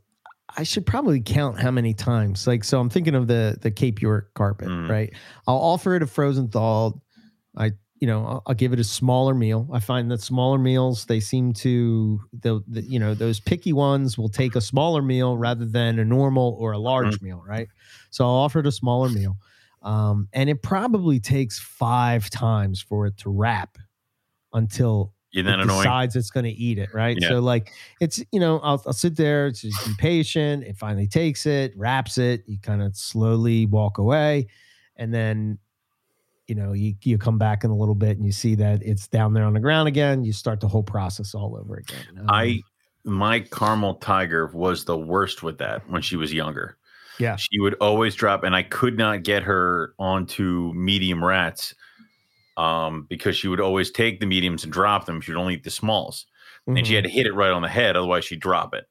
i 0.58 0.64
should 0.64 0.86
probably 0.86 1.20
count 1.22 1.60
how 1.60 1.72
many 1.72 1.94
times. 1.94 2.46
Like 2.48 2.64
so 2.64 2.80
i'm 2.80 2.90
thinking 2.90 3.16
of 3.16 3.28
the 3.28 3.58
the 3.62 3.72
cape 3.72 4.02
york 4.02 4.34
carpet 4.34 4.68
Mm. 4.70 4.90
right? 4.90 5.14
I'll 5.48 5.58
offer 5.58 5.96
it 5.96 6.04
a 6.04 6.08
frozen 6.08 6.48
thawed 6.50 7.00
i 7.58 7.72
you 8.00 8.08
know 8.08 8.26
I'll, 8.26 8.44
I'll 8.48 8.56
give 8.56 8.74
it 8.74 8.80
a 8.80 8.84
smaller 8.84 9.34
meal. 9.34 9.70
I 9.72 9.80
find 9.80 10.12
that 10.12 10.20
smaller 10.22 10.58
meals 10.58 11.06
they 11.06 11.20
seem 11.22 11.54
to 11.54 12.20
the, 12.42 12.62
the 12.68 12.82
you 12.82 13.00
know 13.00 13.14
those 13.14 13.40
picky 13.40 13.72
ones 13.74 14.18
will 14.18 14.28
take 14.30 14.56
a 14.56 14.62
smaller 14.62 15.02
meal 15.02 15.38
rather 15.38 15.64
than 15.66 16.00
a 16.00 16.06
normal 16.06 16.58
or 16.60 16.74
a 16.74 16.78
large 16.80 17.16
Mm-hmm. 17.16 17.26
meal 17.26 17.44
right? 17.48 17.70
So 18.10 18.26
i'll 18.26 18.32
offer 18.32 18.60
it 18.60 18.68
a 18.68 18.72
smaller 18.72 19.10
meal. 19.10 19.38
Um, 19.84 20.28
and 20.34 20.50
it 20.50 20.62
probably 20.64 21.20
takes 21.20 21.60
five 21.60 22.30
times 22.30 22.82
for 22.82 23.06
it 23.06 23.18
to 23.18 23.30
wrap 23.30 23.78
until 24.54 25.14
Isn't 25.34 25.46
that 25.48 25.60
it 25.60 25.64
annoying? 25.64 25.84
decides 25.84 26.16
it's 26.16 26.30
going 26.30 26.46
to 26.46 26.52
eat 26.52 26.78
it, 26.78 26.94
right? 26.94 27.18
Yeah. 27.20 27.30
So 27.30 27.40
like 27.40 27.72
it's 28.00 28.24
you 28.32 28.40
know 28.40 28.60
I'll, 28.60 28.82
I'll 28.86 28.94
sit 28.94 29.16
there, 29.16 29.50
just 29.52 29.86
be 29.86 29.94
patient. 29.98 30.64
It 30.64 30.78
finally 30.78 31.08
takes 31.08 31.46
it, 31.46 31.74
wraps 31.76 32.18
it. 32.18 32.44
You 32.46 32.60
kind 32.60 32.84
of 32.84 32.96
slowly 32.96 33.66
walk 33.66 33.98
away, 33.98 34.48
and 34.96 35.14
then 35.14 35.58
you 36.48 36.56
know 36.56 36.74
you 36.74 36.94
you 37.02 37.18
come 37.18 37.38
back 37.38 37.64
in 37.64 37.72
a 37.72 37.76
little 37.76 37.96
bit 37.96 38.18
and 38.18 38.26
you 38.26 38.32
see 38.32 38.56
that 38.56 38.84
it's 38.84 39.08
down 39.08 39.34
there 39.34 39.46
on 39.46 39.54
the 39.54 39.60
ground 39.60 39.88
again. 39.88 40.24
You 40.24 40.34
start 40.34 40.60
the 40.60 40.68
whole 40.68 40.84
process 40.84 41.34
all 41.34 41.58
over 41.58 41.78
again. 41.78 42.06
Um, 42.20 42.26
I 42.30 42.62
my 43.04 43.40
caramel 43.40 43.96
tiger 43.96 44.48
was 44.54 44.86
the 44.86 44.98
worst 44.98 45.44
with 45.44 45.58
that 45.58 45.90
when 45.90 46.02
she 46.02 46.16
was 46.16 46.32
younger. 46.32 46.78
Yeah. 47.20 47.36
She 47.36 47.60
would 47.60 47.76
always 47.76 48.16
drop 48.16 48.44
and 48.44 48.56
I 48.56 48.64
could 48.64 48.98
not 48.98 49.24
get 49.24 49.44
her 49.44 49.94
onto 50.00 50.74
medium 50.74 51.24
rats 51.24 51.76
um 52.58 53.06
because 53.10 53.36
she 53.36 53.48
would 53.48 53.60
always 53.62 53.90
take 53.92 54.20
the 54.20 54.26
mediums 54.26 54.64
and 54.64 54.72
drop 54.74 55.06
them. 55.06 55.22
She 55.22 55.32
would 55.32 55.40
only 55.40 55.56
eat 55.56 55.64
the 55.64 55.70
smalls. 55.72 56.26
And 56.66 56.88
she 56.88 56.94
had 56.94 57.04
to 57.04 57.10
hit 57.10 57.26
it 57.26 57.34
right 57.34 57.52
on 57.52 57.62
the 57.62 57.68
head 57.68 57.98
otherwise 57.98 58.24
she'd 58.26 58.40
drop 58.40 58.74
it. 58.74 58.86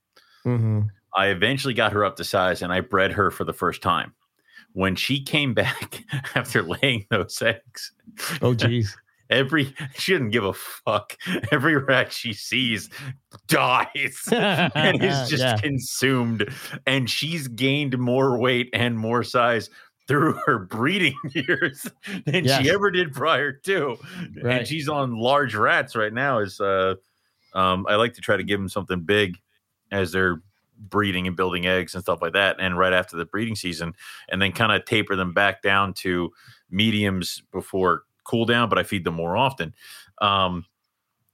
Mhm. 0.44 0.88
I 1.16 1.28
eventually 1.28 1.74
got 1.74 1.92
her 1.92 2.04
up 2.04 2.16
to 2.16 2.24
size 2.24 2.60
and 2.62 2.72
I 2.72 2.80
bred 2.80 3.12
her 3.12 3.30
for 3.30 3.44
the 3.44 3.52
first 3.54 3.80
time. 3.82 4.12
When 4.74 4.94
she 4.96 5.22
came 5.22 5.54
back 5.62 6.02
after 6.34 6.62
laying 6.62 7.06
those 7.10 7.40
eggs, 7.40 7.92
oh 8.42 8.52
geez, 8.54 8.96
every 9.30 9.74
she 9.94 10.12
didn't 10.12 10.30
give 10.30 10.44
a 10.44 10.52
fuck. 10.52 11.16
Every 11.50 11.76
rat 11.76 12.12
she 12.12 12.32
sees 12.34 12.90
dies 13.48 14.28
and 14.32 15.02
is 15.02 15.28
just 15.30 15.42
Yeah. 15.42 15.56
consumed. 15.58 16.48
And 16.86 17.08
she's 17.08 17.48
gained 17.48 17.98
more 17.98 18.38
weight 18.38 18.68
and 18.72 18.98
more 18.98 19.22
size 19.22 19.70
through 20.08 20.34
her 20.46 20.58
breeding 20.58 21.16
years 21.30 21.86
than 22.26 22.46
she 22.46 22.70
ever 22.70 22.90
did 22.90 23.12
prior 23.12 23.52
to. 23.52 23.96
Right. 24.42 24.58
And 24.58 24.66
she's 24.66 24.88
on 24.88 25.16
large 25.16 25.54
rats 25.54 25.94
right 25.94 26.12
now. 26.12 26.38
Is 26.38 26.60
uh, 26.60 26.96
um, 27.54 27.86
I 27.88 27.96
like 27.96 28.14
to 28.14 28.20
try 28.20 28.36
to 28.36 28.42
give 28.42 28.58
them 28.58 28.68
something 28.68 29.00
big 29.00 29.38
as 29.90 30.12
they're 30.12 30.42
breeding 30.78 31.26
and 31.26 31.36
building 31.36 31.66
eggs 31.66 31.94
and 31.94 32.02
stuff 32.02 32.20
like 32.22 32.32
that. 32.32 32.56
And 32.58 32.76
right 32.76 32.92
after 32.92 33.16
the 33.16 33.24
breeding 33.24 33.56
season, 33.56 33.94
and 34.28 34.40
then 34.42 34.52
kind 34.52 34.72
of 34.72 34.84
taper 34.84 35.16
them 35.16 35.32
back 35.32 35.62
down 35.62 35.94
to 35.94 36.30
mediums 36.70 37.42
before 37.52 38.02
cool 38.24 38.44
down. 38.44 38.68
But 38.68 38.78
I 38.78 38.82
feed 38.82 39.04
them 39.04 39.14
more 39.14 39.36
often. 39.36 39.74
Um, 40.20 40.64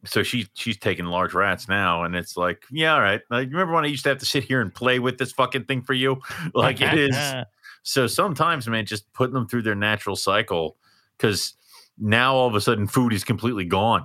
so 0.05 0.23
she 0.23 0.47
she's 0.55 0.77
taking 0.77 1.07
large 1.07 1.35
rats 1.35 1.69
now, 1.69 2.05
and 2.05 2.15
it's 2.15 2.37
like, 2.37 2.65
yeah, 2.71 2.95
all 2.95 3.01
right. 3.01 3.21
Like, 3.31 3.49
remember 3.49 3.75
when 3.75 3.85
I 3.85 3.89
used 3.89 4.05
to 4.05 4.11
have 4.11 4.19
to 4.19 4.27
sit 4.27 4.45
here 4.45 4.61
and 4.61 4.73
play 4.73 5.01
with 5.01 5.19
this 5.19 5.33
fucking 5.33 5.65
thing 5.65 5.83
for 5.83 5.95
you? 5.95 6.21
Like 6.55 6.81
it 6.81 6.99
is. 6.99 7.17
So 7.89 8.07
sometimes, 8.07 8.69
man, 8.69 8.85
just 8.85 9.11
putting 9.15 9.33
them 9.33 9.49
through 9.49 9.63
their 9.63 9.75
natural 9.75 10.15
cycle, 10.15 10.77
because 11.17 11.55
now 11.97 12.35
all 12.35 12.47
of 12.47 12.55
a 12.55 12.61
sudden 12.61 12.87
food 12.87 13.15
is 13.15 13.25
completely 13.25 13.65
gone, 13.65 14.05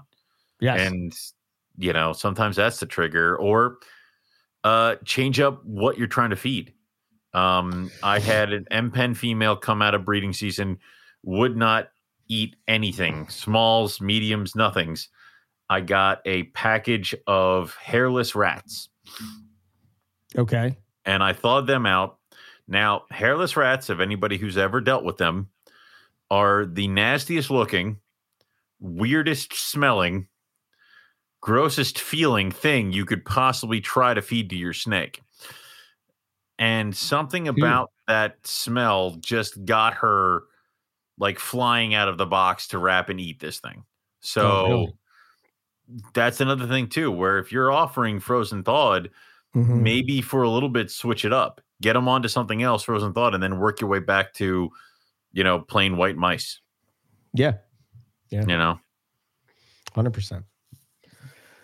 yes. 0.62 0.80
and 0.80 1.14
you 1.78 1.92
know 1.92 2.14
sometimes 2.14 2.56
that's 2.56 2.80
the 2.80 2.86
trigger, 2.86 3.36
or 3.36 3.80
uh, 4.64 4.96
change 5.04 5.42
up 5.42 5.66
what 5.66 5.98
you're 5.98 6.08
trying 6.08 6.30
to 6.30 6.38
feed. 6.38 6.72
Um, 7.34 7.92
I 8.02 8.20
had 8.20 8.54
an 8.54 8.68
M 8.72 8.90
pen 8.90 9.16
female 9.16 9.58
come 9.58 9.82
out 9.82 9.96
of 9.96 10.06
breeding 10.06 10.32
season, 10.32 10.80
would 11.24 11.58
not 11.58 11.90
eat 12.30 12.56
anything, 12.70 13.28
smalls, 13.28 14.00
mediums, 14.00 14.56
nothings. 14.56 15.10
I 15.70 15.82
got 15.82 16.22
a 16.24 16.44
package 16.44 17.14
of 17.28 17.76
hairless 17.76 18.34
rats 18.34 18.88
okay. 20.38 20.78
and 21.04 21.22
I 21.22 21.34
thawed 21.34 21.68
them 21.68 21.86
out. 21.86 22.20
Now, 22.74 23.04
hairless 23.12 23.56
rats, 23.56 23.92
if 23.92 24.00
anybody 24.00 24.40
who's 24.40 24.58
ever 24.58 24.82
dealt 24.82 25.04
with 25.04 25.18
them, 25.18 25.50
are 26.32 26.66
the 26.66 26.88
nastiest 26.88 27.52
looking, 27.52 28.00
weirdest 28.80 29.54
smelling, 29.54 30.28
grossest 31.40 32.00
feeling 32.00 32.50
thing 32.50 32.92
you 32.92 33.06
could 33.06 33.24
possibly 33.26 33.80
try 33.80 34.16
to 34.16 34.24
feed 34.24 34.50
to 34.50 34.56
your 34.56 34.74
snake. 34.74 35.22
And 36.58 36.98
something 36.98 37.48
about 37.48 37.92
that 38.08 38.38
smell 38.48 39.18
just 39.20 39.64
got 39.66 39.94
her 39.96 40.46
like 41.20 41.38
flying 41.38 41.94
out 41.94 42.08
of 42.08 42.18
the 42.18 42.26
box 42.26 42.70
to 42.70 42.80
wrap 42.80 43.10
and 43.10 43.20
eat 43.20 43.40
this 43.40 43.60
thing. 43.60 43.84
So 44.22 44.42
Oh, 44.42 44.68
really? 44.68 44.94
that's 46.16 46.42
another 46.42 46.66
thing 46.66 46.90
too, 46.90 47.12
where 47.12 47.38
if 47.38 47.52
you're 47.52 47.72
offering 47.72 48.20
frozen 48.20 48.64
thawed, 48.64 49.12
Mhm. 49.56 49.82
maybe 49.82 50.22
for 50.22 50.42
a 50.42 50.50
little 50.50 50.70
bit 50.70 50.90
switch 50.90 51.24
it 51.24 51.34
up 51.34 51.62
get 51.84 51.94
them 51.94 52.08
onto 52.08 52.28
something 52.28 52.64
else 52.64 52.82
frozen 52.84 53.14
thought 53.14 53.36
and 53.36 53.44
then 53.44 53.60
work 53.60 53.80
your 53.82 53.90
way 53.90 54.00
back 54.00 54.34
to 54.34 54.70
you 55.34 55.44
know 55.44 55.60
plain 55.60 55.98
white 55.98 56.16
mice 56.18 56.60
Yeah. 57.34 57.54
Yeah. 58.30 58.42
You 58.48 58.58
know 58.58 58.80
Hundred 59.94 60.14
percent. 60.14 60.46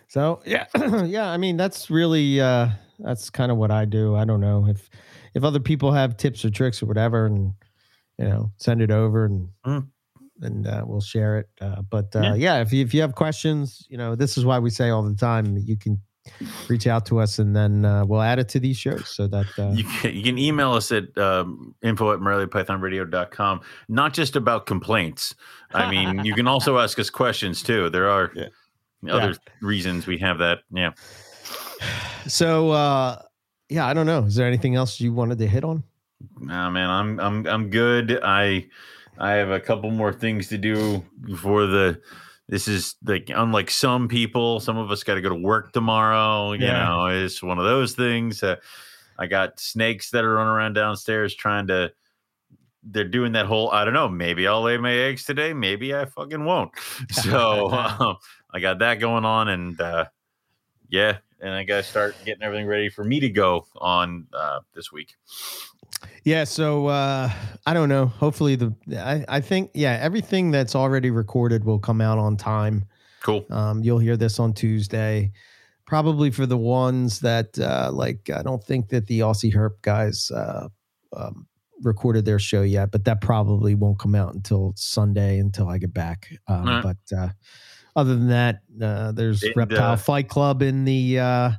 So 0.08 0.42
yeah, 0.46 0.66
yeah. 1.06 1.30
I 1.30 1.38
mean, 1.38 1.58
that's 1.58 1.90
really 1.90 2.40
uh, 2.42 2.70
that's 3.00 3.30
kind 3.30 3.52
of 3.52 3.58
what 3.58 3.72
I 3.72 3.86
do. 3.86 4.16
I 4.16 4.26
don't 4.26 4.42
know 4.42 4.68
if 4.68 4.90
if 5.34 5.44
other 5.44 5.60
people 5.60 5.92
have 5.92 6.18
tips 6.18 6.44
or 6.46 6.50
tricks 6.50 6.82
or 6.82 6.88
whatever, 6.88 7.26
and 7.26 7.54
you 8.18 8.26
know, 8.26 8.52
send 8.58 8.82
it 8.82 8.92
over 8.92 9.26
and 9.26 9.50
Mm. 9.66 9.88
and 10.42 10.68
uh, 10.68 10.84
we'll 10.86 11.02
share 11.02 11.38
it. 11.40 11.50
Uh, 11.62 11.82
but 11.84 12.16
uh, 12.16 12.22
Yeah. 12.22 12.34
yeah, 12.36 12.62
if 12.62 12.74
you, 12.74 12.84
if 12.84 12.94
you 12.94 13.02
have 13.02 13.14
questions, 13.16 13.86
you 13.90 13.98
know, 13.98 14.16
this 14.16 14.38
is 14.38 14.46
why 14.46 14.58
we 14.60 14.70
say 14.72 14.90
all 14.90 15.04
the 15.04 15.16
time 15.16 15.58
you 15.58 15.78
can 15.78 16.02
reach 16.68 16.88
out 16.88 17.06
to 17.08 17.20
us, 17.20 17.40
and 17.40 17.56
then 17.56 17.86
uh, 17.86 18.06
we'll 18.06 18.22
add 18.22 18.40
it 18.40 18.50
to 18.50 18.60
these 18.60 18.78
shows 18.78 19.08
so 19.08 19.28
that 19.28 19.46
uh, 19.58 19.72
You 19.72 19.84
can, 19.84 20.16
you 20.16 20.24
can 20.24 20.38
email 20.38 20.74
us 20.74 20.92
at 20.92 21.18
um, 21.18 21.74
info 21.82 22.12
at 22.14 22.20
moreliapythonradio.com, 22.20 23.62
not 23.88 24.14
just 24.14 24.36
about 24.36 24.66
complaints. 24.66 25.36
I 25.74 25.90
mean, 25.90 26.24
you 26.26 26.34
can 26.34 26.48
also 26.48 26.78
ask 26.80 26.98
us 27.00 27.10
questions 27.10 27.64
too. 27.64 27.90
There 27.90 28.10
are 28.10 28.32
Yeah. 28.36 28.48
other 29.14 29.36
reasons 29.62 30.08
we 30.08 30.18
have 30.20 30.38
that. 30.40 30.60
Yeah. 30.72 30.92
so 32.28 32.72
uh, 32.72 33.22
yeah, 33.70 33.86
I 33.88 33.94
don't 33.94 34.06
know. 34.06 34.24
Is 34.26 34.36
there 34.36 34.48
anything 34.48 34.76
else 34.76 35.00
you 35.00 35.14
wanted 35.14 35.38
to 35.40 35.48
hit 35.48 35.64
on? 35.64 35.84
Nah, 36.40 36.70
man, 36.70 36.90
I'm 36.90 37.20
I'm 37.20 37.48
I'm 37.48 37.70
good. 37.70 38.20
I 38.24 38.68
I 39.18 39.32
have 39.34 39.52
a 39.52 39.60
couple 39.60 39.90
more 39.92 40.12
things 40.14 40.48
to 40.50 40.58
do 40.58 41.04
before 41.22 41.66
the. 41.66 42.02
This 42.50 42.68
is 42.68 42.96
like 43.06 43.30
unlike 43.34 43.70
some 43.70 44.08
people. 44.08 44.60
Some 44.60 44.76
of 44.78 44.90
us 44.92 45.04
got 45.04 45.16
to 45.16 45.22
go 45.22 45.30
to 45.30 45.36
work 45.36 45.72
tomorrow. 45.72 46.54
You 46.54 46.66
Yeah. 46.66 46.84
know, 46.86 47.06
it's 47.06 47.42
one 47.44 47.60
of 47.60 47.66
those 47.66 47.94
things. 47.94 48.42
Uh, 48.44 48.56
I 49.20 49.28
got 49.28 49.60
snakes 49.60 50.10
that 50.12 50.24
are 50.26 50.34
running 50.34 50.52
around 50.52 50.74
downstairs 50.74 51.36
trying 51.36 51.68
to. 51.68 51.94
They're 52.82 53.04
doing 53.08 53.34
that 53.34 53.46
whole. 53.46 53.70
I 53.70 53.86
don't 53.86 53.94
know. 53.94 54.10
Maybe 54.10 54.48
I'll 54.48 54.64
lay 54.64 54.78
my 54.78 54.94
eggs 54.94 55.26
today. 55.26 55.54
Maybe 55.54 55.94
I 55.94 56.06
fucking 56.06 56.44
won't. 56.44 56.72
So 57.12 57.70
um, 57.72 58.18
I 58.52 58.60
got 58.60 58.80
that 58.80 58.96
going 58.96 59.26
on, 59.26 59.50
and 59.50 59.80
uh, 59.80 60.06
yeah, 60.90 61.18
and 61.40 61.54
I 61.54 61.64
got 61.66 61.78
to 61.78 61.84
start 61.84 62.16
getting 62.26 62.42
everything 62.42 62.66
ready 62.66 62.90
for 62.90 63.04
me 63.04 63.20
to 63.20 63.30
go 63.30 63.68
on 63.76 64.26
uh, 64.34 64.62
this 64.74 64.92
week. 64.92 65.14
Yeah, 66.24 66.44
so 66.44 66.88
uh 66.88 67.32
I 67.66 67.74
don't 67.74 67.90
know. 67.90 68.06
Hopefully 68.08 68.56
the 68.56 68.74
I, 68.98 69.26
I 69.28 69.42
think 69.42 69.72
yeah, 69.74 69.98
everything 70.02 70.52
that's 70.52 70.76
already 70.76 71.12
recorded 71.12 71.64
will 71.64 71.80
come 71.80 72.02
out 72.02 72.18
on 72.18 72.38
time. 72.38 72.86
Cool. 73.22 73.46
Um 73.50 73.84
you'll 73.84 74.00
hear 74.00 74.18
this 74.18 74.40
on 74.40 74.54
Tuesday. 74.54 75.32
Probably 75.86 76.30
for 76.30 76.46
the 76.46 76.58
ones 76.58 77.20
that 77.22 77.58
uh 77.60 77.90
like 77.92 78.30
I 78.30 78.44
don't 78.44 78.64
think 78.64 78.90
that 78.90 79.08
the 79.08 79.22
Aussie 79.22 79.54
Herp 79.54 79.82
guys 79.82 80.32
uh 80.32 80.68
um 81.16 81.48
recorded 81.82 82.26
their 82.26 82.40
show 82.40 82.62
yet, 82.62 82.92
but 82.92 83.06
that 83.06 83.22
probably 83.22 83.74
won't 83.74 84.00
come 84.00 84.14
out 84.14 84.34
until 84.34 84.74
Sunday 84.76 85.40
until 85.40 85.68
I 85.70 85.78
get 85.78 85.94
back. 85.94 86.30
Um 86.48 86.68
Alright. 86.68 86.84
but 87.10 87.18
uh 87.18 87.30
other 87.96 88.16
than 88.16 88.28
that, 88.28 88.60
uh 88.82 89.12
there's 89.14 89.42
And, 89.44 89.56
Reptile 89.56 89.94
uh, 89.94 89.98
Fight 89.98 90.28
Club 90.30 90.62
in 90.62 90.86
the 90.86 91.20
uh 91.20 91.52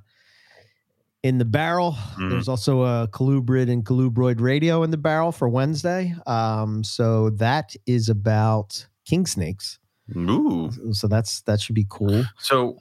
in 1.22 1.38
the 1.38 1.44
barrel. 1.44 1.92
Mhm. 2.16 2.30
There's 2.30 2.48
also 2.48 2.82
a 2.82 3.08
Colubrid 3.08 3.70
and 3.70 3.84
Colubroid 3.84 4.40
radio 4.40 4.82
in 4.82 4.90
the 4.90 4.96
barrel 4.96 5.32
for 5.32 5.48
Wednesday. 5.48 6.14
Um, 6.26 6.82
so 6.84 7.30
that 7.30 7.74
is 7.86 8.08
about 8.08 8.86
king 9.04 9.26
snakes. 9.26 9.78
Ooh. 10.16 10.70
So 10.92 11.06
that's 11.08 11.42
that 11.42 11.60
should 11.60 11.74
be 11.74 11.86
cool. 11.88 12.24
So, 12.38 12.78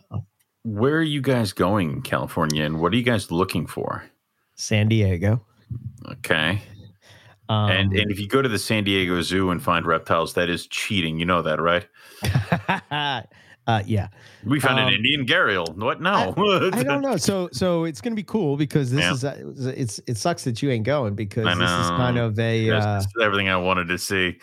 where 0.63 0.95
are 0.95 1.01
you 1.03 1.21
guys 1.21 1.53
going 1.53 1.91
in 1.91 2.01
California, 2.01 2.63
and 2.63 2.79
what 2.81 2.91
are 2.93 2.95
you 2.97 3.03
guys 3.03 3.29
looking 3.31 3.67
for? 3.67 4.03
San 4.55 4.87
Diego. 4.87 5.45
Okay, 6.07 6.61
Um, 7.49 7.69
and 7.71 7.93
and 7.93 8.09
if 8.11 8.19
you 8.19 8.27
go 8.27 8.41
to 8.41 8.49
the 8.49 8.57
San 8.59 8.83
Diego 8.83 9.21
Zoo 9.21 9.51
and 9.51 9.61
find 9.61 9.85
reptiles, 9.85 10.33
that 10.33 10.49
is 10.49 10.65
cheating. 10.67 11.19
You 11.19 11.25
know 11.25 11.41
that, 11.43 11.61
right? 11.61 11.87
uh, 13.69 13.83
yeah, 13.85 14.07
We 14.43 14.59
found 14.59 14.79
Um, 14.79 14.87
an 14.87 14.93
Indian 14.95 15.25
gharial. 15.25 15.75
What? 15.77 16.01
No, 16.01 16.33
I 16.73 16.81
don't 16.83 17.01
know. 17.01 17.17
So 17.17 17.49
so 17.51 17.83
it's 17.83 18.01
gonna 18.01 18.15
be 18.15 18.23
cool 18.23 18.57
because 18.57 18.89
this 18.91 19.01
Yeah. 19.01 19.11
is 19.13 19.23
uh, 19.23 19.71
it's 19.77 19.99
it 20.07 20.17
sucks 20.17 20.43
that 20.45 20.61
you 20.63 20.71
ain't 20.71 20.85
going 20.85 21.13
because 21.15 21.45
this 21.45 21.69
is 21.69 21.89
kind 21.91 22.17
of 22.17 22.39
a 22.39 22.71
uh, 22.71 23.01
everything 23.21 23.49
I 23.49 23.57
wanted 23.57 23.87
to 23.89 23.97
see. 23.97 24.37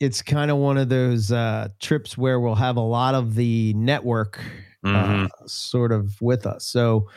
it's 0.00 0.20
kind 0.22 0.50
of 0.50 0.56
one 0.58 0.76
of 0.76 0.88
those 0.88 1.32
uh, 1.32 1.68
trips 1.80 2.18
where 2.18 2.40
we'll 2.40 2.56
have 2.56 2.76
a 2.76 2.80
lot 2.98 3.14
of 3.14 3.34
the 3.36 3.72
network 3.74 4.40
uh, 4.84 5.28
sort 5.46 5.92
of 5.92 6.20
with 6.20 6.44
us. 6.46 6.64
So 6.66 7.08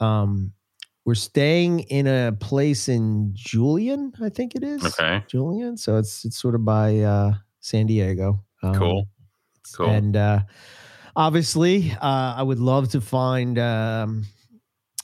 um, 0.00 0.52
we're 1.04 1.14
staying 1.14 1.80
in 1.90 2.06
a 2.06 2.32
place 2.32 2.88
in 2.88 3.30
Julian, 3.34 4.12
I 4.22 4.30
think 4.30 4.54
it 4.54 4.64
is. 4.64 4.82
Okay, 4.84 5.22
Julian. 5.28 5.76
So 5.76 5.96
it's 5.98 6.24
it's 6.24 6.38
sort 6.40 6.54
of 6.54 6.64
by 6.64 6.98
uh, 7.00 7.34
San 7.60 7.86
Diego. 7.86 8.42
Um, 8.62 8.74
Cool. 8.74 9.08
Cool. 9.76 9.90
And 9.90 10.16
uh, 10.16 10.40
obviously, 11.16 11.92
uh, 11.92 12.34
I 12.36 12.42
would 12.42 12.58
love 12.58 12.90
to 12.90 13.00
find 13.00 13.58
um, 13.58 14.24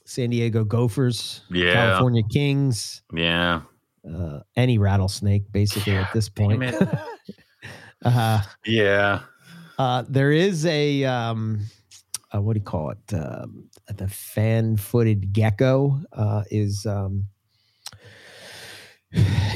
San 0.05 0.31
Diego 0.31 0.65
Gophers, 0.65 1.43
Yeah. 1.51 1.73
California 1.73 2.23
Kings, 2.31 3.03
yeah, 3.15 3.63
uh, 4.09 4.41
any 4.57 4.79
rattlesnake, 4.79 5.51
basically 5.53 5.93
Yeah, 5.95 6.03
at 6.03 6.13
this 6.13 6.29
point. 6.29 6.63
uh, 8.05 8.43
yeah. 8.65 9.21
uh, 9.79 10.05
there 10.09 10.33
is 10.33 10.65
a 10.67 11.05
um, 11.05 11.61
uh, 12.35 12.41
what 12.41 12.55
do 12.55 12.59
you 12.61 12.65
call 12.65 12.91
it? 12.91 13.15
Um, 13.15 13.69
the 13.95 14.09
fan-footed 14.09 15.33
gecko 15.33 16.01
uh, 16.13 16.45
is 16.51 16.85
um, 16.87 17.27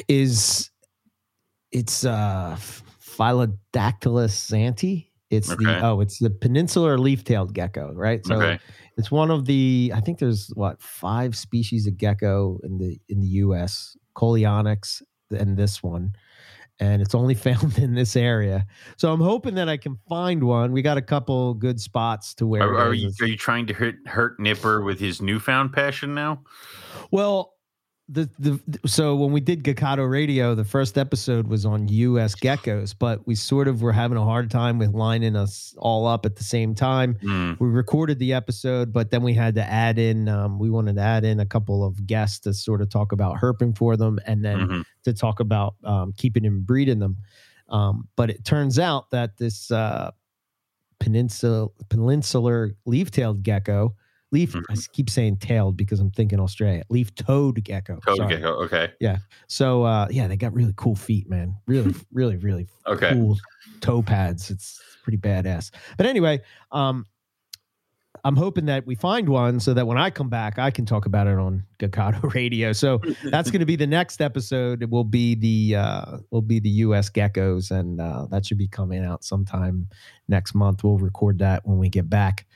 is 0.08 0.70
it's 1.70 2.04
uh, 2.04 2.58
Phyllodactylus 3.16 4.34
xanti. 4.50 5.08
It's 5.30 5.50
Okay. 5.50 5.64
the 5.64 5.80
oh, 5.80 6.00
it's 6.00 6.18
the 6.18 6.30
peninsular 6.30 6.98
leaf-tailed 6.98 7.54
gecko, 7.54 7.92
right? 7.94 8.24
So 8.26 8.36
okay. 8.36 8.58
it's 8.98 9.10
one 9.10 9.30
of 9.30 9.46
the 9.46 9.90
I 9.94 10.00
think 10.00 10.18
there's 10.18 10.48
what 10.54 10.82
five 10.82 11.34
species 11.36 11.86
of 11.86 11.96
gecko 11.96 12.60
in 12.62 12.78
the 12.78 13.00
in 13.08 13.20
the 13.20 13.28
U.S. 13.28 13.96
Coleonyx 14.14 15.00
and 15.30 15.56
this 15.56 15.82
one, 15.82 16.14
and 16.78 17.00
it's 17.00 17.14
only 17.14 17.34
found 17.48 17.78
in 17.78 17.94
this 17.94 18.14
area. 18.14 18.66
So 18.98 19.10
I'm 19.10 19.22
hoping 19.22 19.54
that 19.54 19.70
I 19.70 19.78
can 19.78 19.96
find 20.06 20.44
one. 20.44 20.70
We 20.72 20.82
got 20.82 20.98
a 20.98 21.02
couple 21.02 21.54
good 21.54 21.80
spots 21.80 22.34
to 22.34 22.46
where. 22.46 22.62
Are, 22.62 22.88
are 22.88 22.94
you 22.94 23.10
are 23.22 23.26
you 23.26 23.38
trying 23.38 23.66
to 23.68 23.72
hurt 23.74 23.96
hurt 24.06 24.38
Nipper 24.38 24.82
with 24.82 25.00
his 25.00 25.22
newfound 25.22 25.72
passion 25.72 26.14
now? 26.14 26.42
Well, 27.10 27.51
the 28.12 28.28
the 28.38 28.88
so 28.88 29.16
when 29.16 29.32
we 29.32 29.40
did 29.40 29.64
Gakado 29.64 30.08
Radio, 30.08 30.54
the 30.54 30.64
first 30.64 30.98
episode 30.98 31.48
was 31.48 31.64
on 31.66 31.88
U.S. 31.88 32.34
geckos, 32.36 32.94
but 32.98 33.26
we 33.26 33.34
sort 33.34 33.68
of 33.68 33.80
were 33.82 33.92
having 33.92 34.18
a 34.18 34.24
hard 34.24 34.50
time 34.50 34.78
with 34.78 34.92
lining 34.94 35.34
us 35.34 35.74
all 35.78 36.06
up 36.06 36.26
at 36.26 36.36
the 36.36 36.44
same 36.44 36.74
time. 36.74 37.16
Hmm. 37.22 37.52
we 37.58 37.68
recorded 37.68 38.18
the 38.18 38.32
episode, 38.34 38.92
but 38.92 39.10
then 39.10 39.22
we 39.22 39.32
had 39.34 39.54
to 39.54 39.64
add 39.64 39.98
in, 39.98 40.28
um, 40.28 40.58
we 40.58 40.68
wanted 40.70 40.96
to 40.96 41.02
add 41.02 41.24
in 41.24 41.40
a 41.40 41.46
couple 41.46 41.84
of 41.84 42.06
guests 42.06 42.38
to 42.40 42.52
sort 42.54 42.82
of 42.82 42.90
talk 42.90 43.12
about 43.12 43.36
herping 43.40 43.76
for 43.76 43.96
them 43.96 44.18
and 44.26 44.44
then 44.44 44.58
Mhm. 44.58 44.84
to 45.04 45.12
talk 45.14 45.40
about 45.40 45.74
um, 45.84 46.12
keeping 46.16 46.44
and 46.46 46.66
breeding 46.66 46.98
them. 46.98 47.16
Um, 47.68 48.08
but 48.16 48.28
it 48.30 48.44
turns 48.44 48.78
out 48.78 49.10
that 49.12 49.38
this 49.38 49.70
uh, 49.70 50.10
peninsula, 51.00 51.68
peninsular 51.88 52.72
leaf 52.86 53.10
tailed 53.10 53.42
gecko, 53.42 53.94
leaf, 54.32 54.56
I 54.56 54.72
s- 54.72 54.88
keep 54.88 55.08
saying 55.10 55.36
tailed 55.36 55.76
because 55.76 56.00
I'm 56.00 56.10
thinking 56.10 56.40
Australia, 56.40 56.82
leaf 56.88 57.14
toed 57.14 57.62
gecko. 57.62 58.00
Toad 58.06 58.16
sorry. 58.16 58.34
gecko. 58.36 58.54
Okay. 58.64 58.92
Yeah. 59.00 59.18
So, 59.46 59.84
uh, 59.84 60.08
yeah, 60.10 60.26
they 60.26 60.36
got 60.36 60.52
really 60.54 60.74
cool 60.76 60.96
feet, 60.96 61.28
man. 61.30 61.54
Really, 61.66 61.94
really, 62.12 62.36
really 62.36 62.66
Okay. 62.86 63.12
cool 63.12 63.38
toe 63.80 64.02
pads. 64.02 64.50
It's 64.50 64.80
pretty 65.02 65.18
badass. 65.18 65.70
But 65.96 66.06
anyway, 66.06 66.40
um, 66.72 67.06
I'm 68.24 68.36
hoping 68.36 68.66
that 68.66 68.86
we 68.86 68.94
find 68.94 69.28
one 69.28 69.58
so 69.58 69.74
that 69.74 69.86
when 69.86 69.98
I 69.98 70.08
come 70.10 70.28
back, 70.28 70.58
I 70.58 70.70
can 70.70 70.86
talk 70.86 71.06
about 71.06 71.26
it 71.26 71.38
on 71.38 71.64
Gakado 71.80 72.32
Radio. 72.34 72.72
So 72.72 73.00
that's 73.24 73.50
going 73.50 73.60
to 73.60 73.66
be 73.66 73.74
the 73.74 73.86
next 73.86 74.20
episode. 74.20 74.80
It 74.82 74.90
will 74.90 75.02
be 75.02 75.34
the 75.34 75.76
uh, 75.80 76.18
will 76.30 76.42
be 76.42 76.60
the 76.60 76.68
U.S. 76.86 77.10
geckos, 77.10 77.70
and 77.72 78.00
uh, 78.00 78.26
that 78.30 78.46
should 78.46 78.58
be 78.58 78.68
coming 78.68 79.04
out 79.04 79.24
sometime 79.24 79.88
next 80.28 80.54
month. 80.54 80.84
We'll 80.84 80.98
record 80.98 81.38
that 81.40 81.66
when 81.66 81.78
we 81.78 81.88
get 81.88 82.08
back 82.08 82.46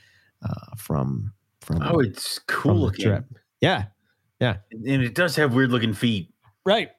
uh, 0.49 0.77
from 0.77 1.33
from, 1.67 1.83
Oh, 1.83 1.99
it's 2.01 2.39
cool 2.47 2.77
looking. 2.77 3.07
trip. 3.07 3.25
Yeah, 3.61 3.85
And 4.41 5.03
it 5.03 5.15
does 5.15 5.35
have 5.37 5.55
weird 5.55 5.71
looking 5.71 5.93
feet. 5.95 6.33
right. 6.65 6.91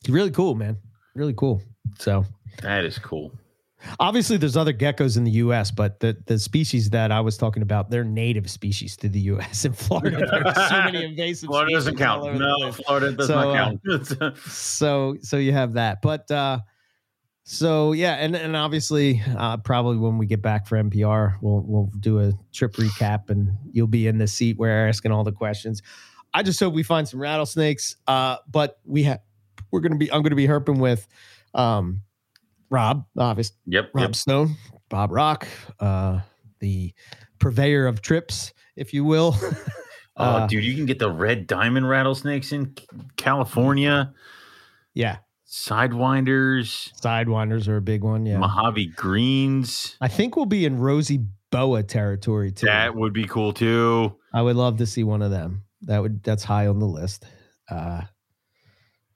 It's 0.00 0.08
really 0.10 0.30
cool, 0.32 0.56
man. 0.56 0.78
Really 1.14 1.34
cool. 1.34 1.62
So 2.00 2.24
That 2.62 2.84
is 2.84 2.98
cool. 2.98 3.32
Obviously, 4.00 4.36
there's 4.36 4.56
other 4.56 4.72
geckos 4.72 5.16
in 5.16 5.24
the 5.24 5.30
U.S., 5.32 5.70
but 5.72 5.98
the, 6.00 6.16
the 6.26 6.38
species 6.38 6.90
that 6.90 7.10
I 7.12 7.20
was 7.20 7.36
talking 7.36 7.62
about, 7.62 7.90
they're 7.90 8.04
native 8.04 8.48
species 8.50 8.96
to 8.98 9.08
the 9.08 9.18
U.S. 9.20 9.64
In 9.64 9.72
Florida, 9.72 10.18
there's 10.30 10.68
so 10.68 10.82
many 10.84 11.04
invasive. 11.04 11.48
Florida 11.48 11.72
doesn't 11.72 11.96
count. 11.98 12.34
No. 12.38 12.72
Florida 12.72 13.12
does 13.12 13.26
So, 13.28 13.34
not 13.34 13.54
count. 13.84 14.36
So, 14.48 15.16
so 15.20 15.36
you 15.36 15.52
have 15.52 15.72
that, 15.74 16.00
but 16.02 16.30
uh, 16.30 16.60
so 17.44 17.92
yeah, 17.92 18.14
and 18.14 18.34
and 18.36 18.54
obviously, 18.56 19.20
uh, 19.36 19.56
probably 19.58 19.96
when 19.96 20.18
we 20.18 20.26
get 20.26 20.42
back 20.42 20.66
for 20.66 20.76
MPR, 20.82 21.36
we'll 21.40 21.62
we'll 21.66 21.90
do 22.00 22.20
a 22.20 22.32
trip 22.52 22.74
recap, 22.74 23.30
and 23.30 23.50
you'll 23.72 23.86
be 23.88 24.06
in 24.06 24.18
the 24.18 24.26
seat 24.28 24.58
where 24.58 24.88
asking 24.88 25.12
all 25.12 25.24
the 25.24 25.32
questions. 25.32 25.82
I 26.34 26.42
just 26.42 26.58
hope 26.60 26.72
we 26.72 26.82
find 26.82 27.06
some 27.08 27.20
rattlesnakes. 27.20 27.96
Uh, 28.06 28.36
but 28.50 28.78
we 28.84 29.02
have 29.04 29.20
we're 29.70 29.80
gonna 29.80 29.96
be 29.96 30.10
I'm 30.12 30.22
gonna 30.22 30.36
be 30.36 30.46
herping 30.46 30.78
with 30.78 31.06
um, 31.54 32.02
Rob, 32.70 33.04
obviously. 33.18 33.56
yep. 33.66 33.90
Rob 33.92 34.02
Yep. 34.10 34.14
Stone, 34.16 34.56
Bob 34.88 35.10
Rock, 35.12 35.46
uh, 35.80 36.20
the 36.60 36.94
purveyor 37.38 37.86
of 37.86 38.00
trips, 38.02 38.52
if 38.76 38.94
you 38.94 39.04
will. 39.04 39.36
Oh, 40.14 40.24
Uh, 40.24 40.46
dude, 40.46 40.62
you 40.62 40.74
can 40.76 40.84
get 40.84 40.98
the 40.98 41.10
red 41.10 41.46
diamond 41.46 41.88
rattlesnakes 41.88 42.52
in 42.52 42.74
California. 43.16 44.12
Yeah, 44.92 45.16
Sidewinders, 45.52 46.92
sidewinders 46.98 47.68
are 47.68 47.76
a 47.76 47.82
big 47.82 48.02
one. 48.02 48.24
Yeah, 48.24 48.38
Mojave 48.38 48.86
greens. 48.96 49.96
I 50.00 50.08
think 50.08 50.34
we'll 50.34 50.46
be 50.46 50.64
in 50.64 50.78
rosy 50.78 51.26
boa 51.50 51.82
territory 51.82 52.52
too. 52.52 52.66
That 52.66 52.94
would 52.94 53.12
be 53.12 53.24
cool 53.26 53.52
too. 53.52 54.16
I 54.32 54.40
would 54.40 54.56
love 54.56 54.78
to 54.78 54.86
see 54.86 55.04
one 55.04 55.20
of 55.20 55.30
them. 55.30 55.64
That 55.82 56.00
would 56.00 56.22
that's 56.22 56.42
high 56.42 56.68
on 56.68 56.78
the 56.78 56.86
list. 56.86 57.26
Uh, 57.70 58.00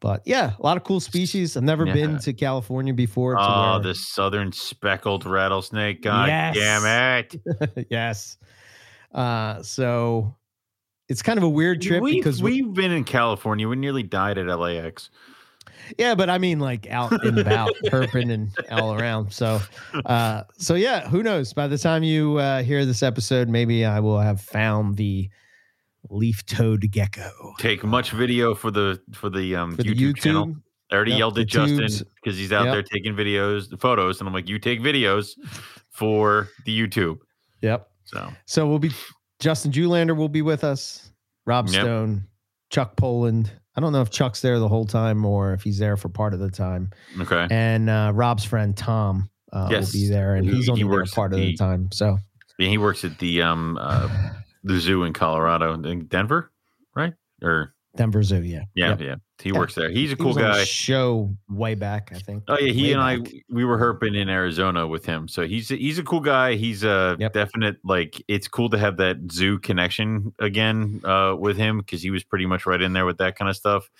but 0.00 0.22
yeah, 0.26 0.52
a 0.58 0.62
lot 0.62 0.76
of 0.76 0.84
cool 0.84 1.00
species. 1.00 1.56
I've 1.56 1.62
never 1.62 1.86
Yeah. 1.86 1.94
been 1.94 2.18
to 2.18 2.34
California 2.34 2.92
before. 2.92 3.36
Oh, 3.38 3.72
where- 3.72 3.80
the 3.82 3.94
southern 3.94 4.52
speckled 4.52 5.24
rattlesnake. 5.24 6.02
God 6.02 6.28
Yes. 6.28 6.54
damn 6.54 7.18
it. 7.74 7.86
yes. 7.90 8.36
Uh, 9.10 9.62
so 9.62 10.36
it's 11.08 11.22
kind 11.22 11.38
of 11.38 11.44
a 11.44 11.48
weird 11.48 11.80
trip 11.80 12.02
we've, 12.02 12.16
because 12.22 12.42
we, 12.42 12.60
we've 12.60 12.74
been 12.74 12.92
in 12.92 13.04
California. 13.04 13.66
We 13.66 13.76
nearly 13.76 14.02
died 14.02 14.36
at 14.36 14.46
LAX. 14.48 15.08
Yeah, 15.98 16.14
but 16.14 16.28
I 16.30 16.38
mean 16.38 16.58
like 16.60 16.86
out 16.88 17.24
and 17.24 17.38
about, 17.38 17.74
herping 17.86 18.32
and 18.32 18.50
all 18.70 18.94
around. 18.94 19.32
So, 19.32 19.60
uh, 20.04 20.42
so 20.58 20.74
yeah, 20.74 21.08
who 21.08 21.22
knows? 21.22 21.52
By 21.52 21.66
the 21.68 21.78
time 21.78 22.02
you 22.02 22.36
uh, 22.38 22.62
hear 22.62 22.84
this 22.84 23.02
episode, 23.02 23.48
maybe 23.48 23.84
I 23.84 24.00
will 24.00 24.20
have 24.20 24.40
found 24.40 24.96
the 24.96 25.28
leaf-toed 26.08 26.88
gecko 26.92 27.30
Take 27.58 27.82
much 27.82 28.12
video 28.12 28.54
for 28.54 28.70
the 28.70 29.00
for 29.12 29.28
the 29.28 29.56
um 29.56 29.76
for 29.76 29.82
YouTube, 29.82 29.96
the 29.96 30.12
YouTube. 30.12 30.16
channel. 30.16 30.56
I 30.92 30.94
already 30.94 31.10
Yep, 31.12 31.18
yelled 31.18 31.38
at 31.40 31.46
Justin 31.48 32.06
because 32.22 32.38
he's 32.38 32.52
out 32.52 32.66
Yep. 32.66 32.72
there 32.74 32.82
taking 32.84 33.14
videos, 33.14 33.68
the 33.68 33.76
photos, 33.76 34.20
and 34.20 34.28
I'm 34.28 34.32
like, 34.34 34.48
you 34.48 34.60
take 34.60 34.80
videos 34.80 35.32
for 35.90 36.48
the 36.64 36.78
YouTube. 36.78 37.18
Yep. 37.62 37.88
So 38.04 38.32
So 38.46 38.68
we'll 38.68 38.78
be 38.78 38.92
Justin 39.40 39.72
Julander 39.72 40.16
will 40.16 40.28
be 40.28 40.42
with 40.42 40.62
us, 40.62 41.10
Rob 41.44 41.66
Yep. 41.68 41.82
Stone, 41.82 42.24
Chuck 42.70 42.94
Poland. 42.96 43.50
I 43.76 43.80
don't 43.80 43.92
know 43.92 44.00
if 44.00 44.10
Chuck's 44.10 44.40
there 44.40 44.58
the 44.58 44.68
whole 44.68 44.86
time 44.86 45.24
or 45.24 45.52
if 45.52 45.62
he's 45.62 45.78
there 45.78 45.96
for 45.96 46.08
part 46.08 46.32
of 46.34 46.40
the 46.40 46.50
time. 46.50 46.90
okay. 47.20 47.46
And 47.50 47.90
uh, 47.90 48.12
Rob's 48.14 48.44
friend 48.44 48.76
Tom 48.76 49.28
uh, 49.52 49.68
Yes. 49.70 49.92
will 49.92 50.00
be 50.00 50.08
there, 50.08 50.34
and 50.34 50.46
He- 50.46 50.54
he's 50.56 50.64
he 50.64 50.70
only 50.70 50.82
there 50.84 50.92
works 50.92 51.12
part 51.14 51.32
at 51.32 51.34
of 51.34 51.40
the 51.40 51.52
the- 51.52 51.56
time. 51.56 51.88
So 51.92 52.18
Yeah, 52.58 52.68
he 52.68 52.78
works 52.78 53.04
at 53.04 53.18
the 53.18 53.42
um 53.42 53.78
uh, 53.80 54.08
the 54.64 54.78
zoo 54.80 55.04
in 55.04 55.12
Colorado, 55.12 55.74
in 55.82 56.06
Denver, 56.06 56.50
right? 56.94 57.12
Or 57.42 57.74
Denver 57.96 58.22
Zoo, 58.22 58.42
yeah, 58.42 58.62
yeah, 58.74 58.88
Yep. 58.90 59.00
yeah. 59.00 59.14
He 59.42 59.50
Yeah. 59.50 59.58
works 59.58 59.74
there. 59.74 59.90
He's 59.90 60.10
a 60.12 60.16
He 60.16 60.16
cool 60.16 60.28
was 60.28 60.36
on 60.38 60.42
the 60.44 60.48
guy. 60.50 60.64
show 60.64 61.36
way 61.48 61.74
back, 61.74 62.10
I 62.14 62.18
think. 62.18 62.44
Oh 62.48 62.58
yeah, 62.58 62.72
he 62.72 62.84
way 62.84 62.92
and 62.92 63.02
I 63.02 63.18
we 63.50 63.64
were 63.64 63.76
herping 63.78 64.16
in 64.16 64.28
Arizona 64.28 64.86
with 64.86 65.04
him. 65.04 65.28
So 65.28 65.46
he's 65.46 65.68
he's 65.68 65.98
a 65.98 66.02
cool 66.02 66.20
guy. 66.20 66.54
He's 66.54 66.82
a 66.84 67.16
Yep. 67.18 67.32
definite 67.34 67.76
like 67.84 68.22
it's 68.28 68.48
cool 68.48 68.70
to 68.70 68.78
have 68.78 68.96
that 68.96 69.18
zoo 69.30 69.58
connection 69.58 70.32
again 70.38 71.00
uh 71.04 71.36
with 71.38 71.56
him 71.56 71.78
because 71.78 72.00
he 72.02 72.10
was 72.10 72.24
pretty 72.24 72.46
much 72.46 72.64
right 72.66 72.80
in 72.80 72.92
there 72.94 73.04
with 73.04 73.18
that 73.18 73.36
kind 73.36 73.48
of 73.50 73.56
stuff. 73.56 73.90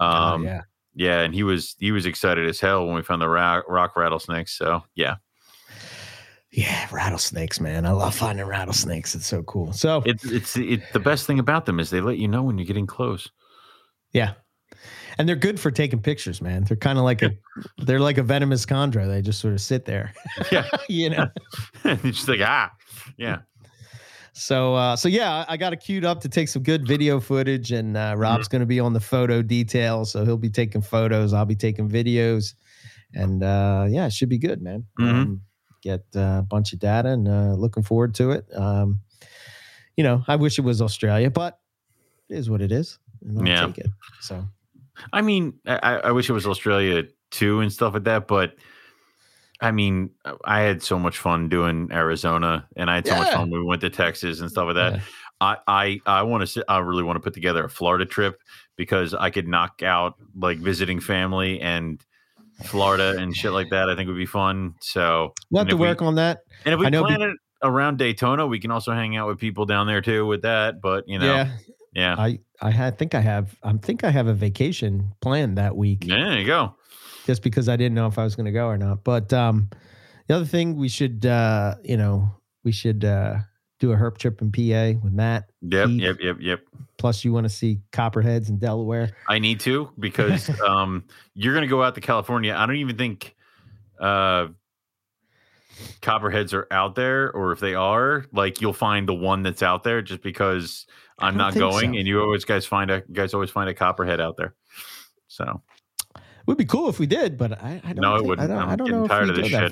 Oh, 0.00 0.06
Um 0.06 0.44
yeah, 0.44 0.62
yeah, 0.94 1.20
and 1.20 1.34
he 1.34 1.42
was 1.42 1.76
he 1.78 1.92
was 1.92 2.06
excited 2.06 2.48
as 2.48 2.58
hell 2.58 2.86
when 2.86 2.94
we 2.96 3.02
found 3.02 3.20
the 3.20 3.28
rock, 3.28 3.64
rock 3.68 3.94
rattlesnakes. 3.94 4.52
So 4.56 4.82
yeah, 4.94 5.16
yeah, 6.50 6.88
rattlesnakes, 6.90 7.60
man. 7.60 7.84
I 7.84 7.90
love 7.92 8.14
finding 8.14 8.46
rattlesnakes. 8.46 9.14
It's 9.14 9.26
so 9.26 9.42
cool. 9.42 9.72
So 9.72 10.02
it's 10.06 10.24
it's 10.24 10.56
it, 10.56 10.80
the 10.94 11.00
best 11.00 11.26
thing 11.26 11.38
about 11.38 11.66
them 11.66 11.78
is 11.78 11.90
they 11.90 12.00
let 12.00 12.16
you 12.18 12.26
know 12.26 12.42
when 12.42 12.56
you're 12.56 12.64
getting 12.66 12.86
close. 12.86 13.28
yeah, 14.12 14.32
and 15.18 15.28
they're 15.28 15.36
good 15.36 15.58
for 15.58 15.70
taking 15.70 16.00
pictures, 16.00 16.40
man. 16.40 16.64
They're 16.64 16.76
kind 16.76 16.98
of 16.98 17.04
like 17.04 17.22
a 17.22 17.32
they're 17.78 18.00
like 18.00 18.18
a 18.18 18.22
venomous 18.22 18.64
chondro. 18.66 19.06
They 19.08 19.22
just 19.22 19.40
sort 19.40 19.54
of 19.54 19.60
sit 19.60 19.84
there, 19.84 20.12
Yeah, 20.52 20.66
you 20.88 21.10
know. 21.10 21.28
it's 21.84 22.02
just 22.02 22.28
like 22.28 22.40
ah, 22.42 22.72
yeah. 23.16 23.40
So 24.32 24.74
uh, 24.76 24.94
so 24.96 25.08
yeah, 25.08 25.44
I 25.48 25.56
got 25.56 25.72
it 25.72 25.80
queued 25.80 26.04
up 26.04 26.20
to 26.20 26.28
take 26.28 26.48
some 26.48 26.62
good 26.62 26.86
video 26.86 27.18
footage, 27.18 27.72
and 27.72 27.96
uh, 27.96 28.14
Rob's 28.16 28.46
going 28.46 28.60
to 28.60 28.66
be 28.66 28.78
on 28.78 28.92
the 28.92 29.00
photo 29.00 29.42
detail, 29.42 30.04
so 30.04 30.24
he'll 30.24 30.36
be 30.36 30.50
taking 30.50 30.80
photos. 30.80 31.32
I'll 31.32 31.44
be 31.44 31.56
taking 31.56 31.88
videos, 31.90 32.54
and 33.14 33.42
uh, 33.42 33.86
yeah, 33.88 34.06
it 34.06 34.12
should 34.12 34.28
be 34.28 34.38
good, 34.38 34.62
man. 34.62 34.84
Mhm. 34.98 35.10
Um, 35.10 35.40
get 35.82 36.04
uh, 36.14 36.38
a 36.40 36.46
bunch 36.48 36.72
of 36.72 36.78
data, 36.78 37.08
and 37.08 37.26
uh, 37.26 37.54
looking 37.54 37.82
forward 37.82 38.14
to 38.16 38.30
it. 38.30 38.46
Um, 38.54 39.00
you 39.96 40.04
know, 40.04 40.22
I 40.28 40.36
wish 40.36 40.58
it 40.58 40.62
was 40.62 40.80
Australia, 40.80 41.30
but 41.30 41.58
it 42.28 42.36
is 42.36 42.48
what 42.48 42.60
it 42.62 42.70
is. 42.70 42.98
And 43.26 43.38
I'll 43.40 43.48
Yeah. 43.48 43.66
take 43.66 43.78
it. 43.78 43.90
So 44.20 44.46
I 45.12 45.22
mean, 45.22 45.54
I, 45.66 45.96
I 45.96 46.10
wish 46.12 46.28
it 46.28 46.32
was 46.32 46.46
Australia 46.46 47.04
too 47.30 47.60
and 47.60 47.72
stuff 47.72 47.94
like 47.94 48.04
that, 48.04 48.26
but 48.26 48.54
I 49.60 49.72
mean, 49.72 50.10
I 50.44 50.60
had 50.60 50.82
so 50.82 50.98
much 50.98 51.18
fun 51.18 51.48
doing 51.48 51.88
Arizona, 51.90 52.68
and 52.76 52.90
I 52.90 52.96
had 52.96 53.06
so 53.08 53.16
much 53.16 53.32
fun 53.32 53.50
when 53.50 53.60
we 53.60 53.66
went 53.66 53.80
to 53.80 53.90
Texas 53.90 54.40
and 54.40 54.50
stuff 54.50 54.66
like 54.66 54.76
that. 54.76 54.92
yeah. 54.94 55.00
I 55.40 55.56
I 55.66 56.00
I 56.06 56.22
want 56.22 56.48
to 56.48 56.64
I 56.68 56.78
really 56.78 57.02
want 57.02 57.16
to 57.16 57.20
put 57.20 57.34
together 57.34 57.64
a 57.64 57.70
Florida 57.70 58.04
trip 58.04 58.40
because 58.76 59.14
I 59.14 59.30
could 59.30 59.48
knock 59.48 59.82
out 59.82 60.14
like 60.36 60.58
visiting 60.58 61.00
family 61.00 61.60
and 61.60 62.00
Florida 62.64 63.16
and 63.18 63.34
shit 63.34 63.52
like 63.52 63.70
that. 63.70 63.88
I 63.88 63.96
think 63.96 64.08
would 64.08 64.16
be 64.16 64.26
fun. 64.26 64.74
So 64.80 65.34
we'll 65.50 65.60
have 65.60 65.68
to 65.68 65.76
we- 65.76 65.86
work 65.86 66.02
on 66.02 66.16
that. 66.16 66.40
and 66.64 66.74
if 66.74 66.80
we 66.80 66.90
plan 66.90 67.22
it 67.22 67.36
around 67.62 67.98
Daytona, 67.98 68.46
we 68.46 68.58
can 68.58 68.70
also 68.70 68.92
hang 68.92 69.16
out 69.16 69.28
with 69.28 69.38
people 69.38 69.64
down 69.64 69.86
there 69.86 70.00
too 70.00 70.26
with 70.26 70.42
that. 70.42 70.80
But 70.80 71.08
you 71.08 71.18
know, 71.18 71.34
yeah, 71.34 71.56
yeah, 71.94 72.14
I 72.18 72.38
I 72.60 72.70
had, 72.70 72.98
think 72.98 73.14
I 73.14 73.20
have 73.20 73.56
I 73.62 73.72
think 73.74 74.04
I 74.04 74.10
have 74.10 74.26
a 74.26 74.34
vacation 74.34 75.12
planned 75.20 75.58
that 75.58 75.76
week. 75.76 76.04
Yeah, 76.06 76.24
there 76.28 76.38
you 76.38 76.46
go. 76.46 76.74
just 77.26 77.42
because 77.42 77.68
I 77.68 77.76
didn't 77.76 77.94
know 77.94 78.06
if 78.06 78.18
I 78.18 78.24
was 78.24 78.34
going 78.36 78.46
to 78.46 78.52
go 78.52 78.66
or 78.66 78.78
not. 78.78 79.04
But 79.04 79.32
um, 79.32 79.68
the 80.26 80.36
other 80.36 80.44
thing 80.44 80.76
we 80.76 80.88
should, 80.88 81.24
uh, 81.26 81.76
you 81.84 81.96
know, 81.96 82.34
we 82.64 82.72
should 82.72 83.04
uh, 83.04 83.36
do 83.80 83.92
a 83.92 83.96
herp 83.96 84.18
trip 84.18 84.40
in 84.42 84.50
PA 84.50 84.98
with 85.02 85.12
Matt. 85.12 85.50
Yep, 85.62 85.86
Keith. 85.88 86.00
yep, 86.02 86.16
yep, 86.20 86.36
yep. 86.40 86.60
Plus, 86.98 87.24
you 87.24 87.32
want 87.32 87.44
to 87.44 87.48
see 87.50 87.80
copperheads 87.92 88.48
in 88.48 88.58
Delaware. 88.58 89.10
I 89.28 89.38
need 89.38 89.60
to 89.60 89.90
because 89.98 90.50
um, 90.66 91.04
you're 91.34 91.54
going 91.54 91.62
to 91.62 91.68
go 91.68 91.82
out 91.82 91.94
to 91.94 92.00
California. 92.00 92.54
I 92.56 92.66
don't 92.66 92.76
even 92.76 92.96
think 92.96 93.36
uh, 94.00 94.48
copperheads 96.02 96.52
are 96.54 96.66
out 96.70 96.94
there, 96.94 97.30
or 97.32 97.52
if 97.52 97.60
they 97.60 97.74
are, 97.74 98.24
like 98.32 98.60
you'll 98.60 98.72
find 98.72 99.08
the 99.08 99.14
one 99.14 99.42
that's 99.42 99.62
out 99.62 99.84
there 99.84 100.02
just 100.02 100.22
because 100.22 100.86
I'm 101.18 101.36
don't 101.36 101.54
going, 101.54 101.92
so. 101.92 101.98
and 101.98 102.06
you 102.06 102.20
always 102.20 102.44
guys 102.44 102.66
find 102.66 102.90
a 102.90 103.02
you 103.08 103.14
guys 103.14 103.34
always 103.34 103.50
find 103.50 103.68
a 103.68 103.74
copperhead 103.74 104.20
out 104.20 104.36
there. 104.36 104.54
So 105.26 105.62
it 106.16 106.20
Would 106.46 106.58
be 106.58 106.64
cool 106.64 106.88
if 106.88 106.98
we 106.98 107.06
did, 107.06 107.36
but 107.36 107.60
I, 107.62 107.80
I 107.84 107.92
don't. 107.92 108.02
No, 108.02 108.16
it 108.16 108.24
wouldn't. 108.24 108.50
I 108.50 108.54
don't, 108.54 108.62
I'm 108.62 108.70
I 108.70 108.76
don't 108.76 108.90
know 108.90 109.04
if 109.04 109.10
tired 109.10 109.24
we 109.24 109.30
of 109.30 109.36
this 109.36 109.50
go 109.50 109.68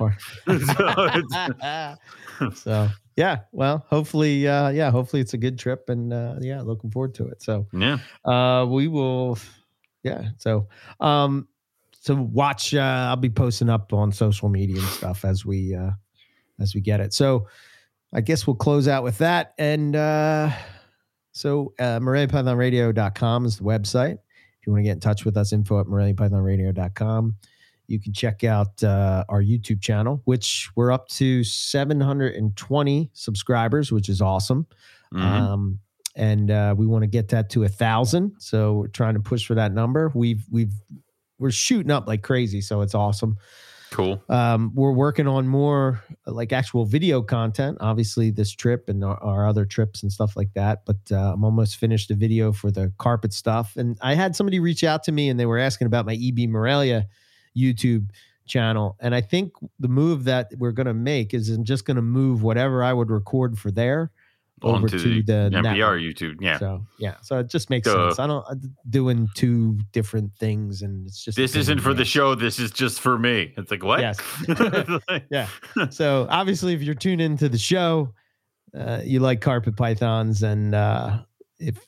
that 0.46 1.96
far. 2.38 2.50
so 2.54 2.88
yeah, 3.16 3.40
well, 3.52 3.86
hopefully, 3.88 4.46
uh, 4.46 4.70
yeah, 4.70 4.90
hopefully 4.90 5.22
it's 5.22 5.34
a 5.34 5.38
good 5.38 5.58
trip, 5.58 5.88
and 5.88 6.12
uh, 6.12 6.36
yeah, 6.40 6.60
looking 6.60 6.90
forward 6.90 7.14
to 7.14 7.26
it. 7.28 7.42
So 7.42 7.66
yeah, 7.72 7.98
uh 8.24 8.66
we 8.68 8.88
will 8.88 9.38
yeah 10.06 10.28
so 10.38 10.68
um 11.00 11.48
so 11.90 12.14
watch 12.14 12.72
uh 12.74 13.08
i'll 13.10 13.16
be 13.16 13.28
posting 13.28 13.68
up 13.68 13.92
on 13.92 14.12
social 14.12 14.48
media 14.48 14.78
and 14.78 14.86
stuff 14.86 15.24
as 15.24 15.44
we 15.44 15.74
uh 15.74 15.90
as 16.60 16.74
we 16.74 16.80
get 16.80 17.00
it 17.00 17.12
so 17.12 17.48
i 18.12 18.20
guess 18.20 18.46
we'll 18.46 18.54
close 18.54 18.86
out 18.86 19.02
with 19.02 19.18
that 19.18 19.52
and 19.58 19.96
uh 19.96 20.48
so 21.36 21.72
uh 21.78 21.98
moreliapythonradio.com 22.00 23.44
is 23.44 23.58
the 23.58 23.64
website 23.64 24.14
if 24.14 24.66
you 24.66 24.72
want 24.72 24.80
to 24.80 24.84
get 24.84 24.92
in 24.92 25.00
touch 25.00 25.24
with 25.24 25.36
us 25.36 25.52
info 25.52 25.80
at 25.80 25.86
moreliapythonradio.com 25.86 27.36
you 27.88 28.00
can 28.00 28.12
check 28.12 28.42
out 28.44 28.82
uh, 28.82 29.22
our 29.28 29.42
youtube 29.42 29.80
channel 29.80 30.20
which 30.24 30.70
we're 30.76 30.90
up 30.90 31.06
to 31.08 31.44
720 31.44 33.10
subscribers 33.12 33.92
which 33.92 34.08
is 34.08 34.20
awesome 34.20 34.66
Mhm. 35.14 35.20
um, 35.22 35.78
and 36.16 36.50
uh, 36.50 36.74
we 36.76 36.86
want 36.86 37.02
to 37.02 37.06
get 37.06 37.28
that 37.28 37.50
to 37.50 37.64
a 37.64 37.68
thousand. 37.68 38.32
So 38.38 38.72
we're 38.72 38.88
trying 38.88 39.14
to 39.14 39.20
push 39.20 39.46
for 39.46 39.54
that 39.54 39.70
number. 39.72 40.10
We've 40.14 40.42
we've 40.50 40.72
we're 41.38 41.50
shooting 41.50 41.90
up 41.92 42.08
like 42.08 42.22
crazy, 42.22 42.62
so 42.62 42.80
it's 42.80 42.94
awesome. 42.94 43.36
Cool. 43.90 44.22
Um, 44.28 44.72
we're 44.74 44.92
working 44.92 45.26
on 45.26 45.46
more 45.46 46.02
uh, 46.26 46.32
like 46.32 46.52
actual 46.52 46.84
video 46.84 47.22
content. 47.22 47.78
Obviously, 47.80 48.30
this 48.30 48.52
trip 48.52 48.88
and 48.88 49.04
our, 49.04 49.22
our 49.22 49.48
other 49.48 49.64
trips 49.64 50.02
and 50.02 50.12
stuff 50.12 50.36
like 50.36 50.52
that. 50.54 50.84
But 50.84 50.96
uh, 51.10 51.32
I'm 51.34 51.44
almost 51.44 51.76
finished 51.76 52.10
a 52.10 52.14
video 52.14 52.52
for 52.52 52.70
the 52.70 52.92
carpet 52.98 53.32
stuff, 53.32 53.76
and 53.76 53.98
I 54.00 54.14
had 54.14 54.36
somebody 54.36 54.60
reach 54.60 54.84
out 54.84 55.02
to 55.04 55.12
me 55.12 55.28
and 55.28 55.38
they 55.38 55.46
were 55.46 55.58
asking 55.58 55.86
about 55.86 56.06
my 56.06 56.14
EB 56.14 56.48
Morelia 56.48 57.06
YouTube 57.56 58.10
channel. 58.46 58.96
And 59.00 59.14
I 59.14 59.20
think 59.20 59.52
the 59.78 59.88
move 59.88 60.24
that 60.24 60.52
we're 60.58 60.72
going 60.72 60.86
to 60.86 60.94
make 60.94 61.34
is 61.34 61.50
I'm 61.50 61.64
just 61.64 61.84
going 61.84 61.96
to 61.96 62.02
move 62.02 62.42
whatever 62.42 62.82
I 62.82 62.92
would 62.92 63.10
record 63.10 63.58
for 63.58 63.70
there 63.70 64.12
over 64.62 64.76
Onto 64.84 64.98
to 64.98 65.22
the, 65.22 65.50
MPR 65.52 65.62
network. 65.62 66.00
YouTube. 66.00 66.36
Yeah. 66.40 66.58
So 66.58 66.86
yeah, 66.98 67.16
so 67.22 67.38
it 67.40 67.50
just 67.50 67.68
makes 67.68 67.90
sense. 67.90 68.18
I 68.18 68.26
don't 68.26 68.44
I'm 68.48 68.74
doing 68.88 69.28
two 69.34 69.78
different 69.92 70.32
things, 70.38 70.80
and 70.82 71.06
it's 71.06 71.22
just 71.22 71.36
This 71.36 71.54
isn't 71.54 71.80
for 71.80 71.92
the 71.92 72.04
show. 72.06 72.34
This 72.34 72.58
is 72.58 72.70
just 72.70 73.00
for 73.00 73.18
me. 73.18 73.52
It's 73.56 73.70
like 73.70 73.84
what? 73.84 74.00
Yes. 74.00 74.18
Yeah. 75.30 75.48
So 75.90 76.26
obviously, 76.30 76.72
if 76.72 76.82
you're 76.82 76.94
tuned 76.94 77.20
into 77.20 77.48
the 77.48 77.58
show, 77.58 78.14
uh, 78.74 79.00
you 79.04 79.20
like 79.20 79.40
carpet 79.42 79.76
pythons, 79.76 80.42
and 80.42 80.74
uh, 80.74 81.18
if 81.58 81.78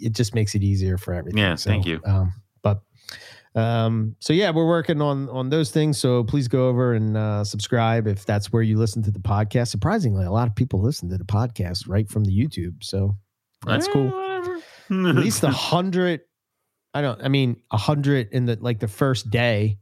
it 0.00 0.12
just 0.12 0.34
makes 0.34 0.54
it 0.54 0.62
easier 0.62 0.98
for 0.98 1.14
everything. 1.14 1.38
Yeah, 1.38 1.54
So, 1.54 1.70
thank 1.70 1.86
you. 1.86 2.00
Um, 2.04 2.32
but 2.62 2.82
um, 3.58 4.14
so 4.20 4.32
yeah, 4.32 4.50
we're 4.50 4.66
working 4.68 5.00
on 5.02 5.28
on 5.30 5.48
those 5.48 5.70
things. 5.70 5.98
So 5.98 6.22
please 6.24 6.48
go 6.48 6.68
over 6.68 6.94
and 6.94 7.16
uh, 7.16 7.44
subscribe 7.44 8.06
if 8.06 8.24
that's 8.26 8.52
where 8.52 8.62
you 8.62 8.78
listen 8.78 9.02
to 9.04 9.10
the 9.10 9.18
podcast. 9.18 9.68
Surprisingly, 9.68 10.24
a 10.24 10.30
lot 10.30 10.46
of 10.48 10.54
people 10.54 10.80
listen 10.82 11.08
to 11.10 11.18
the 11.18 11.24
podcast 11.24 11.88
right 11.88 12.08
from 12.08 12.24
the 12.24 12.30
YouTube. 12.32 12.82
So 12.82 13.16
that's 13.66 13.88
Eh, 13.88 13.92
cool. 13.92 14.08
at 15.08 15.14
least 15.16 15.42
a 15.42 15.50
hundred. 15.50 16.20
I 16.94 17.02
don't. 17.02 17.22
I 17.22 17.28
mean, 17.28 17.60
a 17.70 17.76
hundred 17.76 18.28
in 18.32 18.46
the 18.46 18.56
like 18.60 18.80
the 18.80 18.88
first 18.88 19.30
day. 19.30 19.78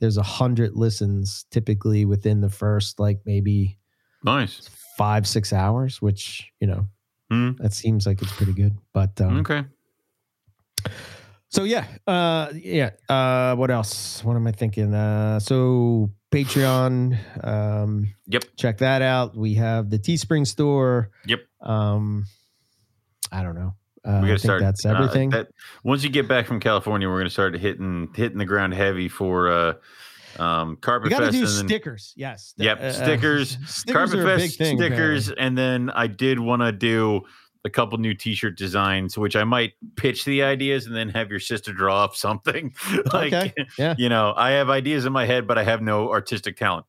There's 0.00 0.16
a 0.16 0.22
hundred 0.22 0.74
listens 0.76 1.44
typically 1.50 2.06
within 2.06 2.40
the 2.40 2.48
first 2.48 2.98
like 2.98 3.20
maybe 3.26 3.78
nice. 4.24 4.68
five 4.96 5.26
six 5.28 5.52
hours, 5.52 6.00
which 6.00 6.50
you 6.60 6.66
know 6.66 6.88
Hmm. 7.30 7.50
that 7.58 7.72
seems 7.74 8.06
like 8.06 8.22
it's 8.22 8.32
pretty 8.32 8.54
good. 8.54 8.76
But 8.94 9.20
um, 9.20 9.40
Okay. 9.40 9.64
So 11.50 11.64
yeah, 11.64 11.84
uh, 12.06 12.50
yeah. 12.54 12.90
Uh, 13.08 13.54
what 13.56 13.70
else? 13.70 14.24
What 14.24 14.34
am 14.36 14.46
I 14.46 14.52
thinking? 14.52 14.94
Uh, 14.94 15.38
so 15.40 16.10
Patreon. 16.32 17.18
Um, 17.44 18.14
Yep. 18.28 18.44
check 18.56 18.78
that 18.78 19.02
out. 19.02 19.36
We 19.36 19.54
have 19.54 19.90
the 19.90 19.98
Teespring 19.98 20.46
store. 20.46 21.10
Yep. 21.26 21.40
Um, 21.60 22.24
I 23.32 23.42
don't 23.42 23.54
know. 23.56 23.74
Uh, 24.04 24.10
We 24.10 24.12
I 24.12 24.20
got 24.20 24.22
to 24.22 24.28
think 24.28 24.40
start. 24.40 24.60
that's 24.62 24.86
uh, 24.86 24.90
everything. 24.90 25.30
that 25.30 25.48
once 25.84 26.02
you 26.04 26.08
get 26.10 26.26
back 26.28 26.46
from 26.46 26.58
California, 26.60 27.08
we're 27.08 27.16
going 27.16 27.26
to 27.26 27.30
start 27.30 27.54
hitting 27.58 28.08
hitting 28.14 28.38
the 28.38 28.44
ground 28.46 28.72
heavy 28.74 29.08
for 29.08 29.50
uh, 29.50 29.72
um, 30.38 30.76
Carpet 30.76 31.10
Fest. 31.12 31.32
do 31.32 31.38
and 31.38 31.46
then, 31.48 31.66
stickers. 31.68 32.14
Yes. 32.16 32.54
Yep, 32.56 32.80
Uh, 32.80 32.82
uh, 32.84 32.92
stickers, 32.92 33.50
stickers 33.66 33.92
Carpet 33.92 34.18
are 34.20 34.22
a 34.22 34.36
big 34.36 34.46
Fest 34.48 34.58
thing. 34.58 34.78
stickers, 34.78 35.30
and 35.30 35.58
then 35.58 35.90
I 35.90 36.06
did 36.06 36.38
want 36.40 36.62
to 36.62 36.72
do 36.72 37.22
a 37.64 37.70
couple 37.70 37.98
new 37.98 38.14
T-shirt 38.14 38.56
designs, 38.56 39.18
which 39.18 39.36
I 39.36 39.44
might 39.44 39.72
pitch 39.96 40.24
the 40.24 40.42
ideas 40.42 40.86
and 40.86 40.96
then 40.96 41.08
have 41.10 41.30
your 41.30 41.40
sister 41.40 41.72
draw 41.72 42.02
up 42.04 42.16
something. 42.16 42.74
like, 43.12 43.32
Okay, 43.32 43.54
yeah. 43.78 43.94
you 43.98 44.08
know, 44.08 44.32
I 44.36 44.52
have 44.52 44.70
ideas 44.70 45.04
in 45.04 45.12
my 45.12 45.26
head, 45.26 45.46
but 45.46 45.58
I 45.58 45.64
have 45.64 45.82
no 45.82 46.10
artistic 46.10 46.56
talent. 46.56 46.86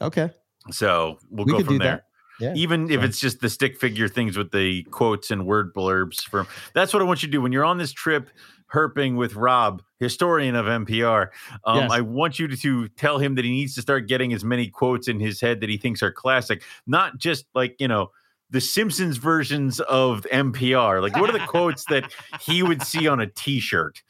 Okay. 0.00 0.30
So 0.70 1.18
we'll 1.30 1.44
We 1.46 1.52
go 1.52 1.64
from 1.64 1.78
there. 1.78 2.04
Yeah. 2.40 2.52
Even 2.56 2.90
if 2.90 3.02
it's 3.04 3.20
just 3.20 3.40
the 3.40 3.48
stick 3.48 3.78
figure 3.78 4.08
things 4.08 4.36
with 4.36 4.50
the 4.50 4.82
quotes 4.84 5.30
and 5.30 5.46
word 5.46 5.72
blurbs 5.72 6.22
from 6.22 6.48
that's 6.74 6.92
what 6.92 7.00
I 7.00 7.04
want 7.04 7.22
you 7.22 7.28
to 7.28 7.32
do 7.32 7.40
when 7.40 7.52
you're 7.52 7.64
on 7.64 7.78
this 7.78 7.92
trip 7.92 8.28
herping 8.72 9.16
with 9.16 9.36
Rob, 9.36 9.82
historian 10.00 10.56
of 10.56 10.66
MPR. 10.66 11.28
Um, 11.64 11.82
Yes. 11.82 11.90
I 11.92 12.00
want 12.00 12.40
you 12.40 12.48
to, 12.48 12.56
to 12.56 12.88
tell 12.88 13.18
him 13.18 13.36
that 13.36 13.44
he 13.44 13.52
needs 13.52 13.74
to 13.76 13.82
start 13.82 14.08
getting 14.08 14.32
as 14.32 14.42
many 14.42 14.68
quotes 14.68 15.06
in 15.06 15.20
his 15.20 15.40
head 15.40 15.60
that 15.60 15.68
he 15.70 15.76
thinks 15.76 16.02
are 16.02 16.10
classic, 16.10 16.62
not 16.88 17.18
just 17.18 17.44
like, 17.54 17.76
you 17.78 17.86
know, 17.86 18.10
the 18.50 18.60
Simpsons 18.60 19.16
versions 19.16 19.80
of 19.80 20.26
MPR. 20.32 21.00
Like, 21.02 21.16
what 21.16 21.28
are 21.30 21.38
the 21.38 21.44
quotes 21.46 21.84
that 21.86 22.12
he 22.40 22.62
would 22.62 22.82
see 22.82 23.08
on 23.08 23.20
a 23.20 23.26
t-shirt? 23.26 24.02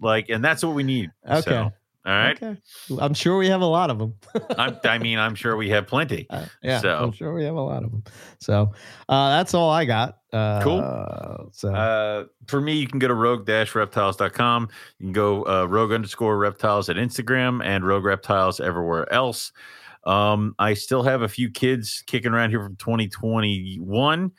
Like, 0.00 0.28
and 0.28 0.44
that's 0.44 0.62
what 0.64 0.74
we 0.74 0.82
need. 0.84 1.10
Okay. 1.28 1.40
So, 1.42 1.72
all 2.06 2.14
right. 2.14 2.40
Okay. 2.42 2.56
I'm 3.00 3.12
sure 3.12 3.36
we 3.36 3.48
have 3.48 3.60
a 3.60 3.66
lot 3.66 3.90
of 3.90 3.98
them. 3.98 4.14
I, 4.56 4.74
I 4.84 4.98
mean, 4.98 5.18
I'm 5.18 5.34
sure 5.34 5.56
we 5.56 5.68
have 5.70 5.86
plenty. 5.86 6.26
Uh, 6.30 6.44
yeah, 6.62 6.80
So- 6.80 6.96
I'm 6.96 7.12
sure 7.12 7.34
we 7.34 7.44
have 7.44 7.56
a 7.56 7.60
lot 7.60 7.82
of 7.84 7.90
them. 7.90 8.04
So 8.40 8.72
uh, 9.08 9.36
that's 9.36 9.52
all 9.54 9.68
I 9.70 9.84
got. 9.84 10.18
Uh, 10.32 10.60
Cool. 10.62 11.50
So 11.52 11.74
Uh, 11.74 12.24
for 12.46 12.60
me, 12.60 12.74
you 12.78 12.86
can 12.86 12.98
go 12.98 13.08
to 13.08 13.14
rogue-reptiles.com. 13.14 14.68
You 14.98 15.06
can 15.06 15.12
go 15.12 15.42
uh, 15.46 15.66
rogue 15.66 15.92
underscore 15.92 16.38
reptiles 16.38 16.88
at 16.88 16.96
Instagram 16.96 17.64
and 17.64 17.84
rogue 17.86 18.04
reptiles 18.04 18.60
everywhere 18.60 19.10
else. 19.12 19.52
Um, 20.08 20.54
I 20.58 20.72
still 20.72 21.02
have 21.02 21.20
a 21.20 21.28
few 21.28 21.50
kids 21.50 22.02
kicking 22.06 22.32
around 22.32 22.50
here 22.50 22.62
from 22.62 22.76
2021. 22.76 24.32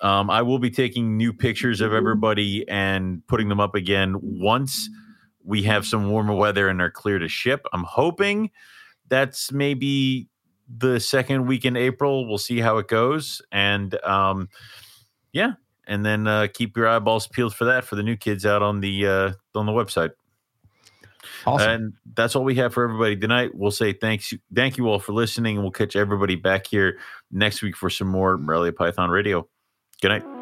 Um, 0.00 0.30
I 0.30 0.42
will 0.42 0.58
be 0.58 0.70
taking 0.70 1.16
new 1.16 1.32
pictures 1.32 1.80
of 1.80 1.94
everybody 1.94 2.68
and 2.68 3.24
putting 3.28 3.48
them 3.48 3.60
up 3.60 3.76
again 3.76 4.16
once 4.20 4.90
we 5.44 5.62
have 5.62 5.86
some 5.86 6.10
warmer 6.10 6.34
weather 6.34 6.68
and 6.68 6.82
are 6.82 6.90
clear 6.90 7.20
to 7.20 7.28
ship. 7.28 7.66
I'm 7.72 7.84
hoping 7.84 8.50
that's 9.08 9.52
maybe 9.52 10.28
the 10.68 10.98
second 10.98 11.46
week 11.46 11.64
in 11.64 11.76
April. 11.76 12.26
We'll 12.26 12.38
see 12.38 12.58
how 12.58 12.78
it 12.78 12.88
goes. 12.88 13.40
And 13.52 13.94
um, 14.04 14.48
yeah, 15.32 15.52
and 15.86 16.04
then 16.04 16.26
uh, 16.26 16.48
keep 16.52 16.76
your 16.76 16.88
eyeballs 16.88 17.28
peeled 17.28 17.54
for 17.54 17.64
that 17.66 17.84
for 17.84 17.94
the 17.94 18.02
new 18.02 18.16
kids 18.16 18.44
out 18.44 18.62
on 18.62 18.80
the 18.80 19.06
uh, 19.06 19.32
on 19.54 19.66
the 19.66 19.72
website. 19.72 20.10
Awesome. 21.46 21.70
And 21.70 21.92
that's 22.14 22.36
all 22.36 22.44
we 22.44 22.54
have 22.56 22.74
for 22.74 22.84
everybody 22.84 23.16
tonight. 23.16 23.54
We'll 23.54 23.70
say 23.70 23.92
thanks, 23.92 24.32
thank 24.54 24.76
you 24.76 24.88
all 24.88 24.98
for 24.98 25.12
listening, 25.12 25.60
we'll 25.62 25.70
catch 25.70 25.96
everybody 25.96 26.36
back 26.36 26.66
here 26.66 26.98
next 27.30 27.62
week 27.62 27.76
for 27.76 27.90
some 27.90 28.08
more 28.08 28.38
Morelia 28.38 28.72
Python 28.72 29.10
Radio. 29.10 29.48
Good 30.00 30.08
night. 30.08 30.41